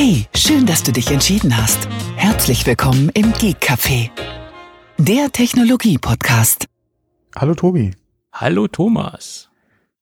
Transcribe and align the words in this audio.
Hey, 0.00 0.26
schön, 0.36 0.64
dass 0.64 0.84
du 0.84 0.92
dich 0.92 1.10
entschieden 1.10 1.56
hast. 1.56 1.88
Herzlich 2.14 2.64
willkommen 2.64 3.08
im 3.14 3.32
Geek 3.32 3.56
Café, 3.60 4.10
der 4.96 5.32
Technologie-Podcast. 5.32 6.66
Hallo 7.34 7.56
Tobi. 7.56 7.90
Hallo 8.32 8.68
Thomas. 8.68 9.48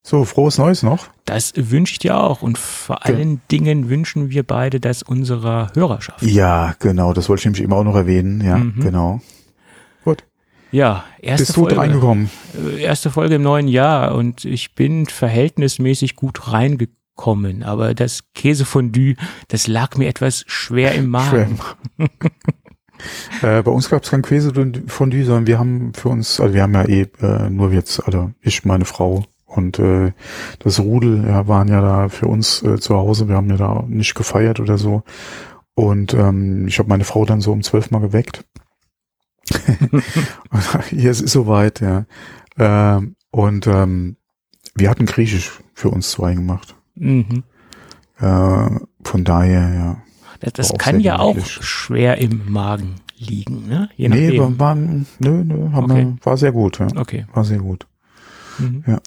So, 0.02 0.26
frohes 0.26 0.58
Neues 0.58 0.82
noch. 0.82 1.06
Das 1.24 1.54
wünsche 1.56 1.92
ich 1.92 1.98
dir 1.98 2.18
auch. 2.18 2.42
Und 2.42 2.58
vor 2.58 3.00
Ge- 3.06 3.14
allen 3.14 3.40
Dingen 3.50 3.88
wünschen 3.88 4.28
wir 4.28 4.42
beide 4.42 4.80
das 4.80 5.02
unserer 5.02 5.70
Hörerschaft. 5.74 6.20
Ja, 6.20 6.74
genau, 6.78 7.14
das 7.14 7.30
wollte 7.30 7.40
ich 7.40 7.44
nämlich 7.46 7.62
eben 7.62 7.72
auch 7.72 7.82
noch 7.84 7.96
erwähnen. 7.96 8.42
Ja, 8.44 8.58
Mhm. 8.58 8.80
genau. 8.80 9.22
Gut. 10.04 10.24
Ja, 10.72 11.04
erste 11.22 11.46
Bist 11.46 11.56
du 11.56 11.60
Folge. 11.62 11.78
reingekommen? 11.78 12.28
äh, 12.76 12.82
Erste 12.82 13.10
Folge 13.10 13.36
im 13.36 13.42
neuen 13.42 13.66
Jahr 13.68 14.14
und 14.14 14.44
ich 14.44 14.74
bin 14.74 15.06
verhältnismäßig 15.06 16.16
gut 16.16 16.52
reingekommen. 16.52 16.94
Aber 17.62 17.94
das 17.94 18.24
Käsefondue, 18.34 19.16
das 19.48 19.66
lag 19.66 19.96
mir 19.96 20.08
etwas 20.08 20.44
schwer 20.46 20.94
im 20.94 21.08
Magen. 21.08 21.58
äh, 23.42 23.62
bei 23.62 23.70
uns 23.70 23.88
gab 23.88 24.04
es 24.04 24.10
kein 24.10 24.22
Käsefondue, 24.22 25.24
sondern 25.24 25.46
wir 25.46 25.58
haben 25.58 25.92
für 25.94 26.08
uns, 26.08 26.40
also 26.40 26.54
wir 26.54 26.62
haben 26.62 26.74
ja 26.74 26.84
eh 26.84 27.06
äh, 27.20 27.50
nur 27.50 27.72
jetzt, 27.72 28.04
also 28.04 28.32
ich, 28.40 28.64
meine 28.64 28.84
Frau 28.84 29.24
und 29.46 29.78
äh, 29.78 30.12
das 30.58 30.80
Rudel 30.80 31.24
ja, 31.26 31.48
waren 31.48 31.68
ja 31.68 31.80
da 31.80 32.08
für 32.08 32.26
uns 32.26 32.62
äh, 32.62 32.78
zu 32.78 32.94
Hause. 32.94 33.28
Wir 33.28 33.36
haben 33.36 33.48
ja 33.48 33.56
da 33.56 33.84
nicht 33.88 34.14
gefeiert 34.14 34.60
oder 34.60 34.76
so. 34.76 35.02
Und 35.74 36.14
ähm, 36.14 36.68
ich 36.68 36.78
habe 36.78 36.88
meine 36.88 37.04
Frau 37.04 37.24
dann 37.24 37.40
so 37.40 37.52
um 37.52 37.62
zwölf 37.62 37.90
Mal 37.90 38.00
geweckt. 38.00 38.44
Hier, 40.90 41.10
es 41.10 41.20
ist 41.20 41.32
soweit, 41.32 41.80
ja. 41.80 42.06
Ähm, 42.58 43.16
und 43.30 43.66
ähm, 43.66 44.16
wir 44.74 44.90
hatten 44.90 45.06
Griechisch 45.06 45.60
für 45.74 45.90
uns 45.90 46.10
zwei 46.10 46.34
gemacht. 46.34 46.75
Mhm. 46.96 47.44
Äh, 48.18 48.70
von 49.04 49.24
daher, 49.24 49.74
ja. 49.74 50.02
Das, 50.40 50.52
das 50.52 50.74
kann 50.78 51.00
ja 51.00 51.18
auch 51.18 51.38
schwer 51.44 52.18
im 52.18 52.50
Magen 52.50 52.96
liegen, 53.16 53.66
ne? 53.68 53.88
Je 53.96 54.08
nee, 54.08 54.38
war, 54.38 54.58
war, 54.58 54.74
nö, 54.74 54.98
nö, 55.18 55.70
Okay. 55.74 55.96
wir, 55.96 56.16
war 56.22 56.36
sehr 56.36 56.52
gut, 56.52 56.78
ja. 56.78 56.88
okay. 56.96 57.26
War 57.32 57.44
sehr 57.44 57.58
gut. 57.58 57.86
Mhm. 58.58 58.84
Ja. 58.86 59.00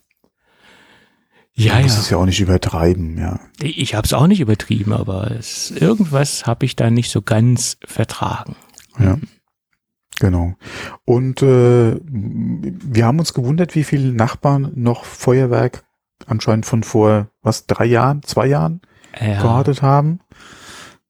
Ja, 1.53 1.73
Man 1.73 1.81
ja. 1.81 1.87
muss 1.87 1.97
es 1.97 2.09
ja 2.09 2.17
auch 2.17 2.25
nicht 2.25 2.39
übertreiben, 2.39 3.17
ja. 3.17 3.39
Ich 3.61 3.93
habe 3.93 4.05
es 4.05 4.13
auch 4.13 4.27
nicht 4.27 4.39
übertrieben, 4.39 4.93
aber 4.93 5.31
es, 5.31 5.71
irgendwas 5.71 6.45
habe 6.45 6.65
ich 6.65 6.75
da 6.77 6.89
nicht 6.89 7.11
so 7.11 7.21
ganz 7.21 7.77
vertragen. 7.85 8.55
Ja. 8.97 9.17
Genau. 10.19 10.55
Und 11.05 11.41
äh, 11.41 11.99
wir 12.03 13.05
haben 13.05 13.19
uns 13.19 13.33
gewundert, 13.33 13.75
wie 13.75 13.83
viele 13.83 14.13
Nachbarn 14.13 14.71
noch 14.75 15.03
Feuerwerk 15.03 15.83
anscheinend 16.27 16.65
von 16.65 16.83
vor, 16.83 17.27
was, 17.41 17.65
drei 17.67 17.85
Jahren, 17.85 18.23
zwei 18.23 18.47
Jahren 18.47 18.81
Ja. 19.19 19.41
geortet 19.41 19.81
haben. 19.81 20.19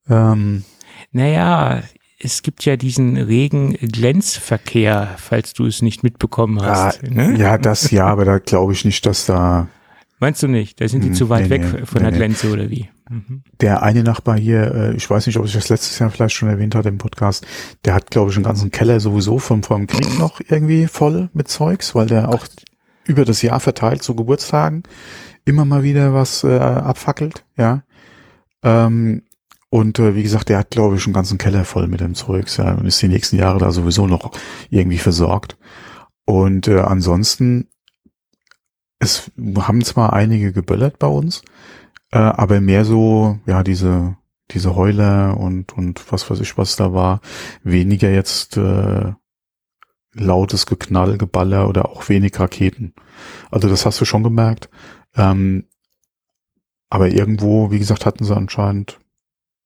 Ähm, 0.09 0.63
Naja, 1.11 1.81
es 2.19 2.41
gibt 2.41 2.65
ja 2.65 2.75
diesen 2.75 3.17
regen 3.17 3.73
Glänzverkehr, 3.73 5.15
falls 5.17 5.53
du 5.53 5.65
es 5.65 5.81
nicht 5.81 6.03
mitbekommen 6.03 6.61
hast. 6.61 7.02
ah, 7.03 7.07
ne? 7.09 7.35
Ja, 7.37 7.57
das 7.57 7.91
ja, 7.91 8.05
aber 8.05 8.25
da 8.25 8.39
glaube 8.39 8.73
ich 8.73 8.85
nicht, 8.85 9.05
dass 9.05 9.25
da 9.25 9.67
Meinst 10.21 10.43
du 10.43 10.49
nicht? 10.49 10.81
Da 10.81 10.87
sind 10.89 11.02
die 11.05 11.07
Hm, 11.09 11.13
zu 11.15 11.30
weit 11.30 11.43
nee, 11.45 11.49
weg 11.52 11.61
nee, 11.73 11.85
von 11.85 12.02
nee, 12.03 12.09
der. 12.09 12.17
Glänze 12.17 12.52
oder 12.52 12.69
wie? 12.69 12.89
Mhm. 13.09 13.41
der 13.61 13.81
eine 13.83 14.03
Nachbar 14.03 14.37
hier, 14.37 14.71
äh, 14.75 14.95
ich 14.95 15.09
weiß 15.09 15.25
nicht, 15.27 15.37
ob 15.39 15.45
ich 15.45 15.53
das 15.53 15.69
letztes 15.69 15.97
Jahr 15.97 16.09
vielleicht 16.11 16.35
schon 16.35 16.49
erwähnt 16.49 16.75
hatte 16.75 16.89
im 16.89 16.97
Podcast, 16.99 17.47
der 17.85 17.93
hat, 17.95 18.11
glaube 18.11 18.30
ich, 18.30 18.35
einen 18.35 18.43
ganzen 18.43 18.69
Keller 18.69 18.99
sowieso 18.99 19.39
vom, 19.39 19.63
vom 19.63 19.87
Krieg 19.87 20.19
noch 20.19 20.41
irgendwie 20.47 20.85
voll 20.87 21.30
mit 21.33 21.47
Zeugs, 21.47 21.95
weil 21.95 22.05
der 22.07 22.27
auch 22.30 22.45
über 23.09 23.25
das 23.25 23.41
Jahr 23.41 23.59
verteilt 23.59 24.03
zu 24.03 24.15
Geburtstagen 24.15 24.83
immer 25.45 25.65
mal 25.65 25.83
wieder 25.83 26.13
was 26.13 26.43
äh, 26.43 26.57
abfackelt, 26.57 27.43
ja. 27.57 27.83
Ähm, 28.63 29.23
und 29.69 29.99
äh, 29.99 30.15
wie 30.15 30.23
gesagt, 30.23 30.49
der 30.49 30.59
hat, 30.59 30.71
glaube 30.71 30.95
ich, 30.95 31.05
einen 31.05 31.13
ganzen 31.13 31.37
Keller 31.37 31.65
voll 31.65 31.87
mit 31.87 31.99
dem 31.99 32.15
Zeugs, 32.15 32.57
ja, 32.57 32.73
und 32.73 32.85
ist 32.85 33.02
die 33.02 33.07
nächsten 33.07 33.37
Jahre 33.37 33.59
da 33.59 33.71
sowieso 33.71 34.07
noch 34.07 34.31
irgendwie 34.69 34.97
versorgt. 34.97 35.58
Und 36.25 36.67
äh, 36.67 36.80
ansonsten, 36.80 37.67
es 38.99 39.31
haben 39.58 39.83
zwar 39.83 40.14
einige 40.14 40.53
geböllert 40.53 40.99
bei 40.99 41.08
uns, 41.08 41.42
äh, 42.11 42.17
aber 42.17 42.61
mehr 42.61 42.86
so, 42.86 43.39
ja, 43.45 43.64
diese, 43.64 44.17
diese 44.52 44.75
Heuler 44.75 45.37
und, 45.37 45.73
und 45.73 46.11
was 46.11 46.30
weiß 46.30 46.39
ich, 46.42 46.58
was 46.58 46.75
da 46.75 46.93
war, 46.93 47.21
weniger 47.64 48.09
jetzt 48.09 48.58
äh, 48.58 49.14
lautes 50.14 50.65
Geknall, 50.65 51.17
Geballer 51.17 51.67
oder 51.67 51.89
auch 51.89 52.09
wenig 52.09 52.39
Raketen. 52.39 52.93
Also 53.52 53.70
das 53.70 53.86
hast 53.86 53.99
du 54.02 54.05
schon 54.05 54.23
gemerkt. 54.23 54.70
Ähm, 55.15 55.65
aber 56.89 57.09
irgendwo, 57.09 57.71
wie 57.71 57.80
gesagt, 57.80 58.05
hatten 58.05 58.25
sie 58.25 58.36
anscheinend 58.36 58.99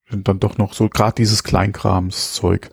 dann 0.10 0.40
doch 0.40 0.58
noch 0.58 0.74
so, 0.74 0.90
gerade 0.90 1.16
dieses 1.16 1.44
Kleinkramszeug, 1.44 2.70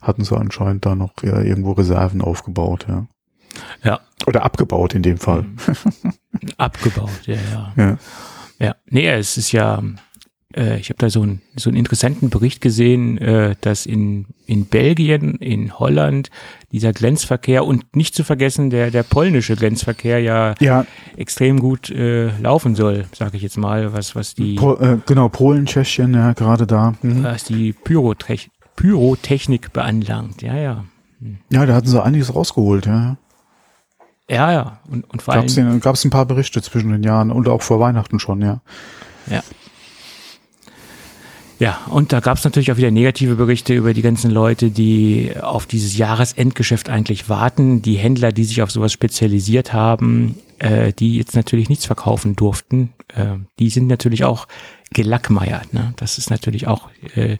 hatten 0.00 0.24
sie 0.24 0.36
anscheinend 0.36 0.84
da 0.84 0.94
noch 0.94 1.12
ja, 1.22 1.40
irgendwo 1.40 1.72
Reserven 1.72 2.20
aufgebaut, 2.20 2.86
ja. 2.88 3.06
Ja. 3.82 4.00
Oder 4.26 4.44
abgebaut 4.44 4.94
in 4.94 5.02
dem 5.02 5.18
Fall. 5.18 5.46
Abgebaut, 6.56 7.26
ja, 7.26 7.36
ja. 7.36 7.72
Ja. 7.76 7.98
Ja, 8.58 8.76
nee, 8.86 9.08
es 9.08 9.36
ist 9.36 9.50
ja, 9.50 9.82
äh, 10.56 10.78
ich 10.78 10.88
habe 10.90 10.98
da 10.98 11.10
so, 11.10 11.22
ein, 11.22 11.40
so 11.56 11.70
einen 11.70 11.76
interessanten 11.76 12.30
Bericht 12.30 12.60
gesehen, 12.60 13.18
äh, 13.18 13.54
dass 13.60 13.86
in, 13.86 14.26
in 14.46 14.66
Belgien, 14.66 15.36
in 15.36 15.78
Holland 15.78 16.30
dieser 16.72 16.92
Glänzverkehr 16.92 17.64
und 17.64 17.96
nicht 17.96 18.14
zu 18.14 18.24
vergessen 18.24 18.70
der, 18.70 18.90
der 18.90 19.02
polnische 19.02 19.56
Glänzverkehr 19.56 20.18
ja 20.20 20.54
Ja, 20.60 20.86
extrem 21.16 21.60
gut 21.60 21.90
äh, 21.90 22.28
laufen 22.38 22.74
soll, 22.74 23.06
sage 23.12 23.36
ich 23.36 23.42
jetzt 23.42 23.58
mal, 23.58 23.92
was, 23.92 24.14
was 24.16 24.34
die, 24.34 24.54
Po 24.54 24.74
äh, 24.74 24.98
genau, 25.06 25.28
Polen, 25.28 25.66
Tschechien, 25.66 26.14
ja, 26.14 26.32
gerade 26.32 26.66
da. 26.66 26.94
Mhm. 27.02 27.24
was 27.24 27.44
die 27.44 27.72
Pyrotech 27.72 28.50
Pyrotechnik 28.76 29.72
beanlangt. 29.72 30.42
Ja, 30.42 30.56
ja. 30.56 30.84
Ja, 31.50 31.66
da 31.66 31.74
hatten 31.74 31.86
sie 31.86 32.02
einiges 32.02 32.34
rausgeholt, 32.34 32.86
ja. 32.86 33.16
Ja, 34.28 34.52
ja. 34.52 34.78
Und, 34.90 35.08
und 35.10 35.22
vor 35.22 35.34
Gab 35.34 35.44
es 35.44 35.58
allem, 35.58 35.80
ein 35.82 36.10
paar 36.10 36.26
Berichte 36.26 36.62
zwischen 36.62 36.90
den 36.90 37.02
Jahren 37.02 37.30
und 37.30 37.48
auch 37.48 37.62
vor 37.62 37.80
Weihnachten 37.80 38.18
schon, 38.18 38.40
ja. 38.40 38.60
Ja. 39.26 39.42
Ja, 41.62 41.78
und 41.88 42.12
da 42.12 42.18
gab 42.18 42.38
es 42.38 42.42
natürlich 42.42 42.72
auch 42.72 42.76
wieder 42.76 42.90
negative 42.90 43.36
Berichte 43.36 43.72
über 43.72 43.94
die 43.94 44.02
ganzen 44.02 44.32
Leute, 44.32 44.70
die 44.70 45.30
auf 45.40 45.64
dieses 45.64 45.96
Jahresendgeschäft 45.96 46.88
eigentlich 46.88 47.28
warten. 47.28 47.82
Die 47.82 47.94
Händler, 47.94 48.32
die 48.32 48.42
sich 48.42 48.62
auf 48.62 48.72
sowas 48.72 48.92
spezialisiert 48.92 49.72
haben, 49.72 50.34
äh, 50.58 50.92
die 50.92 51.18
jetzt 51.18 51.36
natürlich 51.36 51.68
nichts 51.68 51.86
verkaufen 51.86 52.34
durften, 52.34 52.92
äh, 53.14 53.36
die 53.60 53.70
sind 53.70 53.86
natürlich 53.86 54.24
auch 54.24 54.48
gelackmeiert. 54.92 55.72
Ne? 55.72 55.94
Das 55.98 56.18
ist 56.18 56.30
natürlich 56.30 56.66
auch 56.66 56.88
äh, 57.14 57.36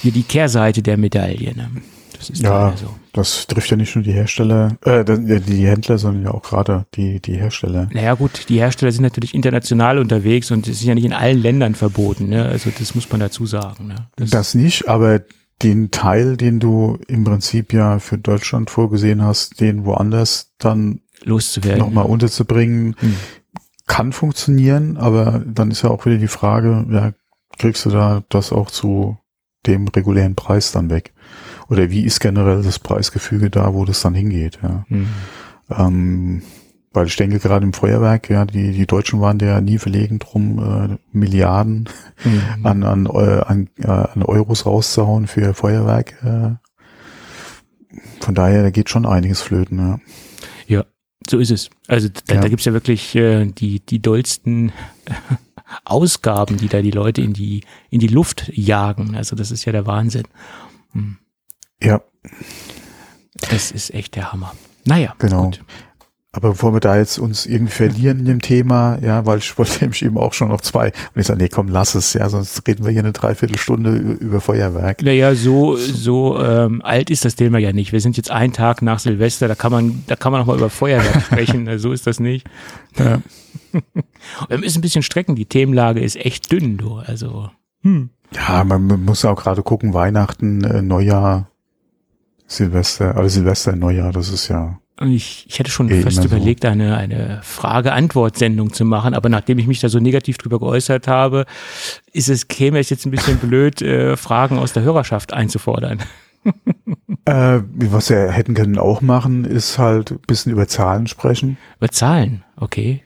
hier 0.00 0.12
die 0.12 0.22
Kehrseite 0.22 0.80
der 0.80 0.96
Medaille. 0.96 1.54
Ne? 1.54 1.70
Das 2.18 2.30
ist 2.30 2.42
Ja, 2.42 2.74
so. 2.76 2.88
das 3.12 3.46
trifft 3.46 3.70
ja 3.70 3.76
nicht 3.76 3.94
nur 3.94 4.04
die 4.04 4.12
Hersteller, 4.12 4.76
äh, 4.84 5.04
die 5.04 5.40
die 5.40 5.66
Händler, 5.66 5.98
sondern 5.98 6.24
ja 6.24 6.30
auch 6.32 6.42
gerade 6.42 6.86
die, 6.94 7.20
die 7.20 7.36
Hersteller. 7.36 7.88
Naja 7.92 8.14
gut, 8.14 8.48
die 8.48 8.58
Hersteller 8.58 8.92
sind 8.92 9.02
natürlich 9.02 9.34
international 9.34 9.98
unterwegs 9.98 10.50
und 10.50 10.66
es 10.68 10.80
ist 10.80 10.84
ja 10.84 10.94
nicht 10.94 11.04
in 11.04 11.12
allen 11.12 11.40
Ländern 11.40 11.74
verboten. 11.74 12.28
Ne? 12.28 12.44
Also 12.44 12.70
das 12.78 12.94
muss 12.94 13.10
man 13.10 13.20
dazu 13.20 13.46
sagen. 13.46 13.88
Ne? 13.88 13.94
Das, 14.16 14.30
Das 14.30 14.54
nicht, 14.54 14.88
aber 14.88 15.20
den 15.62 15.90
Teil, 15.90 16.36
den 16.36 16.60
du 16.60 16.98
im 17.08 17.24
Prinzip 17.24 17.72
ja 17.72 17.98
für 17.98 18.18
Deutschland 18.18 18.68
vorgesehen 18.70 19.22
hast, 19.22 19.60
den 19.60 19.84
woanders 19.86 20.52
dann 20.58 21.00
loszuwerden. 21.24 21.78
nochmal 21.78 22.04
unterzubringen, 22.06 22.94
Hm. 22.98 23.16
kann 23.86 24.12
funktionieren, 24.12 24.96
aber 24.98 25.42
dann 25.46 25.70
ist 25.70 25.82
ja 25.82 25.90
auch 25.90 26.04
wieder 26.04 26.18
die 26.18 26.28
Frage, 26.28 26.84
ja, 26.90 27.12
kriegst 27.58 27.86
du 27.86 27.90
da 27.90 28.22
das 28.28 28.52
auch 28.52 28.70
zu 28.70 29.16
dem 29.66 29.88
regulären 29.88 30.34
Preis 30.34 30.72
dann 30.72 30.90
weg? 30.90 31.14
Oder 31.68 31.90
wie 31.90 32.02
ist 32.04 32.20
generell 32.20 32.62
das 32.62 32.78
Preisgefüge 32.78 33.50
da, 33.50 33.74
wo 33.74 33.84
das 33.84 34.00
dann 34.02 34.14
hingeht, 34.14 34.58
ja? 34.62 34.84
Hm. 34.88 35.06
Ähm, 35.70 36.42
weil 36.92 37.06
ich 37.08 37.16
denke, 37.16 37.38
gerade 37.40 37.64
im 37.66 37.72
Feuerwerk, 37.74 38.30
ja, 38.30 38.44
die, 38.46 38.72
die 38.72 38.86
Deutschen 38.86 39.20
waren 39.20 39.38
ja 39.40 39.60
nie 39.60 39.78
verlegen 39.78 40.18
drum, 40.18 40.58
äh, 40.58 40.96
Milliarden 41.12 41.88
Hm. 42.22 42.40
an, 42.64 42.82
an, 42.84 43.06
Eu- 43.06 43.42
an, 43.42 43.68
äh, 43.78 43.86
an 43.88 44.22
Euros 44.22 44.64
rauszuhauen 44.64 45.26
für 45.26 45.52
Feuerwerk. 45.54 46.14
Äh. 46.24 46.54
Von 48.20 48.34
daher, 48.34 48.62
da 48.62 48.70
geht 48.70 48.88
schon 48.90 49.04
einiges 49.06 49.40
flöten, 49.42 49.78
ja. 49.78 49.98
So 51.28 51.38
ist 51.40 51.50
es. 51.50 51.70
Also 51.88 52.08
da, 52.28 52.36
Ja. 52.36 52.40
da 52.40 52.48
gibt's 52.48 52.66
ja 52.66 52.72
wirklich 52.72 53.12
äh, 53.16 53.46
die, 53.46 53.80
die 53.80 54.00
dollsten 54.00 54.70
Ausgaben, 55.84 56.56
die 56.56 56.68
da 56.68 56.80
die 56.82 56.92
Leute 56.92 57.20
in 57.20 57.32
die, 57.32 57.64
in 57.90 57.98
die 57.98 58.06
Luft 58.06 58.48
jagen. 58.54 59.16
Also 59.16 59.34
das 59.34 59.50
ist 59.50 59.64
ja 59.64 59.72
der 59.72 59.86
Wahnsinn. 59.86 60.22
Hm. 60.92 61.16
Ja, 61.82 62.00
Das 63.50 63.70
ist 63.70 63.92
echt 63.92 64.16
der 64.16 64.32
Hammer. 64.32 64.52
Naja, 64.84 65.14
Genau. 65.18 65.44
gut. 65.44 65.62
Aber 66.32 66.50
bevor 66.50 66.74
wir 66.74 66.80
da 66.80 66.98
jetzt 66.98 67.18
uns 67.18 67.46
irgendwie 67.46 67.72
verlieren 67.72 68.18
in 68.18 68.24
dem 68.26 68.40
Thema, 68.42 68.98
ja, 69.00 69.24
weil 69.24 69.38
ich 69.38 69.56
wollte 69.56 69.72
nämlich 69.80 70.02
eben 70.04 70.18
auch 70.18 70.34
schon 70.34 70.48
noch 70.48 70.60
zwei, 70.60 70.88
und 70.88 71.20
ich 71.20 71.26
sage, 71.26 71.42
nee, 71.42 71.48
komm, 71.48 71.68
lass 71.68 71.94
es, 71.94 72.12
ja, 72.12 72.28
sonst 72.28 72.66
reden 72.68 72.84
wir 72.84 72.92
hier 72.92 73.00
eine 73.00 73.12
Dreiviertelstunde 73.12 73.90
über, 73.96 74.42
Feuerwerk. 74.42 75.02
Naja, 75.02 75.34
so, 75.34 75.76
so 75.76 76.38
ähm, 76.42 76.82
alt 76.82 77.08
ist 77.08 77.24
das 77.24 77.36
Thema 77.36 77.58
ja 77.58 77.72
nicht. 77.72 77.92
Wir 77.92 78.00
sind 78.02 78.18
jetzt 78.18 78.30
einen 78.30 78.52
Tag 78.52 78.82
nach 78.82 78.98
Silvester, 78.98 79.48
da 79.48 79.54
kann 79.54 79.72
man, 79.72 80.04
da 80.08 80.16
kann 80.16 80.30
man 80.30 80.42
noch 80.42 80.46
mal 80.46 80.56
über 80.58 80.68
Feuerwerk 80.68 81.22
sprechen. 81.26 81.78
so 81.78 81.92
ist 81.92 82.06
das 82.06 82.20
nicht. 82.20 82.46
Ja. 82.98 83.22
Wir 84.48 84.58
müssen 84.58 84.78
ein 84.78 84.82
bisschen 84.82 85.02
strecken. 85.02 85.36
Die 85.36 85.46
Themenlage 85.46 86.00
ist 86.00 86.16
echt 86.16 86.50
dünn, 86.52 86.76
du. 86.76 86.96
Also, 86.96 87.50
hm. 87.82 88.10
Ja, 88.34 88.64
man 88.64 89.04
muss 89.04 89.24
auch 89.24 89.36
gerade 89.42 89.62
gucken, 89.62 89.94
Weihnachten, 89.94 90.64
äh, 90.64 90.82
Neujahr, 90.82 91.48
Silvester, 92.46 93.16
also 93.16 93.28
Silvester, 93.28 93.74
Neujahr, 93.74 94.12
das 94.12 94.30
ist 94.30 94.48
ja. 94.48 94.78
Ich, 95.00 95.44
ich 95.46 95.58
hätte 95.58 95.70
schon 95.70 95.90
Eh 95.90 96.00
fast 96.00 96.18
immer 96.18 96.28
so. 96.28 96.36
überlegt, 96.36 96.64
eine, 96.64 96.96
eine 96.96 97.40
Frage-Antwort-Sendung 97.42 98.72
zu 98.72 98.86
machen, 98.86 99.12
aber 99.12 99.28
nachdem 99.28 99.58
ich 99.58 99.66
mich 99.66 99.80
da 99.80 99.90
so 99.90 99.98
negativ 99.98 100.38
drüber 100.38 100.58
geäußert 100.58 101.06
habe, 101.06 101.44
ist 102.12 102.30
es, 102.30 102.48
käme 102.48 102.78
es 102.78 102.88
jetzt 102.88 103.04
ein 103.04 103.10
bisschen 103.10 103.36
blöd, 103.38 103.82
äh, 103.82 104.16
Fragen 104.16 104.58
aus 104.58 104.72
der 104.72 104.84
Hörerschaft 104.84 105.32
einzufordern. 105.32 106.02
Äh, 107.24 107.62
was 107.74 108.08
wir 108.08 108.30
hätten 108.30 108.54
können 108.54 108.78
auch 108.78 109.00
machen, 109.00 109.44
ist 109.44 109.78
halt 109.78 110.12
ein 110.12 110.20
bisschen 110.28 110.52
über 110.52 110.68
Zahlen 110.68 111.08
sprechen, 111.08 111.56
Über 111.78 111.88
Zahlen, 111.88 112.44
okay. 112.54 113.02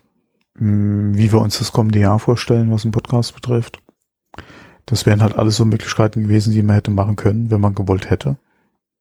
mh, 0.58 1.16
wie 1.16 1.32
wir 1.32 1.40
uns 1.40 1.58
das 1.58 1.72
kommende 1.72 2.00
Jahr 2.00 2.18
vorstellen, 2.18 2.70
was 2.70 2.82
den 2.82 2.90
Podcast 2.90 3.34
betrifft. 3.34 3.80
Das 4.84 5.06
wären 5.06 5.22
halt 5.22 5.38
alles 5.38 5.56
so 5.56 5.64
Möglichkeiten 5.64 6.24
gewesen, 6.24 6.52
die 6.52 6.62
man 6.62 6.74
hätte 6.74 6.90
machen 6.90 7.16
können, 7.16 7.50
wenn 7.50 7.62
man 7.62 7.74
gewollt 7.74 8.10
hätte. 8.10 8.36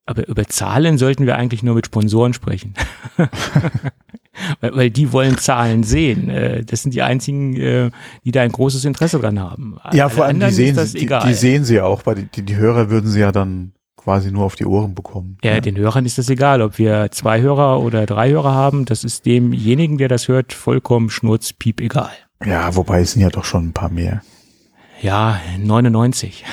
Aber 0.10 0.28
über 0.28 0.48
Zahlen 0.48 0.98
sollten 0.98 1.28
wir 1.28 1.36
eigentlich 1.36 1.62
nur 1.62 1.76
mit 1.76 1.86
Sponsoren 1.86 2.34
sprechen. 2.34 2.74
weil, 4.60 4.76
weil 4.76 4.90
die 4.90 5.14
wollen 5.14 5.38
Zahlen 5.38 5.84
sehen. 5.84 6.30
Äh, 6.30 6.66
Das 6.66 6.82
sind 6.82 6.96
die 6.96 7.04
einzigen, 7.04 7.56
äh, 7.56 7.92
die 8.26 8.32
da 8.32 8.42
ein 8.42 8.52
großes 8.52 8.86
Interesse 8.86 9.20
dran 9.20 9.40
haben. 9.40 9.78
Ja, 9.94 10.06
Alle 10.06 10.10
vor 10.10 10.26
allem 10.26 10.40
die 10.40 10.50
sehen, 10.50 10.70
ist 10.70 10.78
das 10.78 10.92
sie, 10.94 11.06
die, 11.06 11.20
die 11.28 11.34
sehen 11.36 11.64
sie 11.64 11.76
ja 11.76 11.86
auch, 11.86 12.08
weil 12.08 12.28
die, 12.34 12.42
die, 12.42 12.56
Hörer 12.56 12.90
würden 12.90 13.08
sie 13.08 13.20
ja 13.20 13.32
dann 13.32 13.74
quasi 13.98 14.32
nur 14.32 14.46
auf 14.46 14.56
die 14.56 14.66
Ohren 14.66 14.96
bekommen. 14.96 15.38
Ja, 15.44 15.60
den 15.60 15.78
Hörern 15.78 16.08
ist 16.08 16.18
das 16.18 16.28
egal, 16.28 16.64
ob 16.64 16.80
wir 16.80 17.12
zwei 17.12 17.42
Hörer 17.42 17.80
oder 17.80 18.08
drei 18.08 18.32
Hörer 18.32 18.56
haben. 18.56 18.86
Das 18.86 19.04
ist 19.04 19.28
demjenigen, 19.28 20.00
der 20.00 20.08
das 20.08 20.28
hört, 20.28 20.54
vollkommen 20.54 21.12
schnurzpiep 21.12 21.82
egal. 21.82 22.14
ja, 22.44 22.76
wobei 22.76 23.02
es 23.02 23.12
sind 23.12 23.22
ja 23.22 23.30
doch 23.30 23.46
schon 23.46 23.68
ein 23.68 23.74
paar 23.74 23.90
mehr. 23.90 24.24
Ja, 25.04 25.40
99. 25.60 26.46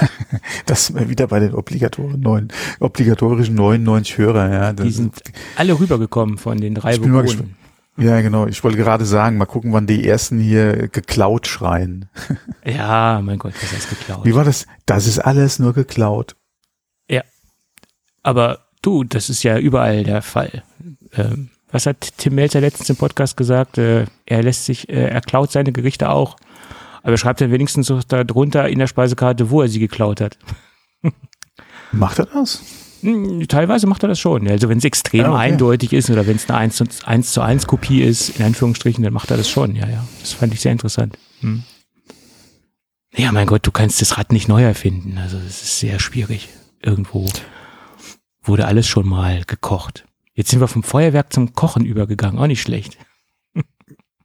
Das 0.66 0.86
sind 0.86 0.98
wir 0.98 1.08
wieder 1.08 1.26
bei 1.28 1.38
den 1.38 1.54
obligatorischen, 1.54 2.20
neun, 2.20 2.48
obligatorischen 2.80 3.54
99 3.54 4.18
Hörer. 4.18 4.52
Ja, 4.52 4.72
das 4.72 4.86
Die 4.86 4.92
sind 4.92 5.22
alle 5.56 5.78
rübergekommen 5.78 6.38
von 6.38 6.58
den 6.58 6.74
drei 6.74 6.98
Bewohnern. 6.98 7.56
Ja, 7.98 8.20
genau. 8.20 8.46
Ich 8.46 8.62
wollte 8.62 8.76
gerade 8.76 9.04
sagen, 9.04 9.38
mal 9.38 9.46
gucken, 9.46 9.72
wann 9.72 9.86
die 9.86 10.06
ersten 10.06 10.38
hier 10.38 10.88
geklaut 10.88 11.46
schreien. 11.46 12.08
Ja, 12.64 13.20
mein 13.22 13.38
Gott, 13.38 13.54
was 13.62 13.72
heißt 13.72 13.90
geklaut? 13.90 14.24
Wie 14.24 14.34
war 14.34 14.42
das? 14.42 14.66
Das 14.86 15.06
ist 15.06 15.20
alles 15.20 15.60
nur 15.60 15.72
geklaut. 15.72 16.34
Aber 18.26 18.58
du, 18.82 19.04
das 19.04 19.30
ist 19.30 19.44
ja 19.44 19.56
überall 19.56 20.02
der 20.02 20.20
Fall. 20.20 20.64
Ähm, 21.14 21.50
was 21.70 21.86
hat 21.86 22.14
Tim 22.18 22.34
Melzer 22.34 22.60
letztens 22.60 22.90
im 22.90 22.96
Podcast 22.96 23.36
gesagt? 23.36 23.78
Äh, 23.78 24.06
er 24.26 24.42
lässt 24.42 24.64
sich, 24.64 24.88
äh, 24.88 25.10
er 25.10 25.20
klaut 25.20 25.52
seine 25.52 25.70
Gerichte 25.70 26.08
auch. 26.10 26.36
Aber 27.06 27.12
er 27.12 27.18
schreibt 27.18 27.40
dann 27.40 27.52
wenigstens 27.52 27.86
so 27.86 28.00
darunter 28.00 28.68
in 28.68 28.80
der 28.80 28.88
Speisekarte, 28.88 29.48
wo 29.50 29.62
er 29.62 29.68
sie 29.68 29.78
geklaut 29.78 30.20
hat. 30.20 30.38
Macht 31.92 32.18
er 32.18 32.26
das? 32.26 32.64
Hm, 33.02 33.46
Teilweise 33.46 33.86
macht 33.86 34.02
er 34.02 34.08
das 34.08 34.18
schon. 34.18 34.48
Also 34.48 34.68
wenn 34.68 34.78
es 34.78 34.84
extrem 34.84 35.20
Ja, 35.20 35.30
okay. 35.30 35.38
eindeutig 35.38 35.92
ist 35.92 36.10
oder 36.10 36.26
wenn 36.26 36.34
es 36.34 36.50
eine 36.50 36.58
1 36.58 36.74
zu 36.74 36.84
1, 37.06 37.30
zu 37.30 37.42
1 37.42 37.68
Kopie 37.68 38.02
ist, 38.02 38.40
in 38.40 38.44
Anführungsstrichen, 38.44 39.04
dann 39.04 39.12
macht 39.12 39.30
er 39.30 39.36
das 39.36 39.48
schon. 39.48 39.76
Ja, 39.76 39.88
ja. 39.88 40.04
Das 40.18 40.32
fand 40.32 40.52
ich 40.52 40.60
sehr 40.60 40.72
interessant. 40.72 41.16
Hm. 41.42 41.62
Ja, 43.14 43.30
mein 43.30 43.46
Gott, 43.46 43.64
du 43.64 43.70
kannst 43.70 44.00
das 44.00 44.18
Rad 44.18 44.32
nicht 44.32 44.48
neu 44.48 44.64
erfinden. 44.64 45.16
Also 45.16 45.36
es 45.36 45.62
ist 45.62 45.78
sehr 45.78 46.00
schwierig. 46.00 46.48
Irgendwo 46.82 47.28
wurde 48.42 48.66
alles 48.66 48.88
schon 48.88 49.06
mal 49.06 49.44
gekocht. 49.46 50.06
Jetzt 50.34 50.50
sind 50.50 50.58
wir 50.58 50.66
vom 50.66 50.82
Feuerwerk 50.82 51.32
zum 51.32 51.52
Kochen 51.52 51.84
übergegangen. 51.84 52.40
Auch 52.40 52.48
nicht 52.48 52.62
schlecht. 52.62 52.98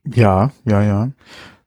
Ja, 0.04 0.52
ja, 0.66 0.82
ja. 0.82 1.12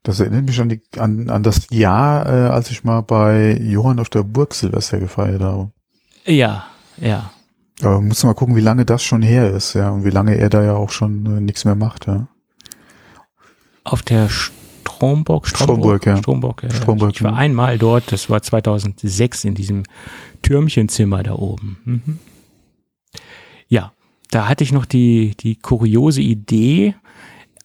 Das 0.05 0.19
erinnert 0.19 0.45
mich 0.45 0.61
an, 0.61 0.69
die, 0.69 0.81
an, 0.99 1.31
an 1.31 1.41
das 1.41 1.67
Jahr, 1.71 2.27
äh, 2.27 2.49
als 2.49 2.69
ich 2.69 2.83
mal 2.83 3.01
bei 3.01 3.57
Johann 3.59 3.99
auf 3.99 4.09
der 4.09 4.21
Burg 4.21 4.53
Silvester 4.53 4.99
gefeiert 4.99 5.41
habe. 5.41 5.71
Ja, 6.25 6.67
ja. 6.97 7.31
Aber 7.81 8.01
muss 8.01 8.23
mal 8.23 8.35
gucken, 8.35 8.55
wie 8.55 8.61
lange 8.61 8.85
das 8.85 9.01
schon 9.01 9.23
her 9.23 9.49
ist, 9.49 9.73
ja, 9.73 9.89
und 9.89 10.05
wie 10.05 10.11
lange 10.11 10.37
er 10.37 10.49
da 10.49 10.63
ja 10.63 10.75
auch 10.75 10.91
schon 10.91 11.25
äh, 11.25 11.41
nichts 11.41 11.65
mehr 11.65 11.73
macht, 11.73 12.05
ja. 12.05 12.27
Auf 13.83 14.03
der 14.03 14.29
Stromburg, 14.29 15.47
Stromburg, 15.47 16.05
ja. 16.05 16.17
Stromburg, 16.17 16.61
ja. 16.61 16.69
Stromburg, 16.69 17.11
ich 17.15 17.23
war 17.23 17.31
ja. 17.31 17.37
einmal 17.37 17.79
dort, 17.79 18.11
das 18.11 18.29
war 18.29 18.43
2006 18.43 19.43
in 19.43 19.55
diesem 19.55 19.83
Türmchenzimmer 20.43 21.23
da 21.23 21.33
oben. 21.33 21.77
Mhm. 21.83 22.19
Ja, 23.67 23.91
da 24.29 24.47
hatte 24.47 24.63
ich 24.63 24.71
noch 24.71 24.85
die, 24.85 25.33
die 25.39 25.55
kuriose 25.55 26.21
Idee, 26.21 26.93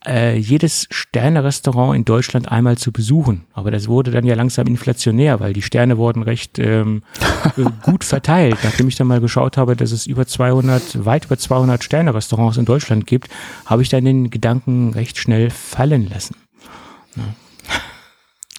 äh, 0.06 0.36
jedes 0.36 0.86
Sterne-Restaurant 0.90 1.94
in 1.96 2.04
Deutschland 2.04 2.50
einmal 2.50 2.78
zu 2.78 2.90
besuchen. 2.92 3.44
Aber 3.52 3.70
das 3.70 3.86
wurde 3.88 4.10
dann 4.10 4.24
ja 4.24 4.34
langsam 4.34 4.66
inflationär, 4.66 5.40
weil 5.40 5.52
die 5.52 5.62
Sterne 5.62 5.98
wurden 5.98 6.22
recht 6.22 6.58
ähm, 6.58 7.02
gut 7.82 8.04
verteilt. 8.04 8.56
Nachdem 8.64 8.88
ich 8.88 8.96
dann 8.96 9.06
mal 9.08 9.20
geschaut 9.20 9.56
habe, 9.56 9.76
dass 9.76 9.92
es 9.92 10.06
über 10.06 10.26
200, 10.26 11.04
weit 11.04 11.26
über 11.26 11.36
200 11.38 11.84
Sterne-Restaurants 11.84 12.56
in 12.56 12.64
Deutschland 12.64 13.06
gibt, 13.06 13.28
habe 13.66 13.82
ich 13.82 13.88
dann 13.90 14.04
den 14.04 14.30
Gedanken 14.30 14.92
recht 14.94 15.18
schnell 15.18 15.50
fallen 15.50 16.08
lassen. 16.08 16.34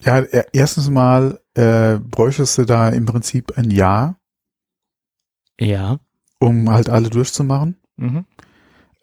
Ja, 0.03 0.19
e- 0.19 0.45
erstens 0.53 0.89
mal 0.89 1.39
äh, 1.55 1.97
bräuchtest 1.99 2.57
du 2.57 2.65
da 2.65 2.89
im 2.89 3.05
Prinzip 3.05 3.57
ein 3.57 3.69
Jahr, 3.69 4.15
Ja. 5.59 5.99
um 6.39 6.69
halt 6.71 6.89
alle 6.89 7.09
durchzumachen. 7.09 7.77
Mhm. 7.97 8.25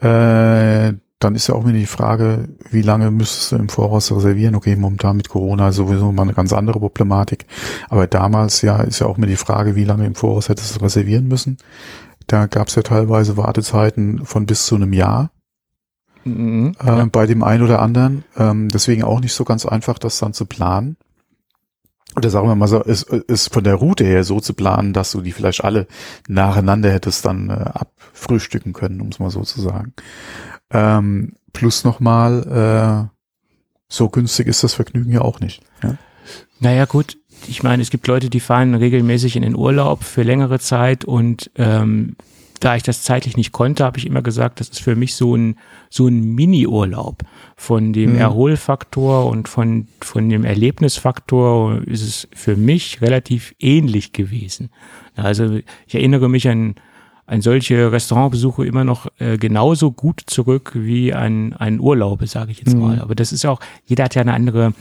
Äh, 0.01 0.95
dann 1.19 1.35
ist 1.35 1.49
ja 1.49 1.55
auch 1.55 1.65
wieder 1.65 1.79
die 1.79 1.87
Frage, 1.87 2.49
wie 2.71 2.83
lange 2.83 3.11
müsstest 3.11 3.53
du 3.53 3.57
im 3.57 3.69
Voraus 3.69 4.13
reservieren? 4.13 4.55
Okay, 4.55 4.77
momentan 4.77 5.17
mit 5.17 5.29
Corona 5.29 5.73
sowieso 5.73 6.13
mal 6.13 6.23
eine 6.23 6.35
ganz 6.35 6.53
andere 6.53 6.79
Problematik. 6.79 7.47
Aber 7.89 8.07
damals 8.07 8.63
ja 8.63 8.81
ist 8.83 9.01
ja 9.01 9.07
auch 9.07 9.17
mir 9.17 9.27
die 9.27 9.37
Frage, 9.37 9.75
wie 9.75 9.85
lange 9.85 10.07
im 10.07 10.15
Voraus 10.15 10.49
hättest 10.49 10.77
du 10.77 10.81
reservieren 10.81 11.27
müssen. 11.27 11.59
Da 12.27 12.47
gab 12.47 12.69
es 12.69 12.75
ja 12.77 12.83
teilweise 12.83 13.37
Wartezeiten 13.37 14.25
von 14.25 14.47
bis 14.47 14.67
zu 14.67 14.77
einem 14.77 14.93
Jahr 14.93 15.31
Mhm. 16.25 16.75
äh, 16.81 17.07
bei 17.07 17.27
dem 17.27 17.43
einen 17.43 17.63
oder 17.63 17.81
anderen. 17.81 18.25
Ähm, 18.37 18.69
deswegen 18.69 19.03
auch 19.03 19.21
nicht 19.21 19.33
so 19.33 19.45
ganz 19.45 19.67
einfach, 19.67 19.99
das 19.99 20.19
dann 20.19 20.33
zu 20.35 20.47
planen. 20.47 20.97
Oder 22.17 22.31
sagen 22.31 22.49
wir 22.49 22.55
mal 22.55 22.69
so, 22.69 22.83
ist, 22.83 23.05
ist 23.05 23.53
von 23.53 23.65
der 23.65 23.77
Route 23.77 24.05
her 24.05 24.25
so 24.25 24.41
zu 24.41 24.55
planen, 24.55 24.93
dass 24.93 25.13
du 25.13 25.21
die 25.21 25.33
vielleicht 25.33 25.63
alle 25.63 25.87
nacheinander 26.27 26.91
hättest 26.91 27.25
dann 27.25 27.51
äh, 27.51 27.53
abfrühstücken 27.53 28.73
können, 28.73 29.01
um 29.01 29.09
es 29.09 29.19
mal 29.19 29.31
so 29.31 29.43
zu 29.43 29.61
sagen. 29.61 29.93
Ähm, 30.71 31.35
plus 31.53 31.85
nochmal, 31.85 33.09
äh, 33.11 33.17
so 33.89 34.09
günstig 34.09 34.47
ist 34.47 34.63
das 34.63 34.75
Vergnügen 34.75 35.13
ja 35.13 35.23
auch 35.23 35.41
nicht. 35.41 35.63
Ja? 35.83 35.97
Naja, 36.61 36.85
gut. 36.85 37.17
Ich 37.47 37.63
meine, 37.63 37.83
es 37.83 37.91
gibt 37.91 38.07
Leute, 38.07 38.31
die 38.31 38.41
fahren 38.41 38.75
regelmäßig 38.75 39.37
in 39.37 39.43
den 39.43 39.55
Urlaub 39.57 40.03
für 40.05 40.23
längere 40.25 40.59
Zeit 40.59 41.05
und 41.05 41.51
ähm, 41.57 42.17
da 42.61 42.75
ich 42.75 42.83
das 42.83 43.03
zeitlich 43.03 43.37
nicht 43.37 43.53
konnte, 43.53 43.85
habe 43.85 43.99
ich 43.99 44.07
immer 44.07 44.21
gesagt, 44.21 44.59
das 44.59 44.69
ist 44.71 44.81
für 44.81 44.97
mich 44.97 45.15
so 45.15 45.37
ein 45.37 45.57
so 45.91 46.09
ein 46.09 46.35
Mini-Urlaub. 46.35 47.23
Von 47.57 47.93
dem 47.93 48.15
Mhm. 48.15 48.19
Erholfaktor 48.19 49.27
und 49.27 49.49
von 49.49 49.87
von 50.01 50.29
dem 50.29 50.45
Erlebnisfaktor 50.45 51.81
ist 51.87 52.03
es 52.03 52.29
für 52.35 52.57
mich 52.57 53.01
relativ 53.01 53.55
ähnlich 53.61 54.13
gewesen. 54.13 54.71
Also 55.15 55.61
ich 55.87 55.95
erinnere 55.95 56.29
mich 56.29 56.49
an 56.49 56.75
an 57.29 57.43
solche 57.43 57.93
Restaurantbesuche 57.93 58.65
immer 58.65 58.85
noch 58.85 59.07
äh, 59.19 59.37
genauso 59.37 59.93
gut 59.93 60.23
zurück 60.27 60.73
wie 60.75 61.13
an 61.13 61.53
einen 61.53 61.79
Urlaube, 61.79 62.27
sage 62.27 62.53
ich 62.53 62.59
jetzt 62.61 62.75
Mhm. 62.75 62.81
mal. 62.81 63.01
Aber 63.01 63.15
das 63.15 63.33
ist 63.33 63.45
auch, 63.45 63.61
jeder 63.85 64.05
hat 64.05 64.15
ja 64.15 64.23
eine 64.23 64.33
andere 64.33 64.73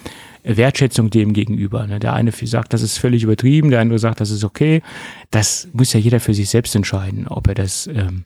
Wertschätzung 0.44 1.10
dem 1.10 1.34
gegenüber. 1.34 1.86
Ne? 1.88 2.00
Der 2.00 2.14
eine 2.14 2.32
sagt, 2.32 2.72
das 2.72 2.82
ist 2.82 3.00
völlig 3.00 3.24
übertrieben, 3.24 3.70
der 3.70 3.82
andere 3.82 4.00
sagt, 4.00 4.22
das 4.22 4.30
ist 4.30 4.46
okay. 4.46 4.82
Das 5.30 5.68
muss 5.74 5.92
ja 5.92 6.00
jeder 6.00 6.22
für 6.22 6.34
sich 6.34 6.50
selbst 6.50 6.74
entscheiden, 6.74 7.28
ob 7.28 7.50
er 7.50 7.54
das, 7.56 7.86
ähm, 7.88 8.24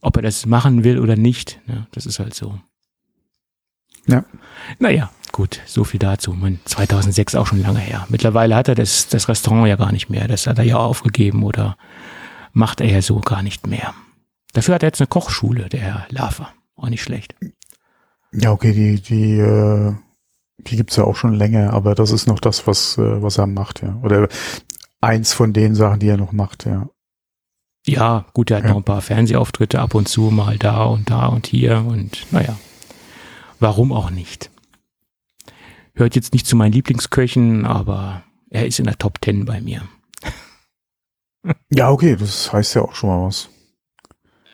ob 0.00 0.16
er 0.16 0.22
das 0.22 0.46
machen 0.46 0.82
will 0.82 0.98
oder 0.98 1.16
nicht. 1.16 1.60
Ne? 1.66 1.86
Das 1.92 2.06
ist 2.06 2.18
halt 2.20 2.32
so. 2.32 2.58
Ja. 4.06 4.24
Naja, 4.78 5.10
gut, 5.32 5.60
so 5.66 5.84
viel 5.84 6.00
dazu. 6.00 6.32
Man, 6.32 6.60
2006 6.64 7.34
auch 7.34 7.46
schon 7.48 7.60
lange 7.60 7.80
her. 7.80 8.06
Mittlerweile 8.08 8.56
hat 8.56 8.68
er 8.68 8.74
das, 8.74 9.08
das 9.08 9.28
Restaurant 9.28 9.68
ja 9.68 9.76
gar 9.76 9.92
nicht 9.92 10.08
mehr. 10.08 10.28
Das 10.28 10.46
hat 10.46 10.56
er 10.56 10.64
ja 10.64 10.76
aufgegeben 10.78 11.42
oder 11.42 11.76
macht 12.52 12.80
er 12.80 12.90
ja 12.90 13.02
so 13.02 13.20
gar 13.20 13.42
nicht 13.42 13.66
mehr. 13.66 13.94
Dafür 14.52 14.74
hat 14.74 14.82
er 14.82 14.88
jetzt 14.88 15.00
eine 15.00 15.08
Kochschule, 15.08 15.68
der 15.68 15.80
Herr 15.80 16.06
Lava. 16.10 16.48
Auch 16.76 16.88
nicht 16.88 17.02
schlecht. 17.02 17.34
Ja, 18.32 18.52
okay, 18.52 18.72
die, 18.72 19.00
die, 19.00 19.38
äh, 19.38 19.94
die 20.58 20.76
gibt's 20.76 20.96
ja 20.96 21.04
auch 21.04 21.16
schon 21.16 21.34
länger, 21.34 21.72
aber 21.72 21.94
das 21.94 22.10
ist 22.10 22.26
noch 22.26 22.40
das, 22.40 22.66
was, 22.66 22.98
äh, 22.98 23.22
was 23.22 23.38
er 23.38 23.46
macht, 23.46 23.82
ja. 23.82 23.98
Oder 24.02 24.28
eins 25.00 25.32
von 25.32 25.52
den 25.52 25.74
Sachen, 25.74 26.00
die 26.00 26.08
er 26.08 26.16
noch 26.16 26.32
macht, 26.32 26.66
ja. 26.66 26.88
Ja, 27.86 28.26
gut, 28.34 28.50
er 28.50 28.58
hat 28.58 28.64
Ja. 28.64 28.70
noch 28.70 28.76
ein 28.78 28.84
paar 28.84 29.00
Fernsehauftritte 29.00 29.80
ab 29.80 29.94
und 29.94 30.08
zu 30.08 30.22
mal 30.30 30.58
da 30.58 30.84
und 30.84 31.08
da 31.10 31.26
und 31.26 31.46
hier 31.46 31.78
und 31.86 32.26
naja, 32.32 32.58
warum 33.60 33.92
auch 33.92 34.10
nicht. 34.10 34.50
Hört 35.94 36.14
jetzt 36.14 36.32
nicht 36.32 36.46
zu 36.46 36.54
meinen 36.54 36.72
Lieblingsköchen, 36.72 37.64
aber 37.64 38.22
er 38.50 38.66
ist 38.66 38.78
in 38.78 38.84
der 38.84 38.98
Top 38.98 39.20
Ten 39.20 39.44
bei 39.46 39.60
mir. 39.60 39.82
Ja, 41.70 41.90
okay, 41.90 42.16
das 42.16 42.52
heißt 42.52 42.74
ja 42.74 42.82
auch 42.82 42.94
schon 42.94 43.10
mal 43.10 43.26
was. 43.26 43.48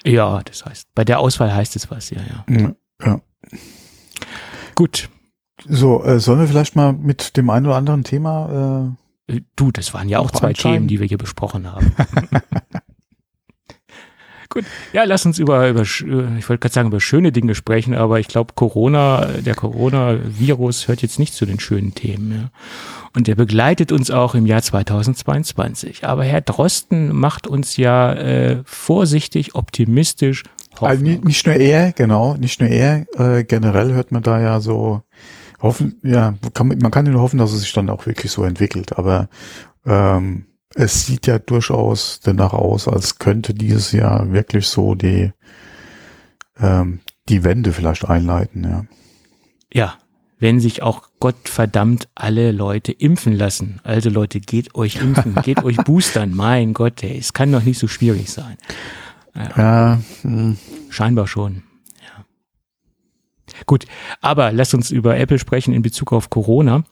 Ja, 0.04 0.42
das 0.42 0.64
heißt, 0.64 0.88
bei 0.94 1.04
der 1.04 1.18
Auswahl 1.18 1.54
heißt 1.54 1.76
es 1.76 1.90
was, 1.90 2.10
ja, 2.10 2.20
ja. 2.48 2.74
Ja. 3.04 3.20
Gut, 4.74 5.08
So, 5.66 6.02
äh, 6.04 6.20
sollen 6.20 6.40
wir 6.40 6.48
vielleicht 6.48 6.76
mal 6.76 6.92
mit 6.92 7.36
dem 7.36 7.48
einen 7.48 7.66
oder 7.66 7.76
anderen 7.76 8.04
Thema 8.04 8.96
äh, 9.28 9.40
Du, 9.56 9.70
das 9.72 9.94
waren 9.94 10.10
ja 10.10 10.18
auch 10.18 10.30
zwei 10.30 10.52
Themen, 10.52 10.86
die 10.86 11.00
wir 11.00 11.06
hier 11.06 11.16
besprochen 11.16 11.70
haben. 11.72 11.94
Gut, 14.48 14.64
ja, 14.92 15.04
lass 15.04 15.26
uns 15.26 15.38
über, 15.38 15.68
über 15.68 15.82
ich 15.82 16.02
wollte 16.02 16.58
gerade 16.58 16.72
sagen, 16.72 16.88
über 16.88 17.00
schöne 17.00 17.32
Dinge 17.32 17.54
sprechen, 17.54 17.94
aber 17.94 18.20
ich 18.20 18.28
glaube, 18.28 18.54
Corona, 18.54 19.26
der 19.44 19.54
Coronavirus 19.54 20.88
hört 20.88 21.02
jetzt 21.02 21.18
nicht 21.18 21.34
zu 21.34 21.46
den 21.46 21.60
schönen 21.60 21.94
Themen. 21.94 22.32
Ja. 22.32 22.50
Und 23.14 23.26
der 23.26 23.34
begleitet 23.34 23.92
uns 23.92 24.10
auch 24.10 24.34
im 24.34 24.46
Jahr 24.46 24.62
2022. 24.62 26.04
Aber 26.04 26.24
Herr 26.24 26.40
Drosten 26.40 27.14
macht 27.14 27.46
uns 27.46 27.76
ja 27.76 28.12
äh, 28.12 28.62
vorsichtig, 28.64 29.54
optimistisch. 29.54 30.42
Also 30.80 31.04
nicht, 31.04 31.24
nicht 31.24 31.46
nur 31.46 31.54
er, 31.54 31.92
genau, 31.92 32.34
nicht 32.34 32.60
nur 32.60 32.68
er, 32.68 33.06
äh, 33.16 33.44
generell 33.44 33.92
hört 33.92 34.10
man 34.10 34.22
da 34.22 34.40
ja 34.40 34.60
so, 34.60 35.02
hoffen, 35.64 35.98
ja, 36.02 36.34
kann, 36.52 36.68
man 36.68 36.90
kann 36.90 37.06
nur 37.06 37.22
hoffen, 37.22 37.38
dass 37.38 37.52
es 37.52 37.60
sich 37.60 37.72
dann 37.72 37.90
auch 37.90 38.06
wirklich 38.06 38.30
so 38.30 38.44
entwickelt, 38.44 38.98
aber 38.98 39.28
ähm, 39.86 40.46
es 40.74 41.06
sieht 41.06 41.26
ja 41.26 41.38
durchaus 41.38 42.20
danach 42.20 42.52
aus, 42.52 42.88
als 42.88 43.18
könnte 43.18 43.54
dieses 43.54 43.92
Jahr 43.92 44.32
wirklich 44.32 44.66
so 44.66 44.94
die, 44.94 45.32
ähm, 46.58 47.00
die 47.28 47.44
Wende 47.44 47.72
vielleicht 47.72 48.04
einleiten, 48.04 48.64
ja. 48.64 48.84
Ja, 49.72 49.98
wenn 50.38 50.60
sich 50.60 50.82
auch 50.82 51.08
Gottverdammt 51.20 52.08
alle 52.14 52.52
Leute 52.52 52.92
impfen 52.92 53.32
lassen. 53.32 53.80
Also 53.82 54.10
Leute, 54.10 54.40
geht 54.40 54.74
euch 54.74 54.96
impfen, 54.96 55.34
geht 55.42 55.64
euch 55.64 55.76
boostern. 55.78 56.34
Mein 56.34 56.74
Gott, 56.74 57.02
ey, 57.02 57.18
es 57.18 57.32
kann 57.32 57.50
doch 57.50 57.62
nicht 57.62 57.78
so 57.78 57.88
schwierig 57.88 58.30
sein. 58.30 58.56
Ja, 59.34 59.56
ja 59.56 60.00
hm. 60.22 60.58
scheinbar 60.90 61.26
schon. 61.26 61.62
Ja. 62.02 62.24
Gut, 63.66 63.86
aber 64.20 64.52
lasst 64.52 64.74
uns 64.74 64.90
über 64.90 65.16
Apple 65.16 65.38
sprechen 65.38 65.72
in 65.72 65.82
Bezug 65.82 66.12
auf 66.12 66.30
Corona. 66.30 66.84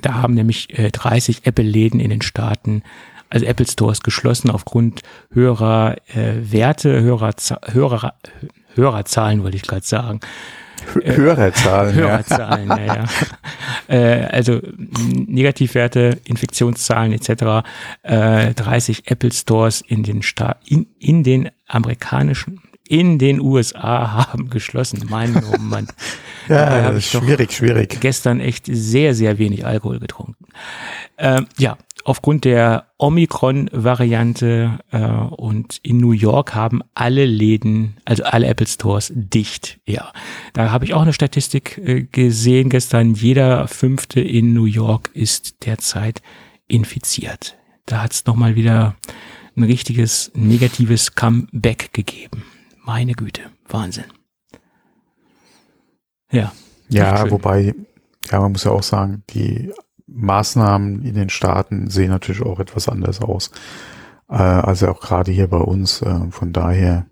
Da 0.00 0.14
haben 0.14 0.34
nämlich 0.34 0.78
äh, 0.78 0.90
30 0.90 1.46
Apple-Läden 1.46 2.00
in 2.00 2.10
den 2.10 2.22
Staaten, 2.22 2.82
also 3.30 3.44
Apple 3.44 3.66
Stores 3.66 4.00
geschlossen 4.00 4.50
aufgrund 4.50 5.02
höherer 5.32 5.96
äh, 6.08 6.34
Werte, 6.50 7.00
höherer, 7.00 7.34
höherer, 7.66 8.14
Hörerzahlen, 8.74 9.42
wollte 9.42 9.56
ich 9.56 9.62
gerade 9.62 9.84
sagen. 9.84 10.20
Äh, 11.02 11.16
Hörerzahlen, 11.16 11.94
Hörerzahlen, 11.94 12.68
ja. 12.68 12.78
ja, 12.78 12.94
ja. 12.94 13.06
äh, 13.94 14.26
also 14.26 14.60
Negativwerte, 15.26 16.18
Infektionszahlen 16.24 17.12
etc. 17.12 17.66
Äh, 18.02 18.54
30 18.54 19.10
Apple 19.10 19.32
Stores 19.32 19.82
in 19.86 20.02
den 20.02 20.22
Sta 20.22 20.56
in, 20.64 20.86
in 20.98 21.24
den 21.24 21.50
amerikanischen 21.66 22.60
in 22.88 23.18
den 23.18 23.40
USA 23.40 24.26
haben 24.32 24.50
geschlossen. 24.50 25.06
Mein 25.08 25.36
oh 25.36 25.58
Mann. 25.58 25.88
ja, 26.48 26.98
schwierig, 27.00 27.52
schwierig. 27.52 28.00
Gestern 28.00 28.40
echt 28.40 28.66
sehr, 28.66 29.14
sehr 29.14 29.38
wenig 29.38 29.66
Alkohol 29.66 29.98
getrunken. 30.00 30.46
Ähm, 31.18 31.46
ja, 31.58 31.76
aufgrund 32.04 32.44
der 32.44 32.86
Omikron-Variante 32.96 34.78
äh, 34.90 34.98
und 35.00 35.78
in 35.82 35.98
New 35.98 36.12
York 36.12 36.54
haben 36.54 36.82
alle 36.94 37.26
Läden, 37.26 37.98
also 38.04 38.24
alle 38.24 38.46
Apple 38.46 38.66
Stores 38.66 39.12
dicht. 39.14 39.78
Ja, 39.84 40.12
da 40.54 40.70
habe 40.70 40.86
ich 40.86 40.94
auch 40.94 41.02
eine 41.02 41.12
Statistik 41.12 41.78
äh, 41.78 42.04
gesehen 42.04 42.70
gestern. 42.70 43.14
Jeder 43.14 43.68
fünfte 43.68 44.20
in 44.20 44.54
New 44.54 44.64
York 44.64 45.10
ist 45.12 45.66
derzeit 45.66 46.22
infiziert. 46.66 47.56
Da 47.84 48.02
hat 48.02 48.12
es 48.12 48.26
nochmal 48.26 48.54
wieder 48.54 48.96
ein 49.56 49.64
richtiges 49.64 50.30
negatives 50.34 51.14
Comeback 51.14 51.92
gegeben. 51.92 52.44
Meine 52.88 53.12
Güte, 53.12 53.42
Wahnsinn. 53.68 54.06
Ja. 56.32 56.52
Ja, 56.88 57.30
wobei, 57.30 57.74
ja, 58.30 58.40
man 58.40 58.52
muss 58.52 58.64
ja 58.64 58.70
auch 58.70 58.82
sagen, 58.82 59.24
die 59.28 59.74
Maßnahmen 60.06 61.04
in 61.04 61.12
den 61.12 61.28
Staaten 61.28 61.90
sehen 61.90 62.08
natürlich 62.08 62.40
auch 62.40 62.60
etwas 62.60 62.88
anders 62.88 63.20
aus. 63.20 63.50
Äh, 64.30 64.36
also 64.36 64.88
auch 64.88 65.00
gerade 65.00 65.30
hier 65.30 65.48
bei 65.48 65.58
uns. 65.58 66.00
Äh, 66.00 66.30
von 66.30 66.54
daher, 66.54 67.04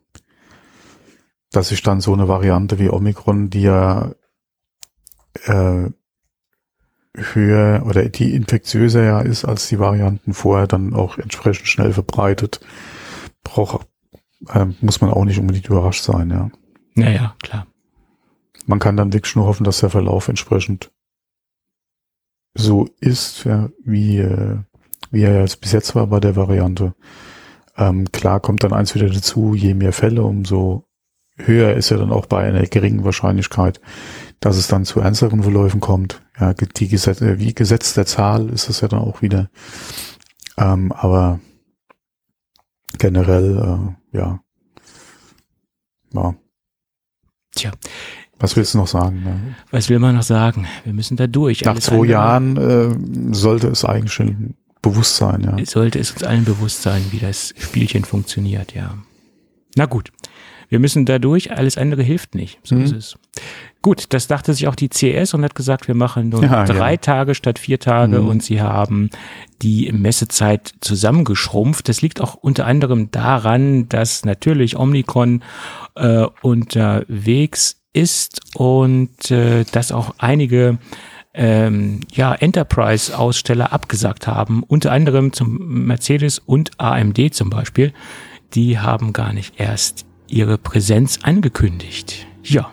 dass 1.52 1.68
sich 1.68 1.82
dann 1.82 2.00
so 2.00 2.14
eine 2.14 2.26
Variante 2.26 2.78
wie 2.78 2.88
Omikron, 2.88 3.50
die 3.50 3.62
ja 3.62 4.12
äh, 5.44 5.90
höher 7.14 7.82
oder 7.84 8.08
die 8.08 8.34
infektiöser 8.34 9.02
ja 9.02 9.20
ist 9.20 9.44
als 9.44 9.68
die 9.68 9.78
Varianten 9.78 10.32
vorher, 10.32 10.68
dann 10.68 10.94
auch 10.94 11.18
entsprechend 11.18 11.68
schnell 11.68 11.92
verbreitet, 11.92 12.60
braucht 13.44 13.86
äh, 14.52 14.66
muss 14.80 15.00
man 15.00 15.10
auch 15.10 15.24
nicht 15.24 15.38
unbedingt 15.38 15.66
überrascht 15.68 16.02
sein, 16.02 16.30
ja. 16.30 16.50
Naja, 16.94 17.34
klar. 17.42 17.66
Man 18.66 18.78
kann 18.78 18.96
dann 18.96 19.12
wirklich 19.12 19.36
nur 19.36 19.46
hoffen, 19.46 19.64
dass 19.64 19.80
der 19.80 19.90
Verlauf 19.90 20.28
entsprechend 20.28 20.90
so 22.54 22.88
ist, 23.00 23.44
ja, 23.44 23.68
wie, 23.84 24.18
äh, 24.18 24.56
wie 25.10 25.22
er 25.22 25.40
jetzt 25.40 25.60
bis 25.60 25.72
jetzt 25.72 25.94
war 25.94 26.06
bei 26.06 26.20
der 26.20 26.36
Variante. 26.36 26.94
Ähm, 27.76 28.10
klar 28.10 28.40
kommt 28.40 28.64
dann 28.64 28.72
eins 28.72 28.94
wieder 28.94 29.08
dazu, 29.08 29.54
je 29.54 29.74
mehr 29.74 29.92
Fälle, 29.92 30.22
umso 30.22 30.84
höher 31.36 31.74
ist 31.74 31.90
er 31.90 31.98
dann 31.98 32.12
auch 32.12 32.26
bei 32.26 32.44
einer 32.44 32.62
geringen 32.66 33.04
Wahrscheinlichkeit, 33.04 33.80
dass 34.40 34.56
es 34.56 34.68
dann 34.68 34.84
zu 34.86 35.00
ernsteren 35.00 35.42
Verläufen 35.42 35.80
kommt. 35.80 36.22
Ja, 36.40 36.54
die 36.54 36.88
Gesetz, 36.88 37.20
äh, 37.20 37.38
wie 37.38 37.54
Gesetz 37.54 37.94
der 37.94 38.06
Zahl 38.06 38.48
ist 38.48 38.68
es 38.68 38.80
ja 38.80 38.88
dann 38.88 39.00
auch 39.00 39.22
wieder. 39.22 39.50
Ähm, 40.56 40.92
aber 40.92 41.40
generell, 42.98 43.56
äh, 44.12 44.16
ja. 44.16 44.40
Ja. 46.12 46.34
Tja. 47.54 47.72
Was 48.38 48.56
willst 48.56 48.74
du 48.74 48.78
noch 48.78 48.86
sagen? 48.86 49.22
Ne? 49.24 49.56
Was 49.70 49.88
will 49.88 49.98
man 49.98 50.14
noch 50.14 50.22
sagen? 50.22 50.66
Wir 50.84 50.92
müssen 50.92 51.16
da 51.16 51.26
durch. 51.26 51.64
Nach 51.64 51.78
zwei 51.78 51.94
andere. 51.94 52.10
Jahren 52.10 52.56
äh, 52.56 53.34
sollte 53.34 53.68
es 53.68 53.84
eigentlich 53.84 54.12
schon 54.12 54.54
bewusst 54.82 55.16
sein, 55.16 55.42
ja. 55.42 55.64
Sollte 55.64 55.98
es 55.98 56.12
uns 56.12 56.22
allen 56.22 56.44
bewusst 56.44 56.82
sein, 56.82 57.02
wie 57.10 57.18
das 57.18 57.54
Spielchen 57.58 58.04
funktioniert, 58.04 58.74
ja. 58.74 58.94
Na 59.74 59.86
gut. 59.86 60.12
Wir 60.68 60.80
müssen 60.80 61.06
da 61.06 61.18
durch, 61.18 61.52
alles 61.52 61.78
andere 61.78 62.02
hilft 62.02 62.34
nicht. 62.34 62.58
So 62.62 62.74
mhm. 62.74 62.82
ist 62.82 62.92
es. 62.92 63.18
Gut, 63.86 64.06
das 64.08 64.26
dachte 64.26 64.52
sich 64.52 64.66
auch 64.66 64.74
die 64.74 64.88
CS 64.88 65.32
und 65.34 65.44
hat 65.44 65.54
gesagt, 65.54 65.86
wir 65.86 65.94
machen 65.94 66.30
nur 66.30 66.42
ja, 66.42 66.64
drei 66.64 66.94
ja. 66.94 66.96
Tage 66.96 67.36
statt 67.36 67.60
vier 67.60 67.78
Tage 67.78 68.18
mhm. 68.18 68.26
und 68.26 68.42
sie 68.42 68.60
haben 68.60 69.10
die 69.62 69.92
Messezeit 69.92 70.74
zusammengeschrumpft. 70.80 71.88
Das 71.88 72.02
liegt 72.02 72.20
auch 72.20 72.34
unter 72.34 72.66
anderem 72.66 73.12
daran, 73.12 73.88
dass 73.88 74.24
natürlich 74.24 74.76
Omnicon 74.76 75.44
äh, 75.94 76.26
unterwegs 76.42 77.76
ist 77.92 78.40
und 78.56 79.30
äh, 79.30 79.62
dass 79.70 79.92
auch 79.92 80.16
einige 80.18 80.78
ähm, 81.32 82.00
ja, 82.12 82.34
Enterprise-Aussteller 82.34 83.72
abgesagt 83.72 84.26
haben, 84.26 84.64
unter 84.64 84.90
anderem 84.90 85.32
zum 85.32 85.86
Mercedes 85.86 86.40
und 86.40 86.72
AMD 86.80 87.32
zum 87.32 87.50
Beispiel. 87.50 87.92
Die 88.52 88.80
haben 88.80 89.12
gar 89.12 89.32
nicht 89.32 89.60
erst 89.60 90.06
ihre 90.26 90.58
Präsenz 90.58 91.20
angekündigt. 91.22 92.26
Ja, 92.42 92.72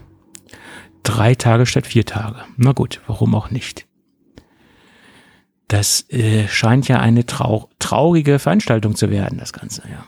drei 1.04 1.36
Tage 1.36 1.66
statt 1.66 1.88
vier 1.88 2.06
Tage. 2.06 2.38
Na 2.58 2.72
gut, 2.72 3.02
warum 3.08 3.36
auch 3.36 3.52
nicht? 3.52 3.86
Das 5.68 6.10
äh, 6.10 6.48
scheint 6.48 6.88
ja 6.88 7.00
eine 7.00 7.26
trau 7.26 7.70
traurige 7.80 8.40
Veranstaltung 8.40 8.96
zu 8.96 9.10
werden, 9.10 9.38
das 9.38 9.54
Ganze, 9.54 9.84
ja. 9.90 10.06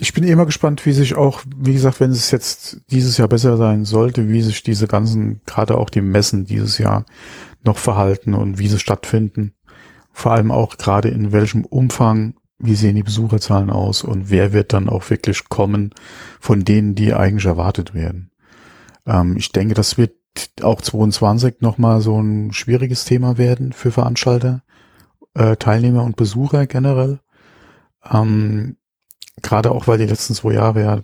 Ich 0.00 0.12
bin 0.12 0.24
immer 0.24 0.46
gespannt, 0.46 0.84
wie 0.86 0.92
sich 0.92 1.14
auch, 1.14 1.42
wie 1.56 1.74
gesagt, 1.74 2.00
wenn 2.00 2.10
es 2.10 2.30
jetzt 2.30 2.80
dieses 2.90 3.16
Jahr 3.16 3.28
besser 3.28 3.56
sein 3.56 3.84
sollte, 3.84 4.28
wie 4.28 4.42
sich 4.42 4.62
diese 4.62 4.88
ganzen, 4.88 5.40
gerade 5.46 5.78
auch 5.78 5.88
die 5.88 6.00
Messen 6.00 6.46
dieses 6.46 6.78
Jahr 6.78 7.04
noch 7.62 7.78
verhalten 7.78 8.34
und 8.34 8.58
wie 8.58 8.68
sie 8.68 8.78
stattfinden. 8.78 9.54
Vor 10.12 10.32
allem 10.32 10.50
auch 10.50 10.78
gerade 10.78 11.08
in 11.08 11.32
welchem 11.32 11.64
Umfang 11.64 12.34
wie 12.58 12.74
sehen 12.74 12.96
die 12.96 13.02
Besucherzahlen 13.02 13.70
aus 13.70 14.04
und 14.04 14.30
wer 14.30 14.52
wird 14.52 14.72
dann 14.72 14.88
auch 14.88 15.10
wirklich 15.10 15.48
kommen 15.48 15.90
von 16.40 16.64
denen, 16.64 16.94
die 16.94 17.12
eigentlich 17.12 17.46
erwartet 17.46 17.94
werden. 17.94 18.30
Ähm, 19.06 19.36
ich 19.36 19.52
denke, 19.52 19.74
das 19.74 19.98
wird 19.98 20.12
auch 20.62 20.80
22 20.80 21.60
nochmal 21.60 22.00
so 22.00 22.18
ein 22.20 22.52
schwieriges 22.52 23.04
Thema 23.04 23.38
werden 23.38 23.72
für 23.72 23.90
Veranstalter, 23.90 24.62
äh, 25.34 25.56
Teilnehmer 25.56 26.04
und 26.04 26.14
Besucher 26.16 26.66
generell. 26.66 27.20
Ähm, 28.10 28.76
Gerade 29.42 29.72
auch, 29.72 29.88
weil 29.88 29.98
die 29.98 30.06
letzten 30.06 30.34
zwei 30.34 30.52
Jahre 30.52 30.80
ja 30.80 31.00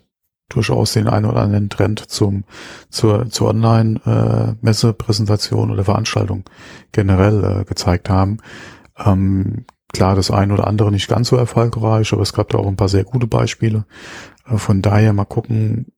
durchaus 0.48 0.92
den 0.92 1.08
einen 1.08 1.26
oder 1.26 1.40
anderen 1.40 1.68
Trend 1.68 1.98
zum, 2.10 2.44
zur, 2.88 3.28
zur 3.28 3.48
Online-Messe-Präsentation 3.50 5.68
äh, 5.68 5.72
oder 5.72 5.84
Veranstaltung 5.84 6.44
generell 6.92 7.62
äh, 7.62 7.64
gezeigt 7.64 8.08
haben. 8.10 8.38
Ähm, 8.98 9.64
Klar, 9.92 10.14
das 10.14 10.30
eine 10.30 10.52
oder 10.54 10.66
andere 10.66 10.90
nicht 10.90 11.08
ganz 11.08 11.28
so 11.28 11.36
erfolgreich, 11.36 12.12
aber 12.12 12.22
es 12.22 12.32
gab 12.32 12.48
da 12.50 12.58
auch 12.58 12.66
ein 12.66 12.76
paar 12.76 12.88
sehr 12.88 13.04
gute 13.04 13.26
Beispiele. 13.26 13.84
Äh, 14.46 14.56
von 14.56 14.82
daher 14.82 15.12
mal 15.12 15.24
gucken, 15.24 15.92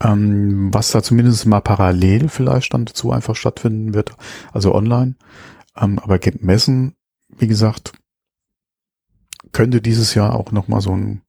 ähm, 0.00 0.72
was 0.72 0.90
da 0.90 1.02
zumindest 1.02 1.46
mal 1.46 1.60
parallel 1.60 2.28
vielleicht 2.28 2.74
dann 2.74 2.84
dazu 2.84 3.12
einfach 3.12 3.36
stattfinden 3.36 3.94
wird, 3.94 4.14
also 4.52 4.74
online. 4.74 5.16
Ähm, 5.76 5.98
aber 5.98 6.18
Messen, 6.40 6.94
wie 7.36 7.46
gesagt, 7.46 7.92
könnte 9.52 9.80
dieses 9.80 10.14
Jahr 10.14 10.34
auch 10.34 10.52
nochmal 10.52 10.80
so 10.80 10.92
ein 10.92 11.22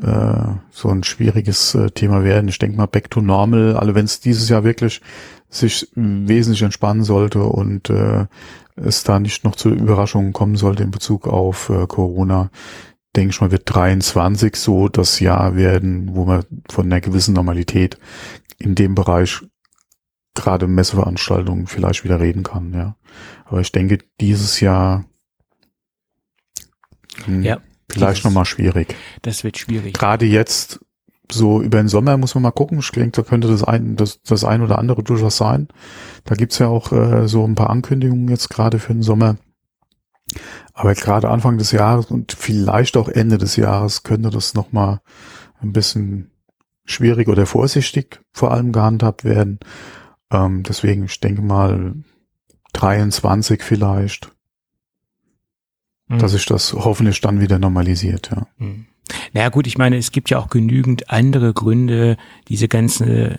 äh, 0.00 0.54
so 0.70 0.90
ein 0.90 1.04
schwieriges 1.04 1.74
äh, 1.74 1.90
Thema 1.90 2.22
werden. 2.22 2.48
Ich 2.48 2.58
denke 2.58 2.76
mal 2.76 2.86
back 2.86 3.10
to 3.10 3.20
normal, 3.22 3.76
alle 3.76 3.94
wenn 3.94 4.04
es 4.04 4.20
dieses 4.20 4.48
Jahr 4.48 4.64
wirklich 4.64 5.00
sich 5.48 5.88
wesentlich 5.94 6.62
entspannen 6.62 7.04
sollte 7.04 7.42
und 7.42 7.88
äh, 7.88 8.26
es 8.76 9.04
da 9.04 9.18
nicht 9.18 9.44
noch 9.44 9.56
zu 9.56 9.70
Überraschungen 9.70 10.32
kommen 10.32 10.56
sollte 10.56 10.82
in 10.82 10.90
Bezug 10.90 11.26
auf 11.26 11.70
äh, 11.70 11.86
Corona, 11.86 12.50
denke 13.14 13.30
ich 13.30 13.40
mal, 13.40 13.50
wird 13.50 13.62
23 13.66 14.54
so 14.56 14.88
das 14.88 15.20
Jahr 15.20 15.56
werden, 15.56 16.14
wo 16.14 16.24
man 16.24 16.44
von 16.70 16.86
einer 16.86 17.00
gewissen 17.00 17.34
Normalität 17.34 17.98
in 18.58 18.74
dem 18.74 18.94
Bereich 18.94 19.40
gerade 20.34 20.66
Messeveranstaltungen 20.66 21.66
vielleicht 21.66 22.04
wieder 22.04 22.20
reden 22.20 22.42
kann, 22.42 22.72
ja. 22.74 22.96
Aber 23.46 23.60
ich 23.60 23.72
denke, 23.72 23.98
dieses 24.20 24.60
Jahr 24.60 25.06
hm, 27.24 27.42
ja, 27.42 27.60
vielleicht 27.90 28.24
nochmal 28.24 28.44
schwierig. 28.44 28.94
Das 29.22 29.44
wird 29.44 29.58
schwierig. 29.58 29.94
Gerade 29.94 30.26
jetzt, 30.26 30.80
so 31.30 31.60
über 31.62 31.78
den 31.78 31.88
Sommer 31.88 32.16
muss 32.16 32.34
man 32.34 32.42
mal 32.42 32.50
gucken. 32.50 32.78
Ich 32.78 32.90
denke, 32.90 33.22
da 33.22 33.22
könnte 33.22 33.48
das 33.48 33.64
ein, 33.64 33.96
das, 33.96 34.22
das 34.22 34.44
ein 34.44 34.62
oder 34.62 34.78
andere 34.78 35.02
durchaus 35.02 35.36
sein. 35.36 35.68
Da 36.24 36.34
gibt's 36.34 36.58
ja 36.58 36.68
auch 36.68 36.92
äh, 36.92 37.28
so 37.28 37.44
ein 37.44 37.54
paar 37.54 37.70
Ankündigungen 37.70 38.28
jetzt 38.28 38.48
gerade 38.48 38.78
für 38.78 38.92
den 38.92 39.02
Sommer. 39.02 39.36
Aber 40.72 40.94
gerade 40.94 41.28
Anfang 41.28 41.58
des 41.58 41.72
Jahres 41.72 42.06
und 42.06 42.32
vielleicht 42.32 42.96
auch 42.96 43.08
Ende 43.08 43.38
des 43.38 43.56
Jahres 43.56 44.02
könnte 44.02 44.30
das 44.30 44.54
nochmal 44.54 45.00
ein 45.60 45.72
bisschen 45.72 46.30
schwierig 46.84 47.28
oder 47.28 47.46
vorsichtig 47.46 48.20
vor 48.32 48.52
allem 48.52 48.72
gehandhabt 48.72 49.24
werden. 49.24 49.58
Ähm, 50.30 50.62
deswegen, 50.62 51.04
ich 51.04 51.20
denke 51.20 51.42
mal 51.42 51.94
23 52.72 53.62
vielleicht, 53.62 54.30
mhm. 56.08 56.18
dass 56.18 56.32
sich 56.32 56.46
das 56.46 56.72
hoffentlich 56.72 57.20
dann 57.20 57.40
wieder 57.40 57.58
normalisiert, 57.58 58.30
ja. 58.30 58.46
Mhm. 58.58 58.86
Naja 59.32 59.48
gut, 59.48 59.66
ich 59.66 59.78
meine, 59.78 59.96
es 59.96 60.12
gibt 60.12 60.30
ja 60.30 60.38
auch 60.38 60.48
genügend 60.48 61.10
andere 61.10 61.52
Gründe, 61.52 62.16
diese 62.48 62.68
ganze 62.68 63.38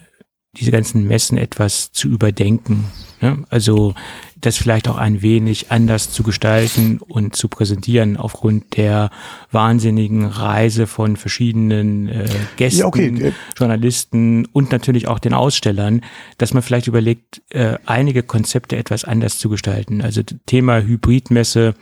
diese 0.60 0.72
ganzen 0.72 1.08
Messen 1.08 1.38
etwas 1.38 1.92
zu 1.92 2.08
überdenken. 2.08 2.86
Ne? 3.22 3.44
Also 3.50 3.94
das 4.40 4.58
vielleicht 4.58 4.88
auch 4.88 4.98
ein 4.98 5.22
wenig 5.22 5.72
anders 5.72 6.12
zu 6.12 6.24
gestalten 6.24 7.00
und 7.00 7.36
zu 7.36 7.48
präsentieren 7.48 8.18
aufgrund 8.18 8.78
der 8.78 9.10
wahnsinnigen 9.52 10.26
Reise 10.26 10.88
von 10.88 11.16
verschiedenen 11.16 12.08
äh, 12.10 12.28
Gästen, 12.56 12.80
ja, 12.82 12.86
okay. 12.86 13.34
Journalisten 13.58 14.46
und 14.46 14.72
natürlich 14.72 15.08
auch 15.08 15.20
den 15.20 15.34
Ausstellern, 15.34 16.02
dass 16.38 16.54
man 16.54 16.64
vielleicht 16.64 16.88
überlegt, 16.88 17.42
äh, 17.50 17.78
einige 17.86 18.24
Konzepte 18.24 18.78
etwas 18.78 19.04
anders 19.04 19.40
zu 19.40 19.50
gestalten. 19.50 20.02
Also 20.02 20.22
Thema 20.46 20.82
Hybridmesse, 20.82 21.74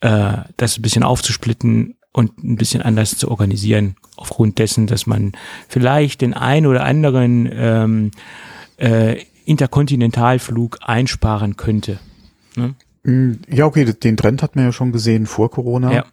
äh, 0.00 0.32
das 0.56 0.78
ein 0.78 0.82
bisschen 0.82 1.02
aufzusplitten 1.02 1.97
und 2.12 2.42
ein 2.42 2.56
bisschen 2.56 2.82
anders 2.82 3.16
zu 3.16 3.30
organisieren, 3.30 3.96
aufgrund 4.16 4.58
dessen, 4.58 4.86
dass 4.86 5.06
man 5.06 5.32
vielleicht 5.68 6.20
den 6.20 6.34
ein 6.34 6.66
oder 6.66 6.84
anderen 6.84 7.48
ähm, 7.52 8.10
äh, 8.78 9.22
Interkontinentalflug 9.44 10.78
einsparen 10.82 11.56
könnte. 11.56 11.98
Ne? 12.56 12.74
Mm, 13.04 13.32
ja, 13.48 13.66
okay, 13.66 13.84
den 13.84 14.16
Trend 14.16 14.42
hat 14.42 14.56
man 14.56 14.66
ja 14.66 14.72
schon 14.72 14.92
gesehen 14.92 15.26
vor 15.26 15.50
Corona. 15.50 15.92
Ja. 15.92 16.04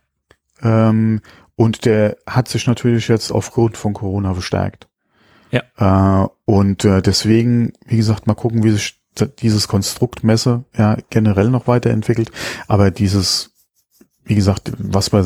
Ähm, 0.62 1.22
und 1.56 1.86
der 1.86 2.18
hat 2.28 2.48
sich 2.48 2.68
natürlich 2.68 3.08
jetzt 3.08 3.32
aufgrund 3.32 3.78
von 3.78 3.94
Corona 3.94 4.34
verstärkt. 4.34 4.88
Ja. 5.52 6.24
Äh, 6.24 6.28
und 6.46 6.84
äh, 6.86 7.02
deswegen, 7.02 7.74
wie 7.86 7.98
gesagt, 7.98 8.28
mal 8.28 8.34
gucken, 8.34 8.64
wie 8.64 8.72
sich 8.72 9.00
dieses 9.40 9.68
Konstrukt 9.68 10.24
Messe 10.24 10.66
ja 10.78 10.98
generell 11.10 11.50
noch 11.50 11.68
weiterentwickelt. 11.68 12.32
Aber 12.68 12.92
dieses, 12.92 13.52
wie 14.26 14.36
gesagt, 14.36 14.74
was 14.78 15.10
bei 15.10 15.22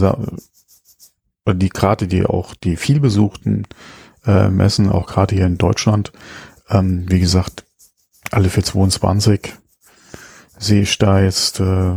die 1.53 1.70
gerade 1.70 2.08
die 2.08 2.25
auch 2.25 2.53
die 2.56 2.75
vielbesuchten 2.75 3.68
äh, 4.25 4.50
Messen, 4.50 4.89
auch 4.89 5.08
gerade 5.08 5.36
hier 5.36 5.46
in 5.46 5.58
Deutschland, 5.58 6.12
ähm, 6.70 7.06
wie 7.10 7.20
gesagt, 7.20 7.65
alle 8.32 8.50
für 8.50 8.63
22 8.63 9.53
sehe 10.58 10.82
ich 10.82 10.98
da 10.98 11.22
jetzt 11.22 11.60
äh, 11.60 11.96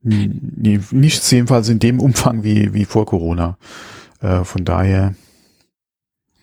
nichts 0.00 1.30
jedenfalls 1.30 1.68
in 1.68 1.80
dem 1.80 2.00
Umfang 2.00 2.44
wie, 2.44 2.72
wie 2.72 2.84
vor 2.84 3.04
Corona. 3.04 3.58
Äh, 4.20 4.44
von 4.44 4.64
daher 4.64 5.14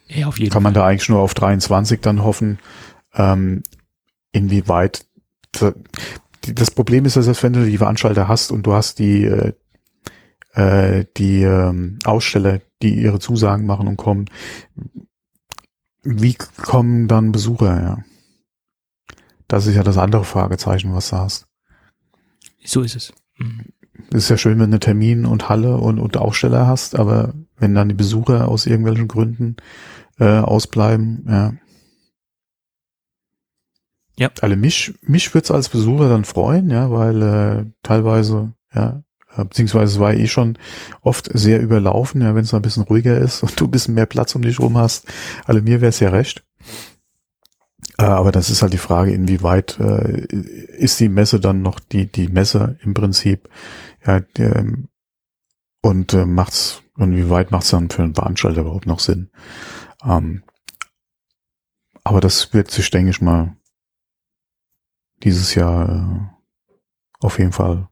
ja, 0.08 0.30
kann 0.30 0.62
man 0.62 0.74
Fall. 0.74 0.84
da 0.84 0.88
eigentlich 0.88 1.10
nur 1.10 1.20
auf 1.20 1.34
23 1.34 2.02
dann 2.02 2.24
hoffen. 2.24 2.60
Ähm, 3.15 3.63
inwieweit 4.32 5.06
das 5.52 6.72
Problem 6.72 7.06
ist, 7.06 7.15
dass 7.15 7.44
wenn 7.44 7.54
du 7.54 7.65
die 7.65 7.78
Veranstalter 7.78 8.28
hast 8.28 8.52
und 8.52 8.63
du 8.63 8.74
hast 8.74 9.00
die, 9.00 9.24
äh, 10.56 11.06
die 11.18 11.44
ähm, 11.44 12.00
Aussteller, 12.06 12.62
die 12.82 12.96
ihre 12.96 13.20
Zusagen 13.20 13.65
machen 13.65 13.88
und 13.88 13.98
kommen, 13.98 14.26
wie 16.04 16.36
kommen 16.36 17.08
dann 17.08 17.32
Besucher, 17.32 17.82
ja? 17.82 17.98
Das 19.48 19.68
ist 19.68 19.76
ja 19.76 19.84
das 19.84 19.98
andere 19.98 20.24
Fragezeichen, 20.24 20.94
was 20.94 21.10
du 21.10 21.18
hast. 21.18 21.48
So 22.63 22.82
ist 22.82 22.96
es. 22.96 23.13
Mhm. 23.38 23.65
Ist 24.12 24.30
ja 24.30 24.38
schön, 24.38 24.60
wenn 24.60 24.72
du 24.72 24.80
Termin 24.80 25.26
und 25.26 25.50
Halle 25.50 25.78
und, 25.78 26.00
und 26.00 26.18
Aussteller 26.18 26.68
hast, 26.68 26.96
aber 26.96 27.34
wenn 27.58 27.76
dann 27.76 27.89
die 27.89 27.96
Besucher 27.96 28.48
aus 28.48 28.65
irgendwelchen 28.65 29.08
Gründen 29.08 29.56
äh, 30.20 30.39
ausbleiben, 30.39 31.26
ja. 31.28 31.54
Ja. 34.18 34.32
Also 34.39 34.56
mich, 34.56 34.94
mich 35.02 35.34
wird's 35.34 35.52
als 35.52 35.68
Besucher 35.68 36.08
dann 36.08 36.24
freuen, 36.24 36.70
ja, 36.70 36.89
weil 36.89 37.22
äh, 37.22 37.65
teilweise, 37.84 38.54
ja, 38.74 39.04
beziehungsweise 39.43 39.95
es 39.95 40.00
war 40.00 40.13
eh 40.13 40.28
schon 40.28 40.58
oft 41.02 41.30
sehr 41.34 41.62
überlaufen, 41.62 42.21
ja, 42.21 42.36
wenn 42.36 42.43
es 42.43 42.54
ein 42.54 42.62
bisschen 42.62 42.84
ruhiger 42.84 43.17
ist 43.17 43.43
und 43.43 43.60
du 43.60 43.65
ein 43.65 43.71
bisschen 43.71 43.95
mehr 43.95 44.06
Platz 44.06 44.36
um 44.36 44.41
dich 44.41 44.60
rum 44.60 44.78
hast. 44.78 45.08
Also 45.45 45.62
mir 45.62 45.82
wäre 45.82 45.89
es 45.89 46.00
ja 46.00 46.10
recht. 46.10 46.43
Äh, 47.98 48.04
aber 48.04 48.32
das 48.32 48.50
ist 48.50 48.62
halt 48.62 48.74
die 48.74 48.78
Frage, 48.78 49.13
inwieweit 49.13 49.80
äh, 49.80 50.26
ist 50.78 51.00
die 51.00 51.10
Messe 51.10 51.39
dann 51.39 51.62
noch 51.62 51.80
die 51.80 52.12
die 52.12 52.28
Messe 52.28 52.78
im 52.82 52.93
Prinzip, 52.93 53.50
ja, 54.06 54.21
ähm, 54.38 54.89
und 55.82 56.13
äh, 56.13 56.26
macht's 56.26 56.82
und 56.98 57.15
wie 57.15 57.24
macht's 57.24 57.69
dann 57.69 57.89
für 57.89 58.04
einen 58.04 58.15
Veranstalter 58.15 58.62
überhaupt 58.62 58.88
noch 58.88 59.00
Sinn? 59.00 59.30
Ähm, 60.04 60.43
aber 62.04 62.21
das 62.21 62.54
wird 62.54 62.71
sich, 62.71 62.89
denke 62.89 63.12
ich 63.12 63.21
mal, 63.21 63.56
dieses 65.24 65.56
Jahr 65.56 65.89
äh, 65.89 67.26
auf 67.26 67.39
jeden 67.39 67.52
Fall 67.52 67.89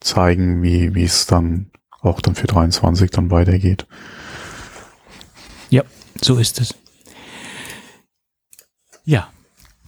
zeigen, 0.00 0.62
wie 0.62 0.94
wie 0.94 1.04
es 1.04 1.26
dann 1.26 1.70
auch 2.00 2.20
dann 2.20 2.34
für 2.34 2.46
23 2.46 3.10
dann 3.10 3.30
weitergeht. 3.30 3.86
Ja, 5.68 5.82
so 6.20 6.38
ist 6.38 6.60
es. 6.60 6.74
Ja, 9.04 9.28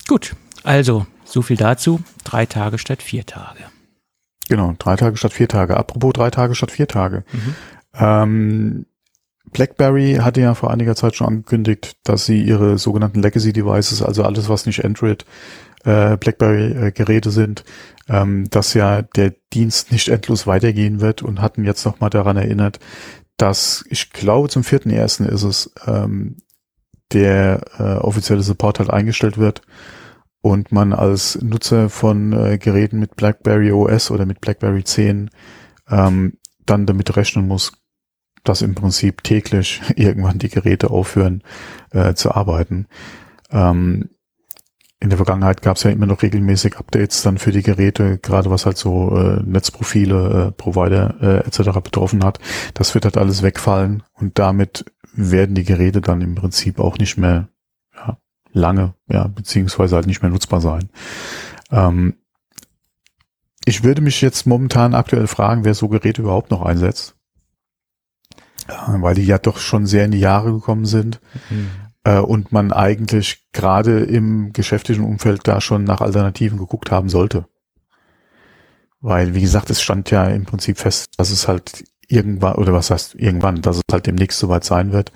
gut. 0.09 0.35
Also, 0.63 1.07
so 1.25 1.43
viel 1.43 1.57
dazu. 1.57 2.01
Drei 2.25 2.47
Tage 2.47 2.79
statt 2.79 3.03
vier 3.03 3.27
Tage. 3.27 3.65
Genau, 4.49 4.75
drei 4.79 4.97
Tage 4.97 5.17
statt 5.17 5.33
vier 5.33 5.49
Tage. 5.49 5.77
Apropos 5.77 6.13
drei 6.13 6.31
Tage 6.31 6.55
statt 6.55 6.71
vier 6.71 6.89
Tage. 6.89 7.25
Mhm. 7.33 7.55
Ähm, 7.95 8.87
BlackBerry 9.51 10.19
hatte 10.23 10.41
ja 10.41 10.55
vor 10.55 10.71
einiger 10.71 10.95
Zeit 10.95 11.15
schon 11.15 11.27
angekündigt, 11.27 11.97
dass 12.05 12.27
sie 12.27 12.43
ihre 12.43 12.79
sogenannten 12.79 13.23
Legacy 13.23 13.53
Devices, 13.53 14.03
also 14.03 14.25
alles, 14.25 14.49
was 14.49 14.67
nicht 14.67 14.85
Android 14.85 15.25
äh, 15.85 16.17
BlackBerry-Geräte 16.17 17.31
sind, 17.31 17.65
ähm, 18.09 18.49
dass 18.51 18.75
ja 18.75 19.03
der 19.03 19.35
Dienst 19.53 19.93
nicht 19.93 20.09
endlos 20.09 20.47
weitergehen 20.47 21.01
wird 21.01 21.23
und 21.23 21.41
hatten 21.41 21.65
jetzt 21.65 21.85
nochmal 21.85 22.11
daran 22.11 22.37
erinnert, 22.37 22.79
dass 23.37 23.85
ich 23.89 24.11
glaube 24.11 24.49
zum 24.49 24.65
vierten 24.65 24.91
ersten 24.91 25.25
ist 25.25 25.43
es 25.43 25.73
ähm, 25.87 26.37
der 27.13 27.63
äh, 27.79 27.83
offizielle 27.99 28.43
Support 28.43 28.79
halt 28.79 28.91
eingestellt 28.91 29.39
wird 29.39 29.63
und 30.41 30.73
man 30.73 30.93
als 30.93 31.41
Nutzer 31.41 31.89
von 31.89 32.33
äh, 32.33 32.59
Geräten 32.59 32.99
mit 32.99 33.17
BlackBerry 33.17 33.73
OS 33.73 34.11
oder 34.11 34.27
mit 34.27 34.41
BlackBerry 34.41 34.85
10 34.85 35.31
ähm, 35.91 36.39
dann 36.67 36.87
damit 36.87 37.17
rechnen 37.17 37.47
muss, 37.47 37.73
dass 38.45 38.63
im 38.63 38.75
Prinzip 38.75 39.23
täglich 39.23 39.81
irgendwann 39.97 40.39
die 40.39 40.49
Geräte 40.49 40.91
aufhören 40.91 41.43
äh, 41.91 42.15
zu 42.15 42.33
arbeiten. 42.33 42.87
Ähm, 43.51 44.11
in 45.03 45.09
der 45.09 45.19
Vergangenheit 45.19 45.63
gab 45.63 45.77
es 45.77 45.83
ja 45.83 45.91
immer 45.91 46.07
noch 46.07 46.23
regelmäßig 46.23 46.77
Updates 46.77 47.23
dann 47.23 47.37
für 47.37 47.51
die 47.51 47.65
Geräte, 47.65 48.19
gerade 48.19 48.51
was 48.51 48.67
halt 48.67 48.79
so 48.79 49.17
äh, 49.17 49.43
Netzprofile, 49.43 50.49
äh, 50.49 50.53
Provider 50.53 51.17
äh, 51.21 51.39
etc. 51.47 51.81
betroffen 51.83 52.25
hat. 52.25 52.39
Das 52.75 52.95
wird 52.95 53.05
halt 53.05 53.17
alles 53.17 53.43
wegfallen 53.43 54.05
und 54.15 54.39
damit 54.39 54.85
werden 55.13 55.57
die 55.57 55.65
Geräte 55.65 56.03
dann 56.03 56.21
im 56.21 56.37
Prinzip 56.37 56.79
auch 56.79 56.99
nicht 56.99 57.19
mehr 57.19 57.49
ja, 57.97 58.17
lange, 58.53 58.95
ja, 59.09 59.27
beziehungsweise 59.27 59.97
halt 59.97 60.07
nicht 60.07 60.23
mehr 60.23 60.31
nutzbar 60.31 60.61
sein. 60.61 60.89
Ähm, 61.73 62.15
ich 63.65 63.83
würde 63.83 64.03
mich 64.03 64.21
jetzt 64.21 64.47
momentan 64.47 64.95
aktuell 64.95 65.27
fragen, 65.27 65.65
wer 65.65 65.75
so 65.75 65.89
Geräte 65.89 66.23
überhaupt 66.23 66.53
noch 66.53 66.63
einsetzt. 66.63 67.17
Ja, 68.69 68.97
weil 69.01 69.17
die 69.17 69.27
ja 69.27 69.39
doch 69.39 69.59
schon 69.59 69.87
sehr 69.87 70.05
in 70.05 70.13
die 70.13 70.21
Jahre 70.21 70.53
gekommen 70.53 70.85
sind. 70.85 71.21
Mhm. 71.51 71.71
Äh, 72.05 72.19
und 72.19 72.53
man 72.53 72.73
eigentlich 72.73 73.45
gerade 73.53 74.01
im 74.01 74.53
geschäftlichen 74.53 75.05
Umfeld 75.05 75.43
da 75.45 75.61
schon 75.61 75.85
nach 75.85 76.01
Alternativen 76.01 76.59
geguckt 76.59 76.91
haben 76.91 77.09
sollte. 77.09 77.47
Weil, 79.01 79.35
wie 79.35 79.41
gesagt, 79.41 79.71
es 79.71 79.83
stand 79.83 80.11
ja 80.11 80.27
im 80.27 80.45
Prinzip 80.45 80.79
fest, 80.79 81.11
dass 81.17 81.31
es 81.31 81.49
halt 81.49 81.85
irgendwann, 82.09 82.55
oder 82.57 82.73
was 82.73 82.91
heißt 82.91 83.15
irgendwann, 83.17 83.63
dass 83.63 83.77
es 83.77 83.83
halt 83.91 84.07
demnächst 84.07 84.39
soweit 84.39 84.65
sein 84.65 84.93
wird. 84.93 85.13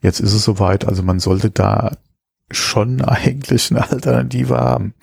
Jetzt 0.00 0.20
ist 0.20 0.32
es 0.32 0.44
soweit, 0.44 0.86
also 0.86 1.02
man 1.02 1.20
sollte 1.20 1.50
da 1.50 1.96
schon 2.50 3.00
eigentlich 3.04 3.70
eine 3.70 3.90
Alternative 3.90 4.56
haben. 4.56 4.94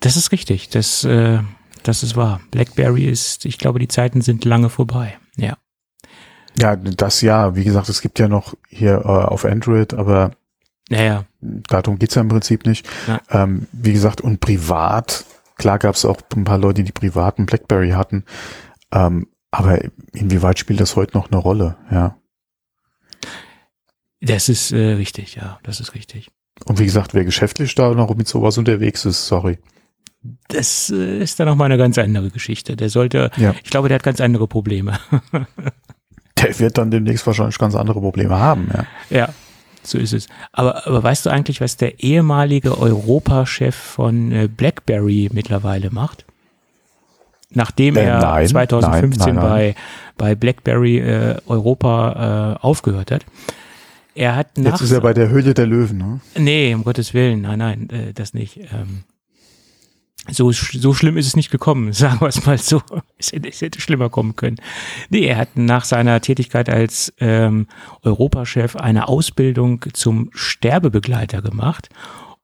Das 0.00 0.16
ist 0.16 0.32
richtig, 0.32 0.68
das, 0.70 1.04
äh, 1.04 1.40
das 1.82 2.02
ist 2.02 2.16
wahr. 2.16 2.40
BlackBerry 2.50 3.04
ist, 3.04 3.44
ich 3.44 3.58
glaube, 3.58 3.78
die 3.78 3.88
Zeiten 3.88 4.20
sind 4.20 4.44
lange 4.44 4.68
vorbei, 4.68 5.18
ja. 5.36 5.56
Ja, 6.58 6.76
das 6.76 7.22
ja, 7.22 7.56
wie 7.56 7.64
gesagt, 7.64 7.88
es 7.88 8.02
gibt 8.02 8.18
ja 8.18 8.28
noch 8.28 8.54
hier 8.68 9.02
äh, 9.04 9.08
auf 9.08 9.44
Android, 9.44 9.94
aber 9.94 10.32
naja. 10.88 11.24
darum 11.40 11.98
geht's 11.98 12.14
ja 12.14 12.22
im 12.22 12.28
Prinzip 12.28 12.66
nicht. 12.66 12.88
Ja. 13.06 13.20
Ähm, 13.30 13.66
wie 13.72 13.92
gesagt, 13.92 14.20
und 14.20 14.40
privat, 14.40 15.24
klar 15.56 15.78
gab 15.78 15.94
es 15.94 16.04
auch 16.04 16.18
ein 16.36 16.44
paar 16.44 16.58
Leute, 16.58 16.84
die 16.84 16.92
privaten 16.92 17.46
BlackBerry 17.46 17.90
hatten, 17.90 18.24
ähm, 18.92 19.28
aber 19.50 19.80
inwieweit 20.12 20.58
spielt 20.58 20.80
das 20.80 20.96
heute 20.96 21.16
noch 21.16 21.30
eine 21.30 21.40
Rolle, 21.40 21.76
ja? 21.90 22.16
Das 24.20 24.48
ist 24.48 24.70
äh, 24.72 24.92
richtig, 24.92 25.34
ja, 25.34 25.58
das 25.64 25.80
ist 25.80 25.94
richtig. 25.94 26.30
Und 26.64 26.78
wie 26.78 26.84
gesagt, 26.84 27.12
wer 27.12 27.24
geschäftlich 27.24 27.74
da 27.74 27.92
noch 27.92 28.14
mit 28.14 28.28
sowas 28.28 28.56
unterwegs 28.56 29.04
ist, 29.04 29.26
sorry. 29.26 29.58
Das 30.48 30.90
äh, 30.90 31.18
ist 31.18 31.40
dann 31.40 31.48
noch 31.48 31.56
mal 31.56 31.64
eine 31.64 31.78
ganz 31.78 31.98
andere 31.98 32.30
Geschichte. 32.30 32.76
Der 32.76 32.88
sollte, 32.88 33.30
ja. 33.36 33.54
ich 33.64 33.70
glaube, 33.70 33.88
der 33.88 33.96
hat 33.96 34.04
ganz 34.04 34.20
andere 34.20 34.46
Probleme. 34.46 34.98
der 36.42 36.58
wird 36.58 36.78
dann 36.78 36.90
demnächst 36.90 37.26
wahrscheinlich 37.26 37.58
ganz 37.58 37.74
andere 37.74 38.00
Probleme 38.00 38.38
haben, 38.38 38.68
ja. 38.72 38.86
Ja, 39.10 39.28
so 39.82 39.98
ist 39.98 40.12
es. 40.12 40.28
Aber, 40.52 40.86
aber 40.86 41.02
weißt 41.02 41.26
du 41.26 41.30
eigentlich, 41.30 41.60
was 41.60 41.76
der 41.76 42.02
ehemalige 42.02 42.78
Europachef 42.78 43.74
von 43.74 44.32
äh, 44.32 44.48
BlackBerry 44.48 45.30
mittlerweile 45.32 45.90
macht? 45.90 46.24
Nachdem 47.50 47.96
äh, 47.96 48.04
er 48.04 48.20
nein, 48.20 48.48
2015 48.48 49.34
nein, 49.34 49.34
nein, 49.34 49.44
bei, 49.44 49.74
bei 50.16 50.34
BlackBerry 50.34 50.98
äh, 50.98 51.36
Europa 51.46 52.56
äh, 52.60 52.64
aufgehört 52.64 53.10
hat. 53.10 53.24
Er 54.14 54.36
hat 54.36 54.58
nach 54.58 54.72
Jetzt 54.72 54.82
ist 54.82 54.92
er 54.92 55.00
bei 55.00 55.14
der 55.14 55.30
Höhle 55.30 55.54
der 55.54 55.66
Löwen, 55.66 55.98
ne? 55.98 56.20
Nee, 56.36 56.74
um 56.74 56.84
Gottes 56.84 57.14
Willen, 57.14 57.42
nein, 57.42 57.58
nein, 57.58 57.90
äh, 57.90 58.12
das 58.12 58.34
nicht. 58.34 58.58
Ähm, 58.58 59.04
so, 60.30 60.52
so 60.52 60.94
schlimm 60.94 61.16
ist 61.16 61.26
es 61.26 61.36
nicht 61.36 61.50
gekommen, 61.50 61.92
sagen 61.92 62.20
wir 62.20 62.28
es 62.28 62.46
mal 62.46 62.58
so. 62.58 62.82
Es 63.18 63.32
hätte, 63.32 63.48
es 63.48 63.60
hätte 63.60 63.80
schlimmer 63.80 64.10
kommen 64.10 64.36
können. 64.36 64.56
Nee, 65.10 65.26
er 65.26 65.36
hat 65.36 65.56
nach 65.56 65.84
seiner 65.84 66.20
Tätigkeit 66.20 66.68
als 66.68 67.12
ähm, 67.18 67.66
Europachef 68.02 68.76
eine 68.76 69.08
Ausbildung 69.08 69.84
zum 69.92 70.30
Sterbebegleiter 70.32 71.42
gemacht. 71.42 71.88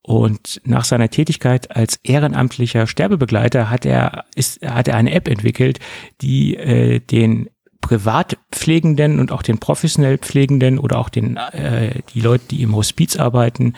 Und 0.02 0.62
nach 0.64 0.84
seiner 0.84 1.10
Tätigkeit 1.10 1.76
als 1.76 2.00
ehrenamtlicher 2.02 2.86
Sterbebegleiter 2.86 3.68
hat 3.68 3.84
er, 3.84 4.24
ist, 4.34 4.64
hat 4.64 4.88
er 4.88 4.96
eine 4.96 5.12
App 5.12 5.28
entwickelt, 5.28 5.80
die 6.22 6.56
äh, 6.56 7.00
den 7.00 7.50
Privatpflegenden 7.82 9.20
und 9.20 9.32
auch 9.32 9.42
den 9.42 9.58
professionell 9.58 10.18
Pflegenden 10.18 10.78
oder 10.78 10.98
auch 10.98 11.08
den 11.08 11.36
äh, 11.36 12.00
die 12.12 12.20
Leute, 12.20 12.44
die 12.50 12.62
im 12.62 12.74
Hospiz 12.74 13.16
arbeiten, 13.16 13.74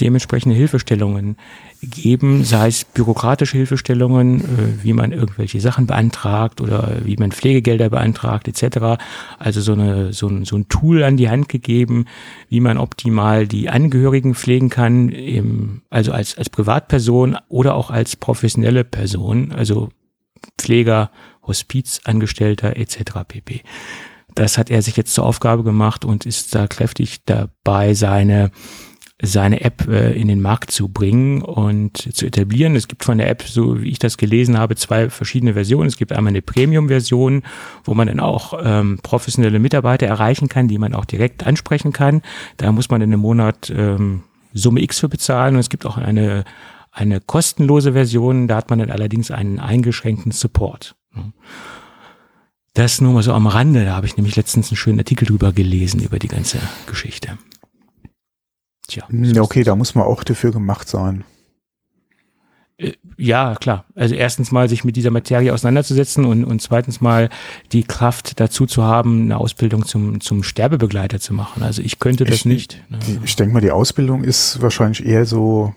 dementsprechende 0.00 0.54
Hilfestellungen 0.54 1.36
geben, 1.82 2.44
sei 2.44 2.68
es 2.68 2.84
bürokratische 2.84 3.56
Hilfestellungen, 3.56 4.40
äh, 4.40 4.84
wie 4.84 4.92
man 4.92 5.12
irgendwelche 5.12 5.60
Sachen 5.60 5.86
beantragt 5.86 6.60
oder 6.60 6.96
wie 7.04 7.16
man 7.16 7.32
Pflegegelder 7.32 7.90
beantragt 7.90 8.48
etc. 8.48 9.02
Also 9.38 9.60
so, 9.60 9.72
eine, 9.72 10.12
so, 10.12 10.28
ein, 10.28 10.44
so 10.44 10.56
ein 10.56 10.68
Tool 10.68 11.02
an 11.02 11.16
die 11.16 11.30
Hand 11.30 11.48
gegeben, 11.48 12.06
wie 12.48 12.60
man 12.60 12.78
optimal 12.78 13.46
die 13.46 13.68
Angehörigen 13.68 14.34
pflegen 14.34 14.68
kann, 14.68 15.08
im, 15.08 15.82
also 15.90 16.12
als, 16.12 16.36
als 16.36 16.50
Privatperson 16.50 17.36
oder 17.48 17.74
auch 17.74 17.90
als 17.90 18.16
professionelle 18.16 18.84
Person, 18.84 19.52
also 19.52 19.90
Pfleger, 20.58 21.10
Hospizangestellter 21.46 22.76
etc. 22.76 23.24
pp. 23.26 23.62
Das 24.34 24.58
hat 24.58 24.70
er 24.70 24.82
sich 24.82 24.96
jetzt 24.96 25.14
zur 25.14 25.24
Aufgabe 25.24 25.64
gemacht 25.64 26.04
und 26.04 26.26
ist 26.26 26.54
da 26.54 26.66
kräftig 26.66 27.24
dabei, 27.24 27.94
seine 27.94 28.50
seine 29.22 29.60
App 29.60 29.86
äh, 29.88 30.12
in 30.12 30.28
den 30.28 30.40
Markt 30.40 30.70
zu 30.70 30.88
bringen 30.88 31.42
und 31.42 31.96
zu 31.96 32.26
etablieren. 32.26 32.74
Es 32.74 32.88
gibt 32.88 33.04
von 33.04 33.18
der 33.18 33.28
App, 33.28 33.42
so 33.42 33.82
wie 33.82 33.90
ich 33.90 33.98
das 33.98 34.16
gelesen 34.16 34.58
habe, 34.58 34.76
zwei 34.76 35.10
verschiedene 35.10 35.54
Versionen. 35.54 35.88
Es 35.88 35.96
gibt 35.96 36.12
einmal 36.12 36.30
eine 36.30 36.42
Premium-Version, 36.42 37.42
wo 37.84 37.94
man 37.94 38.08
dann 38.08 38.20
auch 38.20 38.54
ähm, 38.62 38.98
professionelle 39.02 39.58
Mitarbeiter 39.58 40.06
erreichen 40.06 40.48
kann, 40.48 40.68
die 40.68 40.78
man 40.78 40.94
auch 40.94 41.04
direkt 41.04 41.46
ansprechen 41.46 41.92
kann. 41.92 42.22
Da 42.56 42.72
muss 42.72 42.88
man 42.88 43.02
in 43.02 43.12
einem 43.12 43.20
Monat 43.20 43.70
ähm, 43.76 44.22
Summe 44.52 44.82
X 44.82 44.98
für 45.00 45.08
bezahlen. 45.08 45.54
Und 45.54 45.60
es 45.60 45.70
gibt 45.70 45.86
auch 45.86 45.96
eine, 45.96 46.44
eine 46.90 47.20
kostenlose 47.20 47.92
Version, 47.92 48.48
da 48.48 48.56
hat 48.56 48.70
man 48.70 48.78
dann 48.78 48.90
allerdings 48.90 49.30
einen 49.30 49.58
eingeschränkten 49.58 50.32
Support. 50.32 50.96
Das 52.74 53.00
nur 53.00 53.12
mal 53.12 53.22
so 53.22 53.32
am 53.32 53.46
Rande, 53.46 53.84
da 53.84 53.96
habe 53.96 54.06
ich 54.06 54.16
nämlich 54.16 54.36
letztens 54.36 54.70
einen 54.70 54.76
schönen 54.76 54.98
Artikel 55.00 55.26
drüber 55.26 55.52
gelesen, 55.52 56.00
über 56.00 56.18
die 56.18 56.28
ganze 56.28 56.58
Geschichte. 56.86 57.36
Tja. 58.90 59.06
Ja, 59.08 59.42
okay, 59.42 59.62
da 59.62 59.76
muss 59.76 59.94
man 59.94 60.04
auch 60.04 60.24
dafür 60.24 60.50
gemacht 60.50 60.88
sein. 60.88 61.22
Äh, 62.76 62.94
ja, 63.16 63.54
klar. 63.54 63.84
Also 63.94 64.16
erstens 64.16 64.50
mal 64.50 64.68
sich 64.68 64.82
mit 64.82 64.96
dieser 64.96 65.12
Materie 65.12 65.54
auseinanderzusetzen 65.54 66.24
und, 66.24 66.44
und 66.44 66.60
zweitens 66.60 67.00
mal 67.00 67.28
die 67.70 67.84
Kraft 67.84 68.40
dazu 68.40 68.66
zu 68.66 68.82
haben, 68.82 69.22
eine 69.22 69.36
Ausbildung 69.38 69.86
zum, 69.86 70.20
zum 70.20 70.42
Sterbebegleiter 70.42 71.20
zu 71.20 71.34
machen. 71.34 71.62
Also 71.62 71.82
ich 71.82 72.00
könnte 72.00 72.24
das 72.24 72.34
ich, 72.34 72.44
nicht. 72.46 72.82
Ne? 72.88 72.98
Ich 73.24 73.36
denke 73.36 73.54
mal, 73.54 73.60
die 73.60 73.70
Ausbildung 73.70 74.24
ist 74.24 74.60
wahrscheinlich 74.60 75.06
eher 75.06 75.24
so 75.24 75.72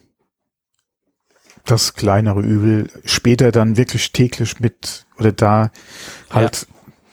das 1.65 1.93
kleinere 1.93 2.41
Übel. 2.41 2.89
Später 3.06 3.52
dann 3.52 3.78
wirklich 3.78 4.12
täglich 4.12 4.60
mit 4.60 5.06
oder 5.19 5.32
da 5.32 5.71
halt 6.32 6.67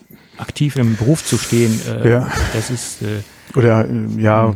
ja. 0.09 0.17
aktiv 0.39 0.77
im 0.77 0.97
Beruf 0.97 1.27
zu 1.27 1.37
stehen. 1.37 1.79
Äh, 1.87 2.11
ja. 2.11 2.33
Das 2.55 2.71
ist 2.71 3.03
äh, 3.03 3.21
oder 3.55 3.87
äh, 3.87 4.07
ja. 4.17 4.55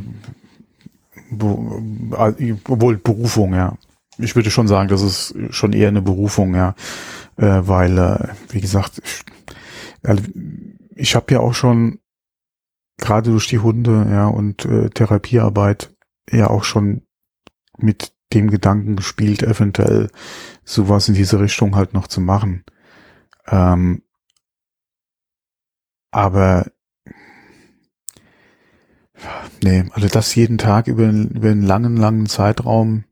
Obwohl 1.42 2.96
Berufung, 2.96 3.54
ja. 3.54 3.76
Ich 4.18 4.36
würde 4.36 4.50
schon 4.50 4.68
sagen, 4.68 4.88
das 4.88 5.02
ist 5.02 5.34
schon 5.50 5.72
eher 5.72 5.88
eine 5.88 6.02
Berufung, 6.02 6.54
ja, 6.54 6.74
äh, 7.36 7.62
weil, 7.62 7.98
äh, 7.98 8.28
wie 8.50 8.60
gesagt, 8.60 9.00
ich, 9.02 9.24
also, 10.02 10.22
ich 10.94 11.16
habe 11.16 11.34
ja 11.34 11.40
auch 11.40 11.54
schon 11.54 11.98
gerade 12.98 13.30
durch 13.30 13.48
die 13.48 13.58
Hunde, 13.58 14.06
ja, 14.10 14.26
und 14.26 14.64
äh, 14.64 14.90
Therapiearbeit 14.90 15.94
ja 16.30 16.48
auch 16.48 16.64
schon 16.64 17.02
mit 17.76 18.12
dem 18.32 18.50
Gedanken 18.50 18.96
gespielt, 18.96 19.42
eventuell 19.42 20.10
sowas 20.64 21.08
in 21.08 21.14
diese 21.14 21.40
Richtung 21.40 21.76
halt 21.76 21.92
noch 21.94 22.06
zu 22.06 22.20
machen. 22.20 22.64
Ähm, 23.46 24.02
aber 26.10 26.66
nee, 29.64 29.84
also 29.92 30.08
das 30.08 30.34
jeden 30.34 30.58
Tag 30.58 30.86
über, 30.86 31.08
über 31.08 31.50
einen 31.50 31.62
langen, 31.62 31.96
langen 31.96 32.26
Zeitraum, 32.26 33.04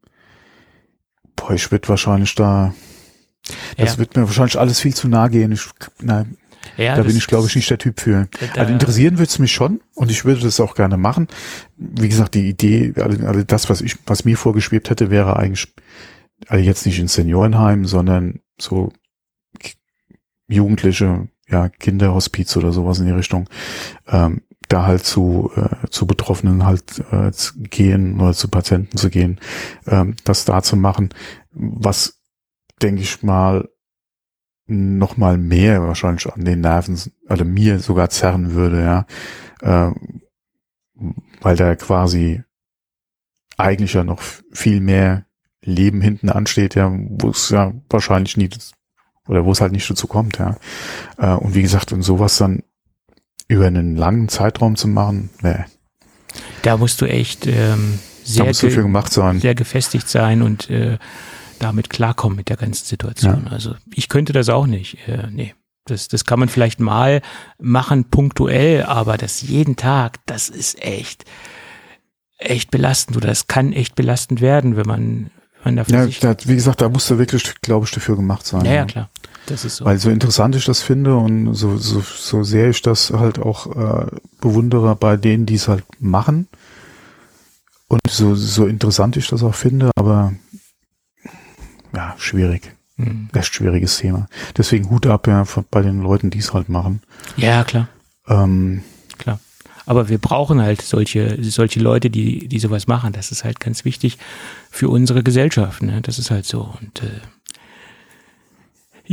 boah, 1.34 1.52
ich 1.52 1.70
würde 1.72 1.88
wahrscheinlich 1.88 2.34
da, 2.34 2.74
das 3.76 3.94
ja. 3.94 3.98
wird 3.98 4.16
mir 4.16 4.26
wahrscheinlich 4.26 4.58
alles 4.58 4.80
viel 4.80 4.94
zu 4.94 5.08
nah 5.08 5.28
gehen. 5.28 5.52
Ich, 5.52 5.68
nein, 6.00 6.36
ja, 6.76 6.94
da 6.96 7.02
bin 7.02 7.16
ich, 7.16 7.26
glaube 7.26 7.48
ich, 7.48 7.56
nicht 7.56 7.70
der 7.70 7.78
Typ 7.78 8.00
für. 8.00 8.28
Also 8.54 8.72
interessieren 8.72 9.14
würde 9.14 9.30
es 9.30 9.38
mich 9.38 9.52
schon 9.52 9.80
und 9.94 10.10
ich 10.10 10.24
würde 10.24 10.42
das 10.42 10.60
auch 10.60 10.74
gerne 10.74 10.96
machen. 10.96 11.26
Wie 11.76 12.08
gesagt, 12.08 12.34
die 12.34 12.48
Idee, 12.48 12.92
also, 12.96 13.26
also 13.26 13.42
das, 13.42 13.68
was 13.68 13.80
ich, 13.80 13.96
was 14.06 14.24
mir 14.24 14.36
vorgeschwebt 14.36 14.90
hätte, 14.90 15.10
wäre 15.10 15.36
eigentlich, 15.36 15.74
also 16.46 16.62
jetzt 16.62 16.86
nicht 16.86 16.98
in 16.98 17.08
Seniorenheim, 17.08 17.86
sondern 17.86 18.40
so 18.60 18.92
Jugendliche, 20.48 21.28
ja, 21.48 21.68
Kinderhospiz 21.68 22.56
oder 22.56 22.72
sowas 22.72 22.98
in 22.98 23.06
die 23.06 23.12
Richtung, 23.12 23.48
ähm, 24.08 24.42
da 24.72 24.86
halt 24.86 25.04
zu, 25.04 25.50
äh, 25.56 25.88
zu 25.90 26.06
Betroffenen 26.06 26.64
halt 26.64 27.04
äh, 27.12 27.30
zu 27.32 27.60
gehen 27.60 28.20
oder 28.20 28.32
zu 28.32 28.48
Patienten 28.48 28.96
zu 28.96 29.10
gehen, 29.10 29.38
ähm, 29.86 30.16
das 30.24 30.44
da 30.44 30.62
zu 30.62 30.76
machen, 30.76 31.10
was 31.52 32.20
denke 32.80 33.02
ich 33.02 33.22
mal 33.22 33.68
noch 34.66 35.16
mal 35.16 35.36
mehr 35.36 35.82
wahrscheinlich 35.82 36.32
an 36.32 36.44
den 36.44 36.60
Nerven, 36.60 36.98
also 37.26 37.44
mir 37.44 37.80
sogar 37.80 38.08
zerren 38.08 38.54
würde, 38.54 38.82
ja, 38.82 39.06
äh, 39.60 39.92
weil 41.40 41.56
da 41.56 41.74
quasi 41.74 42.42
eigentlich 43.58 43.92
ja 43.92 44.04
noch 44.04 44.22
viel 44.52 44.80
mehr 44.80 45.26
Leben 45.62 46.00
hinten 46.00 46.30
ansteht, 46.30 46.74
ja, 46.74 46.90
wo 46.92 47.30
es 47.30 47.50
ja 47.50 47.72
wahrscheinlich 47.90 48.36
nie 48.36 48.48
oder 49.28 49.44
wo 49.44 49.52
es 49.52 49.60
halt 49.60 49.72
nicht 49.72 49.88
dazu 49.88 50.06
kommt, 50.06 50.38
ja. 50.38 50.56
Äh, 51.18 51.34
und 51.34 51.54
wie 51.54 51.62
gesagt, 51.62 51.92
und 51.92 52.02
sowas 52.02 52.38
dann 52.38 52.62
über 53.52 53.66
einen 53.66 53.96
langen 53.96 54.28
Zeitraum 54.28 54.76
zu 54.76 54.88
machen, 54.88 55.30
ne. 55.42 55.66
Da 56.62 56.76
musst 56.76 57.00
du 57.00 57.06
echt 57.06 57.46
ähm, 57.46 57.98
sehr, 58.24 58.52
ge 58.52 58.74
gemacht 58.74 59.12
sein. 59.12 59.40
sehr 59.40 59.54
gefestigt 59.54 60.08
sein 60.08 60.42
und 60.42 60.70
äh, 60.70 60.98
damit 61.58 61.90
klarkommen 61.90 62.36
mit 62.36 62.48
der 62.48 62.56
ganzen 62.56 62.86
Situation. 62.86 63.44
Ja. 63.46 63.52
Also 63.52 63.74
ich 63.94 64.08
könnte 64.08 64.32
das 64.32 64.48
auch 64.48 64.66
nicht. 64.66 64.96
Äh, 65.06 65.28
nee. 65.30 65.54
Das, 65.84 66.06
das 66.06 66.24
kann 66.24 66.38
man 66.38 66.48
vielleicht 66.48 66.78
mal 66.78 67.22
machen, 67.58 68.04
punktuell, 68.04 68.84
aber 68.84 69.16
das 69.16 69.42
jeden 69.42 69.74
Tag, 69.74 70.20
das 70.26 70.48
ist 70.48 70.80
echt, 70.80 71.24
echt 72.38 72.70
belastend 72.70 73.16
oder 73.16 73.26
das 73.26 73.48
kann 73.48 73.72
echt 73.72 73.96
belastend 73.96 74.40
werden, 74.40 74.76
wenn 74.76 74.86
man, 74.86 75.30
wenn 75.56 75.64
man 75.64 75.76
dafür 75.76 76.06
ja, 76.06 76.34
da, 76.34 76.36
wie 76.44 76.54
gesagt, 76.54 76.80
da 76.80 76.88
musst 76.88 77.10
du 77.10 77.18
wirklich, 77.18 77.60
glaube 77.62 77.84
ich, 77.86 77.90
dafür 77.90 78.14
gemacht 78.14 78.46
sein. 78.46 78.64
Ja, 78.64 78.74
ja, 78.74 78.84
klar. 78.84 79.10
Das 79.46 79.64
ist 79.64 79.76
so. 79.76 79.84
Weil 79.84 79.98
so 79.98 80.10
interessant 80.10 80.54
ich 80.56 80.64
das 80.64 80.82
finde 80.82 81.16
und 81.16 81.54
so, 81.54 81.76
so, 81.76 82.00
so 82.00 82.42
sehr 82.44 82.70
ich 82.70 82.82
das 82.82 83.10
halt 83.10 83.38
auch 83.38 83.66
äh, 83.74 84.06
bewundere 84.40 84.94
bei 84.96 85.16
denen, 85.16 85.46
die 85.46 85.54
es 85.54 85.68
halt 85.68 85.84
machen. 86.00 86.48
Und 87.88 88.00
so, 88.08 88.34
so 88.34 88.66
interessant 88.66 89.16
ich 89.16 89.28
das 89.28 89.42
auch 89.42 89.54
finde, 89.54 89.90
aber 89.96 90.32
ja, 91.94 92.14
schwierig. 92.16 92.74
Mhm. 92.96 93.28
Echt 93.34 93.54
schwieriges 93.54 93.98
Thema. 93.98 94.28
Deswegen 94.56 94.88
Hut 94.90 95.06
ab 95.06 95.26
ja 95.26 95.44
bei 95.70 95.82
den 95.82 96.00
Leuten, 96.02 96.30
die 96.30 96.38
es 96.38 96.54
halt 96.54 96.68
machen. 96.68 97.02
Ja, 97.36 97.64
klar, 97.64 97.88
Ähm, 98.28 98.82
klar. 99.18 99.40
Aber 99.84 100.08
wir 100.08 100.18
brauchen 100.18 100.62
halt 100.62 100.80
solche, 100.80 101.42
solche 101.42 101.80
Leute, 101.80 102.08
die, 102.08 102.46
die 102.48 102.58
sowas 102.60 102.86
machen. 102.86 103.12
Das 103.12 103.32
ist 103.32 103.44
halt 103.44 103.58
ganz 103.58 103.84
wichtig 103.84 104.16
für 104.70 104.88
unsere 104.88 105.22
Gesellschaft. 105.22 105.82
Ne? 105.82 106.00
Das 106.02 106.18
ist 106.18 106.30
halt 106.30 106.46
so. 106.46 106.72
Und 106.80 107.02
äh, 107.02 107.20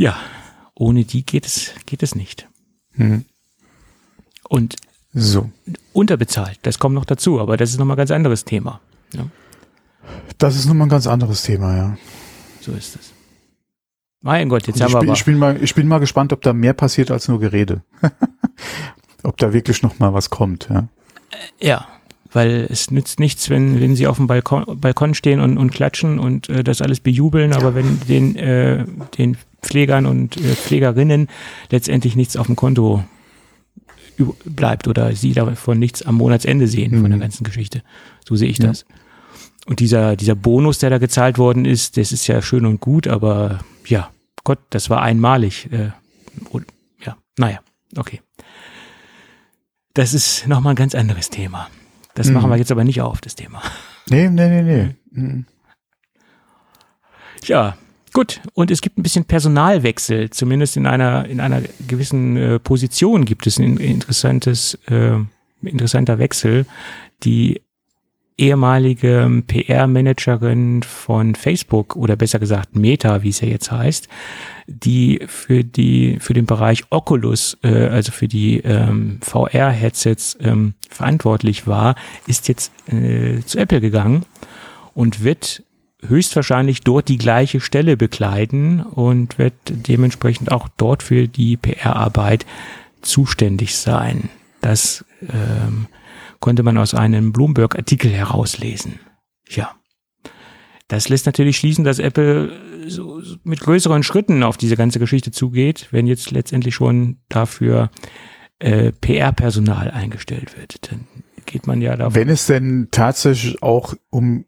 ja, 0.00 0.16
ohne 0.74 1.04
die 1.04 1.26
geht 1.26 1.44
es, 1.44 1.72
geht 1.84 2.02
es 2.02 2.14
nicht. 2.14 2.48
hm. 2.94 3.24
Und 4.48 4.76
so. 5.12 5.50
unterbezahlt, 5.92 6.58
das 6.62 6.78
kommt 6.78 6.94
noch 6.94 7.04
dazu, 7.04 7.40
aber 7.40 7.56
das 7.56 7.70
ist 7.70 7.78
nochmal 7.78 7.96
ein 7.96 7.98
ganz 7.98 8.10
anderes 8.10 8.44
Thema. 8.44 8.80
Das 10.38 10.56
ist 10.56 10.66
nochmal 10.66 10.86
ein 10.86 10.90
ganz 10.90 11.06
anderes 11.06 11.42
Thema, 11.42 11.76
ja. 11.76 11.98
So 12.60 12.72
ist 12.72 12.96
es. 12.96 13.12
Mein 14.22 14.48
Gott, 14.48 14.66
jetzt 14.66 14.76
Und 14.76 14.82
haben 14.82 14.88
ich, 14.88 14.94
wir 14.94 15.00
bin, 15.00 15.08
aber. 15.10 15.18
ich, 15.18 15.24
bin 15.24 15.38
mal, 15.38 15.62
ich 15.62 15.74
bin 15.74 15.88
mal 15.88 15.98
gespannt, 15.98 16.32
ob 16.32 16.40
da 16.40 16.52
mehr 16.52 16.72
passiert 16.72 17.10
als 17.10 17.28
nur 17.28 17.38
Gerede. 17.38 17.82
ob 19.22 19.36
da 19.36 19.52
wirklich 19.52 19.82
noch 19.82 19.98
mal 19.98 20.14
was 20.14 20.30
kommt, 20.30 20.68
ja. 20.70 20.88
Ja, 21.60 21.86
weil 22.32 22.66
es 22.70 22.90
nützt 22.90 23.20
nichts, 23.20 23.50
wenn, 23.50 23.80
wenn 23.80 23.96
sie 23.96 24.06
auf 24.06 24.16
dem 24.16 24.26
Balkon, 24.26 24.80
Balkon 24.80 25.14
stehen 25.14 25.40
und, 25.40 25.58
und 25.58 25.70
klatschen 25.70 26.18
und 26.18 26.48
äh, 26.48 26.64
das 26.64 26.80
alles 26.80 27.00
bejubeln, 27.00 27.52
aber 27.52 27.74
wenn 27.74 28.00
den, 28.08 28.36
äh, 28.36 28.84
den 29.18 29.36
Pflegern 29.62 30.06
und 30.06 30.36
äh, 30.36 30.54
Pflegerinnen 30.54 31.28
letztendlich 31.70 32.16
nichts 32.16 32.36
auf 32.36 32.46
dem 32.46 32.56
Konto 32.56 33.04
bleibt 34.44 34.86
oder 34.88 35.14
sie 35.14 35.32
davon 35.32 35.78
nichts 35.78 36.02
am 36.02 36.16
Monatsende 36.16 36.66
sehen 36.66 36.92
von 37.00 37.10
der 37.10 37.16
Mhm. 37.16 37.20
ganzen 37.22 37.44
Geschichte. 37.44 37.82
So 38.28 38.36
sehe 38.36 38.48
ich 38.50 38.58
Ja. 38.58 38.66
das. 38.68 38.84
Und 39.66 39.80
dieser, 39.80 40.16
dieser 40.16 40.34
Bonus, 40.34 40.78
der 40.78 40.90
da 40.90 40.98
gezahlt 40.98 41.38
worden 41.38 41.64
ist, 41.64 41.96
das 41.96 42.12
ist 42.12 42.26
ja 42.26 42.42
schön 42.42 42.66
und 42.66 42.80
gut, 42.80 43.06
aber 43.06 43.60
ja, 43.86 44.10
Gott, 44.44 44.58
das 44.70 44.90
war 44.90 45.00
einmalig. 45.02 45.68
Äh, 45.72 45.90
und, 46.50 46.66
ja, 47.04 47.16
naja, 47.38 47.60
okay. 47.96 48.20
Das 49.94 50.12
ist 50.14 50.46
nochmal 50.46 50.72
ein 50.74 50.76
ganz 50.76 50.94
anderes 50.94 51.30
Thema. 51.30 51.68
Das 52.14 52.28
Mhm. 52.28 52.34
machen 52.34 52.50
wir 52.50 52.56
jetzt 52.56 52.72
aber 52.72 52.84
nicht 52.84 53.00
auf, 53.00 53.20
das 53.20 53.34
Thema. 53.36 53.62
Nee, 54.08 54.28
nee, 54.28 54.48
nee, 54.48 54.62
nee. 54.62 54.94
Mhm. 55.12 55.46
Ja, 57.44 57.76
gut. 58.12 58.40
Und 58.54 58.70
es 58.70 58.80
gibt 58.80 58.98
ein 58.98 59.02
bisschen 59.02 59.24
Personalwechsel, 59.24 60.30
zumindest 60.30 60.76
in 60.76 60.86
einer, 60.86 61.26
in 61.26 61.40
einer 61.40 61.62
gewissen 61.86 62.36
äh, 62.36 62.58
Position 62.58 63.24
gibt 63.24 63.46
es 63.46 63.58
ein 63.58 63.76
interessantes, 63.76 64.78
äh, 64.88 65.18
interessanter 65.62 66.18
Wechsel. 66.18 66.66
Die 67.22 67.60
ehemalige 68.40 69.42
PR-Managerin 69.46 70.82
von 70.82 71.34
Facebook 71.34 71.94
oder 71.94 72.16
besser 72.16 72.38
gesagt 72.38 72.74
Meta, 72.74 73.22
wie 73.22 73.28
es 73.28 73.40
ja 73.40 73.48
jetzt 73.48 73.70
heißt, 73.70 74.08
die 74.66 75.20
für 75.26 75.62
die 75.62 76.16
für 76.20 76.32
den 76.32 76.46
Bereich 76.46 76.84
Oculus, 76.88 77.58
äh, 77.62 77.88
also 77.88 78.12
für 78.12 78.28
die 78.28 78.60
ähm, 78.60 79.18
VR-Headsets 79.20 80.38
ähm, 80.40 80.72
verantwortlich 80.88 81.66
war, 81.66 81.96
ist 82.26 82.48
jetzt 82.48 82.72
äh, 82.90 83.40
zu 83.44 83.58
Apple 83.58 83.82
gegangen 83.82 84.24
und 84.94 85.22
wird 85.22 85.62
höchstwahrscheinlich 86.06 86.82
dort 86.82 87.08
die 87.08 87.18
gleiche 87.18 87.60
Stelle 87.60 87.96
bekleiden 87.96 88.82
und 88.82 89.38
wird 89.38 89.54
dementsprechend 89.66 90.50
auch 90.52 90.68
dort 90.76 91.02
für 91.02 91.28
die 91.28 91.56
PR-Arbeit 91.56 92.46
zuständig 93.02 93.76
sein. 93.76 94.30
Das 94.60 95.04
ähm, 95.22 95.86
konnte 96.40 96.62
man 96.62 96.78
aus 96.78 96.94
einem 96.94 97.32
Bloomberg-Artikel 97.32 98.10
herauslesen. 98.10 99.00
Ja. 99.48 99.74
Das 100.88 101.08
lässt 101.08 101.26
natürlich 101.26 101.56
schließen, 101.56 101.84
dass 101.84 101.98
Apple 101.98 102.50
so 102.88 103.22
mit 103.44 103.60
größeren 103.60 104.02
Schritten 104.02 104.42
auf 104.42 104.56
diese 104.56 104.76
ganze 104.76 104.98
Geschichte 104.98 105.30
zugeht, 105.30 105.88
wenn 105.92 106.06
jetzt 106.06 106.30
letztendlich 106.32 106.74
schon 106.74 107.18
dafür 107.28 107.90
äh, 108.58 108.90
PR-Personal 108.92 109.90
eingestellt 109.90 110.58
wird. 110.58 110.90
Dann 110.90 111.06
geht 111.46 111.66
man 111.66 111.80
ja 111.80 111.96
davon. 111.96 112.14
Wenn 112.14 112.28
es 112.28 112.46
denn 112.46 112.88
tatsächlich 112.90 113.62
auch 113.62 113.94
um 114.10 114.46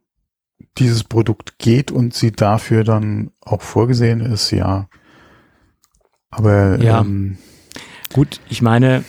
dieses 0.79 1.05
Produkt 1.05 1.59
geht 1.59 1.91
und 1.91 2.15
sie 2.15 2.33
dafür 2.33 2.85
dann 2.85 3.31
auch 3.41 3.63
vorgesehen 3.63 4.21
ist, 4.21 4.51
ja. 4.51 4.89
Aber 6.31 6.81
Ja. 6.83 7.01
ähm, 7.01 7.39
Gut, 8.13 8.41
ich 8.51 8.61
meine, 8.61 9.05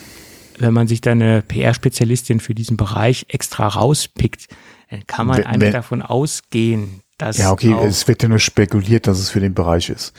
wenn 0.60 0.74
man 0.74 0.88
sich 0.88 1.02
da 1.02 1.12
eine 1.12 1.42
PR-Spezialistin 1.42 2.40
für 2.40 2.56
diesen 2.56 2.78
Bereich 2.78 3.26
extra 3.28 3.68
rauspickt, 3.68 4.48
dann 4.90 5.06
kann 5.08 5.28
man 5.28 5.40
Wenn- 5.40 5.46
einfach 5.46 5.62
wenn- 5.62 5.74
davon 5.74 6.02
ausgehen, 6.02 7.02
dass 7.18 7.38
ja, 7.38 7.52
okay, 7.52 7.76
es 7.84 8.08
wird 8.08 8.24
ja 8.24 8.30
nur 8.30 8.40
spekuliert, 8.40 9.08
dass 9.08 9.20
es 9.20 9.30
für 9.30 9.40
den 9.42 9.54
Bereich 9.54 9.90
ist. 9.90 10.14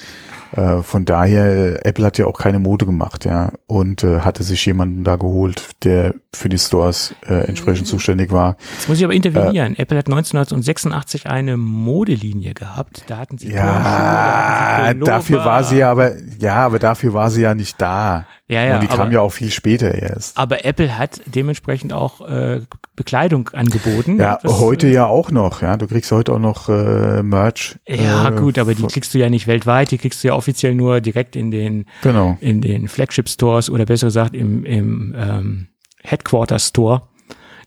Äh, 0.56 0.82
von 0.82 1.04
daher, 1.04 1.46
äh, 1.46 1.88
Apple 1.88 2.04
hat 2.04 2.18
ja 2.18 2.26
auch 2.26 2.38
keine 2.38 2.58
Mode 2.58 2.86
gemacht, 2.86 3.24
ja, 3.24 3.50
und 3.66 4.04
äh, 4.04 4.20
hatte 4.20 4.44
sich 4.44 4.64
jemanden 4.66 5.02
da 5.02 5.16
geholt, 5.16 5.70
der 5.82 6.14
für 6.32 6.48
die 6.48 6.58
Stores 6.58 7.14
äh, 7.26 7.46
entsprechend 7.46 7.86
zuständig 7.86 8.30
war. 8.30 8.56
jetzt 8.76 8.88
muss 8.88 8.98
ich 8.98 9.04
aber 9.04 9.14
intervenieren. 9.14 9.76
Apple 9.76 9.98
hat 9.98 10.06
1986 10.06 11.26
eine 11.26 11.56
Modelinie 11.56 12.54
gehabt. 12.54 13.04
Da 13.08 13.18
hatten 13.18 13.38
sie 13.38 13.50
Ja, 13.52 14.84
hatten 14.84 15.00
sie 15.00 15.04
dafür 15.04 15.44
war 15.44 15.64
sie 15.64 15.78
ja, 15.78 15.90
aber 15.90 16.12
ja, 16.38 16.56
aber 16.56 16.78
dafür 16.78 17.14
war 17.14 17.30
sie 17.30 17.42
ja 17.42 17.54
nicht 17.54 17.80
da. 17.80 18.26
Ja, 18.46 18.62
ja, 18.62 18.74
und 18.74 18.82
die 18.82 18.88
aber- 18.88 19.04
kam 19.04 19.12
ja 19.12 19.20
auch 19.22 19.32
viel 19.32 19.50
später 19.50 19.94
erst. 19.94 20.36
Aber 20.36 20.64
Apple 20.66 20.98
hat 20.98 21.22
dementsprechend 21.26 21.94
auch 21.94 22.20
äh, 22.28 22.60
Bekleidung 22.94 23.48
angeboten. 23.50 24.18
Ja, 24.20 24.38
heute 24.44 24.86
äh, 24.86 24.92
ja 24.92 25.06
auch 25.06 25.30
noch, 25.30 25.62
ja. 25.62 25.78
Du 25.78 25.86
kriegst 25.86 26.12
heute 26.12 26.32
auch 26.34 26.38
noch 26.38 26.68
äh, 26.68 27.22
Merch. 27.22 27.76
Ja, 27.88 28.28
äh, 28.28 28.32
gut, 28.32 28.58
aber 28.58 28.74
die 28.74 28.86
kriegst 28.86 29.14
du 29.14 29.18
ja 29.18 29.30
nicht 29.30 29.46
weltweit, 29.46 29.90
die 29.92 29.98
kriegst 29.98 30.22
du 30.22 30.28
ja 30.28 30.34
offiziell 30.34 30.74
nur 30.74 31.00
direkt 31.00 31.36
in 31.36 31.50
den 31.50 31.86
Genau. 32.02 32.36
in 32.40 32.60
den 32.60 32.88
Flagship 32.88 33.28
Stores 33.30 33.70
oder 33.70 33.86
besser 33.86 34.08
gesagt 34.08 34.34
im, 34.34 34.64
im 34.66 35.14
ähm, 35.16 35.68
Headquarter 36.02 36.58
Store. 36.58 37.02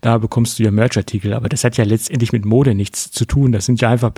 Da 0.02 0.20
bekommst 0.20 0.60
du 0.60 0.64
ja 0.64 0.70
Merchartikel, 0.70 1.34
aber 1.34 1.50
das 1.50 1.64
hat 1.64 1.76
ja 1.78 1.84
letztendlich 1.84 2.32
mit 2.32 2.46
Mode 2.46 2.76
nichts 2.76 3.10
zu 3.12 3.26
tun. 3.26 3.52
Das 3.52 3.66
sind 3.66 3.82
ja 3.82 3.90
einfach 3.90 4.12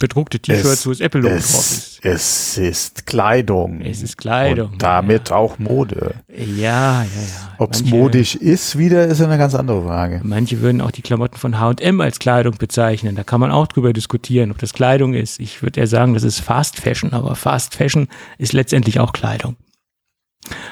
bedruckte 0.00 0.40
T-Shirts, 0.40 0.68
Es- 0.68 0.86
wo 0.86 0.90
das 0.90 0.98
Apple-Logo 1.00 1.34
drauf 1.34 1.44
Es, 1.44 1.98
ist. 1.98 2.04
es 2.04 2.58
ist 2.58 3.06
Kleidung. 3.06 3.80
Es 3.82 4.02
ist 4.02 4.16
Kleidung. 4.18 4.72
Und 4.72 4.82
damit 4.82 5.30
auch 5.30 5.60
Mode. 5.60 6.16
Ja, 6.28 7.04
ja, 7.04 7.04
ja. 7.04 7.54
Ob 7.58 7.72
es 7.74 7.84
modisch 7.84 8.34
ist 8.34 8.76
wieder, 8.76 9.06
ist 9.06 9.20
eine 9.20 9.38
ganz 9.38 9.54
andere 9.54 9.84
Frage. 9.84 10.20
Manche 10.24 10.60
würden 10.60 10.80
auch 10.80 10.90
die 10.90 11.02
Klamotten 11.02 11.36
von 11.36 11.60
H&M 11.60 12.00
als 12.00 12.18
Kleidung 12.18 12.56
bezeichnen. 12.56 13.14
Da 13.14 13.22
kann 13.22 13.38
man 13.40 13.52
auch 13.52 13.68
drüber 13.68 13.92
diskutieren, 13.92 14.50
ob 14.50 14.58
das 14.58 14.72
Kleidung 14.72 15.14
ist. 15.14 15.38
Ich 15.38 15.62
würde 15.62 15.78
eher 15.78 15.86
sagen, 15.86 16.14
das 16.14 16.22
ist 16.24 16.40
Fast 16.40 16.80
Fashion, 16.80 17.12
aber 17.12 17.36
Fast 17.36 17.74
Fashion 17.76 18.08
ist 18.38 18.52
letztendlich 18.52 18.98
auch 18.98 19.12
Kleidung. 19.12 19.56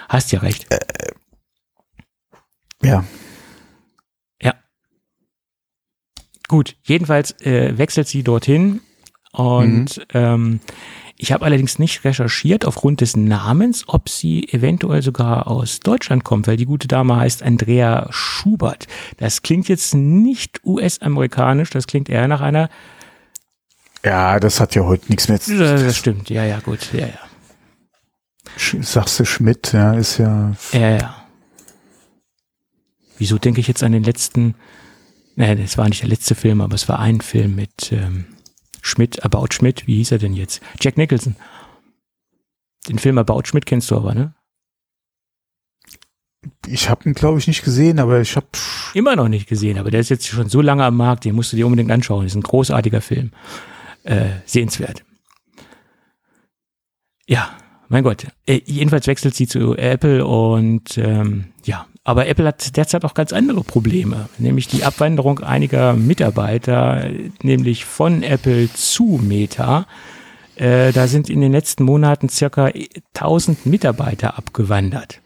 Hast 0.08 0.32
ja 0.32 0.40
recht. 0.40 0.66
Ja. 2.82 3.04
Ja. 4.42 4.54
Gut, 6.48 6.76
jedenfalls 6.84 7.32
äh, 7.42 7.76
wechselt 7.76 8.08
sie 8.08 8.22
dorthin 8.22 8.80
und 9.32 10.06
ähm, 10.14 10.60
ich 11.20 11.32
habe 11.32 11.44
allerdings 11.44 11.80
nicht 11.80 12.04
recherchiert 12.04 12.64
aufgrund 12.64 13.00
des 13.00 13.16
Namens, 13.16 13.84
ob 13.88 14.08
sie 14.08 14.48
eventuell 14.52 15.02
sogar 15.02 15.48
aus 15.48 15.80
Deutschland 15.80 16.22
kommt, 16.22 16.46
weil 16.46 16.56
die 16.56 16.64
gute 16.64 16.86
Dame 16.86 17.16
heißt 17.16 17.42
Andrea 17.42 18.06
Schubert. 18.10 18.86
Das 19.16 19.42
klingt 19.42 19.68
jetzt 19.68 19.94
nicht 19.94 20.64
US-amerikanisch, 20.64 21.70
das 21.70 21.88
klingt 21.88 22.08
eher 22.08 22.28
nach 22.28 22.40
einer. 22.40 22.70
Ja, 24.04 24.38
das 24.38 24.60
hat 24.60 24.76
ja 24.76 24.84
heute 24.84 25.06
nichts 25.08 25.28
mehr 25.28 25.40
zu 25.40 25.58
Das, 25.58 25.82
das 25.82 25.96
stimmt, 25.96 26.30
ja, 26.30 26.44
ja, 26.44 26.60
gut, 26.60 26.92
ja, 26.92 27.08
ja. 27.08 28.82
Sagst 28.82 29.18
du 29.18 29.24
Schmidt, 29.24 29.72
ja, 29.72 29.94
ist 29.94 30.18
ja. 30.18 30.52
Ja, 30.72 30.90
ja. 30.90 31.16
Wieso 33.18 33.38
denke 33.38 33.60
ich 33.60 33.66
jetzt 33.66 33.82
an 33.82 33.90
den 33.90 34.04
letzten, 34.04 34.54
nein, 35.34 35.60
das 35.60 35.76
war 35.76 35.88
nicht 35.88 36.02
der 36.02 36.08
letzte 36.08 36.36
Film, 36.36 36.60
aber 36.60 36.76
es 36.76 36.88
war 36.88 37.00
ein 37.00 37.20
Film 37.20 37.56
mit 37.56 37.90
ähm, 37.90 38.26
Schmidt, 38.82 39.24
About 39.24 39.48
Schmidt, 39.52 39.86
wie 39.86 39.96
hieß 39.96 40.12
er 40.12 40.18
denn 40.18 40.34
jetzt? 40.34 40.60
Jack 40.80 40.96
Nicholson. 40.96 41.36
Den 42.88 42.98
Film 42.98 43.18
About 43.18 43.42
Schmidt 43.44 43.66
kennst 43.66 43.90
du 43.90 43.96
aber, 43.96 44.14
ne? 44.14 44.34
Ich 46.66 46.88
habe 46.88 47.08
ihn, 47.08 47.14
glaube 47.14 47.38
ich, 47.38 47.46
nicht 47.46 47.64
gesehen, 47.64 47.98
aber 47.98 48.20
ich 48.20 48.36
habe. 48.36 48.46
Immer 48.94 49.16
noch 49.16 49.28
nicht 49.28 49.48
gesehen, 49.48 49.78
aber 49.78 49.90
der 49.90 50.00
ist 50.00 50.08
jetzt 50.08 50.26
schon 50.26 50.48
so 50.48 50.60
lange 50.60 50.84
am 50.84 50.96
Markt, 50.96 51.24
den 51.24 51.34
musst 51.34 51.52
du 51.52 51.56
dir 51.56 51.66
unbedingt 51.66 51.90
anschauen. 51.90 52.24
Das 52.24 52.32
ist 52.32 52.36
ein 52.36 52.42
großartiger 52.42 53.00
Film. 53.00 53.32
Äh, 54.04 54.28
sehenswert. 54.46 55.04
Ja, 57.26 57.50
mein 57.88 58.04
Gott. 58.04 58.26
Äh, 58.46 58.62
jedenfalls 58.64 59.06
wechselt 59.06 59.34
sie 59.34 59.46
zu 59.46 59.76
Apple 59.76 60.24
und 60.24 60.96
ähm, 60.96 61.52
ja, 61.64 61.86
aber 62.08 62.26
Apple 62.26 62.46
hat 62.46 62.74
derzeit 62.78 63.04
auch 63.04 63.12
ganz 63.12 63.34
andere 63.34 63.62
Probleme, 63.62 64.30
nämlich 64.38 64.66
die 64.66 64.82
Abwanderung 64.82 65.40
einiger 65.40 65.92
Mitarbeiter, 65.92 67.04
nämlich 67.42 67.84
von 67.84 68.22
Apple 68.22 68.72
zu 68.72 69.20
Meta. 69.22 69.86
Äh, 70.56 70.92
da 70.92 71.06
sind 71.06 71.28
in 71.28 71.42
den 71.42 71.52
letzten 71.52 71.84
Monaten 71.84 72.30
circa 72.30 72.70
1000 73.12 73.66
Mitarbeiter 73.66 74.38
abgewandert. 74.38 75.20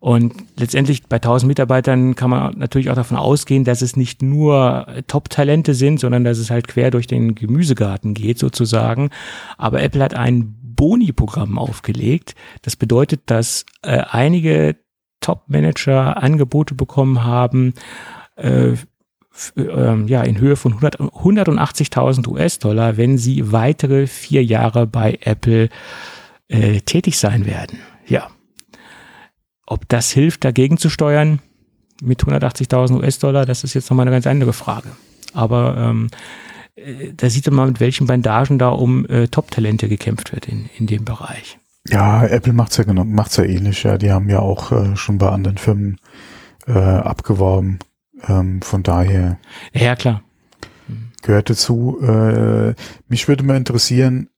Und 0.00 0.34
letztendlich 0.56 1.04
bei 1.04 1.18
1000 1.18 1.46
Mitarbeitern 1.46 2.16
kann 2.16 2.30
man 2.30 2.58
natürlich 2.58 2.90
auch 2.90 2.96
davon 2.96 3.16
ausgehen, 3.16 3.62
dass 3.62 3.80
es 3.80 3.96
nicht 3.96 4.22
nur 4.22 4.88
Top-Talente 5.06 5.72
sind, 5.72 6.00
sondern 6.00 6.24
dass 6.24 6.38
es 6.38 6.50
halt 6.50 6.66
quer 6.66 6.90
durch 6.90 7.06
den 7.06 7.36
Gemüsegarten 7.36 8.12
geht 8.14 8.40
sozusagen. 8.40 9.10
Aber 9.56 9.80
Apple 9.80 10.02
hat 10.02 10.14
ein 10.14 10.56
Boni-Programm 10.60 11.58
aufgelegt. 11.58 12.34
Das 12.62 12.74
bedeutet, 12.74 13.20
dass 13.26 13.64
äh, 13.82 13.98
einige 13.98 14.74
Top-Manager 15.22 16.22
Angebote 16.22 16.74
bekommen 16.74 17.24
haben, 17.24 17.72
äh, 18.36 18.74
äh, 19.56 20.04
ja, 20.06 20.22
in 20.22 20.38
Höhe 20.38 20.56
von 20.56 20.74
180.000 20.74 22.28
US-Dollar, 22.28 22.98
wenn 22.98 23.16
sie 23.16 23.50
weitere 23.50 24.06
vier 24.06 24.44
Jahre 24.44 24.86
bei 24.86 25.18
Apple 25.22 25.70
äh, 26.48 26.80
tätig 26.80 27.18
sein 27.18 27.46
werden. 27.46 27.78
Ja. 28.06 28.28
Ob 29.66 29.88
das 29.88 30.10
hilft, 30.10 30.44
dagegen 30.44 30.76
zu 30.76 30.90
steuern 30.90 31.40
mit 32.02 32.22
180.000 32.24 32.98
US-Dollar, 32.98 33.46
das 33.46 33.64
ist 33.64 33.74
jetzt 33.74 33.88
nochmal 33.88 34.04
eine 34.06 34.14
ganz 34.14 34.26
andere 34.26 34.52
Frage. 34.52 34.90
Aber 35.32 35.76
ähm, 35.78 36.08
äh, 36.74 37.12
da 37.16 37.30
sieht 37.30 37.50
man 37.50 37.68
mit 37.68 37.80
welchen 37.80 38.06
Bandagen 38.06 38.58
da 38.58 38.68
um 38.68 39.06
äh, 39.06 39.28
Top-Talente 39.28 39.88
gekämpft 39.88 40.32
wird 40.32 40.46
in, 40.46 40.68
in 40.76 40.86
dem 40.86 41.04
Bereich. 41.04 41.58
Ja, 41.88 42.24
Apple 42.24 42.52
macht's 42.52 42.76
ja 42.76 42.84
genau, 42.84 43.04
macht's 43.04 43.36
ja 43.36 43.44
ähnlich, 43.44 43.82
ja. 43.82 43.98
Die 43.98 44.12
haben 44.12 44.30
ja 44.30 44.38
auch 44.38 44.72
äh, 44.72 44.96
schon 44.96 45.18
bei 45.18 45.28
anderen 45.28 45.58
Firmen 45.58 45.98
äh, 46.66 46.72
abgeworben. 46.78 47.78
Ähm, 48.28 48.62
von 48.62 48.82
daher. 48.82 49.38
Ja, 49.72 49.96
klar. 49.96 50.22
Gehört 51.22 51.50
dazu. 51.50 52.00
Äh, 52.02 52.74
mich 53.08 53.28
würde 53.28 53.44
mal 53.44 53.56
interessieren, 53.56 54.28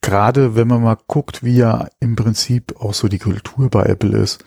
gerade 0.00 0.56
wenn 0.56 0.68
man 0.68 0.82
mal 0.82 0.98
guckt, 1.06 1.42
wie 1.42 1.56
ja 1.56 1.88
im 2.00 2.16
Prinzip 2.16 2.76
auch 2.80 2.94
so 2.94 3.08
die 3.08 3.18
Kultur 3.18 3.70
bei 3.70 3.84
Apple 3.84 4.16
ist 4.18 4.44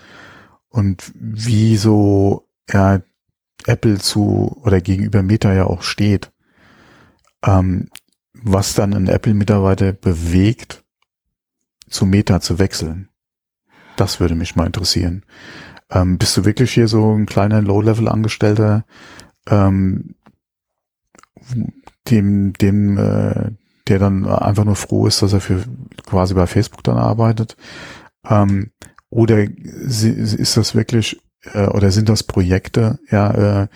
und 0.70 1.12
wie 1.16 1.78
so 1.78 2.48
ja, 2.72 3.02
Apple 3.66 4.00
zu 4.00 4.60
oder 4.64 4.82
gegenüber 4.82 5.24
Meta 5.24 5.54
ja 5.54 5.66
auch 5.66 5.82
steht, 5.82 6.32
ähm, 7.44 7.90
was 8.34 8.76
dann 8.76 8.94
ein 8.94 9.08
Apple-Mitarbeiter 9.08 9.94
bewegt, 9.94 10.84
zu 11.96 12.06
Meta 12.06 12.42
zu 12.42 12.60
wechseln. 12.60 13.10
Das 13.96 14.20
würde 14.20 14.36
mich 14.36 14.56
mal 14.56 14.68
interessieren. 14.68 15.24
Ähm, 15.90 16.18
bist 16.18 16.36
du 16.38 16.46
wirklich 16.46 16.74
hier 16.74 16.88
so 16.88 17.14
ein 17.14 17.26
kleiner 17.26 17.62
Low-Level-Angestellter, 17.62 18.86
ähm, 19.48 20.16
dem, 22.10 22.54
dem, 22.54 22.98
äh, 22.98 23.52
der 23.88 24.00
dann 24.00 24.26
einfach 24.26 24.66
nur 24.66 24.76
froh 24.76 25.08
ist, 25.08 25.22
dass 25.22 25.34
er 25.34 25.42
für 25.42 25.64
quasi 26.06 26.34
bei 26.34 26.48
Facebook 26.48 26.84
dann 26.84 26.98
arbeitet? 26.98 27.56
Ähm, 28.28 28.72
oder 29.10 29.44
ist 29.44 30.58
das 30.58 30.76
wirklich, 30.76 31.22
äh, 31.54 31.68
oder 31.68 31.92
sind 31.92 32.10
das 32.10 32.24
Projekte, 32.24 33.00
ja, 33.12 33.62
äh, 33.62 33.68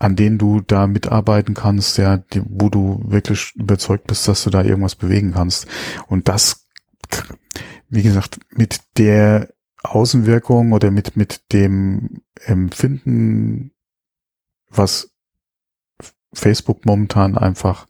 an 0.00 0.16
denen 0.16 0.38
du 0.38 0.60
da 0.60 0.86
mitarbeiten 0.86 1.54
kannst, 1.54 1.98
ja, 1.98 2.18
die, 2.18 2.42
wo 2.44 2.68
du 2.68 3.02
wirklich 3.04 3.52
überzeugt 3.56 4.06
bist, 4.06 4.28
dass 4.28 4.44
du 4.44 4.50
da 4.50 4.62
irgendwas 4.62 4.94
bewegen 4.94 5.32
kannst. 5.32 5.66
Und 6.06 6.28
das, 6.28 6.67
wie 7.88 8.02
gesagt, 8.02 8.40
mit 8.50 8.80
der 8.96 9.52
Außenwirkung 9.82 10.72
oder 10.72 10.90
mit, 10.90 11.16
mit 11.16 11.52
dem 11.52 12.22
Empfinden, 12.44 13.72
was 14.68 15.10
Facebook 16.32 16.84
momentan 16.84 17.38
einfach 17.38 17.86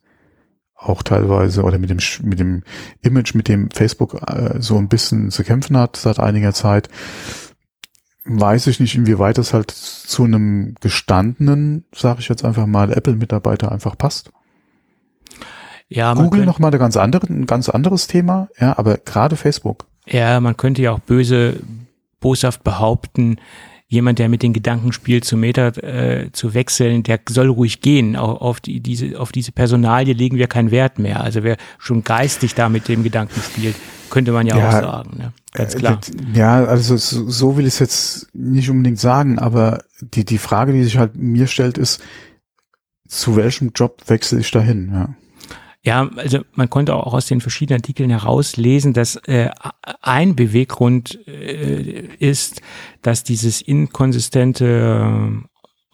auch 0.75 1.03
teilweise 1.03 1.65
oder 1.65 1.79
mit 1.79 1.91
dem, 1.91 1.99
mit 2.23 2.39
dem 2.39 2.63
Image, 3.03 3.35
mit 3.35 3.49
dem 3.49 3.71
Facebook 3.71 4.23
äh, 4.29 4.61
so 4.61 4.79
ein 4.79 4.89
bisschen 4.89 5.31
zu 5.31 5.43
kämpfen 5.43 5.77
hat 5.77 5.97
seit 5.97 6.21
einiger 6.21 6.53
Zeit, 6.53 6.89
weiß 8.25 8.69
ich 8.69 8.79
nicht, 8.79 8.95
inwieweit 8.95 9.39
das 9.39 9.53
halt 9.53 9.71
zu 9.73 10.25
einem 10.25 10.75
gestandenen, 10.81 11.85
sage 11.93 12.21
ich 12.21 12.29
jetzt 12.29 12.45
einfach 12.45 12.67
mal, 12.67 12.93
Apple-Mitarbeiter 12.93 13.73
einfach 13.73 13.99
passt. 13.99 14.31
Ja, 15.89 16.13
Google 16.15 16.45
noch 16.45 16.59
mal 16.59 16.73
ein 16.73 16.79
ganz, 16.79 16.97
andere, 16.97 17.27
ein 17.29 17.47
ganz 17.47 17.69
anderes 17.69 18.07
Thema, 18.07 18.49
ja, 18.59 18.79
aber 18.79 18.99
gerade 18.99 19.37
Facebook. 19.37 19.87
Ja, 20.07 20.41
man 20.41 20.57
könnte 20.57 20.83
ja 20.83 20.93
auch 20.93 21.01
böse, 21.01 21.61
boshaft 22.21 22.63
behaupten, 22.63 23.39
jemand, 23.89 24.19
der 24.19 24.29
mit 24.29 24.43
den 24.43 24.53
Gedanken 24.53 24.93
spielt, 24.93 25.25
zu 25.25 25.37
Meta 25.37 25.69
äh, 25.69 26.31
zu 26.33 26.53
wechseln, 26.53 27.03
der 27.03 27.21
soll 27.29 27.49
ruhig 27.49 27.81
gehen. 27.81 28.17
Auf, 28.17 28.41
auf, 28.41 28.61
die, 28.61 28.81
diese, 28.81 29.19
auf 29.19 29.33
diese 29.33 29.51
Personalie 29.51 30.13
legen 30.13 30.37
wir 30.37 30.47
keinen 30.47 30.71
Wert 30.71 30.99
mehr. 30.99 31.23
Also 31.23 31.43
wer 31.43 31.57
schon 31.79 32.05
geistig 32.05 32.55
da 32.55 32.69
mit 32.69 32.89
dem 32.89 33.03
Gedanken 33.03 33.41
spielt, 33.41 33.77
könnte 34.11 34.33
man 34.33 34.47
ja, 34.47 34.59
ja 34.59 34.69
auch 34.69 34.73
sagen. 34.73 35.17
Ne? 35.17 35.33
Ganz 35.55 35.75
äh, 35.75 35.79
klar. 35.79 36.01
Ja, 36.35 36.65
also 36.65 36.99
so, 36.99 37.29
so 37.31 37.57
will 37.57 37.67
ich 37.67 37.75
es 37.75 37.79
jetzt 37.79 38.29
nicht 38.35 38.69
unbedingt 38.69 39.01
sagen, 39.01 39.39
aber 39.39 39.83
die, 40.01 40.27
die 40.27 40.39
Frage, 40.39 40.73
die 40.73 40.85
sich 40.85 40.99
halt 40.99 41.17
mir 41.17 41.47
stellt, 41.47 41.79
ist, 41.79 42.03
zu 43.09 43.37
welchem 43.37 43.71
Job 43.75 44.03
wechsle 44.07 44.41
ich 44.41 44.51
dahin? 44.51 44.91
Ja. 44.93 45.09
Ja, 45.83 46.11
also 46.17 46.41
man 46.55 46.69
konnte 46.69 46.95
auch 46.95 47.15
aus 47.15 47.27
den 47.27 47.41
verschiedenen 47.41 47.81
Artikeln 47.81 48.11
herauslesen, 48.11 48.93
dass 48.95 49.17
äh, 49.27 49.51
ein 50.03 50.35
Beweggrund 50.35 51.19
äh, 51.29 52.09
ist, 52.19 52.63
dass 53.03 53.23
dieses 53.23 53.61
inkonsistente 53.61 55.45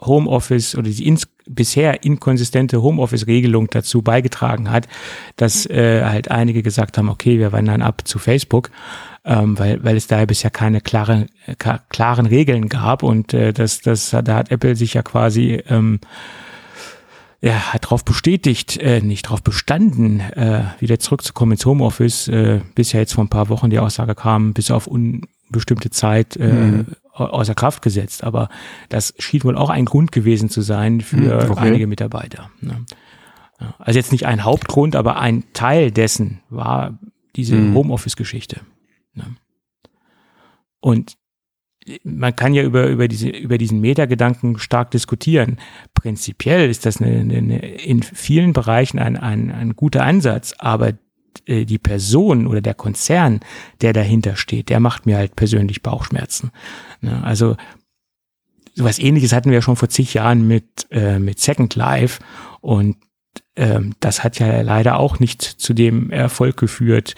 Homeoffice 0.01 0.75
oder 0.75 0.89
die 0.89 1.07
ins, 1.07 1.29
bisher 1.47 2.03
inkonsistente 2.03 2.83
Homeoffice-Regelung 2.83 3.69
dazu 3.71 4.03
beigetragen 4.03 4.71
hat, 4.71 4.89
dass 5.37 5.67
äh, 5.67 6.03
halt 6.05 6.31
einige 6.31 6.63
gesagt 6.63 6.97
haben, 6.97 7.09
okay, 7.09 7.39
wir 7.39 7.53
wandern 7.53 7.83
ab 7.83 8.03
zu 8.07 8.19
Facebook, 8.19 8.71
ähm, 9.25 9.59
weil, 9.59 9.85
weil 9.85 9.97
es 9.97 10.07
da 10.07 10.25
bisher 10.25 10.51
keine 10.51 10.81
klaren, 10.81 11.29
äh, 11.47 11.55
klaren 11.89 12.27
Regeln 12.27 12.69
gab 12.69 13.03
und 13.03 13.35
äh, 13.35 13.53
das, 13.53 13.81
das, 13.81 14.11
da 14.11 14.35
hat 14.35 14.51
Apple 14.51 14.77
sich 14.77 14.95
ja 14.95 15.03
quasi 15.03 15.63
ähm, 15.69 16.01
ja, 17.45 17.75
hat 17.75 17.85
darauf 17.85 18.07
bestätigt, 18.07 18.79
äh, 18.79 19.03
nicht 19.03 19.27
darauf 19.27 19.43
bestanden, 19.43 20.21
äh, 20.21 20.65
wieder 20.79 20.99
zurückzukommen 20.99 21.53
ins 21.53 21.67
Homeoffice. 21.67 22.27
Äh, 22.29 22.63
bisher 22.75 23.01
jetzt 23.01 23.13
vor 23.13 23.23
ein 23.23 23.29
paar 23.29 23.51
Wochen 23.51 23.69
die 23.69 23.79
Aussage 23.79 24.15
kam, 24.15 24.55
bis 24.55 24.71
auf 24.71 24.87
unbestimmte 24.87 25.91
Zeit 25.91 26.37
äh, 26.37 26.49
mhm. 26.49 26.87
außer 27.13 27.55
Kraft 27.55 27.83
gesetzt. 27.83 28.25
Aber 28.25 28.49
das 28.89 29.13
schien 29.19 29.45
wohl 29.45 29.59
auch 29.59 29.69
ein 29.69 29.85
Grund 29.85 30.11
gewesen 30.11 30.49
zu 30.49 30.63
sein 30.63 31.03
für 31.03 31.17
mhm, 31.45 31.51
okay. 31.51 31.61
einige 31.61 31.87
Mitarbeiter. 31.87 32.49
Ne? 32.63 32.87
Also 33.79 33.99
jetzt 33.99 34.13
nicht 34.13 34.25
ein 34.25 34.45
Hauptgrund, 34.45 34.97
aber 34.97 35.19
ein 35.19 35.45
Teil 35.53 35.91
dessen 35.91 36.41
war 36.49 36.99
diese 37.37 37.57
mhm. 37.57 37.75
Homeoffice-Geschichte. 37.75 38.61
Ne? 39.13 39.37
Und 40.81 41.19
man 42.03 42.35
kann 42.35 42.55
ja 42.55 42.63
über, 42.63 42.89
über, 42.89 43.09
diese, 43.09 43.29
über 43.29 43.59
diesen 43.59 43.81
Metagedanken 43.81 44.59
stark 44.59 44.91
diskutieren. 44.91 45.59
Prinzipiell 45.95 46.71
ist 46.71 46.87
das 46.87 47.01
eine, 47.01 47.19
eine, 47.21 47.59
in 47.59 48.03
vielen 48.03 48.53
Bereichen 48.53 48.99
ein, 48.99 49.17
ein, 49.17 49.51
ein 49.51 49.77
guter 49.77 50.05
Ansatz, 50.05 50.55
aber 50.59 50.95
äh, 51.47 51.65
die 51.65 51.79
Person 51.79 52.47
oder 52.47 52.61
der 52.61 52.75
Konzern, 52.75 53.41
der 53.81 53.93
dahinter 53.93 54.37
steht, 54.37 54.69
der 54.69 54.81
macht 54.81 55.07
mir 55.07 55.17
halt 55.17 55.37
persönlich 55.37 55.83
Bauchschmerzen. 55.83 56.51
Ne, 57.01 57.23
also 57.23 57.57
sowas 58.75 58.99
ähnliches 58.99 59.33
hatten 59.33 59.51
wir 59.51 59.57
ja 59.57 59.63
schon 59.63 59.77
vor 59.77 59.89
zig 59.89 60.15
Jahren 60.15 60.47
mit, 60.47 60.87
äh, 60.91 61.19
mit 61.19 61.39
Second 61.39 61.75
Life 61.75 62.23
und 62.61 62.97
ähm, 63.57 63.95
das 64.01 64.25
hat 64.25 64.39
ja 64.39 64.63
leider 64.63 64.99
auch 64.99 65.21
nicht 65.21 65.43
zu 65.43 65.75
dem 65.75 66.11
Erfolg 66.11 66.57
geführt, 66.57 67.15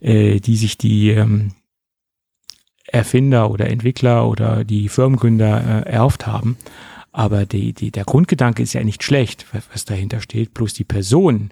äh, 0.00 0.40
die 0.40 0.56
sich 0.56 0.78
die 0.78 1.10
ähm, 1.10 1.52
Erfinder 2.94 3.50
oder 3.50 3.68
Entwickler 3.68 4.28
oder 4.28 4.64
die 4.64 4.88
Firmengründer 4.88 5.86
äh, 5.86 5.90
erhofft 5.90 6.26
haben. 6.26 6.56
Aber 7.12 7.46
die, 7.46 7.72
die, 7.72 7.90
der 7.90 8.04
Grundgedanke 8.04 8.62
ist 8.62 8.72
ja 8.72 8.82
nicht 8.82 9.02
schlecht, 9.02 9.46
was 9.72 9.84
dahinter 9.84 10.20
steht. 10.20 10.54
Bloß 10.54 10.74
die 10.74 10.84
Person, 10.84 11.50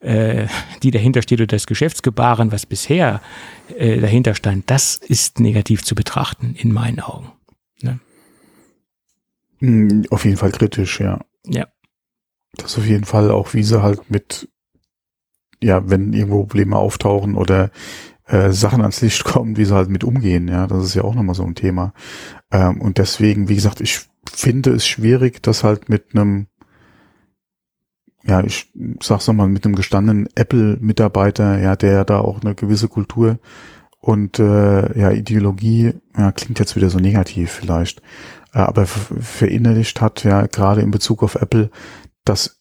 äh, 0.00 0.46
die 0.82 0.90
dahinter 0.90 1.22
steht 1.22 1.40
oder 1.40 1.46
das 1.46 1.66
Geschäftsgebaren, 1.66 2.52
was 2.52 2.66
bisher 2.66 3.20
äh, 3.76 4.00
dahinter 4.00 4.34
stand, 4.34 4.70
das 4.70 4.96
ist 4.96 5.40
negativ 5.40 5.84
zu 5.84 5.94
betrachten 5.94 6.54
in 6.58 6.72
meinen 6.72 7.00
Augen. 7.00 7.32
Ne? 7.82 8.00
Hm, 9.58 10.04
auf 10.10 10.24
jeden 10.24 10.36
Fall 10.36 10.52
kritisch, 10.52 11.00
ja. 11.00 11.20
Ja. 11.44 11.66
Das 12.56 12.78
auf 12.78 12.86
jeden 12.86 13.04
Fall 13.04 13.30
auch, 13.30 13.54
wie 13.54 13.62
sie 13.62 13.82
halt 13.82 14.10
mit, 14.10 14.48
ja, 15.62 15.88
wenn 15.88 16.12
irgendwo 16.12 16.44
Probleme 16.44 16.76
auftauchen 16.76 17.34
oder 17.34 17.70
äh, 18.26 18.50
Sachen 18.52 18.80
ans 18.80 19.00
Licht 19.00 19.24
kommen, 19.24 19.56
wie 19.56 19.64
sie 19.64 19.74
halt 19.74 19.88
mit 19.88 20.04
umgehen. 20.04 20.48
Ja, 20.48 20.66
das 20.66 20.84
ist 20.84 20.94
ja 20.94 21.02
auch 21.02 21.14
nochmal 21.14 21.34
so 21.34 21.44
ein 21.44 21.54
Thema. 21.54 21.92
Ähm, 22.50 22.80
und 22.80 22.98
deswegen, 22.98 23.48
wie 23.48 23.54
gesagt, 23.54 23.80
ich 23.80 24.00
finde 24.30 24.70
es 24.72 24.86
schwierig, 24.86 25.42
das 25.42 25.64
halt 25.64 25.88
mit 25.88 26.14
einem, 26.14 26.46
ja, 28.24 28.42
ich 28.42 28.72
sag's 29.00 29.26
nochmal, 29.28 29.48
mit 29.48 29.64
einem 29.64 29.76
gestandenen 29.76 30.28
Apple-Mitarbeiter, 30.34 31.58
ja, 31.60 31.76
der 31.76 32.04
da 32.04 32.18
auch 32.18 32.40
eine 32.40 32.54
gewisse 32.54 32.88
Kultur 32.88 33.38
und 34.00 34.38
äh, 34.38 34.98
ja, 34.98 35.10
Ideologie, 35.12 35.94
ja, 36.16 36.32
klingt 36.32 36.58
jetzt 36.58 36.76
wieder 36.76 36.90
so 36.90 36.98
negativ 36.98 37.50
vielleicht, 37.52 38.00
äh, 38.52 38.58
aber 38.58 38.86
verinnerlicht 38.86 40.00
hat, 40.00 40.24
ja, 40.24 40.46
gerade 40.46 40.80
in 40.80 40.90
Bezug 40.90 41.22
auf 41.22 41.36
Apple, 41.36 41.70
dass 42.24 42.60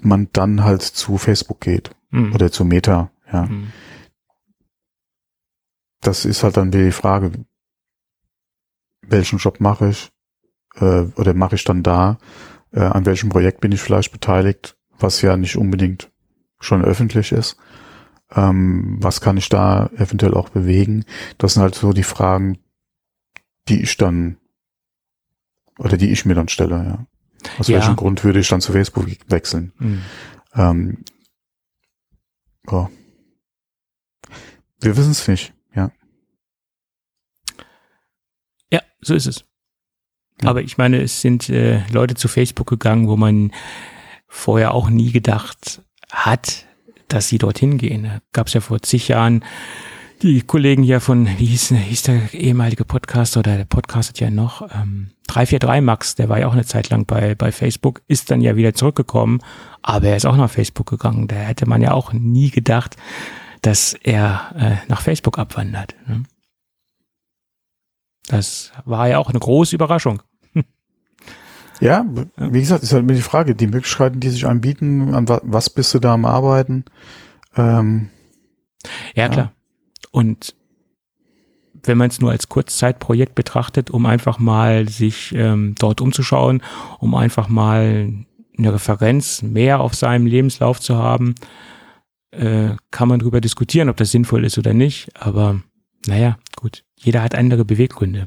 man 0.00 0.28
dann 0.32 0.62
halt 0.62 0.82
zu 0.82 1.18
Facebook 1.18 1.60
geht 1.60 1.90
Mhm. 2.10 2.34
oder 2.34 2.50
zu 2.50 2.64
Meta, 2.64 3.10
ja. 3.32 3.46
Mhm. 3.46 3.68
Das 6.00 6.24
ist 6.24 6.42
halt 6.44 6.56
dann 6.56 6.72
wieder 6.72 6.84
die 6.84 6.92
Frage, 6.92 7.32
welchen 9.02 9.38
Job 9.38 9.60
mache 9.60 9.88
ich 9.90 10.10
äh, 10.76 11.02
oder 11.16 11.34
mache 11.34 11.54
ich 11.56 11.64
dann 11.64 11.82
da, 11.82 12.18
äh, 12.72 12.80
an 12.80 13.06
welchem 13.06 13.28
Projekt 13.30 13.60
bin 13.60 13.72
ich 13.72 13.80
vielleicht 13.80 14.12
beteiligt, 14.12 14.76
was 14.98 15.22
ja 15.22 15.36
nicht 15.36 15.56
unbedingt 15.56 16.10
schon 16.60 16.84
öffentlich 16.84 17.32
ist. 17.32 17.56
Ähm, 18.30 18.98
was 19.00 19.20
kann 19.20 19.36
ich 19.38 19.48
da 19.48 19.86
eventuell 19.96 20.34
auch 20.34 20.50
bewegen? 20.50 21.04
Das 21.38 21.54
sind 21.54 21.62
halt 21.62 21.74
so 21.74 21.92
die 21.92 22.02
Fragen, 22.02 22.58
die 23.68 23.82
ich 23.82 23.96
dann 23.96 24.36
oder 25.78 25.96
die 25.96 26.10
ich 26.10 26.24
mir 26.24 26.34
dann 26.34 26.48
stelle, 26.48 26.74
ja. 26.76 27.06
Aus 27.58 27.68
Ja. 27.68 27.76
welchem 27.76 27.96
Grund 27.96 28.24
würde 28.24 28.40
ich 28.40 28.48
dann 28.48 28.60
zu 28.60 28.72
Facebook 28.72 29.06
wechseln? 29.28 29.72
Mhm. 29.78 30.02
Ähm, 30.54 31.04
ja. 32.68 32.90
Wir 34.80 34.96
wissen 34.96 35.12
es 35.12 35.26
nicht, 35.28 35.54
ja. 35.74 35.90
Ja, 38.72 38.82
so 39.08 39.14
ist 39.14 39.26
es. 39.26 39.44
Ja. 40.42 40.50
Aber 40.50 40.62
ich 40.62 40.78
meine, 40.78 41.02
es 41.02 41.20
sind 41.20 41.48
äh, 41.48 41.82
Leute 41.90 42.14
zu 42.14 42.28
Facebook 42.28 42.68
gegangen, 42.68 43.08
wo 43.08 43.16
man 43.16 43.52
vorher 44.28 44.72
auch 44.74 44.88
nie 44.88 45.10
gedacht 45.10 45.82
hat, 46.10 46.66
dass 47.08 47.28
sie 47.28 47.38
dorthin 47.38 47.78
gehen. 47.78 48.04
Da 48.04 48.20
gab 48.32 48.46
es 48.46 48.54
ja 48.54 48.60
vor 48.60 48.80
zig 48.80 49.08
Jahren 49.08 49.44
die 50.22 50.42
Kollegen 50.42 50.82
hier 50.82 51.00
von, 51.00 51.26
wie 51.38 51.46
hieß, 51.46 51.68
hieß 51.68 52.02
der 52.02 52.34
ehemalige 52.34 52.84
Podcaster 52.84 53.40
oder 53.40 53.56
der 53.56 53.64
podcastet 53.64 54.18
ja 54.20 54.30
noch, 54.30 54.62
ähm, 54.74 55.12
343 55.28 55.84
Max, 55.84 56.14
der 56.16 56.28
war 56.28 56.40
ja 56.40 56.48
auch 56.48 56.54
eine 56.54 56.64
Zeit 56.64 56.90
lang 56.90 57.06
bei, 57.06 57.34
bei 57.34 57.52
Facebook, 57.52 58.02
ist 58.08 58.30
dann 58.30 58.40
ja 58.40 58.56
wieder 58.56 58.74
zurückgekommen, 58.74 59.40
aber 59.82 60.08
er 60.08 60.16
ist 60.16 60.26
auch 60.26 60.36
nach 60.36 60.50
Facebook 60.50 60.88
gegangen. 60.88 61.28
Da 61.28 61.36
hätte 61.36 61.68
man 61.68 61.82
ja 61.82 61.92
auch 61.92 62.12
nie 62.12 62.50
gedacht, 62.50 62.96
dass 63.62 63.94
er 63.94 64.54
äh, 64.56 64.88
nach 64.88 65.02
Facebook 65.02 65.38
abwandert. 65.38 65.94
Ne? 66.06 66.24
Das 68.28 68.72
war 68.84 69.08
ja 69.08 69.18
auch 69.18 69.30
eine 69.30 69.38
große 69.38 69.74
Überraschung. 69.74 70.22
Ja, 71.80 72.04
wie 72.36 72.58
gesagt, 72.60 72.82
ist 72.82 72.92
halt 72.92 73.04
immer 73.04 73.12
die 73.14 73.22
Frage, 73.22 73.54
die 73.54 73.68
Möglichkeiten, 73.68 74.18
die 74.18 74.30
sich 74.30 74.46
anbieten, 74.46 75.14
an 75.14 75.28
wa 75.28 75.40
was 75.44 75.70
bist 75.70 75.94
du 75.94 76.00
da 76.00 76.12
am 76.12 76.24
Arbeiten? 76.24 76.84
Ähm, 77.56 78.08
Ja, 79.14 79.24
Ja. 79.24 79.28
klar. 79.28 79.52
Und 80.10 80.56
wenn 81.84 81.96
man 81.96 82.10
es 82.10 82.20
nur 82.20 82.32
als 82.32 82.48
Kurzzeitprojekt 82.48 83.36
betrachtet, 83.36 83.90
um 83.90 84.06
einfach 84.06 84.40
mal 84.40 84.88
sich 84.88 85.32
ähm, 85.36 85.76
dort 85.78 86.00
umzuschauen, 86.00 86.62
um 86.98 87.14
einfach 87.14 87.48
mal 87.48 88.12
eine 88.58 88.72
Referenz 88.74 89.42
mehr 89.42 89.78
auf 89.80 89.94
seinem 89.94 90.26
Lebenslauf 90.26 90.80
zu 90.80 90.96
haben, 90.96 91.36
äh, 92.32 92.70
kann 92.90 93.08
man 93.08 93.20
darüber 93.20 93.40
diskutieren, 93.40 93.88
ob 93.88 93.96
das 93.98 94.10
sinnvoll 94.10 94.44
ist 94.44 94.58
oder 94.58 94.74
nicht. 94.74 95.10
Aber 95.16 95.60
naja, 96.06 96.38
jeder 96.98 97.22
hat 97.22 97.34
andere 97.34 97.64
Beweggründe. 97.64 98.26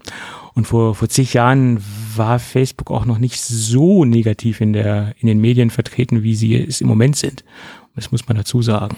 Und 0.53 0.67
vor, 0.67 0.95
vor 0.95 1.09
zig 1.09 1.33
Jahren 1.33 1.83
war 2.15 2.39
Facebook 2.39 2.91
auch 2.91 3.05
noch 3.05 3.19
nicht 3.19 3.41
so 3.41 4.05
negativ 4.05 4.61
in, 4.61 4.73
der, 4.73 5.13
in 5.19 5.27
den 5.27 5.39
Medien 5.39 5.69
vertreten, 5.69 6.23
wie 6.23 6.35
sie 6.35 6.55
es 6.55 6.81
im 6.81 6.87
Moment 6.87 7.15
sind. 7.15 7.43
Das 7.95 8.11
muss 8.11 8.27
man 8.27 8.37
dazu 8.37 8.61
sagen. 8.61 8.95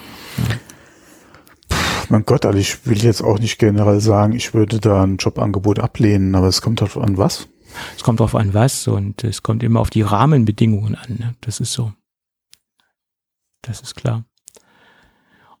mein 2.08 2.24
Gott, 2.24 2.44
also 2.44 2.58
ich 2.58 2.86
will 2.86 2.98
jetzt 2.98 3.22
auch 3.22 3.38
nicht 3.38 3.58
generell 3.58 4.00
sagen, 4.00 4.34
ich 4.34 4.54
würde 4.54 4.80
da 4.80 5.02
ein 5.02 5.16
Jobangebot 5.16 5.78
ablehnen, 5.78 6.34
aber 6.34 6.48
es 6.48 6.62
kommt 6.62 6.80
halt 6.80 6.96
an 6.96 7.18
was. 7.18 7.48
Es 7.96 8.02
kommt 8.02 8.20
drauf 8.20 8.34
an, 8.34 8.54
was 8.54 8.86
und 8.86 9.24
es 9.24 9.42
kommt 9.42 9.62
immer 9.62 9.80
auf 9.80 9.90
die 9.90 10.02
Rahmenbedingungen 10.02 10.94
an. 10.94 11.16
Ne? 11.18 11.34
Das 11.40 11.60
ist 11.60 11.72
so. 11.72 11.92
Das 13.62 13.80
ist 13.80 13.94
klar. 13.94 14.24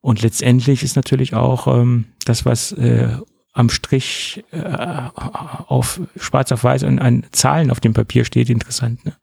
Und 0.00 0.22
letztendlich 0.22 0.82
ist 0.82 0.96
natürlich 0.96 1.34
auch 1.34 1.66
ähm, 1.66 2.06
das, 2.24 2.44
was 2.44 2.72
äh, 2.72 3.16
am 3.54 3.70
Strich 3.70 4.44
äh, 4.50 5.08
auf 5.14 6.00
schwarz 6.16 6.52
auf 6.52 6.64
weiß 6.64 6.84
an, 6.84 6.98
an 6.98 7.24
Zahlen 7.30 7.70
auf 7.70 7.80
dem 7.80 7.94
Papier 7.94 8.24
steht, 8.24 8.50
interessant. 8.50 9.04
Ne? 9.06 9.14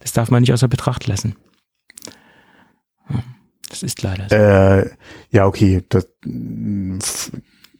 Das 0.00 0.12
darf 0.12 0.30
man 0.30 0.40
nicht 0.40 0.52
außer 0.52 0.68
Betracht 0.68 1.06
lassen. 1.06 1.36
Das 3.68 3.82
ist 3.82 4.02
leider 4.02 4.28
so. 4.28 4.36
Äh, 4.36 4.90
ja, 5.30 5.46
okay, 5.46 5.82
das, 5.88 6.08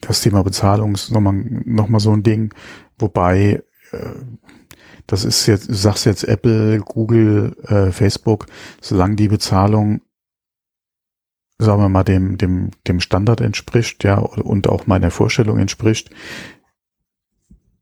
das 0.00 0.20
Thema 0.22 0.42
Bezahlung 0.42 0.94
ist 0.94 1.12
nochmal 1.12 1.34
noch 1.34 1.88
mal 1.88 2.00
so 2.00 2.12
ein 2.12 2.24
Ding, 2.24 2.52
wobei 2.98 3.62
äh, 3.92 4.14
das 5.06 5.24
ist 5.24 5.46
jetzt, 5.46 5.68
du 5.68 5.74
sagst 5.74 6.06
jetzt 6.06 6.24
Apple, 6.24 6.80
Google, 6.80 7.56
äh, 7.66 7.92
Facebook, 7.92 8.46
solange 8.80 9.16
die 9.16 9.28
Bezahlung, 9.28 10.00
sagen 11.58 11.80
wir 11.82 11.88
mal, 11.88 12.04
dem, 12.04 12.38
dem, 12.38 12.70
dem 12.86 13.00
Standard 13.00 13.40
entspricht, 13.40 14.04
ja, 14.04 14.18
und 14.18 14.68
auch 14.68 14.86
meiner 14.86 15.10
Vorstellung 15.10 15.58
entspricht, 15.58 16.10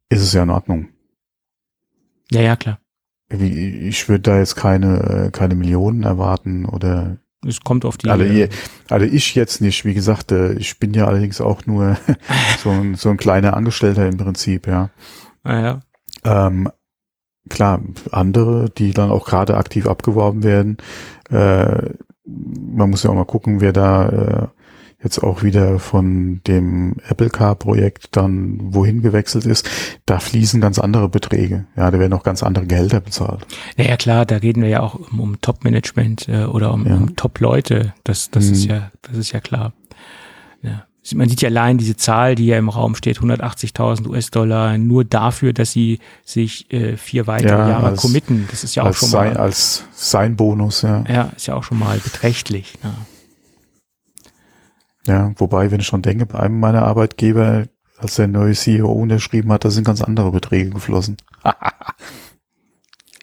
ist 0.08 0.22
es 0.22 0.32
ja 0.32 0.42
in 0.42 0.50
Ordnung. 0.50 0.88
Ja, 2.30 2.42
ja, 2.42 2.56
klar. 2.56 2.78
Ich 3.28 4.08
würde 4.08 4.22
da 4.22 4.38
jetzt 4.38 4.56
keine, 4.56 5.26
äh, 5.26 5.30
keine 5.30 5.54
Millionen 5.54 6.02
erwarten 6.02 6.64
oder 6.64 7.18
Es 7.46 7.60
kommt 7.60 7.84
auf 7.84 7.96
die. 7.96 8.10
also, 8.10 8.24
also 8.88 9.06
ich 9.06 9.36
jetzt 9.36 9.60
nicht, 9.60 9.84
wie 9.84 9.94
gesagt, 9.94 10.32
äh, 10.32 10.54
ich 10.54 10.78
bin 10.80 10.94
ja 10.94 11.06
allerdings 11.06 11.40
auch 11.40 11.64
nur 11.66 11.96
so 12.62 12.70
ein, 12.70 12.96
so 12.96 13.08
ein 13.08 13.16
kleiner 13.16 13.56
Angestellter 13.56 14.06
im 14.08 14.16
Prinzip, 14.16 14.66
ja. 14.66 14.90
naja. 15.44 15.80
Ähm, 16.24 16.70
klar, 17.48 17.80
andere, 18.10 18.68
die 18.70 18.92
dann 18.92 19.10
auch 19.10 19.26
gerade 19.26 19.56
aktiv 19.56 19.86
abgeworben 19.86 20.42
werden, 20.42 20.78
äh, 21.30 21.90
man 22.74 22.90
muss 22.90 23.02
ja 23.02 23.10
auch 23.10 23.14
mal 23.14 23.24
gucken, 23.24 23.60
wer 23.60 23.72
da 23.72 24.08
äh, 24.08 24.46
jetzt 25.02 25.18
auch 25.22 25.42
wieder 25.42 25.78
von 25.78 26.42
dem 26.46 26.96
Apple 27.08 27.30
Car 27.30 27.54
Projekt 27.54 28.16
dann 28.16 28.58
wohin 28.74 29.00
gewechselt 29.00 29.46
ist, 29.46 29.66
da 30.04 30.18
fließen 30.18 30.60
ganz 30.60 30.78
andere 30.78 31.08
Beträge. 31.08 31.64
Ja, 31.74 31.90
da 31.90 31.98
werden 31.98 32.12
auch 32.12 32.22
ganz 32.22 32.42
andere 32.42 32.66
Gehälter 32.66 33.00
bezahlt. 33.00 33.46
Ja, 33.78 33.84
ja, 33.86 33.96
klar, 33.96 34.26
da 34.26 34.36
reden 34.36 34.60
wir 34.62 34.68
ja 34.68 34.80
auch 34.80 34.94
um, 34.96 35.20
um 35.20 35.40
Top-Management 35.40 36.28
äh, 36.28 36.44
oder 36.44 36.74
um, 36.74 36.86
Ja. 36.86 36.96
um 36.96 37.16
Top-Leute. 37.16 37.94
Das, 38.04 38.30
das 38.30 38.46
ist 38.46 38.64
Mhm. 38.64 38.70
ja, 38.70 38.90
das 39.02 39.16
ist 39.16 39.32
ja 39.32 39.40
klar. 39.40 39.72
Ja. 40.62 40.84
Man 41.14 41.28
sieht 41.30 41.40
ja 41.40 41.48
allein 41.48 41.78
diese 41.78 41.96
Zahl, 41.96 42.34
die 42.34 42.46
ja 42.46 42.58
im 42.58 42.68
Raum 42.68 42.94
steht, 42.94 43.18
180.000 43.20 44.06
US-Dollar, 44.06 44.76
nur 44.78 45.04
dafür, 45.04 45.52
dass 45.54 45.72
sie 45.72 45.98
sich 46.24 46.70
äh, 46.72 46.96
vier 46.98 47.26
weitere 47.26 47.50
Ja, 47.58 47.68
Jahre 47.70 47.86
als- 47.88 48.02
committen. 48.02 48.46
Das 48.50 48.64
ist 48.64 48.74
ja 48.74 48.82
auch 48.84 48.94
schon 48.94 49.08
sein, 49.08 49.32
mal, 49.34 49.40
als 49.40 49.84
sein 49.92 50.36
Bonus, 50.36 50.82
ja. 50.82 51.04
ja, 51.08 51.32
ist 51.34 51.46
ja 51.46 51.54
auch 51.54 51.64
schon 51.64 51.78
mal 51.78 51.98
beträchtlich. 51.98 52.78
Ne? 52.82 52.94
Ja, 55.06 55.32
wobei, 55.36 55.70
wenn 55.70 55.80
ich 55.80 55.86
schon 55.86 56.02
denke, 56.02 56.26
bei 56.26 56.38
einem 56.40 56.60
meiner 56.60 56.82
Arbeitgeber, 56.82 57.64
als 57.96 58.16
der 58.16 58.28
neue 58.28 58.52
CEO 58.54 58.92
unterschrieben 58.92 59.50
hat, 59.52 59.64
da 59.64 59.70
sind 59.70 59.84
ganz 59.84 60.02
andere 60.02 60.30
Beträge 60.30 60.70
geflossen. 60.70 61.16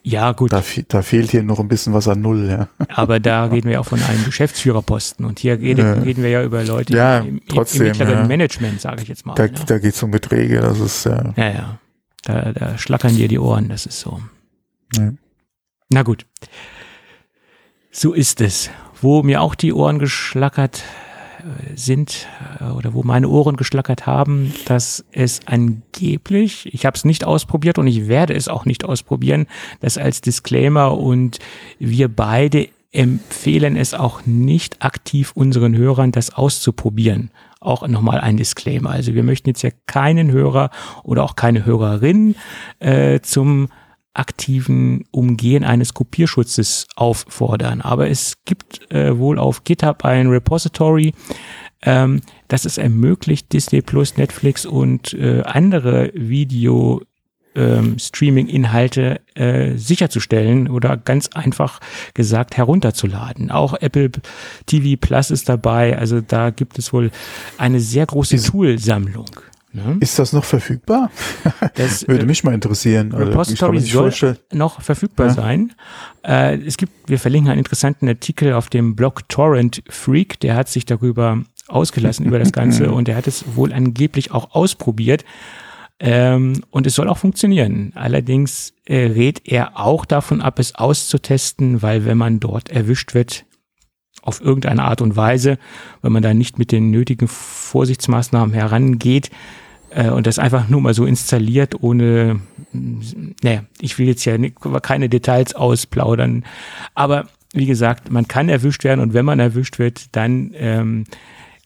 Ja, 0.10 0.32
gut, 0.32 0.54
Da, 0.54 0.64
da 0.88 1.02
fehlt 1.02 1.32
hier 1.32 1.44
noch 1.44 1.60
ein 1.60 1.68
bisschen 1.68 1.94
was 1.94 2.08
an 2.08 2.22
Null, 2.22 2.48
ja. 2.50 2.70
aber 2.88 3.20
da 3.20 3.46
reden 3.54 3.66
wir 3.68 3.74
ja 3.74 3.80
auch 3.82 3.86
von 3.86 4.02
einem 4.02 4.24
Geschäftsführerposten 4.24 5.26
und 5.26 5.40
hier 5.40 5.60
rede, 5.60 5.82
Ja. 5.82 5.94
reden 5.94 6.24
wir 6.24 6.30
ja 6.30 6.44
über 6.44 6.64
Leute 6.64 6.94
Ja, 6.96 7.20
im, 7.20 7.40
im, 7.40 7.42
trotzdem, 7.48 7.82
im 7.82 7.88
mittleren 7.90 8.14
ja. 8.20 8.28
Management, 8.28 8.80
sage 8.80 9.02
ich 9.02 9.10
jetzt 9.10 9.26
mal. 9.26 9.36
Da, 9.36 9.44
ne? 9.48 9.52
da 9.66 9.80
geht's 9.80 10.02
um 10.02 10.12
Beträge, 10.12 10.62
das 10.62 10.80
ist, 10.80 11.06
äh, 11.08 11.24
Ja, 11.36 11.50
ja. 11.50 11.80
Da, 12.24 12.52
da 12.54 12.78
schlackern 12.78 13.16
dir 13.18 13.28
die 13.28 13.38
Ohren, 13.40 13.68
das 13.70 13.86
ist 13.86 14.00
so. 14.00 14.22
ja. 14.96 15.12
Na 15.90 16.04
gut. 16.04 16.26
So 17.92 18.14
ist 18.14 18.42
es. 18.42 18.70
Wo 19.02 19.24
mir 19.24 19.42
auch 19.42 19.56
die 19.56 19.74
Ohren 19.74 20.00
geschlackert 20.00 20.84
sind 21.76 22.28
äh, 22.60 22.66
oder 22.72 22.94
wo 22.94 23.04
meine 23.04 23.30
Ohren 23.30 23.56
geschlackert 23.56 24.06
haben, 24.06 24.54
dass 24.66 25.06
es 25.12 25.42
angeblich, 25.46 26.74
ich 26.74 26.86
habe 26.86 26.96
es 26.96 27.06
nicht 27.06 27.26
ausprobiert 27.26 27.78
und 27.78 27.88
ich 27.88 28.08
werde 28.08 28.34
es 28.34 28.48
auch 28.48 28.66
nicht 28.66 28.86
ausprobieren, 28.86 29.48
das 29.80 29.98
als 29.98 30.22
Disclaimer 30.22 30.98
und 30.98 31.40
wir 31.80 32.08
beide 32.08 32.70
empfehlen 32.92 33.76
es 33.76 33.94
auch 33.94 34.26
nicht 34.26 34.82
aktiv 34.82 35.32
unseren 35.36 35.76
Hörern, 35.76 36.12
das 36.12 36.34
auszuprobieren. 36.34 37.32
Auch 37.60 37.88
nochmal 37.88 38.20
ein 38.20 38.38
Disclaimer. 38.38 38.92
Also 38.92 39.14
wir 39.14 39.24
möchten 39.24 39.50
jetzt 39.50 39.62
ja 39.62 39.72
keinen 39.88 40.32
Hörer 40.32 40.70
oder 41.04 41.24
auch 41.24 41.36
keine 41.36 41.66
Hörerin 41.66 42.36
äh, 42.80 43.20
zum 43.20 43.68
aktiven 44.18 45.06
Umgehen 45.12 45.64
eines 45.64 45.94
Kopierschutzes 45.94 46.88
auffordern. 46.96 47.82
Aber 47.82 48.10
es 48.10 48.36
gibt 48.46 48.92
äh, 48.92 49.18
wohl 49.18 49.40
auf 49.40 49.64
GitHub 49.64 50.04
ein 50.06 50.28
Repository, 50.28 51.14
ähm, 51.84 52.22
das 52.48 52.66
es 52.66 52.78
ermöglicht, 52.78 53.54
Disney 53.54 53.82
Plus, 53.82 54.18
Netflix 54.18 54.66
und 54.66 55.14
äh, 55.14 55.42
andere 55.44 56.12
Video 56.14 57.02
ähm, 57.56 57.98
Streaming-Inhalte 58.00 59.22
äh, 59.36 59.76
sicherzustellen 59.76 60.70
oder 60.70 60.96
ganz 60.96 61.28
einfach 61.30 61.80
gesagt 62.14 62.56
herunterzuladen. 62.56 63.52
Auch 63.52 63.74
Apple 63.74 64.12
TV 64.66 65.00
Plus 65.00 65.32
ist 65.32 65.50
dabei, 65.50 65.98
also 65.98 66.22
da 66.22 66.52
gibt 66.52 66.78
es 66.80 66.94
wohl 66.94 67.12
eine 67.58 67.80
sehr 67.80 68.06
große 68.06 68.42
Toolsammlung. 68.42 69.30
Ne? 69.78 69.98
Ist 70.00 70.18
das 70.18 70.34
noch 70.34 70.44
verfügbar? 70.44 71.12
Das, 71.76 72.08
Würde 72.08 72.24
äh, 72.24 72.26
mich 72.26 72.44
mal 72.44 72.54
interessieren. 72.54 73.14
Also, 73.14 73.26
Repository 73.26 73.78
nicht 73.78 73.92
soll 73.92 74.10
vorstellen. 74.10 74.38
noch 74.52 74.82
verfügbar 74.82 75.28
Ja. 75.28 75.34
sein. 75.34 75.74
Äh, 76.26 76.58
es 76.66 76.78
gibt, 76.78 76.92
wir 77.10 77.20
verlinken 77.20 77.52
einen 77.52 77.60
interessanten 77.60 78.08
Artikel 78.10 78.54
auf 78.54 78.70
dem 78.70 78.96
Blog 78.96 79.30
Torrent 79.30 79.84
Freak, 79.88 80.40
der 80.40 80.56
hat 80.56 80.68
sich 80.68 80.86
darüber 80.86 81.44
ausgelassen 81.68 82.26
über 82.26 82.40
das 82.40 82.52
Ganze 82.52 82.92
und 82.94 83.08
der 83.08 83.16
hat 83.16 83.28
es 83.28 83.46
wohl 83.56 83.72
angeblich 83.72 84.32
auch 84.32 84.56
ausprobiert. 84.56 85.24
Ähm, 86.00 86.64
und 86.70 86.86
es 86.88 86.96
soll 86.96 87.08
auch 87.10 87.18
funktionieren. 87.18 87.92
Allerdings 87.96 88.74
äh, 88.86 89.06
rät 89.08 89.42
er 89.46 89.80
auch 89.80 90.06
davon 90.06 90.42
ab, 90.42 90.60
es 90.60 90.76
auszutesten, 90.76 91.82
weil 91.82 92.06
wenn 92.06 92.18
man 92.18 92.40
dort 92.40 92.70
erwischt 92.70 93.14
wird, 93.14 93.46
auf 94.22 94.42
irgendeine 94.42 94.84
Art 94.84 95.02
und 95.02 95.16
Weise, 95.16 95.58
wenn 96.02 96.12
man 96.12 96.22
da 96.22 96.34
nicht 96.34 96.60
mit 96.60 96.72
den 96.72 96.92
nötigen 96.92 97.28
Vorsichtsmaßnahmen 97.28 98.54
herangeht 98.54 99.30
äh, 99.98 100.10
und 100.10 100.28
das 100.28 100.38
einfach 100.38 100.70
nur 100.70 100.80
mal 100.80 100.94
so 100.94 101.06
installiert, 101.06 101.82
ohne, 101.82 102.40
naja, 102.72 103.64
ich 103.82 103.98
will 103.98 104.08
jetzt 104.08 104.26
ja 104.26 104.38
keine 104.82 105.10
Details 105.10 105.56
ausplaudern, 105.56 106.46
aber 106.94 107.28
wie 107.54 107.66
gesagt, 107.66 108.12
man 108.12 108.28
kann 108.28 108.48
erwischt 108.48 108.84
werden 108.84 109.02
und 109.02 109.14
wenn 109.14 109.26
man 109.26 109.40
erwischt 109.40 109.80
wird, 109.80 110.16
dann 110.16 110.52
ähm, 110.56 111.06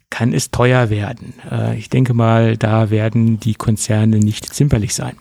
kann 0.10 0.32
es 0.32 0.50
teuer 0.50 0.90
werden. 0.90 1.34
Äh, 1.50 1.78
ich 1.78 1.90
denke 1.90 2.14
mal, 2.14 2.56
da 2.56 2.90
werden 2.90 3.40
die 3.40 3.56
Konzerne 3.56 4.20
nicht 4.20 4.54
zimperlich 4.54 4.94
sein. 4.94 5.18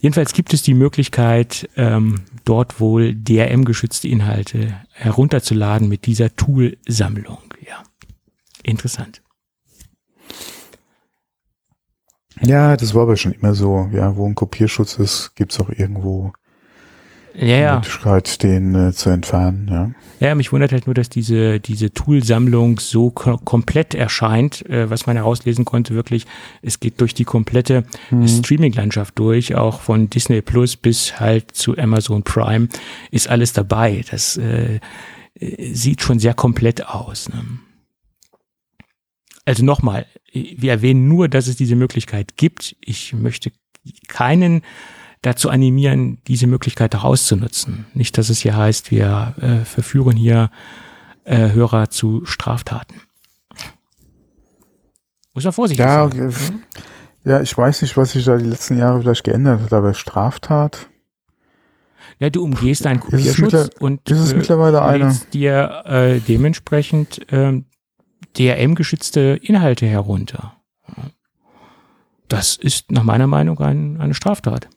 Jedenfalls 0.00 0.34
gibt 0.34 0.52
es 0.52 0.62
die 0.62 0.74
Möglichkeit, 0.74 1.68
ähm, 1.76 2.22
dort 2.44 2.80
wohl 2.80 3.14
DRM-geschützte 3.14 4.08
Inhalte 4.08 4.74
herunterzuladen 4.92 5.88
mit 5.88 6.04
dieser 6.04 6.34
Tool-Sammlung. 6.36 7.38
Ja, 7.66 7.82
interessant. 8.62 9.22
Ja, 12.40 12.76
das 12.76 12.94
war 12.94 13.02
aber 13.02 13.16
schon 13.16 13.32
immer 13.32 13.54
so. 13.54 13.88
Ja, 13.92 14.16
wo 14.16 14.26
ein 14.26 14.34
Kopierschutz 14.34 14.98
ist, 14.98 15.32
gibt's 15.34 15.60
auch 15.60 15.70
irgendwo 15.70 16.32
Ja, 17.34 17.44
die 17.44 17.50
ja. 17.50 17.74
Möglichkeit, 17.76 18.42
den 18.42 18.74
äh, 18.74 18.92
zu 18.92 19.10
entfernen. 19.10 19.68
Ja. 19.70 19.90
Ja, 20.20 20.34
mich 20.34 20.52
wundert 20.52 20.72
halt 20.72 20.86
nur, 20.86 20.92
dass 20.94 21.08
diese, 21.08 21.60
diese 21.60 21.92
Tool-Sammlung 21.94 22.78
so 22.78 23.10
ko 23.10 23.38
komplett 23.38 23.94
erscheint, 23.94 24.68
äh, 24.68 24.90
was 24.90 25.06
man 25.06 25.16
herauslesen 25.16 25.64
konnte, 25.64 25.94
wirklich, 25.94 26.26
es 26.60 26.78
geht 26.78 27.00
durch 27.00 27.14
die 27.14 27.24
komplette 27.24 27.84
Streaming-Landschaft 28.26 29.18
durch, 29.18 29.54
auch 29.54 29.80
von 29.80 30.10
Disney 30.10 30.42
Plus 30.42 30.76
bis 30.76 31.18
halt 31.20 31.52
zu 31.52 31.76
Amazon 31.78 32.22
Prime 32.22 32.68
ist 33.10 33.28
alles 33.30 33.54
dabei. 33.54 34.04
Das 34.10 34.36
äh, 34.36 34.80
äh, 35.38 35.74
sieht 35.74 36.02
schon 36.02 36.18
sehr 36.18 36.34
komplett 36.34 36.86
aus. 36.86 37.28
Ne? 37.30 37.42
Also 39.44 39.64
nochmal, 39.64 40.06
wir 40.32 40.70
erwähnen 40.70 41.08
nur, 41.08 41.28
dass 41.28 41.46
es 41.46 41.56
diese 41.56 41.76
Möglichkeit 41.76 42.36
gibt. 42.36 42.76
Ich 42.80 43.12
möchte 43.12 43.50
keinen 44.08 44.62
dazu 45.22 45.50
animieren, 45.50 46.18
diese 46.28 46.46
Möglichkeit 46.46 46.94
auch 46.94 47.04
auszunutzen. 47.04 47.86
Nicht, 47.94 48.16
dass 48.18 48.28
es 48.30 48.40
hier 48.40 48.56
heißt, 48.56 48.90
wir 48.90 49.34
äh, 49.40 49.64
verführen 49.64 50.16
hier 50.16 50.50
äh, 51.24 51.50
Hörer 51.52 51.90
zu 51.90 52.24
Straftaten. 52.24 53.00
Muss 55.34 55.44
man 55.44 55.52
vorsichtig 55.52 55.84
Ja, 55.84 56.08
sein. 56.08 56.26
okay. 56.28 56.34
ja, 57.24 57.40
ich 57.40 57.56
weiß 57.56 57.82
nicht, 57.82 57.96
was 57.96 58.12
sich 58.12 58.24
da 58.24 58.36
die 58.36 58.46
letzten 58.48 58.78
Jahre 58.78 59.00
vielleicht 59.00 59.24
geändert 59.24 59.60
hat, 59.62 59.72
aber 59.72 59.94
Straftat. 59.94 60.88
Ja, 62.18 62.28
du 62.30 62.42
umgehst 62.42 62.84
deinen 62.84 62.98
Ist 62.98 63.04
Kopierschutz 63.04 63.52
mittler- 63.52 63.70
und 63.80 64.10
ist 64.10 64.18
es 64.18 64.32
äh, 64.32 64.36
mittlerweile 64.36 64.82
eine? 64.82 65.04
lädst 65.04 65.32
dir 65.32 65.82
äh, 65.86 66.20
dementsprechend 66.20 67.20
ähm, 67.30 67.66
DRM-geschützte 68.36 69.38
Inhalte 69.42 69.86
herunter. 69.86 70.56
Das 72.28 72.56
ist 72.56 72.90
nach 72.92 73.02
meiner 73.02 73.26
Meinung 73.26 73.58
ein, 73.60 74.00
eine 74.00 74.14
Straftat. 74.14 74.68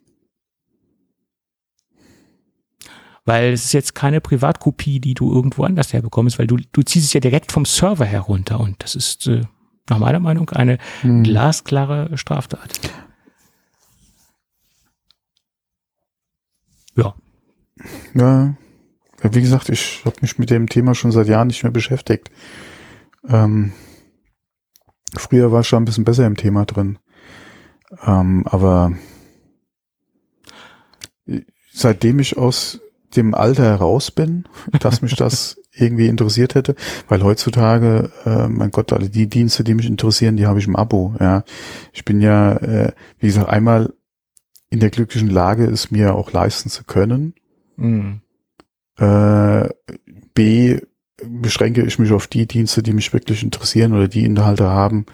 Weil 3.26 3.54
es 3.54 3.66
ist 3.66 3.74
jetzt 3.74 3.96
keine 3.96 4.20
Privatkopie, 4.20 5.00
die 5.00 5.14
du 5.14 5.32
irgendwo 5.34 5.64
anders 5.64 5.94
herbekommst, 5.94 6.40
weil 6.40 6.48
du, 6.48 6.58
du 6.72 6.82
ziehst 6.82 7.06
es 7.08 7.14
ja 7.14 7.20
direkt 7.22 7.52
vom 7.52 7.64
Server 7.66 8.06
herunter 8.06 8.60
und 8.60 8.84
das 8.84 8.96
ist 8.96 9.28
äh, 9.28 9.42
nach 9.90 10.00
meiner 10.00 10.20
Meinung 10.20 10.50
eine 10.50 10.78
Hm. 11.02 11.24
glasklare 11.24 12.18
Straftat. 12.18 12.80
Ja, 16.96 17.16
Ja. 18.14 18.56
ja, 19.24 19.34
wie 19.34 19.42
gesagt, 19.42 19.70
ich 19.70 20.02
habe 20.06 20.18
mich 20.22 20.38
mit 20.38 20.50
dem 20.50 20.68
Thema 20.68 20.94
schon 20.96 21.12
seit 21.12 21.28
Jahren 21.28 21.48
nicht 21.48 21.64
mehr 21.64 21.72
beschäftigt. 21.72 22.30
Ähm, 23.28 23.74
früher 25.16 25.52
war 25.52 25.62
ich 25.62 25.68
schon 25.68 25.84
ein 25.84 25.86
bisschen 25.86 26.06
besser 26.06 26.26
im 26.26 26.38
Thema 26.38 26.66
drin. 26.66 27.00
Ähm, 28.06 28.46
aber 28.48 28.94
seitdem 31.72 32.20
ich 32.20 32.38
aus 32.38 32.80
dem 33.16 33.34
Alter 33.34 33.64
heraus 33.64 34.12
bin, 34.12 34.46
dass 34.80 35.02
mich 35.02 35.16
das 35.16 35.60
irgendwie 35.76 36.08
interessiert 36.08 36.56
hätte, 36.56 36.76
weil 37.08 37.24
heutzutage, 37.24 38.12
äh, 38.26 38.48
mein 38.48 38.72
Gott, 38.72 38.94
alle 38.94 39.10
die 39.10 39.28
Dienste, 39.28 39.64
die 39.64 39.74
mich 39.74 39.88
interessieren, 39.88 40.38
die 40.38 40.46
habe 40.46 40.60
ich 40.60 40.68
im 40.68 40.76
Abo. 40.76 41.16
Ja, 41.20 41.44
ich 41.92 42.06
bin 42.06 42.22
ja, 42.22 42.54
äh, 42.58 42.92
wie 43.20 43.28
gesagt, 43.28 43.50
einmal 43.50 43.94
in 44.70 44.80
der 44.80 44.90
glücklichen 44.90 45.30
Lage, 45.30 45.66
es 45.66 45.92
mir 45.92 46.16
auch 46.16 46.32
leisten 46.32 46.70
zu 46.70 46.84
können. 46.84 47.36
mm. 47.78 48.22
Äh, 48.98 49.70
B, 50.36 50.80
beschränke 51.28 51.84
ich 51.84 52.00
mich 52.00 52.12
auf 52.12 52.28
die 52.28 52.48
Dienste, 52.48 52.84
die 52.84 52.94
mich 52.94 53.14
wirklich 53.14 53.44
interessieren 53.44 53.94
oder 53.94 54.08
die 54.08 54.26
Inhalte 54.26 54.70
haben, 54.70 55.06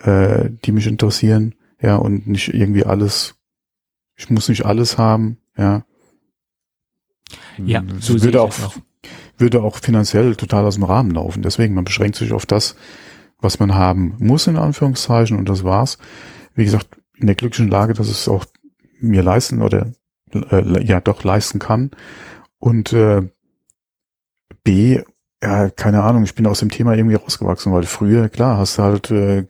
äh, 0.00 0.50
die 0.64 0.72
mich 0.72 0.86
interessieren, 0.86 1.54
ja, 1.80 1.96
und 1.96 2.26
nicht 2.26 2.52
irgendwie 2.54 2.84
alles, 2.84 3.36
ich 4.16 4.30
muss 4.30 4.48
nicht 4.48 4.64
alles 4.64 4.98
haben, 4.98 5.38
ja. 5.56 5.84
ja, 7.58 7.80
Das 7.82 8.06
so 8.06 8.22
würde 8.22 8.42
auch, 8.42 8.58
auch. 8.60 8.76
würde 9.36 9.62
auch 9.62 9.76
finanziell 9.76 10.34
total 10.36 10.64
aus 10.64 10.74
dem 10.74 10.84
Rahmen 10.84 11.12
laufen. 11.12 11.42
Deswegen, 11.42 11.74
man 11.74 11.84
beschränkt 11.84 12.16
sich 12.16 12.32
auf 12.32 12.46
das, 12.46 12.74
was 13.40 13.60
man 13.60 13.74
haben 13.74 14.16
muss, 14.18 14.46
in 14.46 14.56
Anführungszeichen, 14.56 15.38
und 15.38 15.48
das 15.48 15.62
war's. 15.62 15.98
Wie 16.54 16.64
gesagt, 16.64 16.88
in 17.16 17.26
der 17.26 17.36
glücklichen 17.36 17.70
Lage, 17.70 17.94
dass 17.94 18.08
es 18.08 18.28
auch 18.28 18.44
mir 19.00 19.22
leisten 19.22 19.62
oder 19.62 19.92
äh, 20.32 20.84
ja 20.84 21.00
doch 21.00 21.22
leisten 21.24 21.58
kann. 21.58 21.90
Und 22.58 22.92
äh, 22.92 23.22
B, 24.64 25.02
ja, 25.40 25.70
keine 25.70 26.02
Ahnung, 26.02 26.24
ich 26.24 26.34
bin 26.34 26.48
aus 26.48 26.58
dem 26.58 26.68
Thema 26.70 26.94
irgendwie 26.96 27.14
rausgewachsen, 27.14 27.72
weil 27.72 27.84
früher, 27.84 28.28
klar, 28.28 28.58
hast 28.58 28.78
du 28.78 28.82
halt 28.82 29.10
äh, 29.12 29.44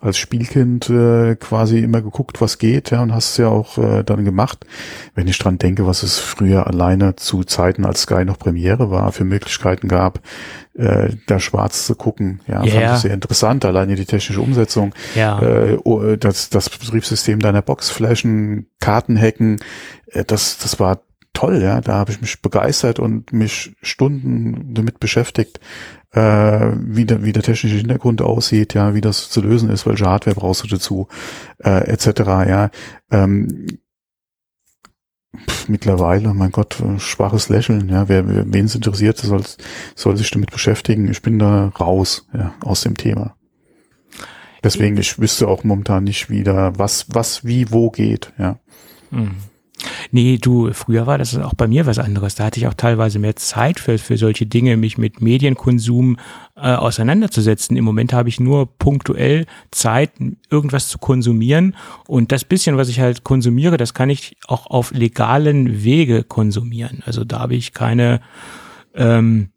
als 0.00 0.16
Spielkind 0.16 0.88
äh, 0.88 1.36
quasi 1.36 1.80
immer 1.80 2.00
geguckt, 2.00 2.40
was 2.40 2.56
geht, 2.56 2.90
ja, 2.90 3.02
und 3.02 3.12
hast 3.12 3.32
es 3.32 3.36
ja 3.36 3.48
auch 3.48 3.76
äh, 3.76 4.02
dann 4.04 4.24
gemacht. 4.24 4.64
Wenn 5.14 5.28
ich 5.28 5.38
dran 5.38 5.58
denke, 5.58 5.86
was 5.86 6.02
es 6.02 6.18
früher 6.18 6.66
alleine 6.66 7.16
zu 7.16 7.44
Zeiten, 7.44 7.84
als 7.84 8.02
Sky 8.02 8.24
noch 8.24 8.38
Premiere 8.38 8.90
war, 8.90 9.12
für 9.12 9.24
Möglichkeiten 9.24 9.86
gab, 9.86 10.20
äh, 10.72 11.10
da 11.26 11.38
schwarz 11.38 11.84
zu 11.84 11.94
gucken, 11.94 12.40
ja, 12.46 12.64
Ja, 12.64 12.80
fand 12.80 12.96
ich 12.96 13.02
sehr 13.02 13.14
interessant, 13.14 13.66
alleine 13.66 13.96
die 13.96 14.06
technische 14.06 14.40
Umsetzung 14.40 14.94
Ja. 15.14 15.42
äh, 15.42 15.78
oh, 15.84 16.16
das, 16.16 16.48
das 16.48 16.70
Betriebssystem 16.70 17.40
deiner 17.40 17.60
Box 17.60 17.90
flashen, 17.90 18.68
Karten 18.80 19.20
hacken, 19.20 19.60
äh, 20.06 20.24
das, 20.24 20.56
das 20.56 20.80
war 20.80 21.00
toll, 21.34 21.60
ja. 21.62 21.82
Da 21.82 21.94
habe 21.94 22.12
ich 22.12 22.20
mich 22.22 22.40
begeistert 22.40 22.98
und 22.98 23.32
mich 23.32 23.76
Stunden 23.82 24.72
damit 24.74 25.00
beschäftigt, 25.00 25.60
äh, 26.12 26.70
wie, 26.78 27.04
der, 27.04 27.24
wie 27.24 27.32
der 27.32 27.42
technische 27.42 27.76
Hintergrund 27.76 28.22
aussieht, 28.22 28.72
ja, 28.72 28.94
wie 28.94 29.02
das 29.02 29.28
zu 29.28 29.42
lösen 29.42 29.68
ist, 29.68 29.86
welche 29.86 30.06
Hardware 30.06 30.36
brauchst 30.36 30.62
du 30.62 30.68
dazu, 30.68 31.08
äh, 31.62 31.88
etc. 31.88 32.20
Ja. 32.48 32.70
Ähm, 33.10 33.66
pf, 35.36 35.68
mittlerweile, 35.68 36.32
mein 36.32 36.52
Gott, 36.52 36.80
äh, 36.80 36.98
schwaches 36.98 37.48
Lächeln, 37.48 37.88
ja, 37.88 38.08
wer, 38.08 38.26
wer 38.28 38.44
wen 38.50 38.66
es 38.66 38.74
interessiert, 38.74 39.18
soll, 39.18 39.42
soll 39.94 40.16
sich 40.16 40.30
damit 40.30 40.50
beschäftigen. 40.50 41.10
Ich 41.10 41.20
bin 41.20 41.38
da 41.38 41.68
raus, 41.78 42.26
ja, 42.32 42.54
aus 42.60 42.82
dem 42.82 42.96
Thema. 42.96 43.36
Deswegen, 44.62 44.96
ich 44.96 45.18
wüsste 45.18 45.46
auch 45.46 45.62
momentan 45.62 46.04
nicht 46.04 46.30
wieder, 46.30 46.78
was, 46.78 47.06
was, 47.10 47.44
wie, 47.44 47.70
wo 47.70 47.90
geht, 47.90 48.32
ja. 48.38 48.58
Hm. 49.10 49.32
Nee, 50.10 50.38
du, 50.38 50.72
früher 50.72 51.06
war 51.06 51.18
das 51.18 51.36
auch 51.36 51.54
bei 51.54 51.66
mir 51.66 51.86
was 51.86 51.98
anderes. 51.98 52.34
Da 52.34 52.44
hatte 52.44 52.60
ich 52.60 52.66
auch 52.66 52.74
teilweise 52.74 53.18
mehr 53.18 53.36
Zeit 53.36 53.80
für, 53.80 53.98
für 53.98 54.16
solche 54.16 54.46
Dinge, 54.46 54.76
mich 54.76 54.98
mit 54.98 55.20
Medienkonsum 55.20 56.18
äh, 56.56 56.74
auseinanderzusetzen. 56.74 57.76
Im 57.76 57.84
Moment 57.84 58.12
habe 58.12 58.28
ich 58.28 58.40
nur 58.40 58.66
punktuell 58.78 59.46
Zeit, 59.70 60.12
irgendwas 60.50 60.88
zu 60.88 60.98
konsumieren. 60.98 61.76
Und 62.06 62.32
das 62.32 62.44
bisschen, 62.44 62.76
was 62.76 62.88
ich 62.88 63.00
halt 63.00 63.24
konsumiere, 63.24 63.76
das 63.76 63.94
kann 63.94 64.10
ich 64.10 64.36
auch 64.46 64.66
auf 64.66 64.92
legalen 64.92 65.84
Wege 65.84 66.22
konsumieren. 66.22 67.02
Also 67.04 67.24
da 67.24 67.40
habe 67.40 67.54
ich 67.54 67.72
keine, 67.72 68.20
ähm, 68.94 69.50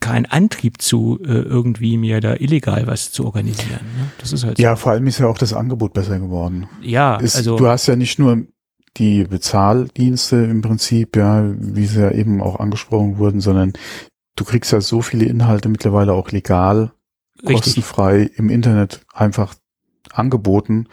keinen 0.00 0.26
Antrieb 0.26 0.82
zu, 0.82 1.18
äh, 1.24 1.28
irgendwie 1.28 1.96
mir 1.96 2.20
da 2.20 2.34
illegal 2.34 2.86
was 2.86 3.12
zu 3.12 3.24
organisieren. 3.24 3.86
Ne? 3.96 4.10
Das 4.18 4.32
ist 4.32 4.44
halt 4.44 4.58
so. 4.58 4.62
Ja, 4.62 4.76
vor 4.76 4.92
allem 4.92 5.06
ist 5.06 5.18
ja 5.18 5.28
auch 5.28 5.38
das 5.38 5.54
Angebot 5.54 5.94
besser 5.94 6.18
geworden. 6.18 6.68
ja 6.82 7.16
Ist, 7.16 7.36
also 7.36 7.56
du 7.56 7.68
hast 7.68 7.86
ja 7.86 7.96
nicht 7.96 8.18
nur 8.18 8.44
die 8.96 9.24
Bezahldienste 9.24 10.36
im 10.36 10.62
Prinzip, 10.62 11.16
ja, 11.16 11.44
wie 11.56 11.86
sie 11.86 12.00
ja 12.00 12.10
eben 12.10 12.42
auch 12.42 12.60
angesprochen 12.60 13.18
wurden, 13.18 13.40
sondern 13.40 13.72
du 14.36 14.44
kriegst 14.44 14.72
ja 14.72 14.80
so 14.80 15.02
viele 15.02 15.24
Inhalte 15.24 15.68
mittlerweile 15.68 16.12
auch 16.12 16.30
legal, 16.30 16.92
richtig. 17.42 17.56
kostenfrei 17.56 18.30
im 18.36 18.50
Internet 18.50 19.04
einfach 19.12 19.54
angeboten, 20.12 20.88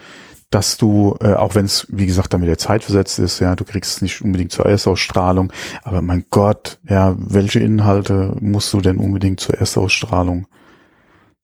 dass 0.50 0.78
du, 0.78 1.16
äh, 1.22 1.34
auch 1.34 1.56
wenn 1.56 1.66
es, 1.66 1.86
wie 1.90 2.08
gesagt, 2.08 2.34
dann 2.34 2.40
mit 2.42 2.50
der 2.50 2.58
Zeit 2.58 2.84
versetzt 2.84 3.20
ist, 3.20 3.40
ja, 3.40 3.56
du 3.56 3.66
kriegst 3.66 3.98
es 3.98 4.02
nicht 4.02 4.22
unbedingt 4.22 4.52
zur 4.52 4.66
Erstausstrahlung, 4.66 5.54
aber 5.84 6.02
mein 6.02 6.26
Gott, 6.30 6.80
ja, 6.88 7.16
welche 7.20 7.60
Inhalte 7.60 8.36
musst 8.40 8.74
du 8.74 8.82
denn 8.82 8.98
unbedingt 8.98 9.40
zur 9.40 9.56
Erstausstrahlung 9.56 10.48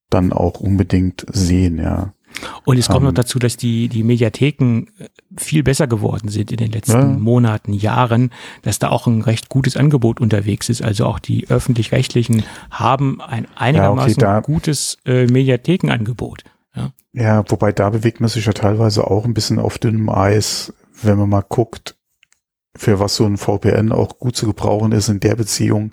dann 0.10 0.34
auch 0.34 0.60
unbedingt 0.60 1.26
sehen, 1.32 1.78
ja. 1.78 2.15
Und 2.64 2.78
es 2.78 2.88
kommt 2.88 3.00
Ähm. 3.02 3.06
noch 3.06 3.14
dazu, 3.14 3.40
dass 3.40 3.58
die, 3.58 3.88
die 3.88 4.04
Mediatheken 4.04 4.88
äh, 5.00 5.08
viel 5.38 5.64
besser 5.64 5.88
geworden 5.88 6.30
sind 6.30 6.52
in 6.52 6.58
den 6.58 6.72
letzten 6.72 6.92
Ja. 6.94 7.06
Monaten, 7.06 7.74
Jahren, 7.74 8.32
dass 8.64 8.80
da 8.80 8.90
auch 8.90 9.08
ein 9.08 9.22
recht 9.22 9.50
gutes 9.50 9.78
Angebot 9.78 10.20
unterwegs 10.20 10.70
ist. 10.70 10.82
Also 10.82 11.06
auch 11.06 11.20
die 11.20 11.48
öffentlich-rechtlichen 11.50 12.44
haben 12.72 13.22
ein 13.22 13.48
einigermaßen 13.56 14.16
da- 14.20 14.40
gutes 14.42 14.98
äh, 15.06 15.26
Mediathekenangebot. 15.28 16.44
Ja. 16.76 16.92
Ja, 17.14 17.44
wobei 17.50 17.72
da 17.72 17.90
bewegt 17.90 18.20
man 18.20 18.30
sich 18.30 18.46
ja 18.46 18.54
teilweise 18.54 19.08
auch 19.08 19.26
ein 19.26 19.34
bisschen 19.34 19.60
auf 19.60 19.78
dünnem 19.78 20.10
Eis, 20.10 20.74
wenn 21.02 21.18
man 21.18 21.30
mal 21.30 21.44
guckt, 21.48 21.96
für 22.76 23.00
was 23.00 23.16
so 23.16 23.26
ein 23.26 23.38
VPN 23.38 23.92
auch 23.94 24.20
gut 24.20 24.36
zu 24.36 24.46
gebrauchen 24.48 24.92
ist 24.92 25.08
in 25.08 25.22
der 25.22 25.36
Beziehung. 25.36 25.92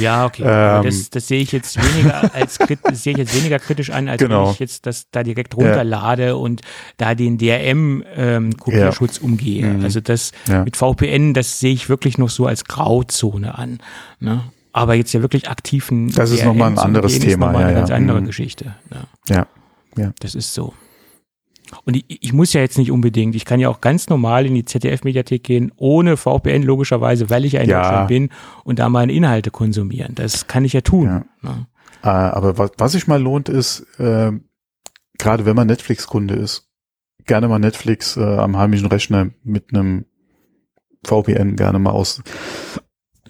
Ja, 0.00 0.26
okay. 0.26 0.42
Ähm. 0.46 0.84
das, 0.84 1.10
das 1.10 1.28
sehe 1.28 1.40
ich 1.40 1.52
jetzt 1.52 1.76
weniger 1.76 2.34
als 2.34 2.58
das 2.58 3.02
sehe 3.02 3.12
ich 3.12 3.18
jetzt 3.18 3.34
weniger 3.36 3.58
kritisch 3.58 3.90
an, 3.90 4.08
als 4.08 4.20
Genau. 4.20 4.46
wenn 4.46 4.52
ich 4.52 4.58
jetzt 4.58 4.86
das 4.86 5.06
da 5.10 5.22
direkt 5.22 5.56
runterlade 5.56 6.36
und 6.36 6.60
da 6.96 7.14
den 7.14 7.38
DRM 7.38 8.04
ähm, 8.14 8.56
Kopierschutz 8.56 9.18
umgehe. 9.18 9.66
Mhm. 9.66 9.84
Also 9.84 10.00
das 10.00 10.32
Ja. 10.48 10.64
mit 10.64 10.76
VPN, 10.76 11.34
das 11.34 11.58
sehe 11.60 11.72
ich 11.72 11.88
wirklich 11.88 12.18
noch 12.18 12.28
so 12.30 12.46
als 12.46 12.64
Grauzone 12.64 13.56
an. 13.56 13.78
Ne? 14.18 14.42
Aber 14.72 14.94
jetzt 14.94 15.12
ja 15.12 15.22
wirklich 15.22 15.48
aktiven 15.48 16.12
Das 16.12 16.30
ist 16.30 16.40
DRM 16.40 16.48
noch 16.48 16.54
mal 16.54 16.66
ein 16.70 16.78
anderes 16.78 17.18
Thema, 17.18 17.26
Ist 17.30 17.38
noch 17.38 17.52
mal 17.52 17.60
ja, 17.60 17.66
eine 17.66 17.76
ganz 17.76 17.88
ja. 17.90 17.96
andere 17.96 18.20
Mhm. 18.20 18.26
Geschichte. 18.26 18.74
Ja. 18.92 19.34
Ja. 19.34 19.46
Ja. 19.96 20.12
Das 20.20 20.34
ist 20.34 20.54
so. 20.54 20.74
Und 21.84 21.96
ich, 21.96 22.04
ich 22.08 22.32
muss 22.32 22.52
ja 22.52 22.60
jetzt 22.60 22.78
nicht 22.78 22.90
unbedingt, 22.90 23.34
ich 23.34 23.44
kann 23.44 23.60
ja 23.60 23.68
auch 23.68 23.80
ganz 23.80 24.08
normal 24.08 24.46
in 24.46 24.54
die 24.54 24.64
ZDF-Mediathek 24.64 25.42
gehen, 25.44 25.72
ohne 25.76 26.16
VPN 26.16 26.62
logischerweise, 26.62 27.30
weil 27.30 27.44
ich 27.44 27.52
ja 27.52 27.60
in 27.60 27.70
Ja. 27.70 27.82
Deutschland 27.82 28.08
bin 28.08 28.28
und 28.64 28.78
da 28.78 28.88
meine 28.88 29.12
Inhalte 29.12 29.50
konsumieren. 29.50 30.14
Das 30.14 30.46
kann 30.46 30.64
ich 30.64 30.72
ja 30.72 30.80
tun. 30.80 31.06
Ja. 31.06 31.24
Ne? 31.42 31.66
Äh, 32.02 32.08
aber 32.08 32.58
was, 32.58 32.72
was 32.78 32.92
sich 32.92 33.06
mal 33.06 33.20
lohnt, 33.22 33.48
ist, 33.48 33.86
äh, 33.98 34.32
gerade 35.18 35.44
wenn 35.46 35.56
man 35.56 35.66
Netflix-Kunde 35.66 36.34
ist, 36.34 36.68
gerne 37.26 37.46
mal 37.48 37.58
Netflix 37.58 38.16
äh, 38.16 38.20
am 38.22 38.56
heimischen 38.56 38.86
Rechner 38.88 39.30
mit 39.44 39.72
einem 39.72 40.06
VPN 41.06 41.56
gerne 41.56 41.78
mal 41.78 41.90
aus 41.92 42.22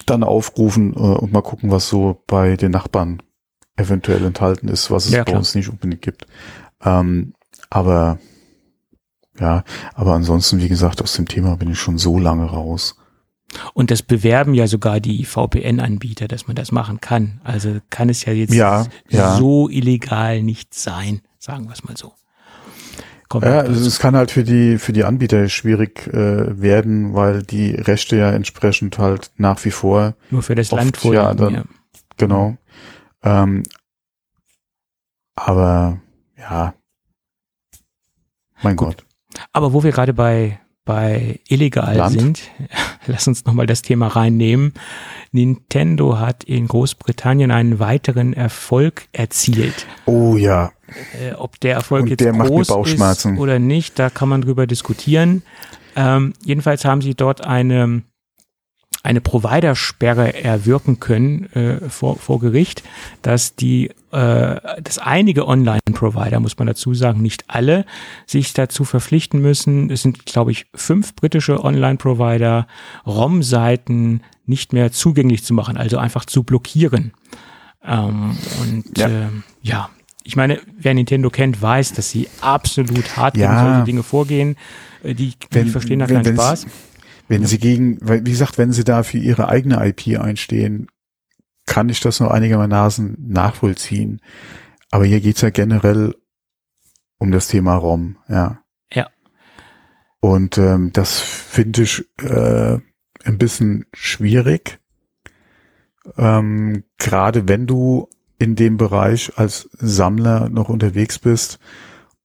dann 0.07 0.24
aufrufen 0.24 0.95
äh, 0.95 0.99
und 0.99 1.32
mal 1.32 1.43
gucken, 1.43 1.70
was 1.70 1.88
so 1.88 2.22
bei 2.26 2.57
den 2.57 2.72
Nachbarn 2.72 3.22
eventuell 3.76 4.24
enthalten 4.24 4.68
ist, 4.68 4.91
was 4.91 5.07
es 5.07 5.12
Ja, 5.12 5.24
bei 5.24 5.36
uns 5.36 5.55
nicht 5.55 5.68
unbedingt 5.68 6.03
gibt. 6.03 6.26
Ähm, 6.82 7.34
aber 7.68 8.18
ja, 9.41 9.64
aber 9.95 10.12
ansonsten, 10.14 10.61
wie 10.61 10.68
gesagt, 10.68 11.03
aus 11.03 11.14
dem 11.14 11.26
Thema 11.26 11.57
bin 11.57 11.70
ich 11.70 11.78
schon 11.80 11.99
so 11.99 12.18
lange 12.18 12.45
raus. 12.45 12.97
Und 13.74 13.91
das 13.91 14.03
bewerben 14.03 14.55
ja 14.55 14.68
sogar 14.68 15.01
die 15.01 15.24
VPN-Anbieter, 15.24 16.28
dass 16.28 16.47
man 16.47 16.55
das 16.55 16.70
machen 16.70 17.01
kann. 17.01 17.41
Also 17.43 17.80
kann 17.91 18.09
es 18.09 18.24
ja 18.24 18.32
jetzt 18.32 18.55
Ja, 18.55 18.86
ja. 19.09 19.36
so 19.36 19.68
illegal 19.68 20.41
nicht 20.43 20.72
sein, 20.74 21.22
sagen 21.38 21.64
wir 21.66 21.72
es 21.72 21.82
mal 21.82 21.97
so. 21.97 22.12
Kommt 23.28 23.45
Ja, 23.45 23.61
also 23.61 23.86
es 23.86 23.99
kann 23.99 24.14
halt 24.16 24.30
für 24.30 24.45
die 24.45 24.78
für 24.78 24.93
die 24.93 25.05
Anbieter 25.05 25.49
schwierig 25.49 26.07
äh, 26.09 26.61
werden, 26.61 27.14
weil 27.14 27.43
die 27.43 27.70
Rechte 27.72 28.16
ja 28.16 28.30
entsprechend 28.30 28.99
halt 28.99 29.30
nach 29.36 29.64
wie 29.64 29.70
vor 29.72 30.14
nur 30.30 30.43
für 30.43 30.55
das 30.55 30.70
Land 30.70 30.97
ja 30.97 31.01
vorliegen. 31.01 31.36
dann- 31.36 31.55
ja. 31.55 31.64
genau. 32.16 32.57
Ähm, 33.22 33.62
aber 35.36 36.01
ja, 36.38 36.74
mein 38.62 38.76
Gut. 38.76 38.97
Gott. 38.99 39.07
Aber 39.53 39.72
wo 39.72 39.82
wir 39.82 39.93
gerade 39.93 40.14
bei, 40.14 40.59
bei 40.84 41.41
illegal 41.49 41.97
Land? 41.97 42.20
sind, 42.20 42.43
lass 43.07 43.28
uns 43.28 43.45
nochmal 43.45 43.66
das 43.66 43.82
Thema 43.82 44.09
reinnehmen. 44.09 44.72
Nintendo 45.32 46.18
hat 46.18 46.45
in 46.45 46.66
Großbritannien 46.66 47.51
einen 47.51 47.78
weiteren 47.78 48.32
Erfolg 48.32 49.09
erzielt. 49.12 49.86
Oh 50.07 50.36
ja, 50.36 50.72
Äh, 51.20 51.34
ob 51.34 51.61
der 51.61 51.74
Erfolg 51.74 52.03
Und 52.03 52.11
jetzt 52.11 52.20
der 52.20 52.32
groß 52.32 52.68
ist 52.86 53.26
oder 53.26 53.59
nicht, 53.59 53.99
da 53.99 54.11
kann 54.11 54.28
man 54.28 54.43
drüber 54.43 54.66
diskutieren. 54.66 55.43
Ähm, 55.97 56.34
jedenfalls 56.45 56.84
haben 56.84 57.03
sie 57.03 57.14
dort 57.14 57.45
eine, 57.45 58.03
eine 59.03 59.20
Providersperre 59.22 60.42
erwirken 60.44 61.01
können 61.01 61.46
äh, 61.55 61.88
vor, 61.88 62.16
vor 62.16 62.38
Gericht, 62.38 62.82
dass 63.22 63.55
die, 63.57 63.86
äh, 64.12 64.61
dass 64.82 64.98
einige 64.98 65.48
Online-Provider, 65.48 66.38
muss 66.38 66.59
man 66.59 66.66
dazu 66.66 66.92
sagen, 66.92 67.22
nicht 67.22 67.44
alle, 67.48 67.86
sich 68.26 68.53
dazu 68.53 68.84
verpflichten 68.84 69.40
müssen. 69.40 69.90
Es 69.90 70.03
sind, 70.03 70.26
glaube 70.26 70.51
ich, 70.53 70.66
fünf 70.74 71.14
britische 71.14 71.64
Online-Provider, 71.64 72.66
ROM-Seiten 73.07 74.22
nicht 74.46 74.72
mehr 74.72 74.92
zugänglich 74.92 75.44
zu 75.44 75.55
machen, 75.55 75.76
also 75.76 75.98
einfach 75.98 76.24
zu 76.24 76.42
blockieren. 76.42 77.12
Ähm, 77.84 78.36
und 78.61 78.98
Ja. 78.98 79.09
ja. 79.09 79.28
ja, 79.62 79.90
ich 80.24 80.36
meine, 80.36 80.61
wer 80.78 80.92
Nintendo 80.94 81.30
kennt, 81.30 81.62
weiß, 81.62 81.92
dass 81.94 82.11
sie 82.11 82.28
absolut 82.40 83.16
hart 83.16 83.34
gegen 83.34 83.44
Ja. 83.46 83.64
solche 83.72 83.84
Dinge 83.84 84.03
vorgehen. 84.03 84.57
Äh, 85.03 85.14
Die, 85.14 85.32
die 85.55 85.64
verstehen 85.70 86.01
da 86.01 86.09
wenn- 86.09 86.22
keinen 86.22 86.34
Spaß. 86.34 86.66
Wenn 87.31 87.47
sie 87.47 87.61
gegen, 87.61 87.97
weil, 88.01 88.26
wie 88.26 88.33
gesagt, 88.33 88.59
wenn 88.59 88.72
sie 88.72 88.83
da 88.83 89.05
für 89.05 89.18
ihre 89.18 89.49
eigene 89.49 89.87
IP 89.87 90.18
einstehen, 90.18 90.89
kann 91.64 91.89
ich 91.89 92.01
das 92.01 92.18
noch 92.18 92.33
einigermaßen 92.33 93.18
nachvollziehen. 93.20 94.20
Aber 94.91 95.05
hier 95.05 95.20
geht's 95.20 95.41
ja 95.41 95.51
generell 95.51 96.16
um 97.18 97.31
das 97.31 97.47
Thema 97.47 97.76
ROM, 97.76 98.16
ja. 98.28 98.64
Ja. 98.93 99.07
Und 100.18 100.59
ähm, 100.59 100.91
das 100.93 101.20
finde 101.20 101.83
ich 101.83 102.05
äh, 102.20 102.78
ein 103.22 103.39
bisschen 103.39 103.87
schwierig. 103.95 104.81
Ähm, 106.16 106.83
Gerade 106.99 107.47
wenn 107.47 107.68
du 107.68 108.09
in 108.41 108.57
dem 108.57 108.76
Bereich 108.76 109.39
als 109.39 109.70
Sammler 109.78 110.49
noch 110.49 110.68
unterwegs 110.68 111.20
bist 111.20 111.61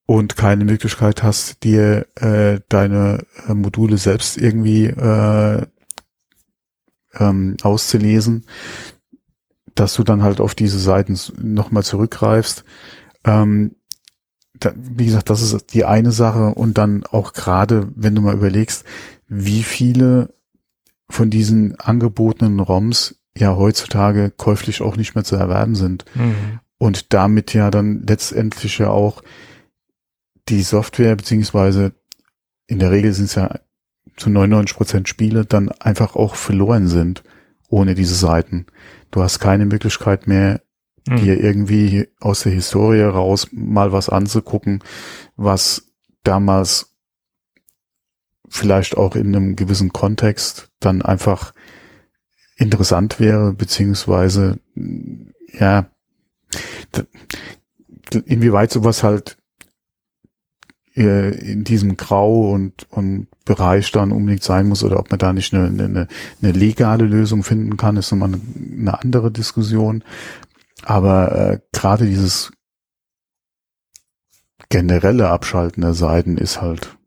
und 0.05 0.37
keine 0.37 0.65
Möglichkeit 0.65 1.23
hast, 1.23 1.63
dir 1.63 2.05
äh, 2.15 2.59
deine 2.69 3.25
äh, 3.47 3.53
Module 3.53 3.97
selbst 3.97 4.37
irgendwie 4.37 4.85
äh, 4.85 5.65
ähm, 7.15 7.57
auszulesen, 7.63 8.45
dass 9.73 9.95
du 9.95 10.03
dann 10.03 10.23
halt 10.23 10.39
auf 10.41 10.55
diese 10.55 10.79
Seiten 10.79 11.17
nochmal 11.41 11.83
zurückgreifst. 11.83 12.63
Ähm, 13.23 13.75
da, 14.53 14.71
wie 14.75 15.05
gesagt, 15.05 15.29
das 15.29 15.41
ist 15.41 15.73
die 15.73 15.85
eine 15.85 16.11
Sache 16.11 16.53
und 16.53 16.77
dann 16.77 17.03
auch 17.05 17.33
gerade, 17.33 17.89
wenn 17.95 18.15
du 18.15 18.21
mal 18.21 18.35
überlegst, 18.35 18.85
wie 19.27 19.63
viele 19.63 20.33
von 21.09 21.29
diesen 21.29 21.79
angebotenen 21.79 22.59
ROMs 22.59 23.15
ja 23.37 23.55
heutzutage 23.55 24.31
käuflich 24.31 24.81
auch 24.81 24.95
nicht 24.95 25.15
mehr 25.15 25.23
zu 25.23 25.35
erwerben 25.35 25.75
sind 25.75 26.05
Mhm. 26.15 26.59
und 26.77 27.13
damit 27.13 27.53
ja 27.53 27.69
dann 27.69 28.03
letztendlich 28.07 28.77
ja 28.77 28.89
auch 28.89 29.23
die 30.49 30.61
Software 30.61 31.15
beziehungsweise 31.15 31.93
in 32.67 32.79
der 32.79 32.91
Regel 32.91 33.13
sind 33.13 33.25
es 33.25 33.35
ja 33.35 33.59
zu 34.17 34.29
99 34.29 34.75
Prozent 34.75 35.09
Spiele 35.09 35.45
dann 35.45 35.69
einfach 35.69 36.15
auch 36.15 36.35
verloren 36.35 36.87
sind 36.87 37.23
ohne 37.67 37.95
diese 37.95 38.15
Seiten. 38.15 38.67
Du 39.11 39.21
hast 39.21 39.39
keine 39.39 39.65
Möglichkeit 39.65 40.27
mehr, 40.27 40.61
Mhm. 41.07 41.17
dir 41.17 41.39
irgendwie 41.39 42.07
aus 42.19 42.41
der 42.41 42.51
Historie 42.51 43.01
raus 43.03 43.49
mal 43.51 43.91
was 43.91 44.09
anzugucken, 44.09 44.83
was 45.35 45.91
damals 46.23 46.95
vielleicht 48.49 48.97
auch 48.97 49.15
in 49.15 49.35
einem 49.35 49.55
gewissen 49.55 49.93
Kontext 49.93 50.71
dann 50.79 51.03
einfach 51.03 51.53
interessant 52.57 53.19
wäre, 53.19 53.53
beziehungsweise 53.53 54.59
ja, 55.53 55.89
inwieweit 58.25 58.71
sowas 58.71 59.03
halt 59.03 59.37
in 61.03 61.63
diesem 61.63 61.97
Grau 61.97 62.51
und, 62.51 62.87
und 62.89 63.27
Bereich 63.43 63.91
dann 63.91 64.11
unbedingt 64.11 64.43
sein 64.43 64.67
muss 64.67 64.83
oder 64.83 64.97
ob 64.97 65.11
man 65.11 65.19
da 65.19 65.33
nicht 65.33 65.53
eine, 65.53 65.67
eine, 65.67 66.07
eine 66.41 66.51
legale 66.51 67.05
Lösung 67.05 67.43
finden 67.43 67.77
kann, 67.77 67.97
ist 67.97 68.11
nochmal 68.11 68.29
eine, 68.29 68.41
eine 68.79 69.01
andere 69.01 69.31
Diskussion. 69.31 70.03
Aber 70.83 71.31
äh, 71.35 71.59
gerade 71.73 72.05
dieses 72.05 72.51
generelle 74.69 75.29
Abschalten 75.29 75.81
der 75.81 75.93
Seiten 75.93 76.37
ist 76.37 76.61
halt, 76.61 76.97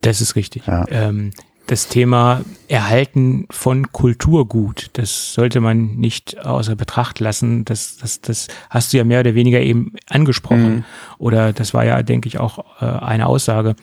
Das 0.00 0.20
ist 0.20 0.36
richtig. 0.36 0.66
Ja. 0.66 0.84
Ähm, 0.90 1.32
das 1.68 1.86
Thema 1.86 2.44
Erhalten 2.66 3.46
von 3.50 3.92
Kulturgut, 3.92 4.88
das 4.94 5.34
sollte 5.34 5.60
man 5.60 5.96
nicht 5.96 6.44
außer 6.44 6.74
Betracht 6.76 7.20
lassen. 7.20 7.66
Das, 7.66 7.98
das, 7.98 8.22
das 8.22 8.48
hast 8.70 8.92
du 8.92 8.96
ja 8.96 9.04
mehr 9.04 9.20
oder 9.20 9.34
weniger 9.34 9.60
eben 9.60 9.92
angesprochen. 10.08 10.76
Mhm. 10.76 10.84
Oder 11.18 11.52
das 11.52 11.74
war 11.74 11.84
ja, 11.84 12.02
denke 12.02 12.26
ich, 12.26 12.40
auch 12.40 12.58
äh, 12.80 12.86
eine 12.86 13.26
Aussage 13.26 13.76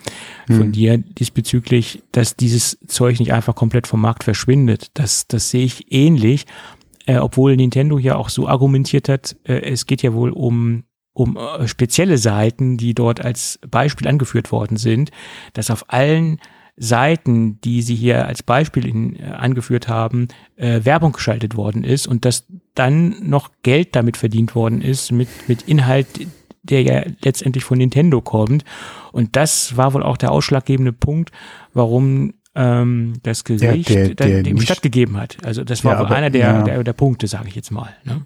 von 0.48 0.68
Mhm. 0.68 0.72
dir 0.72 0.98
diesbezüglich, 0.98 2.02
dass 2.12 2.36
dieses 2.36 2.80
Zeug 2.88 3.20
nicht 3.20 3.34
einfach 3.34 3.54
komplett 3.56 3.86
vom 3.86 4.02
Markt 4.02 4.24
verschwindet. 4.24 4.90
Das, 4.96 5.28
das 5.28 5.52
sehe 5.52 5.66
ich 5.66 5.92
ähnlich, 5.92 6.48
äh, 7.06 7.18
obwohl 7.18 7.56
Nintendo 7.56 8.00
hier 8.00 8.18
auch 8.18 8.30
so 8.30 8.48
argumentiert 8.48 9.10
hat, 9.10 9.36
äh, 9.44 9.60
es 9.62 9.86
geht 9.86 10.02
ja 10.02 10.14
wohl 10.14 10.32
um 10.32 10.84
um 11.14 11.38
äh, 11.38 11.66
spezielle 11.68 12.18
Seiten, 12.18 12.76
die 12.76 12.94
dort 12.94 13.24
als 13.24 13.58
Beispiel 13.72 14.08
angeführt 14.08 14.52
worden 14.52 14.76
sind, 14.76 15.12
dass 15.54 15.72
auf 15.72 15.86
allen 15.88 16.42
Seiten, 16.78 17.62
die 17.62 17.82
Sie 17.82 17.96
hier 17.96 18.26
als 18.28 18.44
Beispiel 18.44 18.86
in, 18.88 19.16
äh, 19.18 19.24
angeführt 19.24 19.88
haben, 19.88 20.28
äh, 20.58 20.82
Werbung 20.84 21.14
geschaltet 21.14 21.56
worden 21.56 21.84
ist 21.84 22.06
und 22.08 22.26
dass 22.26 22.46
dann 22.74 23.16
noch 23.30 23.52
Geld 23.64 23.96
damit 23.96 24.18
verdient 24.18 24.56
worden 24.56 24.82
ist 24.82 25.12
mit, 25.12 25.30
mit 25.48 25.62
Inhalt, 25.64 26.08
der 26.64 26.82
ja 26.84 27.04
letztendlich 27.24 27.64
von 27.64 27.78
Nintendo 27.78 28.20
kommt. 28.22 28.66
Und 29.14 29.36
das 29.38 29.78
war 29.78 29.94
wohl 29.94 30.04
auch 30.04 30.18
der 30.18 30.32
ausschlaggebende 30.32 30.92
Punkt, 30.92 31.32
warum 31.74 32.34
ähm, 32.56 33.14
das 33.24 33.44
Gericht 33.46 33.90
der, 33.90 34.08
der, 34.10 34.16
der 34.16 34.44
dem 34.44 34.56
nicht- 34.56 34.66
stattgegeben 34.66 35.16
hat. 35.18 35.38
Also 35.46 35.64
das 35.64 35.84
war 35.86 35.94
Ja, 35.94 36.00
wohl 36.00 36.06
aber- 36.08 36.16
einer 36.16 36.30
der, 36.30 36.42
ja. 36.42 36.64
der, 36.64 36.84
der 36.84 36.94
Punkte, 36.94 37.28
sage 37.28 37.48
ich 37.48 37.56
jetzt 37.56 37.72
mal. 37.72 37.96
Ne? 38.04 38.26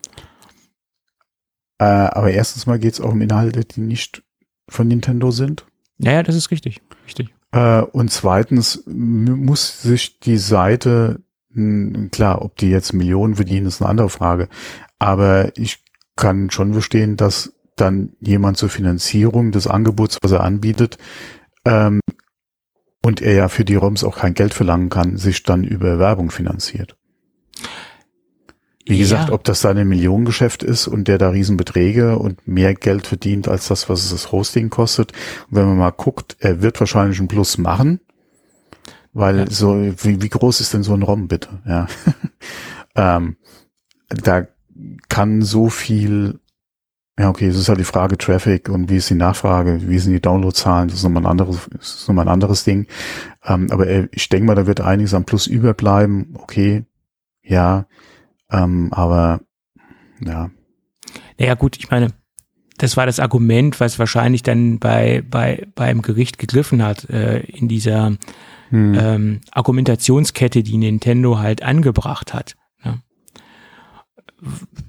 Äh, 1.80 1.84
aber 1.86 2.32
erstens 2.32 2.66
mal 2.66 2.80
geht 2.80 2.93
es 2.93 3.02
auch 3.02 3.12
um 3.12 3.22
Inhalte, 3.22 3.62
die 3.64 3.82
nicht 3.82 4.24
von 4.70 4.88
Nintendo 4.88 5.32
sind. 5.32 5.66
Ja, 6.00 6.14
ja, 6.14 6.24
das 6.24 6.36
ist 6.36 6.52
richtig. 6.52 6.82
Richtig. 7.06 7.30
Äh, 7.52 7.82
und 7.82 8.12
zweitens 8.12 8.84
muss 8.86 9.82
sich 9.82 10.20
die 10.20 10.38
Seite, 10.38 11.22
mh, 11.52 12.10
klar, 12.10 12.41
ob 12.41 12.58
die 12.58 12.70
jetzt 12.70 12.93
Millionen 12.93 13.36
verdienen, 13.36 13.68
ist 13.68 13.82
eine 13.82 13.89
andere 13.89 14.10
Frage. 14.10 14.50
Aber 15.00 15.58
ich 15.58 15.84
kann 16.16 16.50
schon 16.52 16.74
verstehen, 16.74 17.16
dass 17.16 17.54
dann 17.76 18.14
jemand 18.20 18.58
zur 18.58 18.70
Finanzierung 18.70 19.52
des 19.52 19.68
Angebots, 19.68 20.18
was 20.22 20.32
er 20.32 20.43
anbietet, 20.43 20.97
ähm, 21.66 22.02
und 23.02 23.22
er 23.22 23.34
ja 23.34 23.47
für 23.47 23.64
die 23.64 23.76
ROMs 23.76 24.04
auch 24.04 24.18
kein 24.18 24.34
Geld 24.34 24.54
verlangen 24.54 24.89
kann, 24.89 25.18
sich 25.18 25.43
dann 25.43 25.64
über 25.64 26.00
Werbung 26.00 26.32
finanziert. 26.32 26.99
Wie 28.89 28.97
gesagt, 28.97 29.29
ja, 29.29 29.35
ob 29.35 29.43
das 29.43 29.61
da 29.61 29.69
ein 29.69 29.87
Millionengeschäft 29.87 30.63
ist 30.63 30.87
und 30.87 31.07
der 31.07 31.19
da 31.19 31.29
Riesenbeträge 31.29 32.17
und 32.17 32.47
mehr 32.47 32.73
Geld 32.73 33.05
verdient 33.05 33.47
als 33.47 33.67
das, 33.67 33.87
was 33.87 34.03
es 34.03 34.09
das 34.09 34.31
Hosting 34.31 34.71
kostet. 34.71 35.11
Und 35.49 35.57
wenn 35.57 35.67
man 35.67 35.77
mal 35.77 35.91
guckt, 35.91 36.37
er 36.39 36.63
wird 36.63 36.79
wahrscheinlich 36.79 37.19
einen 37.19 37.27
Plus 37.27 37.59
machen, 37.59 37.99
weil 39.13 39.37
Ja. 39.39 39.45
so, 39.49 39.75
wie, 39.75 40.23
wie 40.23 40.29
groß 40.29 40.59
ist 40.59 40.73
denn 40.73 40.81
so 40.81 40.95
ein 40.95 41.03
ROM 41.03 41.27
bitte? 41.27 41.49
Ja. 41.67 41.87
ähm, 42.95 43.37
da 44.07 44.47
kann 45.07 45.43
so 45.43 45.69
viel, 45.69 46.39
ja 47.19 47.29
okay, 47.29 47.47
es 47.47 47.57
ist 47.57 47.69
halt 47.69 47.79
die 47.79 47.83
Frage 47.83 48.17
Traffic 48.17 48.69
und 48.69 48.89
wie 48.89 48.97
ist 48.97 49.09
die 49.11 49.13
Nachfrage, 49.15 49.87
wie 49.87 49.99
sind 49.99 50.13
die 50.13 50.21
Downloadzahlen, 50.21 50.87
das 50.87 50.97
ist 50.97 51.03
nochmal 51.03 51.23
ein 51.23 51.29
anderes, 51.29 51.67
ist 51.79 52.07
nochmal 52.07 52.25
ein 52.25 52.33
anderes 52.33 52.63
Ding. 52.63 52.87
Ähm, 53.45 53.67
aber 53.69 53.85
er, 53.85 54.09
ich 54.13 54.29
denke 54.29 54.47
mal, 54.47 54.55
da 54.55 54.65
wird 54.65 54.81
einiges 54.81 55.13
am 55.13 55.25
Plus 55.25 55.45
überbleiben, 55.45 56.33
okay, 56.39 56.85
ja, 57.43 57.85
ähm, 58.52 58.89
aber 58.91 59.41
ja, 60.22 60.50
Naja 61.38 61.56
gut, 61.56 61.78
ich 61.78 61.89
meine, 61.89 62.14
das 62.78 62.97
war 62.97 63.06
das 63.06 63.20
Argument, 63.20 63.80
was 63.80 64.00
wahrscheinlich 64.00 64.41
dann 64.43 64.80
bei, 64.80 65.22
bei 65.30 65.68
beim 65.76 66.02
Gericht 66.02 66.38
gegriffen 66.39 66.84
hat, 66.84 67.10
äh, 67.10 67.39
in 67.41 67.68
dieser 67.68 68.16
hm, 68.70 68.93
ähm, 68.97 69.41
Argumentationskette, 69.52 70.64
die 70.64 70.78
Nintendo 70.78 71.39
halt 71.39 71.62
angebracht 71.62 72.34
hat. 72.34 72.56
Ne? 72.84 73.02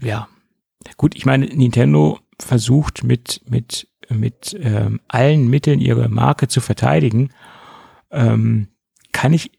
Ja, 0.01 0.29
gut, 0.97 1.15
ich 1.17 1.27
meine, 1.27 1.47
Nintendo 1.47 2.21
versucht 2.39 3.03
mit 3.05 3.43
mit 3.49 3.89
mit 4.09 4.57
ähm, 4.61 5.01
allen 5.09 5.49
Mitteln 5.49 5.81
ihre 5.81 6.09
Marke 6.09 6.49
zu 6.49 6.61
verteidigen. 6.61 7.31
Ähm, 8.11 8.69
kann 9.13 9.33
ich 9.33 9.53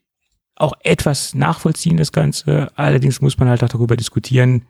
auch 0.61 0.73
etwas 0.83 1.33
nachvollziehen, 1.33 1.97
das 1.97 2.11
Ganze. 2.11 2.71
Allerdings 2.75 3.21
muss 3.21 3.37
man 3.37 3.49
halt 3.49 3.63
auch 3.63 3.69
darüber 3.69 3.97
diskutieren, 3.97 4.63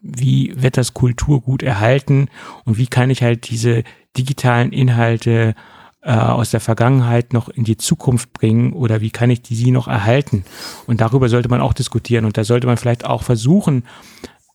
wie 0.00 0.52
wird 0.56 0.76
das 0.76 0.94
Kulturgut 0.94 1.62
erhalten 1.62 2.28
und 2.64 2.78
wie 2.78 2.86
kann 2.86 3.10
ich 3.10 3.22
halt 3.22 3.50
diese 3.50 3.82
digitalen 4.16 4.72
Inhalte 4.72 5.54
äh, 6.02 6.12
aus 6.12 6.50
der 6.50 6.60
Vergangenheit 6.60 7.32
noch 7.32 7.48
in 7.48 7.64
die 7.64 7.76
Zukunft 7.76 8.32
bringen 8.32 8.72
oder 8.72 9.00
wie 9.00 9.10
kann 9.10 9.30
ich 9.30 9.42
die 9.42 9.56
sie 9.56 9.70
noch 9.70 9.88
erhalten? 9.88 10.44
Und 10.86 11.00
darüber 11.00 11.28
sollte 11.28 11.48
man 11.48 11.60
auch 11.60 11.72
diskutieren 11.72 12.24
und 12.24 12.36
da 12.36 12.44
sollte 12.44 12.66
man 12.66 12.76
vielleicht 12.76 13.04
auch 13.04 13.22
versuchen, 13.22 13.84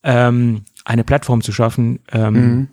ähm, 0.04 0.64
eine 0.86 1.04
Plattform 1.04 1.42
zu 1.42 1.52
schaffen, 1.52 2.00
ähm, 2.12 2.34
mhm, 2.34 2.68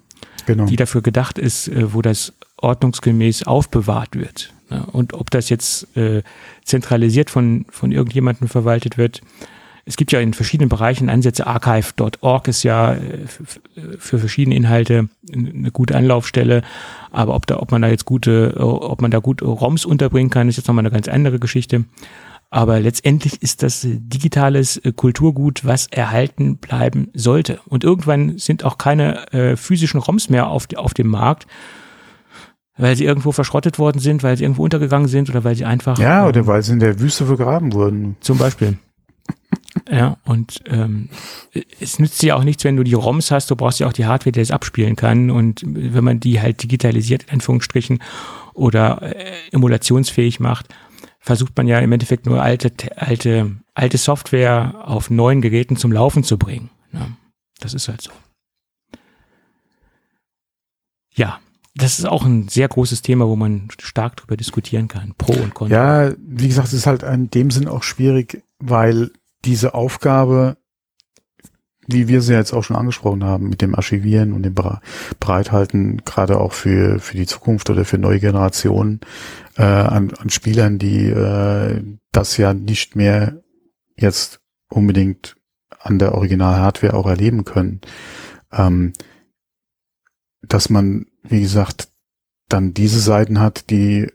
genau. 0.47 0.67
die 0.67 0.77
dafür 0.77 1.03
gedacht 1.03 1.39
ist, 1.39 1.69
äh, 1.69 1.93
wo 1.93 2.03
das 2.03 2.33
ordnungsgemäß 2.57 3.45
aufbewahrt 3.45 4.17
wird. 4.17 4.53
Ne? 4.71 4.87
Und 4.93 5.13
ob 5.15 5.31
das 5.31 5.49
jetzt 5.49 5.97
äh, 5.97 6.23
zentralisiert 6.65 7.31
von, 7.31 7.67
von 7.71 7.93
irgendjemandem 7.93 8.49
verwaltet 8.49 8.99
wird. 8.99 9.21
Es 9.85 9.97
gibt 9.97 10.13
ja 10.13 10.21
in 10.21 10.35
verschiedenen 10.35 10.69
Bereichen 10.69 11.09
Ansätze. 11.09 11.47
Archive.org 11.47 12.49
ist 12.49 12.63
ja 12.63 12.95
äh, 12.95 12.99
für 13.99 14.19
verschiedene 14.19 14.55
Inhalte 14.55 15.09
eine 15.33 15.71
gute 15.73 15.97
Anlaufstelle. 15.97 16.63
Aber 17.11 17.35
ob 17.35 17.47
da, 17.47 17.59
ob 17.59 17.73
man 17.73 17.83
da 17.83 17.89
jetzt 17.89 18.05
gute, 18.05 18.55
äh, 18.57 18.63
ob 18.63 19.03
man 19.03 19.11
da 19.11 19.19
gut 19.19 19.43
ROMs 19.43 19.85
unterbringen 19.85 20.31
kann, 20.31 20.49
ist 20.49 20.57
jetzt 20.57 20.69
nochmal 20.69 20.85
eine 20.85 20.93
ganz 20.93 21.09
andere 21.09 21.39
Geschichte. 21.39 21.85
Aber 22.51 22.81
letztendlich 22.81 23.43
ist 23.43 23.63
das 23.63 23.87
digitales 23.87 24.77
äh, 24.79 24.93
Kulturgut, 24.93 25.65
was 25.65 25.87
erhalten 25.87 26.57
bleiben 26.57 27.09
sollte. 27.15 27.61
Und 27.67 27.85
irgendwann 27.85 28.39
sind 28.39 28.65
auch 28.65 28.77
keine 28.77 29.33
äh, 29.33 29.57
physischen 29.57 30.01
ROMs 30.01 30.29
mehr 30.29 30.49
auf, 30.49 30.67
auf 30.77 30.93
dem 30.93 31.07
Markt, 31.09 31.47
weil 32.81 32.97
sie 32.97 33.05
irgendwo 33.05 33.33
verschrottet 33.33 33.79
worden 33.79 34.01
sind, 34.01 34.23
weil 34.23 34.37
sie 34.37 34.45
irgendwo 34.45 34.65
untergegangen 34.65 35.09
sind 35.09 35.31
oder 35.31 35.45
weil 35.45 35.55
sie 35.55 35.65
einfach 35.65 35.99
ja, 35.99 36.23
ähm, 36.23 36.29
oder 36.29 36.47
weil 36.47 36.63
sie 36.63 36.73
in 36.73 36.81
der 36.81 36.99
Wüste 37.01 37.27
vergraben 37.27 37.73
wurden. 37.73 38.17
zum 38.21 38.39
Beispiel. 38.39 38.79
Ja, 39.89 40.17
und 40.25 40.63
ähm, 40.67 41.09
es 41.81 41.99
nützt 41.99 42.21
dir 42.23 42.37
auch 42.37 42.45
nichts, 42.45 42.65
wenn 42.65 42.77
du 42.77 42.83
die 42.83 42.95
ROMs 42.95 43.31
hast, 43.31 43.51
du 43.51 43.57
brauchst 43.57 43.79
ja 43.79 43.87
auch 43.87 43.93
die 43.93 44.05
Hardware, 44.05 44.33
die 44.33 44.41
das 44.41 44.51
abspielen 44.51 44.97
kann. 44.97 45.31
Und 45.31 45.63
wenn 45.65 46.05
man 46.05 46.19
die 46.21 46.41
halt 46.41 46.63
digitalisiert, 46.63 47.25
in 47.25 47.31
Anführungsstrichen, 47.35 48.01
oder 48.53 49.01
äh, 49.03 49.33
emulationsfähig 49.53 50.41
macht, 50.41 50.67
versucht 51.19 51.57
man 51.57 51.67
ja 51.67 51.79
im 51.79 51.93
Endeffekt 51.93 52.27
nur 52.27 52.43
alte, 52.43 52.73
alte, 52.97 53.57
alte 53.75 53.99
Software 53.99 54.75
auf 54.85 55.11
neuen 55.11 55.41
Geräten 55.41 55.77
zum 55.77 55.93
Laufen 55.93 56.25
zu 56.25 56.37
bringen. 56.37 56.71
Ja, 56.93 57.09
das 57.61 57.75
ist 57.75 57.89
halt 57.89 58.01
so. 58.01 58.11
Ja, 61.15 61.41
das 61.81 61.99
ist 61.99 62.07
auch 62.07 62.25
ein 62.25 62.49
sehr 62.49 62.69
großes 62.69 63.03
Thema, 63.03 63.27
wo 63.27 63.37
man 63.37 63.69
stark 63.81 64.17
drüber 64.17 64.37
diskutieren 64.37 64.89
kann. 64.89 65.15
Pro 65.17 65.33
und 65.33 65.55
Contra. 65.55 66.07
Ja, 66.09 66.15
wie 66.19 66.49
gesagt, 66.49 66.69
es 66.69 66.75
ist 66.75 66.87
halt 66.87 67.03
in 67.03 67.31
dem 67.31 67.51
Sinn 67.51 67.69
auch 67.69 67.83
schwierig, 67.83 68.43
weil 68.59 69.11
diese 69.45 69.75
Aufgabe, 69.75 70.57
wie 71.87 72.09
wir 72.09 72.23
sie 72.23 72.35
jetzt 72.35 72.53
auch 72.53 72.63
schon 72.63 72.77
angesprochen 72.77 73.25
haben, 73.25 73.49
mit 73.49 73.63
dem 73.63 73.75
Archivieren 73.75 74.33
und 74.33 74.43
dem 74.43 74.55
Bereithalten, 75.19 76.03
gerade 76.05 76.39
auch 76.39 76.53
für, 76.53 77.01
für 77.01 77.17
die 77.17 77.27
Zukunft 77.27 77.71
oder 77.71 77.85
für 77.85 77.99
neue 77.99 78.21
Generationen 78.21 79.01
äh, 79.57 79.63
an, 79.63 80.13
an 80.15 80.31
Spielern, 80.31 80.79
die 80.79 81.07
äh, 81.07 81.83
das 82.13 82.37
ja 82.37 82.55
nicht 82.55 82.97
mehr 82.97 83.43
jetzt 83.97 84.41
unbedingt 84.69 85.37
an 85.79 85.99
der 85.99 86.15
Original-Hardware 86.15 86.95
auch 86.95 87.07
erleben 87.07 87.45
können, 87.45 87.81
ähm, 88.53 88.93
dass 90.43 90.71
man, 90.71 91.07
wie 91.23 91.41
gesagt, 91.41 91.89
dann 92.49 92.75
diese 92.75 93.01
Seiten 93.01 93.41
hat, 93.41 93.71
die 93.71 94.09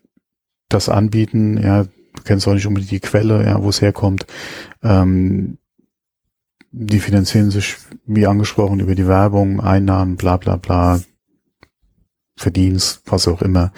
das 0.70 0.90
anbieten, 0.90 1.58
ja, 1.62 1.84
du 1.84 2.24
kennst 2.24 2.48
auch 2.48 2.54
nicht 2.54 2.68
unbedingt 2.68 2.92
die 2.92 3.00
Quelle, 3.00 3.46
ja, 3.46 3.62
wo 3.62 3.70
es 3.70 3.82
herkommt. 3.82 4.26
Ähm, 4.84 5.58
die 6.72 7.00
finanzieren 7.00 7.52
sich, 7.52 7.78
wie 8.06 8.28
angesprochen, 8.28 8.80
über 8.80 8.96
die 8.96 9.08
Werbung, 9.08 9.62
Einnahmen, 9.62 10.18
bla 10.18 10.38
bla 10.38 10.58
bla, 10.58 11.00
Verdienst, 12.38 13.02
was 13.06 13.30
auch 13.30 13.42
immer. 13.42 13.72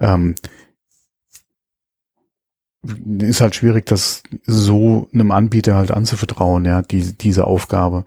Ähm, 0.00 0.34
ist 3.18 3.40
halt 3.40 3.54
schwierig, 3.54 3.86
das 3.86 4.22
so 4.46 5.08
einem 5.12 5.30
Anbieter 5.30 5.76
halt 5.76 5.92
anzuvertrauen, 5.92 6.64
ja, 6.64 6.82
die, 6.82 7.16
diese 7.16 7.46
Aufgabe. 7.46 8.04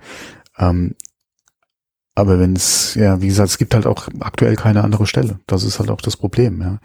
Ähm, 0.58 0.96
aber 2.16 2.40
wenn 2.40 2.56
es, 2.56 2.96
ja, 2.96 3.22
wie 3.22 3.28
gesagt, 3.28 3.50
es 3.50 3.58
gibt 3.58 3.74
halt 3.74 3.88
auch 3.88 4.08
aktuell 4.20 4.56
keine 4.56 4.84
andere 4.84 5.08
Stelle. 5.08 5.40
Das 5.48 5.64
ist 5.64 5.80
halt 5.80 5.90
auch 5.90 6.02
das 6.02 6.18
Problem, 6.18 6.62
ja. 6.62 6.80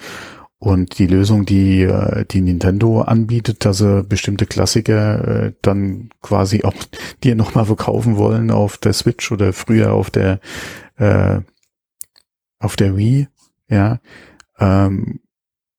Und 0.61 0.99
die 0.99 1.07
Lösung, 1.07 1.45
die, 1.47 1.83
äh, 1.83 2.25
die 2.25 2.41
Nintendo 2.41 3.03
anbietet, 3.03 3.65
dass 3.65 3.79
sie 3.79 4.03
bestimmte 4.03 4.45
Klassiker 4.45 5.29
äh, 5.47 5.53
dann 5.63 6.11
quasi 6.21 6.65
auch 6.65 6.75
dir 7.23 7.37
nochmal 7.37 7.67
verkaufen 7.67 8.17
wollen 8.17 8.51
auf 8.51 8.77
der 8.79 8.93
Switch 8.93 9.31
oder 9.31 9.53
früher 9.53 9.93
auf 9.93 10.11
der 10.11 10.41
äh, 10.97 11.41
auf 12.59 12.75
der 12.75 12.97
Wii, 12.97 13.29
ja, 13.69 14.01
ähm, 14.59 15.21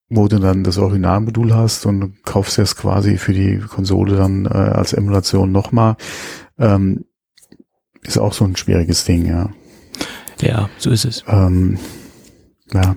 wo 0.10 0.28
du 0.28 0.40
dann 0.40 0.64
das 0.64 0.78
Originalmodul 0.78 1.54
hast 1.54 1.86
und 1.86 2.24
kaufst 2.24 2.58
es 2.58 2.76
quasi 2.76 3.18
für 3.18 3.34
die 3.34 3.60
Konsole 3.60 4.16
dann 4.16 4.46
äh, 4.46 4.50
als 4.50 4.94
Emulation 4.94 5.52
nochmal, 5.52 5.98
ähm, 6.58 7.06
ist 8.04 8.18
auch 8.18 8.34
so 8.34 8.46
ein 8.46 8.56
schwieriges 8.56 9.06
Ding, 9.06 9.26
ja. 9.26 9.50
ja, 10.42 10.70
so 10.78 10.90
ist 10.90 11.06
es. 11.06 11.24
Ähm, 11.28 11.78
ja. 12.74 12.96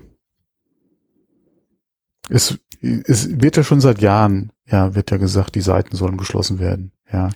Es, 2.29 2.59
es 2.81 3.41
wird 3.41 3.57
ja 3.57 3.65
schon 3.65 3.81
seit 3.81 4.01
Jahren, 4.01 4.53
ja, 4.67 4.95
wird 4.95 5.11
ja 5.11 5.17
gesagt, 5.17 5.55
die 5.55 5.61
Seiten 5.61 5.97
sollen 5.97 6.17
geschlossen 6.17 6.59
werden. 6.59 6.93
Ja. 7.13 7.31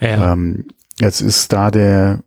Ja. 0.00 0.32
Ähm, 0.32 0.66
jetzt 1.00 1.20
ist 1.20 1.52
da 1.52 1.70
der 1.70 2.22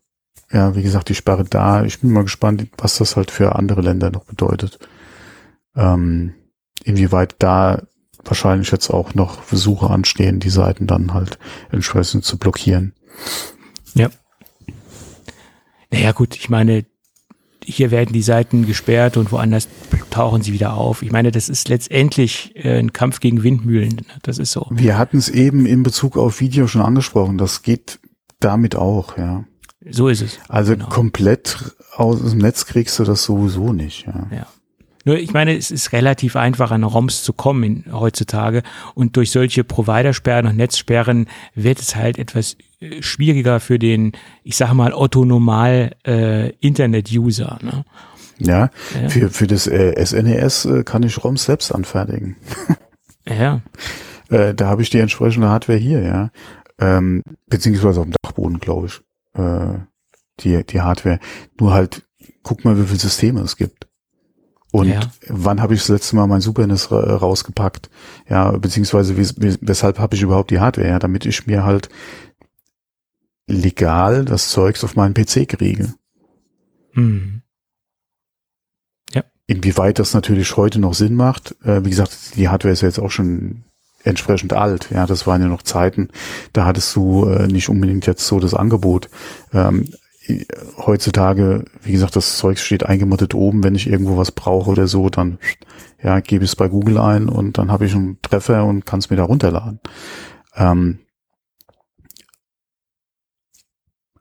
ja, 0.51 0.75
wie 0.75 0.81
gesagt, 0.81 1.09
die 1.09 1.15
Sperre 1.15 1.43
da. 1.43 1.83
Ich 1.83 2.01
bin 2.01 2.11
mal 2.11 2.23
gespannt, 2.23 2.67
was 2.77 2.97
das 2.97 3.15
halt 3.15 3.31
für 3.31 3.55
andere 3.55 3.81
Länder 3.81 4.09
noch 4.09 4.25
bedeutet. 4.25 4.79
Ähm, 5.75 6.33
inwieweit 6.83 7.35
da 7.39 7.83
wahrscheinlich 8.23 8.71
jetzt 8.71 8.89
auch 8.89 9.13
noch 9.13 9.43
Versuche 9.43 9.89
anstehen, 9.89 10.39
die 10.39 10.49
Seiten 10.49 10.87
dann 10.87 11.13
halt 11.13 11.37
entsprechend 11.71 12.25
zu 12.25 12.37
blockieren. 12.37 12.93
Ja. 13.93 14.09
Naja, 15.91 16.11
gut, 16.11 16.35
ich 16.35 16.49
meine, 16.49 16.85
hier 17.63 17.91
werden 17.91 18.13
die 18.13 18.21
Seiten 18.21 18.65
gesperrt 18.65 19.17
und 19.17 19.31
woanders 19.31 19.67
tauchen 20.09 20.41
sie 20.41 20.53
wieder 20.53 20.73
auf. 20.73 21.01
Ich 21.01 21.11
meine, 21.11 21.31
das 21.31 21.49
ist 21.49 21.69
letztendlich 21.69 22.55
äh, 22.55 22.79
ein 22.79 22.93
Kampf 22.93 23.19
gegen 23.19 23.43
Windmühlen. 23.43 24.05
Das 24.23 24.37
ist 24.37 24.51
so. 24.51 24.67
Wir 24.71 24.97
hatten 24.97 25.17
es 25.17 25.29
eben 25.29 25.65
in 25.65 25.83
Bezug 25.83 26.17
auf 26.17 26.39
Video 26.39 26.67
schon 26.67 26.81
angesprochen. 26.81 27.37
Das 27.37 27.61
geht 27.61 27.99
damit 28.39 28.75
auch, 28.75 29.17
ja. 29.17 29.45
So 29.89 30.07
ist 30.07 30.21
es. 30.21 30.39
Also 30.47 30.73
genau. 30.73 30.89
komplett 30.89 31.75
aus 31.95 32.21
dem 32.21 32.39
Netz 32.39 32.65
kriegst 32.65 32.99
du 32.99 33.03
das 33.03 33.23
sowieso 33.23 33.71
nicht, 33.71 34.05
ja. 34.05 34.27
ja. 34.31 34.47
Nur, 35.05 35.17
ich 35.17 35.33
meine, 35.33 35.55
es 35.55 35.71
ist 35.71 35.93
relativ 35.93 36.35
einfach, 36.35 36.71
an 36.71 36.83
ROMs 36.83 37.23
zu 37.23 37.33
kommen 37.33 37.63
in, 37.63 37.93
heutzutage. 37.93 38.63
Und 38.95 39.15
durch 39.15 39.31
solche 39.31 39.63
Providersperren 39.63 40.45
und 40.45 40.57
Netzsperren 40.57 41.27
wird 41.55 41.79
es 41.79 41.95
halt 41.95 42.17
etwas 42.17 42.57
äh, 42.79 43.01
schwieriger 43.01 43.59
für 43.59 43.79
den, 43.79 44.11
ich 44.43 44.57
sag 44.57 44.73
mal, 44.73 44.93
Otto-Normal 44.93 45.95
äh, 46.05 46.49
Internet-User. 46.59 47.59
Ne? 47.61 47.85
Ja, 48.39 48.69
ja, 49.01 49.09
Für, 49.09 49.29
für 49.29 49.47
das 49.47 49.67
äh, 49.67 49.93
SNES 50.03 50.65
e 50.65 50.79
äh, 50.79 50.83
kann 50.83 51.03
ich 51.03 51.23
ROMs 51.23 51.45
selbst 51.45 51.73
anfertigen. 51.73 52.37
ja. 53.27 53.61
Äh, 54.29 54.53
da 54.53 54.67
habe 54.67 54.81
ich 54.81 54.89
die 54.89 54.99
entsprechende 54.99 55.49
Hardware 55.49 55.77
hier, 55.77 56.01
ja. 56.01 56.31
Ähm, 56.79 57.23
beziehungsweise 57.47 57.99
auf 57.99 58.05
dem 58.05 58.15
Dachboden, 58.21 58.59
glaube 58.59 58.87
ich. 58.87 59.01
Äh, 59.33 59.79
die, 60.39 60.63
die 60.65 60.81
Hardware. 60.81 61.19
Nur 61.59 61.73
halt, 61.73 62.07
guck 62.43 62.63
mal, 62.63 62.77
wie 62.79 62.85
viele 62.85 62.99
Systeme 62.99 63.41
es 63.41 63.57
gibt. 63.57 63.88
Und 64.71 64.89
ja. 64.89 64.99
wann 65.27 65.61
habe 65.61 65.73
ich 65.73 65.79
das 65.79 65.89
letzte 65.89 66.15
Mal 66.15 66.27
mein 66.27 66.41
Super 66.41 66.67
NES 66.67 66.91
rausgepackt? 66.91 67.89
Ja, 68.29 68.51
beziehungsweise 68.51 69.17
weshalb 69.17 69.99
habe 69.99 70.15
ich 70.15 70.21
überhaupt 70.21 70.51
die 70.51 70.59
Hardware? 70.59 70.87
Ja, 70.87 70.99
damit 70.99 71.25
ich 71.25 71.47
mir 71.47 71.63
halt 71.63 71.89
legal 73.47 74.25
das 74.25 74.49
Zeugs 74.49 74.83
auf 74.83 74.95
meinen 74.95 75.15
PC 75.15 75.47
kriege. 75.47 75.93
Hm. 76.93 77.41
Ja. 79.11 79.23
Inwieweit 79.47 79.97
das 79.97 80.13
natürlich 80.13 80.55
heute 80.55 80.79
noch 80.79 80.93
Sinn 80.93 81.15
macht, 81.15 81.55
äh, 81.63 81.83
wie 81.83 81.89
gesagt, 81.89 82.35
die 82.35 82.49
Hardware 82.49 82.73
ist 82.73 82.81
ja 82.81 82.87
jetzt 82.87 82.99
auch 82.99 83.09
schon 83.09 83.63
entsprechend 84.03 84.53
alt. 84.53 84.89
Ja, 84.91 85.07
das 85.07 85.25
waren 85.27 85.41
ja 85.41 85.47
noch 85.47 85.63
Zeiten, 85.63 86.09
da 86.53 86.65
hattest 86.65 86.95
du 86.95 87.25
äh, 87.25 87.47
nicht 87.47 87.69
unbedingt 87.69 88.05
jetzt 88.05 88.25
so 88.25 88.39
das 88.39 88.53
Angebot. 88.53 89.09
Ähm, 89.51 89.89
heutzutage, 90.77 91.65
wie 91.81 91.91
gesagt, 91.91 92.15
das 92.15 92.37
Zeug 92.37 92.59
steht 92.59 92.85
eingemottet 92.85 93.33
oben, 93.33 93.63
wenn 93.63 93.75
ich 93.75 93.87
irgendwo 93.87 94.17
was 94.17 94.31
brauche 94.31 94.69
oder 94.69 94.87
so, 94.87 95.09
dann 95.09 95.39
ja, 96.03 96.19
gebe 96.19 96.43
ich 96.43 96.51
es 96.51 96.55
bei 96.55 96.67
Google 96.67 96.97
ein 96.97 97.29
und 97.29 97.57
dann 97.57 97.71
habe 97.71 97.85
ich 97.85 97.93
einen 97.93 98.21
Treffer 98.21 98.65
und 98.65 98.85
kann 98.85 98.99
es 98.99 99.09
mir 99.09 99.17
da 99.17 99.23
runterladen. 99.23 99.79
Ähm, 100.55 100.99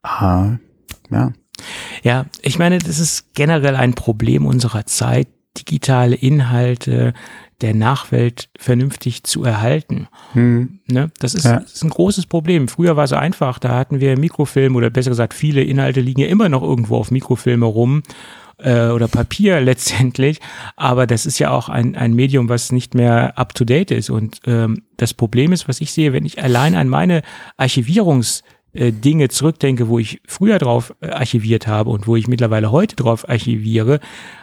ah, 0.02 0.56
ja. 1.10 1.32
Ja, 2.02 2.26
ich 2.42 2.58
meine, 2.58 2.78
das 2.78 2.98
ist 2.98 3.34
generell 3.34 3.76
ein 3.76 3.94
Problem 3.94 4.46
unserer 4.46 4.86
Zeit, 4.86 5.28
digitale 5.56 6.14
Inhalte 6.14 7.14
der 7.60 7.74
Nachwelt 7.74 8.50
vernünftig 8.56 9.24
zu 9.24 9.42
erhalten. 9.42 10.06
Hm. 10.32 10.80
Ne? 10.86 11.10
Das, 11.18 11.34
ist, 11.34 11.44
ja. 11.44 11.56
ist, 11.56 11.82
ein 11.82 11.90
großes 11.90 12.26
Problem. 12.26 12.68
Früher 12.68 12.96
war 12.96 13.04
es 13.04 13.12
einfach, 13.12 13.58
da 13.58 13.74
hatten 13.76 14.00
wir 14.00 14.18
Mikrofilm 14.18 14.76
oder 14.76 14.90
besser 14.90 15.10
gesagt, 15.10 15.34
viele 15.34 15.62
Inhalte 15.62 16.00
liegen 16.00 16.20
ja 16.20 16.28
immer 16.28 16.48
noch 16.48 16.62
irgendwo 16.62 16.96
auf 16.96 17.10
Mikrofilme 17.10 17.66
rum 17.66 18.02
äh, 18.58 18.88
oder 18.88 19.08
Papier 19.08 19.60
letztendlich, 19.62 20.40
aber 20.76 21.06
das 21.08 21.26
ist 21.26 21.40
ja 21.40 21.50
auch 21.50 21.68
ein, 21.68 21.96
ein 21.96 22.14
Medium, 22.14 22.48
was 22.48 22.70
nicht 22.70 22.94
mehr 22.94 23.36
up-to-date 23.36 23.90
ist. 23.90 24.10
Und 24.10 24.40
ähm, 24.46 24.82
das 24.96 25.12
Problem 25.12 25.52
ist, 25.52 25.68
was 25.68 25.80
ich 25.80 25.92
sehe, 25.92 26.12
wenn 26.12 26.24
ich 26.24 26.42
allein 26.42 26.76
an 26.76 26.88
meine 26.88 27.22
Archivierungs- 27.58 28.42
äh, 28.74 28.92
Dinge 28.92 29.28
zurückdenke, 29.28 29.88
wo 29.88 29.98
ich 29.98 30.20
früher 30.26 30.58
drauf 30.58 30.94
äh, 31.00 31.08
archiviert 31.08 31.66
habe 31.66 31.88
und 31.88 32.06
wo 32.06 32.16
ich 32.16 32.28
mittlerweile 32.28 32.70
heute 32.70 32.96
drauf 32.96 33.26
archiviere, 33.26 33.98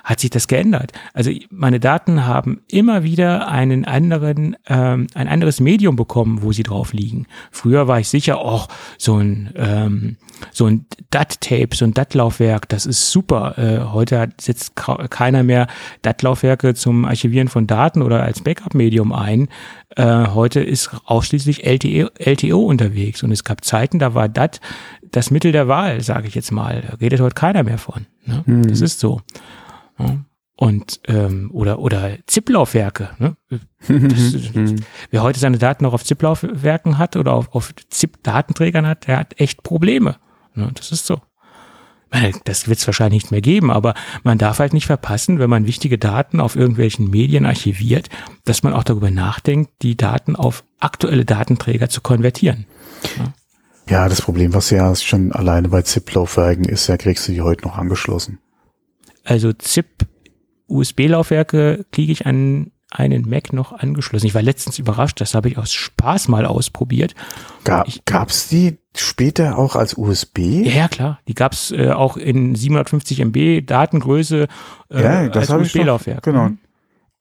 hat 0.06 0.22
sich 0.22 0.30
das 0.30 0.48
geändert. 0.48 0.94
Also 1.14 1.32
meine 1.50 1.82
Daten 1.82 2.26
haben 2.26 2.62
immer 2.70 3.04
wieder 3.04 3.50
einen 3.50 3.84
anderen, 3.84 4.56
ähm, 4.68 5.08
ein 5.16 5.28
anderes 5.28 5.60
Medium 5.60 5.98
bekommen, 5.98 6.44
wo 6.44 6.54
sie 6.54 6.64
drauf 6.64 6.94
liegen. 6.94 7.26
Früher 7.52 7.88
war 7.88 8.00
ich 8.00 8.08
sicher, 8.08 8.46
oh, 8.46 8.62
so 8.98 9.18
ein 9.18 9.52
ähm, 9.56 10.18
so 10.52 10.66
ein 10.66 10.86
DAT-Tape, 11.12 11.70
so 11.74 11.86
ein 11.86 11.94
DAT-Laufwerk, 11.94 12.68
das 12.70 12.86
ist 12.86 13.12
super. 13.12 13.58
Äh, 13.58 13.92
heute 13.92 14.30
setzt 14.40 14.76
keiner 14.76 15.44
mehr 15.44 15.68
DAT-Laufwerke 16.02 16.74
zum 16.76 17.06
Archivieren 17.06 17.48
von 17.48 17.68
Daten 17.68 18.02
oder 18.02 18.24
als 18.24 18.42
Backup-Medium 18.42 19.14
ein. 19.14 19.48
Äh, 19.96 20.28
heute 20.28 20.62
ist 20.62 20.92
ausschließlich 21.06 21.66
LTE, 21.66 22.12
LTO 22.20 22.60
unterwegs 22.60 23.24
und 23.24 23.32
es 23.32 23.44
gab 23.44 23.64
Zeiten, 23.64 24.00
da 24.00 24.14
war 24.14 24.30
DAT 24.30 24.60
das 25.12 25.32
Mittel 25.32 25.52
der 25.52 25.68
Wahl, 25.68 26.02
sage 26.02 26.28
ich 26.28 26.36
jetzt 26.36 26.52
mal. 26.52 26.84
Da 26.88 26.96
redet 26.98 27.22
heute 27.22 27.36
keiner 27.36 27.64
mehr 27.64 27.78
von. 27.78 28.06
Ne? 28.26 28.44
Mhm. 28.46 28.68
Das 28.68 28.82
ist 28.82 29.00
so. 29.00 29.22
Ja. 30.00 30.26
Und 30.58 31.02
ähm, 31.08 31.50
oder 31.52 31.80
oder 31.80 32.18
ZIP-Laufwerke. 32.28 33.10
Ne? 33.20 33.36
wer 35.12 35.22
heute 35.22 35.40
seine 35.40 35.58
Daten 35.58 35.84
noch 35.84 35.94
auf 35.94 36.06
ZIP-Laufwerken 36.06 36.98
hat 36.98 37.18
oder 37.18 37.34
auf, 37.34 37.54
auf 37.54 37.74
ZIP-Datenträgern 37.90 38.88
hat, 38.88 39.08
der 39.08 39.20
hat 39.20 39.40
echt 39.40 39.64
Probleme. 39.64 40.16
Ne? 40.54 40.72
Das 40.74 40.92
ist 40.94 41.06
so. 41.06 41.20
Das 42.46 42.68
wird 42.68 42.80
es 42.80 42.88
wahrscheinlich 42.88 43.24
nicht 43.24 43.32
mehr 43.32 43.42
geben, 43.42 43.72
aber 43.72 43.94
man 44.24 44.38
darf 44.38 44.60
halt 44.60 44.74
nicht 44.74 44.86
verpassen, 44.86 45.40
wenn 45.40 45.50
man 45.50 45.68
wichtige 45.68 45.98
Daten 45.98 46.40
auf 46.40 46.56
irgendwelchen 46.56 47.10
Medien 47.10 47.46
archiviert, 47.46 48.10
dass 48.46 48.64
man 48.64 48.74
auch 48.74 48.84
darüber 48.84 49.12
nachdenkt, 49.12 49.72
die 49.82 49.98
Daten 49.98 50.36
auf 50.36 50.64
aktuelle 50.80 51.26
Datenträger 51.26 51.90
zu 51.90 52.02
konvertieren. 52.02 52.68
Ja, 53.18 53.34
ja 53.90 54.10
das 54.10 54.22
Problem, 54.22 54.54
was 54.54 54.70
ja 54.70 54.96
schon 54.96 55.34
alleine 55.34 55.70
bei 55.70 55.82
ZIP-Laufwerken 55.82 56.66
ist, 56.66 56.88
ja, 56.88 56.96
kriegst 56.96 57.28
du 57.28 57.34
die 57.34 57.42
heute 57.42 57.68
noch 57.68 57.78
angeschlossen. 57.78 58.40
Also 59.26 59.52
ZIP 59.54 60.08
USB-Laufwerke 60.68 61.86
kriege 61.92 62.12
ich 62.12 62.26
an 62.26 62.72
einen 62.92 63.28
Mac 63.28 63.52
noch 63.52 63.74
angeschlossen. 63.74 64.28
Ich 64.28 64.36
war 64.36 64.42
letztens 64.42 64.80
überrascht, 64.80 65.20
das 65.20 65.34
habe 65.34 65.50
ich 65.50 65.58
aus 65.58 65.74
Spaß 65.74 66.28
mal 66.30 66.46
ausprobiert. 66.46 67.14
Gab, 67.64 67.88
gab's 68.06 68.48
die 68.48 68.78
später 68.96 69.58
auch 69.58 69.76
als 69.76 69.98
USB? 69.98 70.40
Ja, 70.64 70.88
klar. 70.88 71.20
Die 71.28 71.34
gab's 71.34 71.72
äh, 71.72 71.92
auch 71.92 72.16
in 72.16 72.56
750 72.56 73.20
MB 73.20 73.66
Datengröße 73.66 74.48
äh, 74.90 75.04
ja, 75.04 75.28
das 75.28 75.50
als 75.50 75.68
USB-Laufwerk. 75.68 76.24
Genau. 76.24 76.50
Mhm. 76.50 76.60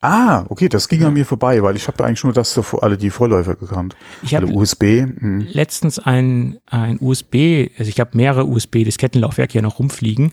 Ah, 0.00 0.44
okay, 0.50 0.68
das 0.68 0.88
ging 0.88 1.00
ja. 1.00 1.08
an 1.08 1.14
mir 1.14 1.24
vorbei, 1.24 1.62
weil 1.62 1.76
ich 1.76 1.88
habe 1.88 2.04
eigentlich 2.04 2.22
nur 2.24 2.34
das 2.34 2.60
alle 2.74 2.98
die 2.98 3.08
Vorläufer 3.08 3.54
gekannt. 3.54 3.96
Ich 4.22 4.34
habe 4.34 4.46
USB. 4.48 5.06
Mh. 5.06 5.46
letztens 5.52 5.98
ein 5.98 6.58
ein 6.66 6.98
USB, 7.00 7.70
also 7.78 7.88
ich 7.88 7.98
habe 8.00 8.10
mehrere 8.12 8.44
USB-Diskettenlaufwerke 8.44 9.52
hier 9.52 9.62
noch 9.62 9.78
rumfliegen 9.78 10.32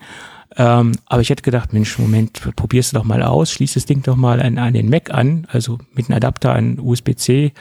ähm, 0.58 0.94
aber 1.06 1.22
ich 1.22 1.30
hätte 1.30 1.44
gedacht, 1.44 1.74
Mensch, 1.74 1.98
Moment, 1.98 2.56
probierst 2.56 2.92
du 2.92 2.98
doch 2.98 3.06
mal 3.06 3.24
aus, 3.24 3.52
schließ 3.52 3.74
das 3.76 3.86
Ding 3.86 4.04
doch 4.04 4.16
mal 4.16 4.42
an, 4.42 4.58
an 4.58 4.74
den 4.74 4.90
Mac 4.90 5.10
an, 5.14 5.48
also 5.50 5.78
mit 5.94 6.10
einem 6.10 6.18
Adapter 6.18 6.54
an 6.54 6.80
USB-C 6.80 7.54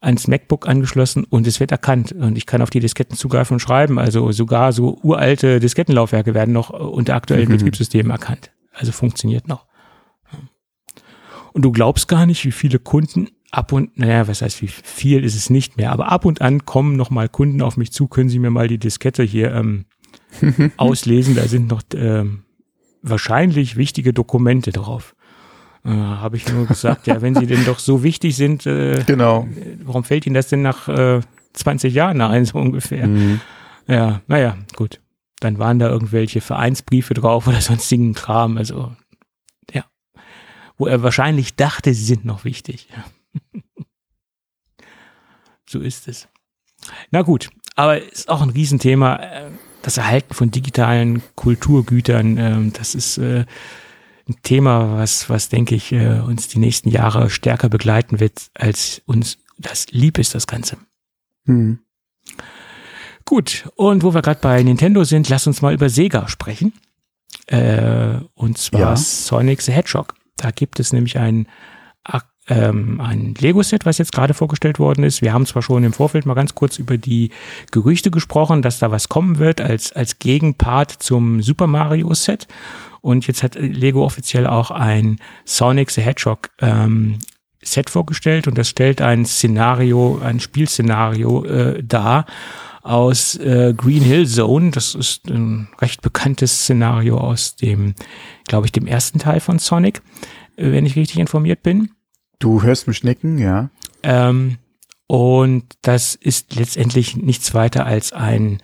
ans 0.00 0.28
MacBook 0.28 0.68
angeschlossen 0.68 1.24
und 1.24 1.46
es 1.46 1.58
wird 1.58 1.72
erkannt 1.72 2.12
und 2.12 2.36
ich 2.36 2.46
kann 2.46 2.62
auf 2.62 2.70
die 2.70 2.80
Disketten 2.80 3.16
zugreifen 3.16 3.54
und 3.54 3.60
schreiben. 3.60 3.98
Also 3.98 4.30
sogar 4.32 4.72
so 4.72 4.98
uralte 5.02 5.58
Diskettenlaufwerke 5.58 6.34
werden 6.34 6.52
noch 6.52 6.70
unter 6.70 7.14
aktuellen 7.14 7.48
mhm. 7.48 7.52
Betriebssystemen 7.52 8.10
erkannt. 8.10 8.50
Also 8.72 8.92
funktioniert 8.92 9.48
noch. 9.48 9.66
Und 11.52 11.62
du 11.62 11.72
glaubst 11.72 12.06
gar 12.08 12.26
nicht, 12.26 12.44
wie 12.44 12.52
viele 12.52 12.78
Kunden 12.78 13.30
ab 13.50 13.72
und, 13.72 13.98
naja, 13.98 14.28
was 14.28 14.42
heißt, 14.42 14.60
wie 14.60 14.68
viel 14.68 15.24
ist 15.24 15.34
es 15.34 15.48
nicht 15.48 15.76
mehr, 15.78 15.90
aber 15.92 16.12
ab 16.12 16.24
und 16.26 16.42
an 16.42 16.66
kommen 16.66 16.96
noch 16.96 17.10
mal 17.10 17.28
Kunden 17.28 17.62
auf 17.62 17.76
mich 17.76 17.92
zu, 17.92 18.08
können 18.08 18.28
Sie 18.28 18.38
mir 18.38 18.50
mal 18.50 18.68
die 18.68 18.78
Diskette 18.78 19.22
hier 19.22 19.54
ähm, 19.54 19.86
auslesen. 20.76 21.34
Da 21.34 21.46
sind 21.48 21.68
noch 21.68 21.82
ähm, 21.94 22.44
wahrscheinlich 23.02 23.76
wichtige 23.76 24.12
Dokumente 24.12 24.72
drauf. 24.72 25.14
Äh, 25.84 25.90
Habe 25.90 26.36
ich 26.36 26.48
nur 26.52 26.66
gesagt, 26.66 27.06
ja, 27.06 27.22
wenn 27.22 27.34
sie 27.34 27.46
denn 27.46 27.64
doch 27.64 27.78
so 27.78 28.02
wichtig 28.02 28.36
sind, 28.36 28.66
äh, 28.66 29.04
genau. 29.06 29.46
warum 29.84 30.04
fällt 30.04 30.26
Ihnen 30.26 30.34
das 30.34 30.48
denn 30.48 30.62
nach 30.62 30.88
äh, 30.88 31.20
20 31.52 31.94
Jahren 31.94 32.20
ein, 32.20 32.44
so 32.44 32.58
ungefähr? 32.58 33.06
Mhm. 33.06 33.40
Ja, 33.86 34.20
naja, 34.26 34.56
gut. 34.74 35.00
Dann 35.40 35.58
waren 35.58 35.78
da 35.78 35.88
irgendwelche 35.88 36.40
Vereinsbriefe 36.40 37.14
drauf 37.14 37.46
oder 37.46 37.60
sonstigen 37.60 38.14
Kram. 38.14 38.56
Also, 38.56 38.96
ja. 39.72 39.84
Wo 40.76 40.86
er 40.86 41.02
wahrscheinlich 41.02 41.56
dachte, 41.56 41.94
sie 41.94 42.04
sind 42.04 42.24
noch 42.24 42.44
wichtig. 42.44 42.88
so 45.68 45.80
ist 45.80 46.08
es. 46.08 46.28
Na 47.10 47.22
gut, 47.22 47.50
aber 47.74 48.02
ist 48.02 48.28
auch 48.28 48.42
ein 48.42 48.50
Riesenthema. 48.50 49.20
Das 49.86 49.98
Erhalten 49.98 50.34
von 50.34 50.50
digitalen 50.50 51.22
Kulturgütern, 51.36 52.38
äh, 52.38 52.70
das 52.72 52.96
ist 52.96 53.18
äh, 53.18 53.44
ein 54.28 54.36
Thema, 54.42 54.98
was, 54.98 55.30
was 55.30 55.48
denke 55.48 55.76
ich, 55.76 55.92
äh, 55.92 56.18
uns 56.18 56.48
die 56.48 56.58
nächsten 56.58 56.88
Jahre 56.88 57.30
stärker 57.30 57.68
begleiten 57.68 58.18
wird, 58.18 58.50
als 58.54 59.00
uns 59.06 59.38
das 59.58 59.86
lieb 59.92 60.18
ist, 60.18 60.34
das 60.34 60.48
Ganze. 60.48 60.78
Hm. 61.44 61.78
Gut, 63.24 63.70
und 63.76 64.02
wo 64.02 64.12
wir 64.12 64.22
gerade 64.22 64.40
bei 64.40 64.60
Nintendo 64.60 65.04
sind, 65.04 65.28
lass 65.28 65.46
uns 65.46 65.62
mal 65.62 65.72
über 65.72 65.88
Sega 65.88 66.26
sprechen. 66.26 66.72
Äh, 67.46 68.18
und 68.34 68.58
zwar 68.58 68.80
ja. 68.80 68.96
Sonic 68.96 69.62
the 69.62 69.70
Hedgehog. 69.70 70.16
Da 70.36 70.50
gibt 70.50 70.80
es 70.80 70.92
nämlich 70.92 71.16
ein, 71.16 71.46
ähm, 72.48 73.00
ein 73.00 73.34
Lego-Set, 73.38 73.86
was 73.86 73.98
jetzt 73.98 74.12
gerade 74.12 74.34
vorgestellt 74.34 74.78
worden 74.78 75.04
ist. 75.04 75.22
Wir 75.22 75.32
haben 75.32 75.46
zwar 75.46 75.62
schon 75.62 75.84
im 75.84 75.92
Vorfeld 75.92 76.26
mal 76.26 76.34
ganz 76.34 76.54
kurz 76.54 76.78
über 76.78 76.96
die 76.96 77.30
Gerüchte 77.72 78.10
gesprochen, 78.10 78.62
dass 78.62 78.78
da 78.78 78.90
was 78.90 79.08
kommen 79.08 79.38
wird 79.38 79.60
als, 79.60 79.92
als 79.92 80.18
Gegenpart 80.18 80.90
zum 80.90 81.42
Super 81.42 81.66
Mario-Set. 81.66 82.46
Und 83.00 83.26
jetzt 83.26 83.42
hat 83.42 83.54
Lego 83.56 84.04
offiziell 84.04 84.46
auch 84.46 84.70
ein 84.70 85.18
Sonic 85.44 85.90
the 85.90 86.02
Hedgehog 86.02 86.50
ähm, 86.60 87.18
Set 87.62 87.90
vorgestellt 87.90 88.46
und 88.46 88.56
das 88.56 88.68
stellt 88.68 89.00
ein 89.00 89.24
Szenario, 89.26 90.20
ein 90.22 90.40
Spielszenario 90.40 91.44
äh, 91.44 91.82
dar 91.82 92.26
aus 92.82 93.36
äh, 93.36 93.74
Green 93.76 94.02
Hill 94.02 94.26
Zone. 94.26 94.70
Das 94.70 94.94
ist 94.94 95.28
ein 95.28 95.68
recht 95.80 96.02
bekanntes 96.02 96.60
Szenario 96.60 97.18
aus 97.18 97.56
dem, 97.56 97.94
glaube 98.46 98.66
ich, 98.66 98.72
dem 98.72 98.86
ersten 98.86 99.18
Teil 99.18 99.40
von 99.40 99.58
Sonic, 99.58 100.02
äh, 100.56 100.70
wenn 100.70 100.86
ich 100.86 100.96
richtig 100.96 101.18
informiert 101.18 101.62
bin. 101.62 101.90
Du 102.38 102.62
hörst 102.62 102.88
mich 102.88 103.04
nicken, 103.04 103.38
ja. 103.38 103.70
Ähm, 104.02 104.58
und 105.06 105.64
das 105.82 106.14
ist 106.14 106.56
letztendlich 106.56 107.16
nichts 107.16 107.54
weiter 107.54 107.86
als 107.86 108.12
ein, 108.12 108.58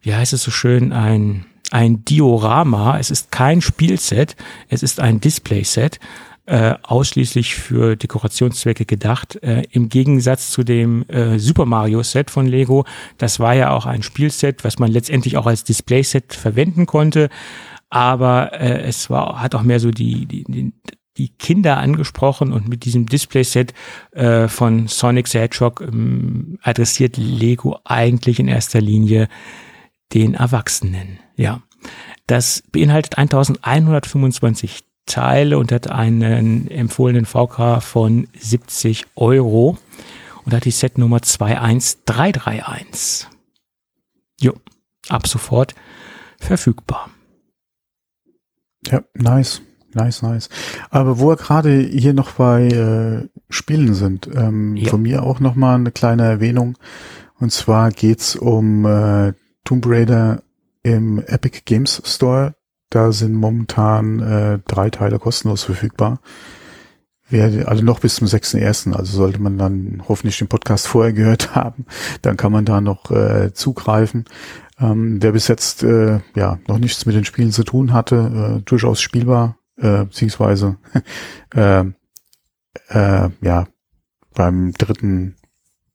wie 0.00 0.14
heißt 0.14 0.32
es 0.32 0.42
so 0.42 0.50
schön, 0.50 0.92
ein, 0.92 1.46
ein 1.70 2.04
Diorama. 2.04 2.98
Es 2.98 3.10
ist 3.10 3.30
kein 3.30 3.60
Spielset, 3.60 4.36
es 4.68 4.82
ist 4.82 5.00
ein 5.00 5.20
Displayset 5.20 6.00
äh, 6.46 6.74
ausschließlich 6.82 7.56
für 7.56 7.96
Dekorationszwecke 7.96 8.86
gedacht. 8.86 9.36
Äh, 9.42 9.64
Im 9.70 9.88
Gegensatz 9.88 10.50
zu 10.50 10.62
dem 10.62 11.04
äh, 11.08 11.38
Super 11.38 11.66
Mario 11.66 12.02
Set 12.02 12.30
von 12.30 12.46
Lego, 12.46 12.84
das 13.18 13.40
war 13.40 13.54
ja 13.54 13.70
auch 13.70 13.84
ein 13.84 14.02
Spielset, 14.02 14.64
was 14.64 14.78
man 14.78 14.90
letztendlich 14.90 15.36
auch 15.36 15.46
als 15.46 15.64
Displayset 15.64 16.32
verwenden 16.32 16.86
konnte. 16.86 17.28
Aber 17.90 18.52
äh, 18.52 18.82
es 18.82 19.10
war, 19.10 19.40
hat 19.40 19.54
auch 19.54 19.62
mehr 19.62 19.80
so 19.80 19.90
die, 19.90 20.26
die, 20.26 20.44
die 20.44 20.72
die 21.18 21.28
Kinder 21.28 21.78
angesprochen 21.78 22.52
und 22.52 22.68
mit 22.68 22.84
diesem 22.84 23.06
Displayset 23.06 23.74
äh, 24.12 24.48
von 24.48 24.88
Sonic 24.88 25.28
the 25.28 25.38
Hedgehog 25.38 25.80
ähm, 25.80 26.58
adressiert 26.62 27.16
Lego 27.16 27.78
eigentlich 27.84 28.38
in 28.38 28.48
erster 28.48 28.80
Linie 28.80 29.28
den 30.14 30.34
Erwachsenen. 30.34 31.18
Ja, 31.36 31.62
das 32.26 32.62
beinhaltet 32.72 33.18
1125 33.18 34.84
Teile 35.06 35.58
und 35.58 35.72
hat 35.72 35.90
einen 35.90 36.70
empfohlenen 36.70 37.26
VK 37.26 37.82
von 37.82 38.28
70 38.38 39.06
Euro 39.14 39.78
und 40.44 40.52
hat 40.52 40.64
die 40.64 40.72
Setnummer 40.72 41.22
21331. 41.22 43.28
Jo, 44.40 44.54
ab 45.08 45.26
sofort 45.26 45.74
verfügbar. 46.38 47.10
Ja, 48.88 49.02
nice. 49.14 49.62
Nice, 49.96 50.20
nice. 50.20 50.50
Aber 50.90 51.18
wo 51.18 51.30
wir 51.30 51.36
gerade 51.36 51.78
hier 51.78 52.12
noch 52.12 52.32
bei 52.32 52.68
äh, 52.68 53.28
Spielen 53.48 53.94
sind, 53.94 54.28
ähm, 54.34 54.76
ja. 54.76 54.90
von 54.90 55.00
mir 55.00 55.22
auch 55.22 55.40
noch 55.40 55.54
mal 55.54 55.76
eine 55.76 55.90
kleine 55.90 56.24
Erwähnung. 56.24 56.76
Und 57.40 57.50
zwar 57.50 57.90
geht's 57.90 58.36
um 58.36 58.84
äh, 58.84 59.32
Tomb 59.64 59.86
Raider 59.86 60.42
im 60.82 61.18
Epic 61.26 61.62
Games 61.64 62.02
Store. 62.04 62.54
Da 62.90 63.10
sind 63.10 63.34
momentan 63.34 64.20
äh, 64.20 64.58
drei 64.68 64.90
Teile 64.90 65.18
kostenlos 65.18 65.64
verfügbar. 65.64 66.20
Wer, 67.30 67.66
also 67.66 67.82
noch 67.82 68.00
bis 68.00 68.16
zum 68.16 68.28
6.1., 68.28 68.92
also 68.92 69.16
sollte 69.16 69.40
man 69.40 69.56
dann 69.56 70.02
hoffentlich 70.06 70.38
den 70.38 70.48
Podcast 70.48 70.86
vorher 70.86 71.14
gehört 71.14 71.54
haben, 71.54 71.86
dann 72.20 72.36
kann 72.36 72.52
man 72.52 72.66
da 72.66 72.82
noch 72.82 73.10
äh, 73.10 73.54
zugreifen. 73.54 74.26
Ähm, 74.78 75.22
wer 75.22 75.32
bis 75.32 75.48
jetzt 75.48 75.82
äh, 75.82 76.20
ja 76.34 76.58
noch 76.68 76.78
nichts 76.78 77.06
mit 77.06 77.16
den 77.16 77.24
Spielen 77.24 77.50
zu 77.50 77.64
tun 77.64 77.94
hatte, 77.94 78.58
äh, 78.58 78.62
durchaus 78.62 79.00
spielbar, 79.00 79.56
äh, 79.76 80.04
beziehungsweise 80.04 80.76
äh, 81.54 81.84
äh, 82.88 83.30
ja 83.40 83.66
beim 84.34 84.72
dritten 84.72 85.36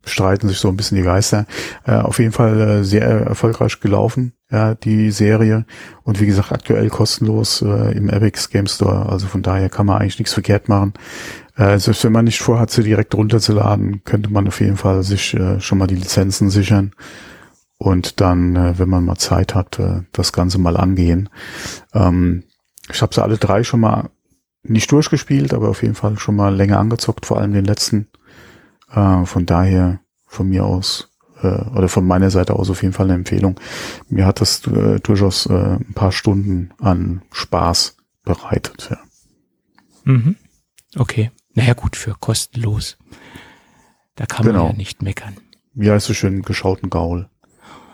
streiten 0.03 0.47
sich 0.47 0.57
so 0.57 0.67
ein 0.67 0.77
bisschen 0.77 0.97
die 0.97 1.03
Geister. 1.03 1.45
Äh, 1.85 1.93
auf 1.93 2.19
jeden 2.19 2.31
Fall 2.31 2.59
äh, 2.59 2.83
sehr 2.83 3.03
erfolgreich 3.03 3.79
gelaufen, 3.79 4.33
ja, 4.51 4.75
die 4.75 5.11
Serie. 5.11 5.65
Und 6.03 6.19
wie 6.19 6.25
gesagt, 6.25 6.51
aktuell 6.51 6.89
kostenlos 6.89 7.61
äh, 7.61 7.95
im 7.95 8.09
Epic 8.09 8.47
Game 8.51 8.67
Store. 8.67 9.07
Also 9.07 9.27
von 9.27 9.43
daher 9.43 9.69
kann 9.69 9.85
man 9.85 10.01
eigentlich 10.01 10.19
nichts 10.19 10.33
verkehrt 10.33 10.69
machen. 10.69 10.93
Äh, 11.55 11.77
selbst 11.77 12.03
wenn 12.03 12.11
man 12.11 12.25
nicht 12.25 12.41
vorhat, 12.41 12.71
sie 12.71 12.83
direkt 12.83 13.13
runterzuladen, 13.13 14.03
könnte 14.03 14.31
man 14.31 14.47
auf 14.47 14.59
jeden 14.59 14.77
Fall 14.77 15.03
sich 15.03 15.35
äh, 15.35 15.59
schon 15.59 15.77
mal 15.77 15.87
die 15.87 15.95
Lizenzen 15.95 16.49
sichern. 16.49 16.93
Und 17.77 18.21
dann, 18.21 18.55
äh, 18.55 18.79
wenn 18.79 18.89
man 18.89 19.05
mal 19.05 19.17
Zeit 19.17 19.53
hat, 19.55 19.79
äh, 19.79 20.01
das 20.11 20.33
Ganze 20.33 20.59
mal 20.59 20.77
angehen. 20.77 21.29
Ähm, 21.93 22.43
ich 22.89 23.01
habe 23.01 23.13
sie 23.13 23.23
alle 23.23 23.37
drei 23.37 23.63
schon 23.63 23.79
mal 23.79 24.09
nicht 24.63 24.91
durchgespielt, 24.91 25.53
aber 25.53 25.69
auf 25.69 25.81
jeden 25.81 25.95
Fall 25.95 26.17
schon 26.19 26.35
mal 26.35 26.55
länger 26.55 26.79
angezockt, 26.79 27.25
vor 27.25 27.39
allem 27.39 27.53
den 27.53 27.65
letzten. 27.65 28.07
Äh, 28.91 29.25
von 29.25 29.45
daher 29.45 29.99
von 30.27 30.49
mir 30.49 30.65
aus 30.65 31.09
äh, 31.41 31.47
oder 31.47 31.87
von 31.87 32.05
meiner 32.05 32.29
Seite 32.29 32.53
aus 32.53 32.69
auf 32.69 32.81
jeden 32.81 32.93
Fall 32.93 33.07
eine 33.07 33.15
Empfehlung. 33.15 33.59
Mir 34.09 34.25
hat 34.25 34.41
das 34.41 34.65
äh, 34.67 34.99
durchaus 34.99 35.45
äh, 35.45 35.53
ein 35.53 35.93
paar 35.93 36.11
Stunden 36.11 36.71
an 36.79 37.21
Spaß 37.31 37.97
bereitet. 38.23 38.89
Ja. 38.91 38.97
Mhm. 40.03 40.35
Okay. 40.95 41.31
Naja 41.53 41.73
gut, 41.73 41.95
für 41.95 42.15
kostenlos. 42.19 42.97
Da 44.15 44.25
kann 44.25 44.45
genau. 44.45 44.63
man 44.63 44.71
ja 44.71 44.77
nicht 44.77 45.01
meckern. 45.01 45.35
Wie 45.73 45.89
heißt 45.89 46.09
es 46.09 46.17
schön, 46.17 46.43
geschauten 46.43 46.89
Gaul. 46.89 47.29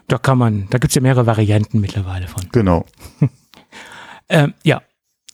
Da 0.07 0.17
kann 0.17 0.38
man, 0.38 0.67
da 0.69 0.77
gibt's 0.77 0.95
ja 0.95 1.01
mehrere 1.01 1.25
Varianten 1.25 1.79
mittlerweile 1.79 2.27
von. 2.27 2.47
Genau. 2.51 2.85
ähm, 4.30 4.53
ja, 4.63 4.82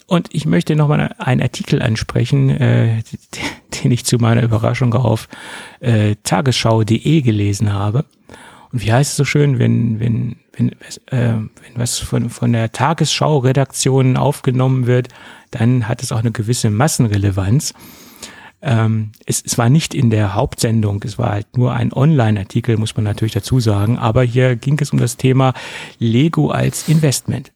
und 0.08 0.30
ich 0.32 0.46
möchte 0.46 0.76
nochmal 0.76 1.16
einen 1.18 1.41
Artikel 1.41 1.82
ansprechen, 1.82 2.50
äh, 2.50 3.02
den 3.84 3.91
ich 3.91 4.06
zu 4.06 4.18
meiner 4.18 4.44
Überraschung 4.44 4.94
auf 4.94 5.28
äh, 5.80 6.16
tagesschau.de 6.24 7.22
gelesen 7.22 7.74
habe. 7.74 8.06
Und 8.72 8.84
wie 8.84 8.91
heißt 8.91 9.12
es 9.12 9.18
so 9.18 9.26
schön, 9.26 9.60
wenn, 9.60 10.00
wenn, 10.00 10.36
wenn, 10.54 10.70
äh, 11.08 11.38
wenn 11.38 11.76
was 11.76 12.00
von, 12.00 12.30
von 12.30 12.54
der 12.54 12.72
Tagesschau-Redaktion 12.72 14.18
aufgenommen 14.18 14.88
wird, 14.88 15.10
dann 15.52 15.88
hat 15.88 16.02
es 16.02 16.12
auch 16.12 16.20
eine 16.20 16.32
gewisse 16.32 16.72
Massenrelevanz. 16.72 17.74
Ähm, 18.64 19.12
es, 19.26 19.44
es 19.46 19.58
war 19.58 19.70
nicht 19.70 19.94
in 19.94 20.10
der 20.10 20.34
Hauptsendung, 20.34 21.04
es 21.06 21.20
war 21.20 21.32
halt 21.32 21.58
nur 21.58 21.74
ein 21.74 21.94
Online-Artikel, 21.94 22.78
muss 22.78 22.96
man 22.96 23.04
natürlich 23.04 23.34
dazu 23.34 23.60
sagen. 23.60 24.00
Aber 24.00 24.24
hier 24.24 24.56
ging 24.56 24.80
es 24.80 24.91
um 24.91 25.00
das 25.00 25.18
Thema 25.18 25.54
Lego 26.00 26.50
als 26.50 26.88
Investment. 26.88 27.52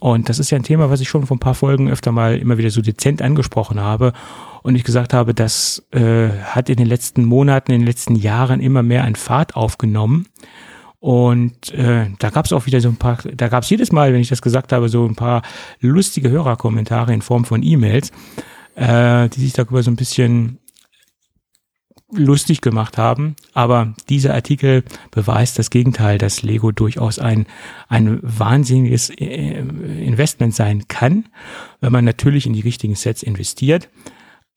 Und 0.00 0.28
das 0.28 0.38
ist 0.38 0.50
ja 0.50 0.56
ein 0.56 0.62
Thema, 0.62 0.90
was 0.90 1.00
ich 1.00 1.08
schon 1.08 1.26
vor 1.26 1.36
ein 1.36 1.40
paar 1.40 1.54
Folgen 1.54 1.90
öfter 1.90 2.12
mal 2.12 2.36
immer 2.36 2.58
wieder 2.58 2.70
so 2.70 2.80
dezent 2.80 3.22
angesprochen 3.22 3.80
habe. 3.80 4.12
Und 4.62 4.74
ich 4.74 4.84
gesagt 4.84 5.14
habe, 5.14 5.34
das 5.34 5.86
äh, 5.92 6.28
hat 6.44 6.68
in 6.68 6.76
den 6.76 6.86
letzten 6.86 7.24
Monaten, 7.24 7.72
in 7.72 7.80
den 7.80 7.86
letzten 7.86 8.14
Jahren 8.14 8.60
immer 8.60 8.82
mehr 8.82 9.04
an 9.04 9.16
Fahrt 9.16 9.56
aufgenommen. 9.56 10.26
Und 11.00 11.72
äh, 11.74 12.06
da 12.18 12.30
gab 12.30 12.46
es 12.46 12.52
auch 12.52 12.66
wieder 12.66 12.80
so 12.80 12.88
ein 12.88 12.96
paar, 12.96 13.18
da 13.34 13.48
gab 13.48 13.62
es 13.62 13.70
jedes 13.70 13.92
Mal, 13.92 14.12
wenn 14.12 14.20
ich 14.20 14.28
das 14.28 14.42
gesagt 14.42 14.72
habe, 14.72 14.88
so 14.88 15.06
ein 15.06 15.14
paar 15.14 15.42
lustige 15.80 16.28
Hörerkommentare 16.30 17.14
in 17.14 17.22
Form 17.22 17.44
von 17.44 17.62
E-Mails, 17.62 18.10
äh, 18.74 19.28
die 19.28 19.40
sich 19.40 19.52
darüber 19.52 19.82
so 19.82 19.90
ein 19.90 19.96
bisschen 19.96 20.58
lustig 22.12 22.60
gemacht 22.60 22.96
haben. 22.96 23.36
Aber 23.52 23.94
dieser 24.08 24.34
Artikel 24.34 24.82
beweist 25.10 25.58
das 25.58 25.70
Gegenteil, 25.70 26.18
dass 26.18 26.42
Lego 26.42 26.72
durchaus 26.72 27.18
ein, 27.18 27.46
ein 27.88 28.18
wahnsinniges 28.22 29.10
äh, 29.10 29.58
Investment 29.58 30.54
sein 30.54 30.88
kann, 30.88 31.26
wenn 31.80 31.92
man 31.92 32.04
natürlich 32.04 32.46
in 32.46 32.54
die 32.54 32.60
richtigen 32.60 32.94
Sets 32.94 33.22
investiert. 33.22 33.88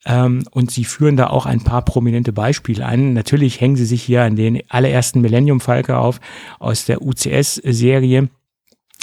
Ähm, 0.05 0.43
und 0.51 0.71
sie 0.71 0.85
führen 0.85 1.17
da 1.17 1.27
auch 1.27 1.45
ein 1.45 1.63
paar 1.63 1.83
prominente 1.83 2.33
Beispiele 2.33 2.85
an. 2.85 3.13
Natürlich 3.13 3.61
hängen 3.61 3.75
sie 3.75 3.85
sich 3.85 4.01
hier 4.01 4.23
an 4.23 4.35
den 4.35 4.61
allerersten 4.69 5.21
Millennium 5.21 5.59
Falke 5.59 5.97
auf 5.97 6.19
aus 6.59 6.85
der 6.85 7.01
UCS-Serie 7.01 8.29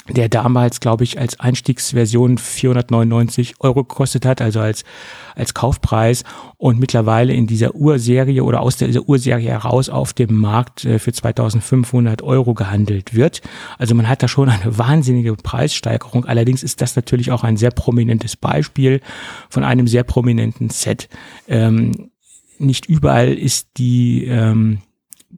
der 0.09 0.29
damals, 0.29 0.79
glaube 0.79 1.03
ich, 1.03 1.19
als 1.19 1.39
Einstiegsversion 1.39 2.37
499 2.37 3.55
Euro 3.59 3.83
gekostet 3.83 4.25
hat, 4.25 4.41
also 4.41 4.59
als, 4.59 4.83
als 5.35 5.53
Kaufpreis 5.53 6.23
und 6.57 6.79
mittlerweile 6.79 7.33
in 7.33 7.47
dieser 7.47 7.75
Urserie 7.75 8.43
oder 8.43 8.61
aus 8.61 8.77
dieser 8.77 9.07
Urserie 9.07 9.49
heraus 9.49 9.89
auf 9.89 10.13
dem 10.13 10.35
Markt 10.35 10.85
äh, 10.85 10.99
für 10.99 11.13
2500 11.13 12.21
Euro 12.21 12.53
gehandelt 12.53 13.13
wird. 13.13 13.41
Also 13.77 13.95
man 13.95 14.07
hat 14.09 14.23
da 14.23 14.27
schon 14.27 14.49
eine 14.49 14.77
wahnsinnige 14.77 15.35
Preissteigerung. 15.35 16.25
Allerdings 16.25 16.63
ist 16.63 16.81
das 16.81 16.95
natürlich 16.95 17.31
auch 17.31 17.43
ein 17.43 17.57
sehr 17.57 17.71
prominentes 17.71 18.35
Beispiel 18.35 19.01
von 19.49 19.63
einem 19.63 19.87
sehr 19.87 20.03
prominenten 20.03 20.69
Set. 20.69 21.09
Ähm, 21.47 22.09
nicht 22.57 22.87
überall 22.87 23.33
ist 23.33 23.69
die, 23.77 24.25
ähm, 24.25 24.79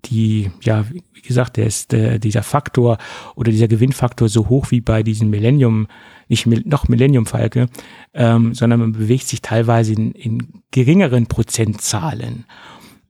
die, 0.05 0.51
ja, 0.61 0.85
wie 1.13 1.21
gesagt, 1.21 1.57
der 1.57 1.67
ist 1.67 1.93
äh, 1.93 2.19
dieser 2.19 2.43
Faktor 2.43 2.97
oder 3.35 3.51
dieser 3.51 3.67
Gewinnfaktor 3.67 4.29
so 4.29 4.49
hoch 4.49 4.71
wie 4.71 4.81
bei 4.81 5.03
diesen 5.03 5.29
Millennium, 5.29 5.87
nicht 6.27 6.47
noch 6.65 6.87
Millennium 6.87 7.25
Falke, 7.25 7.67
ähm, 8.13 8.53
sondern 8.53 8.79
man 8.79 8.91
bewegt 8.93 9.27
sich 9.27 9.41
teilweise 9.41 9.93
in, 9.93 10.11
in 10.11 10.61
geringeren 10.71 11.27
Prozentzahlen. 11.27 12.45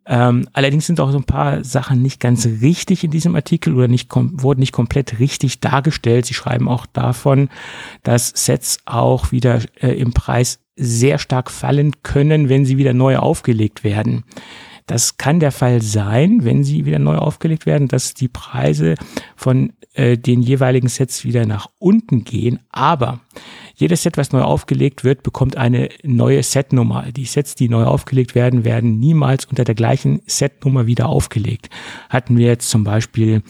Ähm, 0.05 0.47
allerdings 0.53 0.87
sind 0.87 0.99
auch 0.99 1.11
so 1.11 1.17
ein 1.19 1.25
paar 1.25 1.63
Sachen 1.63 2.01
nicht 2.01 2.19
ganz 2.19 2.45
richtig 2.45 3.03
in 3.03 3.11
diesem 3.11 3.35
Artikel 3.35 3.75
oder 3.75 3.87
nicht 3.87 4.09
wurden 4.13 4.59
nicht 4.59 4.71
komplett 4.71 5.19
richtig 5.19 5.59
dargestellt. 5.59 6.25
Sie 6.25 6.33
schreiben 6.33 6.67
auch 6.67 6.85
davon, 6.87 7.49
dass 8.01 8.29
Sets 8.29 8.79
auch 8.85 9.31
wieder 9.31 9.61
äh, 9.79 9.91
im 9.91 10.11
Preis 10.11 10.59
sehr 10.75 11.19
stark 11.19 11.51
fallen 11.51 12.01
können, 12.01 12.49
wenn 12.49 12.65
sie 12.65 12.77
wieder 12.77 12.93
neu 12.93 13.17
aufgelegt 13.17 13.83
werden. 13.83 14.23
Das 14.91 15.15
kann 15.15 15.39
der 15.39 15.53
Fall 15.53 15.81
sein, 15.81 16.43
wenn 16.43 16.65
sie 16.65 16.83
wieder 16.83 16.99
neu 16.99 17.15
aufgelegt 17.15 17.65
werden, 17.65 17.87
dass 17.87 18.13
die 18.13 18.27
Preise 18.27 18.95
von 19.37 19.71
äh, 19.93 20.17
den 20.17 20.41
jeweiligen 20.41 20.89
Sets 20.89 21.23
wieder 21.23 21.45
nach 21.45 21.69
unten 21.79 22.25
gehen. 22.25 22.59
Aber 22.71 23.21
jedes 23.73 24.03
Set, 24.03 24.17
was 24.17 24.33
neu 24.33 24.41
aufgelegt 24.41 25.05
wird, 25.05 25.23
bekommt 25.23 25.55
eine 25.55 25.87
neue 26.03 26.43
Setnummer. 26.43 27.09
Die 27.13 27.23
Sets, 27.23 27.55
die 27.55 27.69
neu 27.69 27.85
aufgelegt 27.85 28.35
werden, 28.35 28.65
werden 28.65 28.99
niemals 28.99 29.45
unter 29.45 29.63
der 29.63 29.75
gleichen 29.75 30.23
Setnummer 30.25 30.87
wieder 30.87 31.07
aufgelegt. 31.07 31.69
Hatten 32.09 32.37
wir 32.37 32.47
jetzt 32.47 32.69
zum 32.69 32.83
Beispiel 32.83 33.43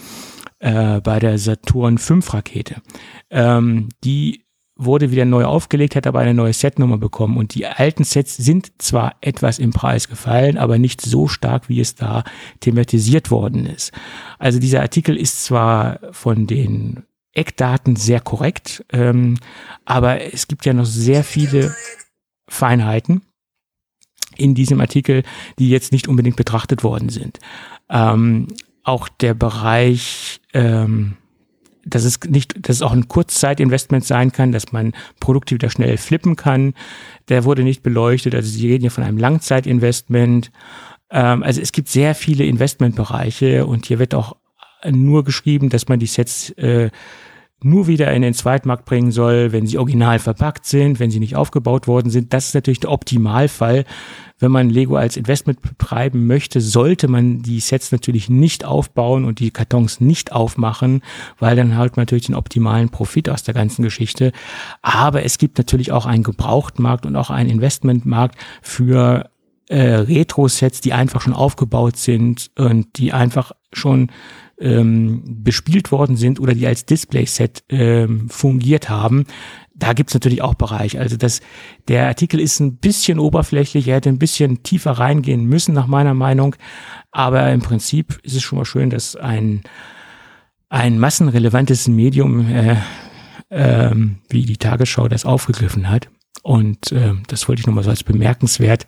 äh, 0.59 1.01
bei 1.01 1.17
der 1.17 1.39
Saturn 1.39 1.97
5 1.97 2.35
Rakete. 2.35 2.83
Ähm, 3.31 3.89
die 4.03 4.43
wurde 4.83 5.11
wieder 5.11 5.25
neu 5.25 5.45
aufgelegt, 5.45 5.95
hat 5.95 6.07
aber 6.07 6.19
eine 6.19 6.33
neue 6.33 6.53
Setnummer 6.53 6.97
bekommen. 6.97 7.37
Und 7.37 7.55
die 7.55 7.65
alten 7.65 8.03
Sets 8.03 8.37
sind 8.37 8.71
zwar 8.81 9.15
etwas 9.21 9.59
im 9.59 9.71
Preis 9.71 10.09
gefallen, 10.09 10.57
aber 10.57 10.77
nicht 10.77 11.01
so 11.01 11.27
stark, 11.27 11.69
wie 11.69 11.79
es 11.79 11.95
da 11.95 12.23
thematisiert 12.59 13.31
worden 13.31 13.65
ist. 13.65 13.91
Also 14.39 14.59
dieser 14.59 14.81
Artikel 14.81 15.15
ist 15.15 15.45
zwar 15.45 15.99
von 16.11 16.47
den 16.47 17.03
Eckdaten 17.33 17.95
sehr 17.95 18.19
korrekt, 18.19 18.83
ähm, 18.91 19.37
aber 19.85 20.33
es 20.33 20.47
gibt 20.47 20.65
ja 20.65 20.73
noch 20.73 20.85
sehr 20.85 21.23
viele 21.23 21.73
Feinheiten 22.47 23.21
in 24.35 24.55
diesem 24.55 24.81
Artikel, 24.81 25.23
die 25.59 25.69
jetzt 25.69 25.91
nicht 25.91 26.07
unbedingt 26.07 26.35
betrachtet 26.35 26.83
worden 26.83 27.09
sind. 27.09 27.39
Ähm, 27.89 28.47
auch 28.83 29.07
der 29.07 29.33
Bereich, 29.33 30.41
ähm, 30.53 31.17
dass 31.85 32.03
es 32.03 32.19
nicht, 32.27 32.67
dass 32.67 32.77
es 32.77 32.81
auch 32.81 32.91
ein 32.91 33.07
Kurzzeitinvestment 33.07 34.05
sein 34.05 34.31
kann, 34.31 34.51
dass 34.51 34.71
man 34.71 34.93
Produkte 35.19 35.55
wieder 35.55 35.69
schnell 35.69 35.97
flippen 35.97 36.35
kann, 36.35 36.73
der 37.29 37.43
wurde 37.43 37.63
nicht 37.63 37.83
beleuchtet. 37.83 38.35
Also 38.35 38.49
Sie 38.49 38.67
reden 38.67 38.81
hier 38.81 38.91
von 38.91 39.03
einem 39.03 39.17
Langzeitinvestment. 39.17 40.51
Ähm, 41.09 41.43
also 41.43 41.61
es 41.61 41.71
gibt 41.71 41.89
sehr 41.89 42.15
viele 42.15 42.45
Investmentbereiche 42.45 43.65
und 43.65 43.85
hier 43.85 43.99
wird 43.99 44.13
auch 44.13 44.35
nur 44.89 45.23
geschrieben, 45.23 45.69
dass 45.69 45.87
man 45.87 45.99
die 45.99 46.07
Sets 46.07 46.49
äh, 46.51 46.89
nur 47.63 47.87
wieder 47.87 48.11
in 48.11 48.21
den 48.21 48.33
Zweitmarkt 48.33 48.85
bringen 48.85 49.11
soll, 49.11 49.51
wenn 49.51 49.67
sie 49.67 49.77
original 49.77 50.19
verpackt 50.19 50.65
sind, 50.65 50.99
wenn 50.99 51.11
sie 51.11 51.19
nicht 51.19 51.35
aufgebaut 51.35 51.87
worden 51.87 52.09
sind. 52.09 52.33
Das 52.33 52.47
ist 52.47 52.55
natürlich 52.55 52.79
der 52.79 52.91
Optimalfall. 52.91 53.85
Wenn 54.39 54.51
man 54.51 54.71
Lego 54.71 54.95
als 54.95 55.17
Investment 55.17 55.61
betreiben 55.61 56.25
möchte, 56.25 56.61
sollte 56.61 57.07
man 57.07 57.43
die 57.43 57.59
Sets 57.59 57.91
natürlich 57.91 58.29
nicht 58.29 58.65
aufbauen 58.65 59.23
und 59.23 59.39
die 59.39 59.51
Kartons 59.51 60.01
nicht 60.01 60.31
aufmachen, 60.31 61.01
weil 61.37 61.55
dann 61.55 61.77
halt 61.77 61.95
man 61.95 62.03
natürlich 62.03 62.25
den 62.25 62.35
optimalen 62.35 62.89
Profit 62.89 63.29
aus 63.29 63.43
der 63.43 63.53
ganzen 63.53 63.83
Geschichte. 63.83 64.31
Aber 64.81 65.23
es 65.23 65.37
gibt 65.37 65.59
natürlich 65.59 65.91
auch 65.91 66.07
einen 66.07 66.23
Gebrauchtmarkt 66.23 67.05
und 67.05 67.15
auch 67.15 67.29
einen 67.29 67.51
Investmentmarkt 67.51 68.35
für 68.63 69.29
äh, 69.67 69.79
Retro-Sets, 69.79 70.81
die 70.81 70.93
einfach 70.93 71.21
schon 71.21 71.33
aufgebaut 71.33 71.97
sind 71.97 72.49
und 72.57 72.97
die 72.97 73.13
einfach 73.13 73.51
schon 73.71 74.11
ähm, 74.61 75.23
bespielt 75.25 75.91
worden 75.91 76.15
sind 76.15 76.39
oder 76.39 76.53
die 76.53 76.67
als 76.67 76.85
Display-Set 76.85 77.63
ähm, 77.69 78.29
fungiert 78.29 78.89
haben. 78.89 79.25
Da 79.73 79.93
gibt's 79.93 80.13
natürlich 80.13 80.41
auch 80.41 80.53
Bereiche. 80.53 80.99
Also 80.99 81.17
das, 81.17 81.41
der 81.87 82.07
Artikel 82.07 82.39
ist 82.39 82.59
ein 82.59 82.77
bisschen 82.77 83.17
oberflächlich, 83.17 83.87
er 83.87 83.95
hätte 83.95 84.09
ein 84.09 84.19
bisschen 84.19 84.61
tiefer 84.63 84.91
reingehen 84.91 85.45
müssen, 85.45 85.73
nach 85.73 85.87
meiner 85.87 86.13
Meinung. 86.13 86.55
Aber 87.11 87.51
im 87.51 87.61
Prinzip 87.61 88.19
ist 88.23 88.35
es 88.35 88.43
schon 88.43 88.59
mal 88.59 88.65
schön, 88.65 88.91
dass 88.91 89.15
ein, 89.15 89.63
ein 90.69 90.99
massenrelevantes 90.99 91.87
Medium 91.87 92.47
äh, 92.47 92.77
ähm, 93.49 94.19
wie 94.29 94.45
die 94.45 94.57
Tagesschau 94.57 95.07
das 95.07 95.25
aufgegriffen 95.25 95.89
hat. 95.89 96.09
Und 96.43 96.91
äh, 96.91 97.13
das 97.27 97.47
wollte 97.47 97.61
ich 97.61 97.67
nochmal 97.67 97.83
so 97.83 97.89
als 97.89 98.03
bemerkenswert 98.03 98.85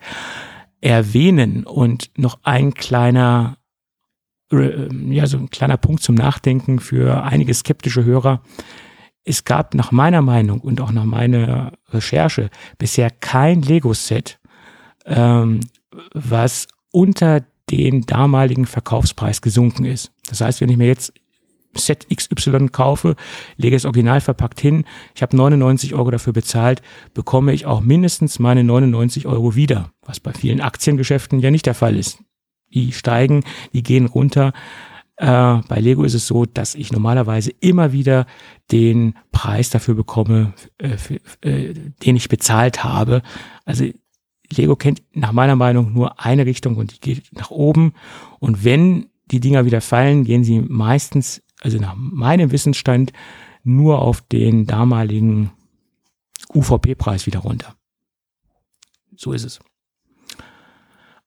erwähnen. 0.80 1.64
Und 1.64 2.10
noch 2.16 2.38
ein 2.42 2.74
kleiner 2.74 3.58
ja, 4.60 5.26
so 5.26 5.38
ein 5.38 5.50
kleiner 5.50 5.76
Punkt 5.76 6.02
zum 6.02 6.14
Nachdenken 6.14 6.78
für 6.78 7.24
einige 7.24 7.54
skeptische 7.54 8.04
Hörer. 8.04 8.42
Es 9.24 9.44
gab 9.44 9.74
nach 9.74 9.90
meiner 9.90 10.22
Meinung 10.22 10.60
und 10.60 10.80
auch 10.80 10.92
nach 10.92 11.04
meiner 11.04 11.72
Recherche 11.90 12.50
bisher 12.78 13.10
kein 13.10 13.62
Lego-Set, 13.62 14.38
ähm, 15.06 15.60
was 16.12 16.68
unter 16.90 17.42
den 17.70 18.02
damaligen 18.02 18.66
Verkaufspreis 18.66 19.40
gesunken 19.40 19.86
ist. 19.86 20.12
Das 20.28 20.40
heißt, 20.40 20.60
wenn 20.60 20.68
ich 20.68 20.76
mir 20.76 20.86
jetzt 20.86 21.12
Set 21.76 22.06
XY 22.14 22.68
kaufe, 22.68 23.16
lege 23.56 23.74
es 23.74 23.84
original 23.84 24.20
verpackt 24.20 24.60
hin, 24.60 24.84
ich 25.14 25.22
habe 25.22 25.36
99 25.36 25.94
Euro 25.94 26.10
dafür 26.10 26.32
bezahlt, 26.32 26.82
bekomme 27.14 27.52
ich 27.52 27.66
auch 27.66 27.80
mindestens 27.80 28.38
meine 28.38 28.62
99 28.62 29.26
Euro 29.26 29.56
wieder, 29.56 29.90
was 30.02 30.20
bei 30.20 30.32
vielen 30.32 30.60
Aktiengeschäften 30.60 31.40
ja 31.40 31.50
nicht 31.50 31.66
der 31.66 31.74
Fall 31.74 31.96
ist 31.96 32.18
die 32.74 32.92
steigen, 32.92 33.44
die 33.72 33.82
gehen 33.82 34.06
runter. 34.06 34.52
Äh, 35.16 35.60
bei 35.68 35.80
Lego 35.80 36.02
ist 36.02 36.14
es 36.14 36.26
so, 36.26 36.44
dass 36.44 36.74
ich 36.74 36.92
normalerweise 36.92 37.52
immer 37.60 37.92
wieder 37.92 38.26
den 38.72 39.14
Preis 39.30 39.70
dafür 39.70 39.94
bekomme, 39.94 40.54
äh, 40.78 40.96
für, 40.96 41.20
äh, 41.42 41.74
den 42.04 42.16
ich 42.16 42.28
bezahlt 42.28 42.82
habe. 42.82 43.22
Also 43.64 43.84
Lego 44.50 44.76
kennt 44.76 45.02
nach 45.12 45.32
meiner 45.32 45.56
Meinung 45.56 45.92
nur 45.92 46.20
eine 46.20 46.46
Richtung 46.46 46.76
und 46.76 46.94
die 46.94 47.00
geht 47.00 47.32
nach 47.32 47.50
oben. 47.50 47.94
Und 48.40 48.64
wenn 48.64 49.06
die 49.30 49.40
Dinger 49.40 49.64
wieder 49.64 49.80
fallen, 49.80 50.24
gehen 50.24 50.44
sie 50.44 50.60
meistens, 50.60 51.42
also 51.60 51.78
nach 51.78 51.94
meinem 51.96 52.50
Wissensstand, 52.50 53.12
nur 53.62 54.00
auf 54.00 54.20
den 54.20 54.66
damaligen 54.66 55.52
UVP-Preis 56.52 57.26
wieder 57.26 57.40
runter. 57.40 57.74
So 59.16 59.32
ist 59.32 59.44
es. 59.44 59.60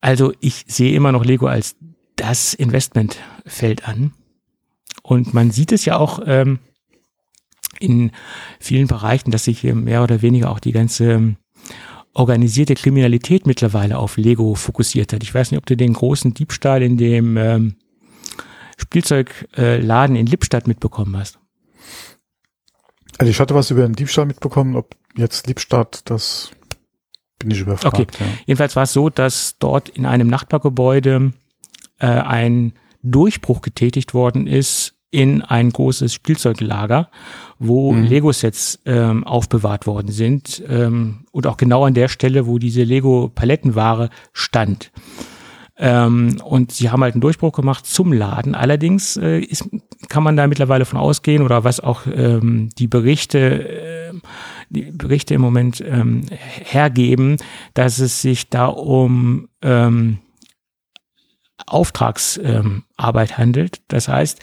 Also 0.02 0.34
ich 0.40 0.66
sehe 0.68 0.96
immer 0.96 1.12
noch 1.12 1.26
Lego 1.26 1.48
als 1.48 1.76
das 2.16 2.54
Investmentfeld 2.54 3.88
an. 3.88 4.14
Und 5.04 5.34
man 5.34 5.52
sieht 5.52 5.72
es 5.72 5.86
ja 5.86 5.98
auch 5.98 6.20
ähm, 6.26 6.60
in 7.80 8.12
vielen 8.60 8.88
Bereichen, 8.88 9.32
dass 9.32 9.46
sich 9.46 9.64
mehr 9.64 10.04
oder 10.04 10.22
weniger 10.22 10.52
auch 10.52 10.60
die 10.60 10.72
ganze 10.72 11.14
ähm, 11.14 11.38
organisierte 12.14 12.74
Kriminalität 12.74 13.46
mittlerweile 13.46 14.00
auf 14.00 14.18
Lego 14.18 14.56
fokussiert 14.56 15.14
hat. 15.14 15.24
Ich 15.24 15.34
weiß 15.34 15.52
nicht, 15.52 15.60
ob 15.60 15.66
du 15.66 15.78
den 15.78 15.94
großen 15.94 16.34
Diebstahl 16.34 16.82
in 16.82 16.98
dem 16.98 17.38
ähm, 17.38 17.76
Spielzeugladen 18.78 20.16
in 20.16 20.26
Lippstadt 20.26 20.68
mitbekommen 20.68 21.16
hast. 21.16 21.40
Also 23.20 23.32
ich 23.32 23.40
hatte 23.40 23.56
was 23.56 23.72
über 23.72 23.84
den 23.84 23.94
Diebstahl 23.94 24.26
mitbekommen, 24.26 24.76
ob 24.76 24.96
jetzt 25.16 25.48
Lippstadt 25.48 26.02
das 26.10 26.52
bin 27.40 27.52
ich 27.52 27.62
überfragt. 27.62 28.00
Okay. 28.00 28.08
Ja. 28.20 28.26
Jedenfalls 28.46 28.76
war 28.76 28.84
es 28.84 28.94
so, 28.94 29.10
dass 29.10 29.58
dort 29.60 29.90
in 29.90 30.06
einem 30.06 30.28
Nachbargebäude 30.28 31.34
äh, 32.00 32.08
ein 32.08 32.74
Durchbruch 33.04 33.62
getätigt 33.62 34.14
worden 34.14 34.48
ist 34.48 34.96
in 35.10 35.42
ein 35.42 35.70
großes 35.70 36.14
Spielzeuglager, 36.14 37.10
wo 37.60 37.94
mhm. 37.94 38.04
Lego-Sets 38.04 38.82
ähm, 38.86 39.24
aufbewahrt 39.24 39.88
worden 39.88 40.12
sind 40.12 40.62
ähm, 40.68 41.26
und 41.32 41.48
auch 41.48 41.58
genau 41.58 41.86
an 41.86 41.94
der 41.94 42.10
Stelle, 42.10 42.46
wo 42.46 42.60
diese 42.60 42.84
Lego-Palettenware 42.84 44.10
stand. 44.34 44.92
Ähm, 45.80 46.42
und 46.44 46.72
sie 46.72 46.90
haben 46.90 47.04
halt 47.04 47.14
einen 47.14 47.22
Durchbruch 47.22 47.54
gemacht 47.54 47.86
zum 47.86 48.12
Laden. 48.12 48.56
Allerdings 48.56 49.16
äh, 49.16 49.40
ist, 49.40 49.70
kann 50.10 50.24
man 50.24 50.36
da 50.36 50.48
mittlerweile 50.48 50.86
von 50.86 51.00
ausgehen 51.00 51.44
oder 51.44 51.64
was 51.64 51.80
auch 51.80 52.02
ähm, 52.08 52.70
die 52.78 52.88
Berichte, 52.88 53.70
äh, 53.70 54.14
die 54.70 54.92
Berichte 54.92 55.34
im 55.34 55.42
Moment 55.42 55.82
ähm, 55.82 56.26
hergeben, 56.32 57.38
dass 57.74 58.00
es 58.00 58.22
sich 58.22 58.50
da 58.50 58.66
um 58.68 59.50
ähm, 59.62 60.20
Auftragsarbeit 61.66 63.32
ähm, 63.32 63.38
handelt. 63.38 63.82
Das 63.88 64.08
heißt, 64.08 64.40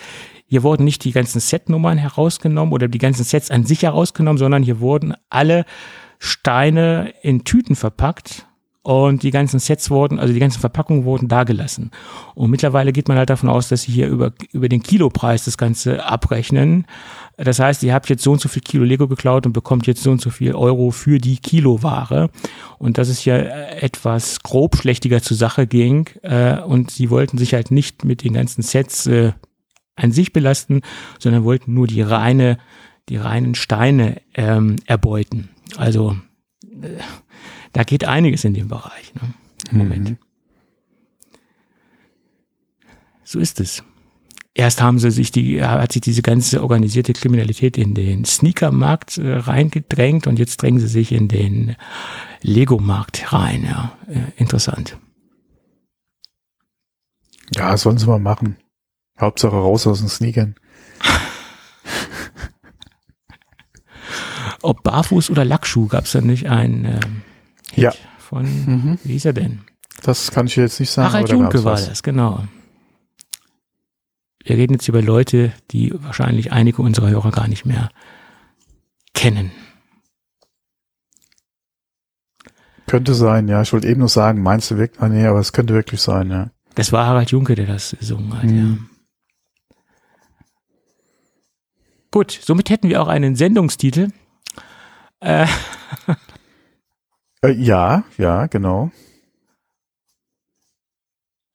hier 0.46 0.62
wurden 0.62 0.84
nicht 0.84 1.04
die 1.04 1.12
ganzen 1.12 1.40
Setnummern 1.40 1.98
herausgenommen 1.98 2.72
oder 2.72 2.88
die 2.88 2.98
ganzen 2.98 3.24
Sets 3.24 3.50
an 3.50 3.64
sich 3.64 3.82
herausgenommen, 3.82 4.38
sondern 4.38 4.62
hier 4.62 4.80
wurden 4.80 5.14
alle 5.30 5.64
Steine 6.18 7.12
in 7.22 7.44
Tüten 7.44 7.76
verpackt 7.76 8.46
und 8.84 9.22
die 9.22 9.30
ganzen 9.30 9.60
Sets 9.60 9.90
wurden, 9.90 10.18
also 10.18 10.34
die 10.34 10.38
ganzen 10.38 10.60
Verpackungen 10.60 11.06
wurden 11.06 11.26
dagelassen. 11.26 11.90
Und 12.34 12.50
mittlerweile 12.50 12.92
geht 12.92 13.08
man 13.08 13.16
halt 13.16 13.30
davon 13.30 13.48
aus, 13.48 13.68
dass 13.68 13.82
sie 13.82 13.92
hier 13.92 14.08
über, 14.08 14.32
über 14.52 14.68
den 14.68 14.82
Kilopreis 14.82 15.46
das 15.46 15.56
Ganze 15.56 16.04
abrechnen. 16.04 16.84
Das 17.38 17.60
heißt, 17.60 17.82
ihr 17.82 17.94
habt 17.94 18.10
jetzt 18.10 18.22
so 18.22 18.32
und 18.32 18.42
so 18.42 18.48
viel 18.50 18.60
Kilo 18.60 18.84
Lego 18.84 19.08
geklaut 19.08 19.46
und 19.46 19.54
bekommt 19.54 19.86
jetzt 19.86 20.02
so 20.02 20.10
und 20.10 20.20
so 20.20 20.28
viel 20.28 20.54
Euro 20.54 20.90
für 20.90 21.16
die 21.16 21.38
Kiloware. 21.38 22.28
Und 22.78 22.98
dass 22.98 23.08
es 23.08 23.24
ja 23.24 23.36
etwas 23.38 24.42
grobschlächtiger 24.42 25.22
zur 25.22 25.38
Sache 25.38 25.66
ging. 25.66 26.10
Äh, 26.20 26.60
und 26.60 26.90
sie 26.90 27.08
wollten 27.08 27.38
sich 27.38 27.54
halt 27.54 27.70
nicht 27.70 28.04
mit 28.04 28.22
den 28.22 28.34
ganzen 28.34 28.60
Sets 28.60 29.06
äh, 29.06 29.32
an 29.96 30.12
sich 30.12 30.34
belasten, 30.34 30.82
sondern 31.18 31.44
wollten 31.44 31.72
nur 31.72 31.86
die 31.86 32.02
reine, 32.02 32.58
die 33.08 33.16
reinen 33.16 33.54
Steine 33.54 34.20
ähm, 34.34 34.76
erbeuten. 34.84 35.48
Also 35.78 36.16
äh, 36.82 36.98
da 37.74 37.82
geht 37.82 38.04
einiges 38.04 38.44
in 38.44 38.54
dem 38.54 38.68
Bereich 38.68 39.12
ne, 39.14 39.20
im 39.70 39.78
Moment. 39.78 40.10
Mhm. 40.10 40.18
So 43.24 43.38
ist 43.38 43.60
es. 43.60 43.82
Erst 44.54 44.80
haben 44.80 45.00
sie 45.00 45.10
sich 45.10 45.32
die, 45.32 45.62
hat 45.62 45.92
sich 45.92 46.02
diese 46.02 46.22
ganze 46.22 46.62
organisierte 46.62 47.12
Kriminalität 47.12 47.76
in 47.76 47.94
den 47.94 48.24
Sneakermarkt 48.24 49.18
äh, 49.18 49.34
reingedrängt 49.34 50.28
und 50.28 50.38
jetzt 50.38 50.62
drängen 50.62 50.78
sie 50.78 50.86
sich 50.86 51.10
in 51.10 51.26
den 51.26 51.74
Lego-Markt 52.42 53.32
rein. 53.32 53.64
Ja, 53.64 53.98
äh, 54.06 54.20
interessant. 54.36 54.96
Ja, 57.56 57.76
sollen 57.76 57.98
sie 57.98 58.06
mal 58.06 58.20
machen. 58.20 58.56
Hauptsache 59.18 59.56
raus 59.56 59.88
aus 59.88 59.98
den 59.98 60.08
Sneakern. 60.08 60.54
Ob 64.62 64.84
Barfuß 64.84 65.30
oder 65.30 65.44
Lackschuh 65.44 65.88
gab 65.88 66.04
es 66.04 66.12
da 66.12 66.20
nicht 66.20 66.48
ein 66.48 66.84
ähm, 66.84 67.22
Hit 67.74 67.84
Ja. 67.84 67.92
von, 68.18 68.44
Mhm. 68.44 68.98
wie 69.04 69.12
hieß 69.12 69.26
er 69.26 69.32
denn? 69.32 69.60
Das 70.02 70.30
kann 70.30 70.46
ich 70.46 70.56
jetzt 70.56 70.80
nicht 70.80 70.90
sagen. 70.90 71.12
Harald 71.12 71.28
Junke 71.30 71.64
war 71.64 71.76
das, 71.76 72.02
genau. 72.02 72.44
Wir 74.44 74.56
reden 74.56 74.74
jetzt 74.74 74.88
über 74.88 75.00
Leute, 75.00 75.52
die 75.70 75.92
wahrscheinlich 76.02 76.52
einige 76.52 76.82
unserer 76.82 77.08
Hörer 77.08 77.30
gar 77.30 77.48
nicht 77.48 77.64
mehr 77.64 77.88
kennen. 79.14 79.52
Könnte 82.86 83.14
sein, 83.14 83.48
ja. 83.48 83.62
Ich 83.62 83.72
wollte 83.72 83.88
eben 83.88 84.00
noch 84.00 84.08
sagen, 84.08 84.42
meinst 84.42 84.70
du 84.70 84.76
wirklich? 84.76 85.00
Ah, 85.00 85.08
nee, 85.08 85.26
aber 85.26 85.38
es 85.40 85.52
könnte 85.54 85.72
wirklich 85.72 86.00
sein, 86.02 86.30
ja. 86.30 86.50
Das 86.74 86.92
war 86.92 87.06
Harald 87.06 87.30
Junke, 87.30 87.54
der 87.54 87.66
das 87.66 87.96
gesungen 87.98 88.36
hat, 88.36 88.44
Mhm. 88.44 88.88
ja. 88.90 89.76
Gut, 92.10 92.38
somit 92.42 92.70
hätten 92.70 92.88
wir 92.88 93.02
auch 93.02 93.08
einen 93.08 93.34
Sendungstitel. 93.36 94.10
Äh, 95.20 95.46
Äh, 97.44 97.52
ja, 97.52 98.04
ja, 98.16 98.46
genau. 98.46 98.90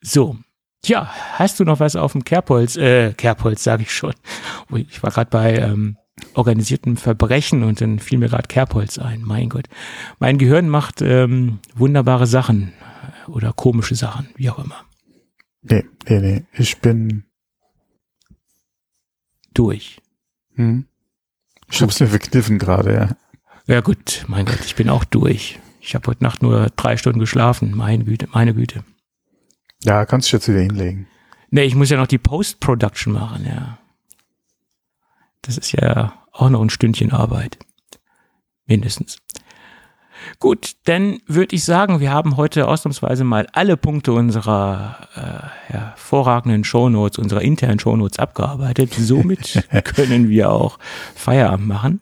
so. 0.02 0.38
Tja, 0.82 1.10
hast 1.34 1.60
du 1.60 1.66
noch 1.66 1.82
was 1.82 1.98
auf 1.98 2.14
dem 2.14 2.24
Kerbholz? 2.24 2.78
Äh, 2.78 3.14
Kerbholz, 3.14 3.64
sage 3.66 3.84
ich 3.84 3.92
schon. 3.94 4.14
Ui, 4.72 4.88
Ich 4.90 5.04
war 5.04 5.12
gerade 5.12 5.30
bei 5.30 5.58
ähm, 5.58 5.98
organisiertem 6.36 6.96
Verbrechen 6.96 7.64
und 7.64 7.82
dann 7.82 8.00
fiel 8.00 8.18
mir 8.18 8.30
gerade 8.30 8.48
Kerbholz 8.48 8.98
ein. 8.98 9.22
Mein 9.24 9.50
Gott. 9.50 9.68
Mein 10.20 10.38
Gehirn 10.38 10.70
macht 10.70 11.02
ähm, 11.02 11.60
wunderbare 11.76 12.28
Sachen 12.28 12.72
oder 13.28 13.52
komische 13.52 13.96
Sachen, 13.96 14.30
wie 14.36 14.50
auch 14.50 14.60
immer. 14.60 14.86
Nee, 15.64 15.84
nee, 16.08 16.20
nee. 16.22 16.46
Ich 16.54 16.80
bin, 16.80 17.26
Durch. 19.54 20.02
hm. 20.56 20.86
Ich 21.70 21.82
hab's 21.82 22.00
mir 22.00 22.08
verkniffen 22.08 22.58
gerade, 22.58 22.94
ja. 22.94 23.18
Ja 23.68 23.82
gut, 23.82 24.24
mein 24.28 24.46
Gott, 24.46 24.62
ich 24.66 24.76
bin 24.76 24.90
auch 24.90 25.04
durch. 25.04 25.60
Ich 25.90 25.96
habe 25.96 26.06
heute 26.06 26.24
Nacht 26.24 26.44
nur 26.44 26.68
drei 26.76 26.98
Stunden 26.98 27.20
geschlafen. 27.20 27.76
Meine 27.76 28.04
Güte, 28.04 28.28
meine 28.32 28.54
Güte. 28.54 28.84
Ja, 29.84 30.06
kannst 30.06 30.28
dich 30.28 30.34
jetzt 30.34 30.48
wieder 30.48 30.60
hinlegen. 30.60 31.08
Nee, 31.50 31.64
ich 31.64 31.74
muss 31.74 31.90
ja 31.90 31.98
noch 31.98 32.06
die 32.06 32.20
Post-Production 32.20 33.12
machen, 33.12 33.44
ja. 33.44 33.80
Das 35.42 35.58
ist 35.58 35.72
ja 35.72 36.14
auch 36.32 36.52
noch 36.52 36.62
ein 36.62 36.70
Stündchen 36.70 37.12
Arbeit. 37.12 37.58
Mindestens. 38.68 39.18
Gut, 40.38 40.76
dann 40.84 41.22
würde 41.26 41.56
ich 41.56 41.64
sagen, 41.64 42.00
wir 42.00 42.12
haben 42.12 42.38
heute 42.38 42.68
ausnahmsweise 42.68 43.24
mal 43.24 43.48
alle 43.54 43.76
Punkte 43.76 44.14
unserer 44.14 45.08
äh, 45.16 45.74
hervorragenden 45.74 46.66
Shownotes, 46.66 47.18
unserer 47.18 47.42
internen 47.42 47.80
Shownotes 47.80 48.20
abgearbeitet. 48.20 48.94
Somit 48.94 49.68
können 49.86 50.30
wir 50.30 50.52
auch 50.52 50.78
Feierabend 51.16 51.68
machen. 51.68 52.02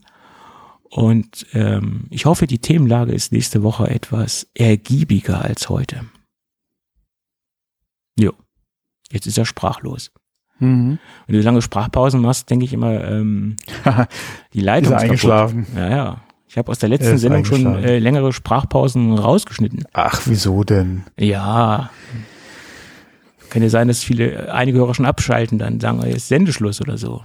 Und 0.90 1.46
ähm, 1.54 2.06
ich 2.10 2.26
hoffe, 2.26 2.48
die 2.48 2.60
Themenlage 2.60 3.12
ist 3.12 3.32
nächste 3.32 3.64
Woche 3.64 3.90
etwas 3.90 4.48
ergiebiger 4.54 5.42
als 5.44 5.70
heute. 5.70 6.06
Jo. 8.18 8.34
Jetzt 9.12 9.28
ist 9.28 9.38
er 9.38 9.46
sprachlos. 9.46 10.12
Mhm. 10.60 11.00
Wenn 11.28 11.36
du 11.36 11.42
lange 11.42 11.62
Sprachpausen 11.62 12.22
machst, 12.22 12.50
denke 12.50 12.66
ich 12.66 12.74
immer, 12.74 13.04
ähm, 13.04 13.58
die 14.54 14.62
Leitung 14.62 14.94
Ist 14.94 15.00
er 15.00 15.04
eingeschlafen? 15.04 15.66
Kaputt. 15.66 15.78
Ja, 15.78 15.90
ja. 15.90 16.22
Ich 16.50 16.58
habe 16.58 16.72
aus 16.72 16.80
der 16.80 16.90
letzten 16.90 17.16
ist 17.16 17.22
Sendung 17.22 17.44
schon 17.46 17.84
äh, 17.84 18.00
längere 18.00 18.32
Sprachpausen 18.32 19.14
rausgeschnitten. 19.18 19.84
Ach, 19.94 20.22
wieso 20.26 20.64
denn? 20.64 21.04
Ja. 21.18 21.92
Kann 23.50 23.62
ja 23.62 23.70
sein, 23.70 23.90
dass 23.90 24.04
viele, 24.04 24.54
einige 24.54 24.80
Hörer 24.80 24.96
schon 24.96 25.06
abschalten, 25.06 25.60
dann 25.60 25.80
sagen, 25.80 26.02
jetzt 26.06 26.30
Sendeschluss 26.30 26.82
oder 26.82 26.98
so. 26.98 27.22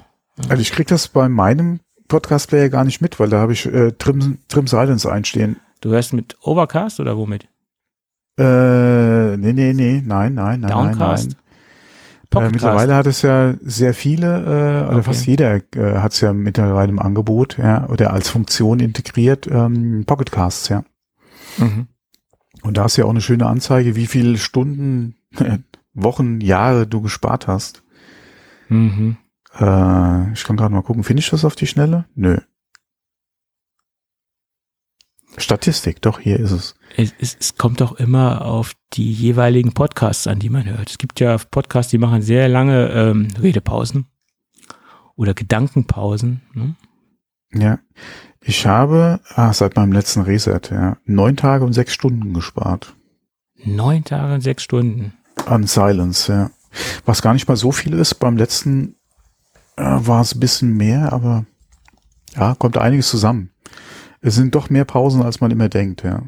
Also 0.48 0.60
ich 0.60 0.72
krieg 0.72 0.88
das 0.88 1.08
bei 1.08 1.28
meinem 1.28 1.80
Podcast-Player 2.08 2.68
gar 2.68 2.84
nicht 2.84 3.00
mit, 3.00 3.18
weil 3.20 3.30
da 3.30 3.38
habe 3.40 3.52
ich 3.52 3.66
äh, 3.66 3.92
Trim, 3.92 4.38
Trim 4.48 4.66
Silence 4.66 5.10
einstehen. 5.10 5.56
Du 5.80 5.90
hörst 5.90 6.12
mit 6.12 6.36
Overcast 6.42 7.00
oder 7.00 7.16
womit? 7.16 7.48
Äh, 8.38 9.36
nee, 9.36 9.52
nee, 9.52 9.72
nee, 9.72 10.02
nein, 10.04 10.34
nein, 10.34 10.60
nein, 10.60 10.70
Downcast? 10.70 10.98
nein, 11.28 11.36
nein. 12.32 12.44
Äh, 12.44 12.50
mittlerweile 12.50 12.94
hat 12.94 13.06
es 13.06 13.20
ja 13.22 13.54
sehr 13.60 13.92
viele, 13.92 14.26
äh, 14.38 14.86
oder 14.88 14.92
Okay. 14.98 15.02
fast 15.02 15.26
jeder 15.26 15.56
äh, 15.76 15.98
hat 15.98 16.12
es 16.12 16.20
ja 16.22 16.32
mittlerweile 16.32 16.88
im 16.90 16.98
Angebot, 16.98 17.58
ja, 17.58 17.86
oder 17.88 18.12
als 18.12 18.30
Funktion 18.30 18.80
integriert, 18.80 19.46
ähm, 19.50 20.04
Pocketcasts, 20.06 20.68
ja. 20.70 20.84
Mhm. 21.58 21.88
Und 22.62 22.76
da 22.76 22.86
ist 22.86 22.96
ja 22.96 23.04
auch 23.04 23.10
eine 23.10 23.20
schöne 23.20 23.46
Anzeige, 23.46 23.96
wie 23.96 24.06
viele 24.06 24.38
Stunden, 24.38 25.16
Wochen, 25.94 26.40
Jahre 26.40 26.86
du 26.86 27.02
gespart 27.02 27.48
hast. 27.48 27.82
Mhm. 28.68 29.18
Äh, 29.54 30.32
ich 30.32 30.44
kann 30.44 30.56
gerade 30.56 30.74
mal 30.74 30.82
gucken, 30.82 31.04
finde 31.04 31.20
ich 31.20 31.30
das 31.30 31.44
auf 31.44 31.54
die 31.54 31.66
Schnelle? 31.66 32.06
Nö. 32.14 32.38
Statistik, 35.38 36.02
doch, 36.02 36.20
hier 36.20 36.38
ist 36.38 36.50
es. 36.50 36.74
Es, 36.96 37.14
es, 37.18 37.36
es 37.40 37.56
kommt 37.56 37.80
doch 37.80 37.92
immer 37.92 38.44
auf 38.44 38.74
die 38.92 39.10
jeweiligen 39.10 39.72
Podcasts 39.72 40.26
an, 40.26 40.38
die 40.38 40.50
man 40.50 40.66
hört. 40.66 40.90
Es 40.90 40.98
gibt 40.98 41.20
ja 41.20 41.38
Podcasts, 41.38 41.90
die 41.90 41.98
machen 41.98 42.20
sehr 42.20 42.48
lange 42.48 42.88
ähm, 42.90 43.28
Redepausen 43.40 44.06
oder 45.16 45.32
Gedankenpausen. 45.32 46.42
Ne? 46.52 46.74
Ja. 47.54 47.78
Ich 48.44 48.66
habe, 48.66 49.20
ah, 49.34 49.52
seit 49.52 49.76
meinem 49.76 49.92
letzten 49.92 50.22
Reset, 50.22 50.60
ja, 50.70 50.98
neun 51.04 51.36
Tage 51.36 51.64
und 51.64 51.72
sechs 51.72 51.94
Stunden 51.94 52.34
gespart. 52.34 52.94
Neun 53.64 54.04
Tage 54.04 54.34
und 54.34 54.40
sechs 54.40 54.64
Stunden. 54.64 55.14
An 55.46 55.66
Silence, 55.66 56.30
ja. 56.30 56.50
Was 57.04 57.22
gar 57.22 57.34
nicht 57.34 57.48
mal 57.48 57.56
so 57.56 57.70
viel 57.70 57.94
ist. 57.94 58.16
Beim 58.16 58.36
letzten 58.36 58.96
äh, 59.76 59.82
war 59.82 60.20
es 60.20 60.34
ein 60.34 60.40
bisschen 60.40 60.76
mehr, 60.76 61.12
aber 61.12 61.44
ja, 62.34 62.54
kommt 62.54 62.78
einiges 62.78 63.08
zusammen. 63.08 63.50
Es 64.20 64.34
sind 64.34 64.54
doch 64.54 64.70
mehr 64.70 64.84
Pausen, 64.84 65.22
als 65.22 65.40
man 65.40 65.50
immer 65.50 65.68
denkt, 65.68 66.02
ja. 66.04 66.22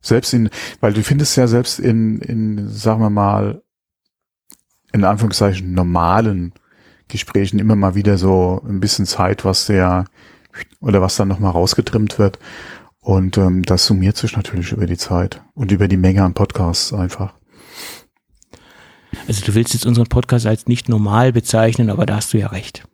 Selbst 0.00 0.32
in, 0.32 0.50
weil 0.80 0.92
du 0.92 1.02
findest 1.02 1.36
ja 1.36 1.46
selbst 1.46 1.78
in, 1.78 2.20
in, 2.20 2.68
sagen 2.68 3.00
wir 3.00 3.10
mal, 3.10 3.62
in 4.92 5.04
Anführungszeichen 5.04 5.72
normalen 5.72 6.52
Gesprächen 7.08 7.58
immer 7.58 7.76
mal 7.76 7.94
wieder 7.94 8.18
so 8.18 8.62
ein 8.66 8.80
bisschen 8.80 9.06
Zeit, 9.06 9.44
was 9.44 9.66
der 9.66 10.04
oder 10.80 11.02
was 11.02 11.16
dann 11.16 11.28
nochmal 11.28 11.52
rausgetrimmt 11.52 12.18
wird. 12.18 12.38
Und 13.00 13.38
ähm, 13.38 13.62
das 13.62 13.86
summiert 13.86 14.16
sich 14.16 14.36
natürlich 14.36 14.72
über 14.72 14.86
die 14.86 14.96
Zeit 14.96 15.42
und 15.54 15.70
über 15.70 15.86
die 15.86 15.96
Menge 15.96 16.24
an 16.24 16.34
Podcasts 16.34 16.92
einfach. 16.92 17.35
Also 19.28 19.44
du 19.44 19.54
willst 19.54 19.74
jetzt 19.74 19.86
unseren 19.86 20.06
Podcast 20.06 20.46
als 20.46 20.66
nicht 20.66 20.88
normal 20.88 21.32
bezeichnen, 21.32 21.90
aber 21.90 22.06
da 22.06 22.16
hast 22.16 22.32
du 22.32 22.38
ja 22.38 22.48
recht. 22.48 22.86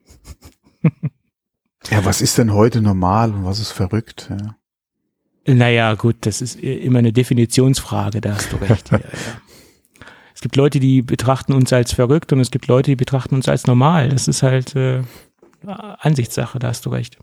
Ja, 1.91 2.05
was 2.05 2.21
ist 2.21 2.39
denn 2.39 2.53
heute 2.53 2.81
normal 2.81 3.33
und 3.33 3.45
was 3.45 3.59
ist 3.59 3.73
verrückt? 3.73 4.31
Ja. 4.31 4.57
Naja, 5.55 5.95
gut, 5.95 6.17
das 6.21 6.41
ist 6.41 6.61
immer 6.61 7.01
eine 7.01 7.13
Definitionsfrage, 7.13 8.21
da 8.21 8.35
hast 8.35 8.53
du 8.53 8.57
recht. 8.57 8.91
ja, 8.93 8.99
ja. 8.99 9.05
Es 10.35 10.41
gibt 10.41 10.57
Leute, 10.57 10.81
die 10.81 11.03
betrachten 11.03 11.53
uns 11.53 11.73
als 11.73 11.93
verrückt 11.93 12.33
und 12.33 12.41
es 12.41 12.51
gibt 12.51 12.67
Leute, 12.67 12.91
die 12.91 12.97
betrachten 12.97 13.35
uns 13.35 13.49
als 13.49 13.67
normal. 13.67 14.09
Das 14.09 14.29
ist 14.29 14.43
halt 14.43 14.75
äh, 14.75 15.03
Ansichtssache, 15.67 16.59
da 16.59 16.69
hast 16.69 16.87
du 16.87 16.91
recht. 16.91 17.19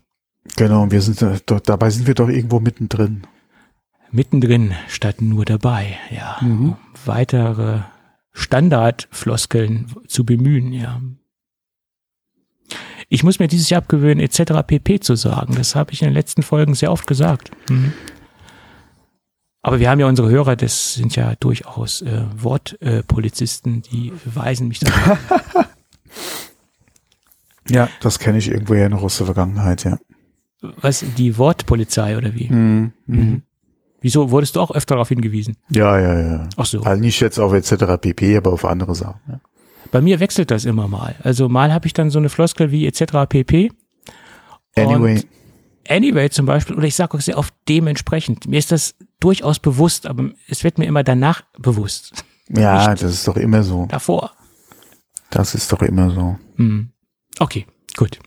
Genau, 0.56 0.82
und 0.82 0.92
wir 0.92 1.02
sind 1.02 1.20
äh, 1.20 1.38
doch, 1.44 1.60
dabei 1.60 1.90
sind 1.90 2.06
wir 2.06 2.14
doch 2.14 2.28
irgendwo 2.28 2.60
mittendrin. 2.60 3.26
Mittendrin 4.10 4.74
statt 4.88 5.20
nur 5.20 5.44
dabei, 5.44 5.98
ja. 6.10 6.38
Mhm. 6.40 6.76
Weitere 7.04 7.80
Standardfloskeln 8.40 9.94
zu 10.06 10.24
bemühen, 10.24 10.72
ja. 10.72 11.00
Ich 13.08 13.24
muss 13.24 13.38
mir 13.38 13.48
dieses 13.48 13.70
Jahr 13.70 13.82
abgewöhnen, 13.82 14.20
etc. 14.20 14.66
pp. 14.66 15.00
zu 15.00 15.16
sagen. 15.16 15.54
Das 15.56 15.74
habe 15.74 15.92
ich 15.92 16.02
in 16.02 16.08
den 16.08 16.14
letzten 16.14 16.42
Folgen 16.42 16.74
sehr 16.74 16.92
oft 16.92 17.06
gesagt. 17.06 17.50
Mhm. 17.68 17.92
Aber 19.62 19.78
wir 19.78 19.90
haben 19.90 20.00
ja 20.00 20.06
unsere 20.06 20.30
Hörer, 20.30 20.56
das 20.56 20.94
sind 20.94 21.16
ja 21.16 21.34
durchaus 21.36 22.02
äh, 22.02 22.24
Wortpolizisten, 22.34 23.82
die 23.82 24.12
weisen 24.24 24.68
mich 24.68 24.80
darauf. 24.80 25.18
Ja, 27.70 27.88
das 28.00 28.18
kenne 28.18 28.38
ich 28.38 28.48
irgendwo 28.48 28.74
ja 28.74 28.88
noch 28.88 29.02
aus 29.02 29.18
der 29.18 29.26
Vergangenheit, 29.26 29.84
ja. 29.84 29.98
Was, 30.60 31.04
die 31.16 31.38
Wortpolizei 31.38 32.18
oder 32.18 32.34
wie? 32.34 32.48
Mhm. 32.48 32.92
Mhm. 33.06 33.42
Wieso 34.00 34.30
wurdest 34.30 34.56
du 34.56 34.60
auch 34.60 34.70
öfter 34.70 34.94
darauf 34.94 35.08
hingewiesen? 35.08 35.56
Ja, 35.68 35.98
ja, 35.98 36.20
ja. 36.20 36.48
Ach 36.56 36.66
so. 36.66 36.82
Also 36.82 37.00
nicht 37.00 37.20
jetzt 37.20 37.38
auf 37.38 37.52
etc. 37.52 37.98
pp, 38.00 38.36
aber 38.36 38.52
auf 38.52 38.64
andere 38.64 38.94
Sachen. 38.94 39.20
Ja. 39.28 39.40
Bei 39.90 40.00
mir 40.00 40.20
wechselt 40.20 40.50
das 40.50 40.64
immer 40.64 40.88
mal. 40.88 41.16
Also 41.22 41.48
mal 41.48 41.72
habe 41.72 41.86
ich 41.86 41.92
dann 41.92 42.10
so 42.10 42.18
eine 42.18 42.28
Floskel 42.28 42.70
wie 42.70 42.86
etc. 42.86 43.26
pp. 43.28 43.72
Anyway, 44.76 45.22
anyway 45.88 46.30
zum 46.30 46.46
Beispiel, 46.46 46.76
oder 46.76 46.86
ich 46.86 46.94
sage 46.94 47.16
auch 47.16 47.20
sehr 47.20 47.36
oft 47.36 47.52
dementsprechend. 47.68 48.46
Mir 48.46 48.58
ist 48.58 48.72
das 48.72 48.94
durchaus 49.18 49.58
bewusst, 49.58 50.06
aber 50.06 50.30
es 50.48 50.64
wird 50.64 50.78
mir 50.78 50.86
immer 50.86 51.02
danach 51.02 51.42
bewusst. 51.58 52.24
ja, 52.48 52.90
nicht. 52.90 53.02
das 53.02 53.12
ist 53.12 53.28
doch 53.28 53.36
immer 53.36 53.62
so. 53.62 53.86
Davor. 53.86 54.32
Das 55.30 55.54
ist 55.54 55.72
doch 55.72 55.82
immer 55.82 56.10
so. 56.10 56.38
Hm. 56.56 56.90
Okay, 57.38 57.66
gut. 57.96 58.18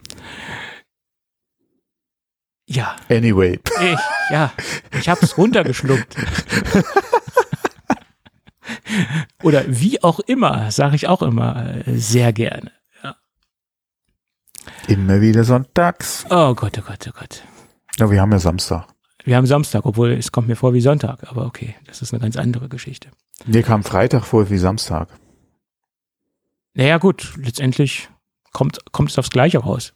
Ja, 2.73 2.95
Anyway. 3.09 3.59
ich, 3.81 3.99
ja, 4.31 4.51
ich 4.99 5.07
hab's 5.07 5.37
runtergeschluckt. 5.37 6.15
Oder 9.43 9.63
wie 9.67 10.01
auch 10.01 10.19
immer, 10.21 10.71
sage 10.71 10.95
ich 10.95 11.07
auch 11.07 11.21
immer 11.21 11.85
äh, 11.87 11.97
sehr 11.97 12.33
gerne. 12.33 12.71
Immer 14.87 15.21
wieder 15.21 15.43
sonntags. 15.43 16.25
Oh 16.29 16.55
Gott, 16.55 16.77
oh 16.79 16.81
Gott, 16.85 17.07
oh 17.07 17.11
Gott. 17.17 17.43
Ja, 17.99 18.09
wir 18.09 18.19
haben 18.21 18.31
ja 18.31 18.39
Samstag. 18.39 18.87
Wir 19.23 19.37
haben 19.37 19.45
Samstag, 19.45 19.85
obwohl 19.85 20.11
es 20.11 20.31
kommt 20.31 20.47
mir 20.47 20.55
vor 20.55 20.73
wie 20.73 20.81
Sonntag, 20.81 21.29
aber 21.29 21.45
okay, 21.45 21.75
das 21.85 22.01
ist 22.01 22.11
eine 22.13 22.21
ganz 22.21 22.35
andere 22.35 22.67
Geschichte. 22.69 23.09
Mir 23.45 23.63
kam 23.63 23.83
Freitag 23.83 24.25
vor 24.25 24.49
wie 24.49 24.57
Samstag. 24.57 25.09
Naja, 26.73 26.97
gut, 26.97 27.33
letztendlich 27.37 28.09
kommt, 28.51 28.79
kommt 28.91 29.11
es 29.11 29.17
aufs 29.19 29.29
Gleiche 29.29 29.59
raus. 29.59 29.93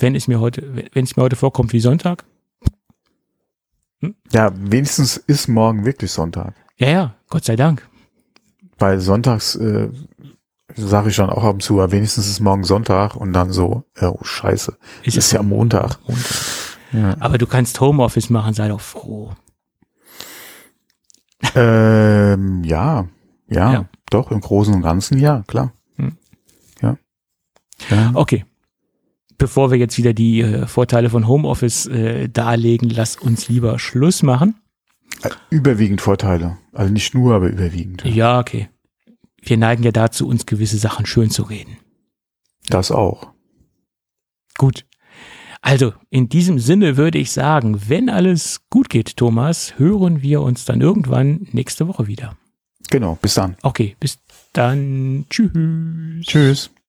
Wenn 0.00 0.14
es 0.14 0.26
mir 0.28 0.40
heute, 0.40 0.74
wenn 0.92 1.04
es 1.04 1.16
mir 1.16 1.22
heute 1.22 1.36
vorkommt 1.36 1.72
wie 1.72 1.80
Sonntag, 1.80 2.24
Ja, 4.32 4.50
wenigstens 4.54 5.16
ist 5.18 5.46
morgen 5.48 5.84
wirklich 5.84 6.10
Sonntag. 6.10 6.54
ja, 6.78 6.88
ja, 6.88 7.14
Gott 7.28 7.44
sei 7.44 7.56
Dank. 7.56 7.86
Weil 8.78 8.98
sonntags 9.00 9.56
äh, 9.56 9.90
sage 10.74 11.10
ich 11.10 11.14
schon 11.16 11.28
auch 11.28 11.44
ab 11.44 11.54
und 11.54 11.62
zu, 11.62 11.80
aber 11.80 11.92
wenigstens 11.92 12.26
ist 12.28 12.40
morgen 12.40 12.64
Sonntag 12.64 13.14
und 13.14 13.32
dann 13.34 13.52
so, 13.52 13.84
äh, 13.96 14.06
oh 14.06 14.24
scheiße, 14.24 14.78
Ist 15.02 15.16
ist, 15.18 15.32
ja 15.32 15.42
Montag. 15.42 15.98
Montag. 16.08 16.36
Ja. 16.92 17.16
Aber 17.20 17.36
du 17.38 17.46
kannst 17.46 17.78
Homeoffice 17.80 18.30
machen, 18.30 18.54
sei 18.54 18.68
doch 18.68 18.80
froh. 18.80 19.32
ähm, 21.54 22.64
ja, 22.64 23.06
ja, 23.48 23.72
Ja. 23.72 23.88
doch, 24.10 24.30
im 24.30 24.40
Großen 24.40 24.74
und 24.74 24.82
Ganzen, 24.82 25.18
ja, 25.18 25.42
klar. 25.46 25.72
Hm. 25.96 26.16
Ja. 26.80 26.96
ja. 27.90 28.10
Okay. 28.14 28.44
Bevor 29.40 29.70
wir 29.70 29.78
jetzt 29.78 29.96
wieder 29.96 30.12
die 30.12 30.42
äh, 30.42 30.66
Vorteile 30.66 31.08
von 31.08 31.26
Homeoffice 31.26 31.86
äh, 31.86 32.28
darlegen, 32.28 32.90
lass 32.90 33.16
uns 33.16 33.48
lieber 33.48 33.78
Schluss 33.78 34.22
machen. 34.22 34.60
Äh, 35.22 35.30
Überwiegend 35.48 36.02
Vorteile. 36.02 36.58
Also 36.74 36.92
nicht 36.92 37.14
nur, 37.14 37.34
aber 37.34 37.48
überwiegend. 37.48 38.04
Ja, 38.04 38.38
okay. 38.38 38.68
Wir 39.40 39.56
neigen 39.56 39.82
ja 39.82 39.92
dazu, 39.92 40.28
uns 40.28 40.44
gewisse 40.44 40.76
Sachen 40.76 41.06
schön 41.06 41.30
zu 41.30 41.44
reden. 41.44 41.78
Das 42.68 42.90
auch. 42.90 43.32
Gut. 44.58 44.84
Also, 45.62 45.94
in 46.10 46.28
diesem 46.28 46.58
Sinne 46.58 46.98
würde 46.98 47.16
ich 47.16 47.32
sagen, 47.32 47.88
wenn 47.88 48.10
alles 48.10 48.60
gut 48.68 48.90
geht, 48.90 49.16
Thomas, 49.16 49.78
hören 49.78 50.20
wir 50.20 50.42
uns 50.42 50.66
dann 50.66 50.82
irgendwann 50.82 51.48
nächste 51.52 51.88
Woche 51.88 52.06
wieder. 52.06 52.36
Genau, 52.90 53.18
bis 53.22 53.34
dann. 53.34 53.56
Okay, 53.62 53.96
bis 54.00 54.18
dann. 54.52 55.24
Tschüss. 55.30 55.50
Tschüss. 56.26 56.70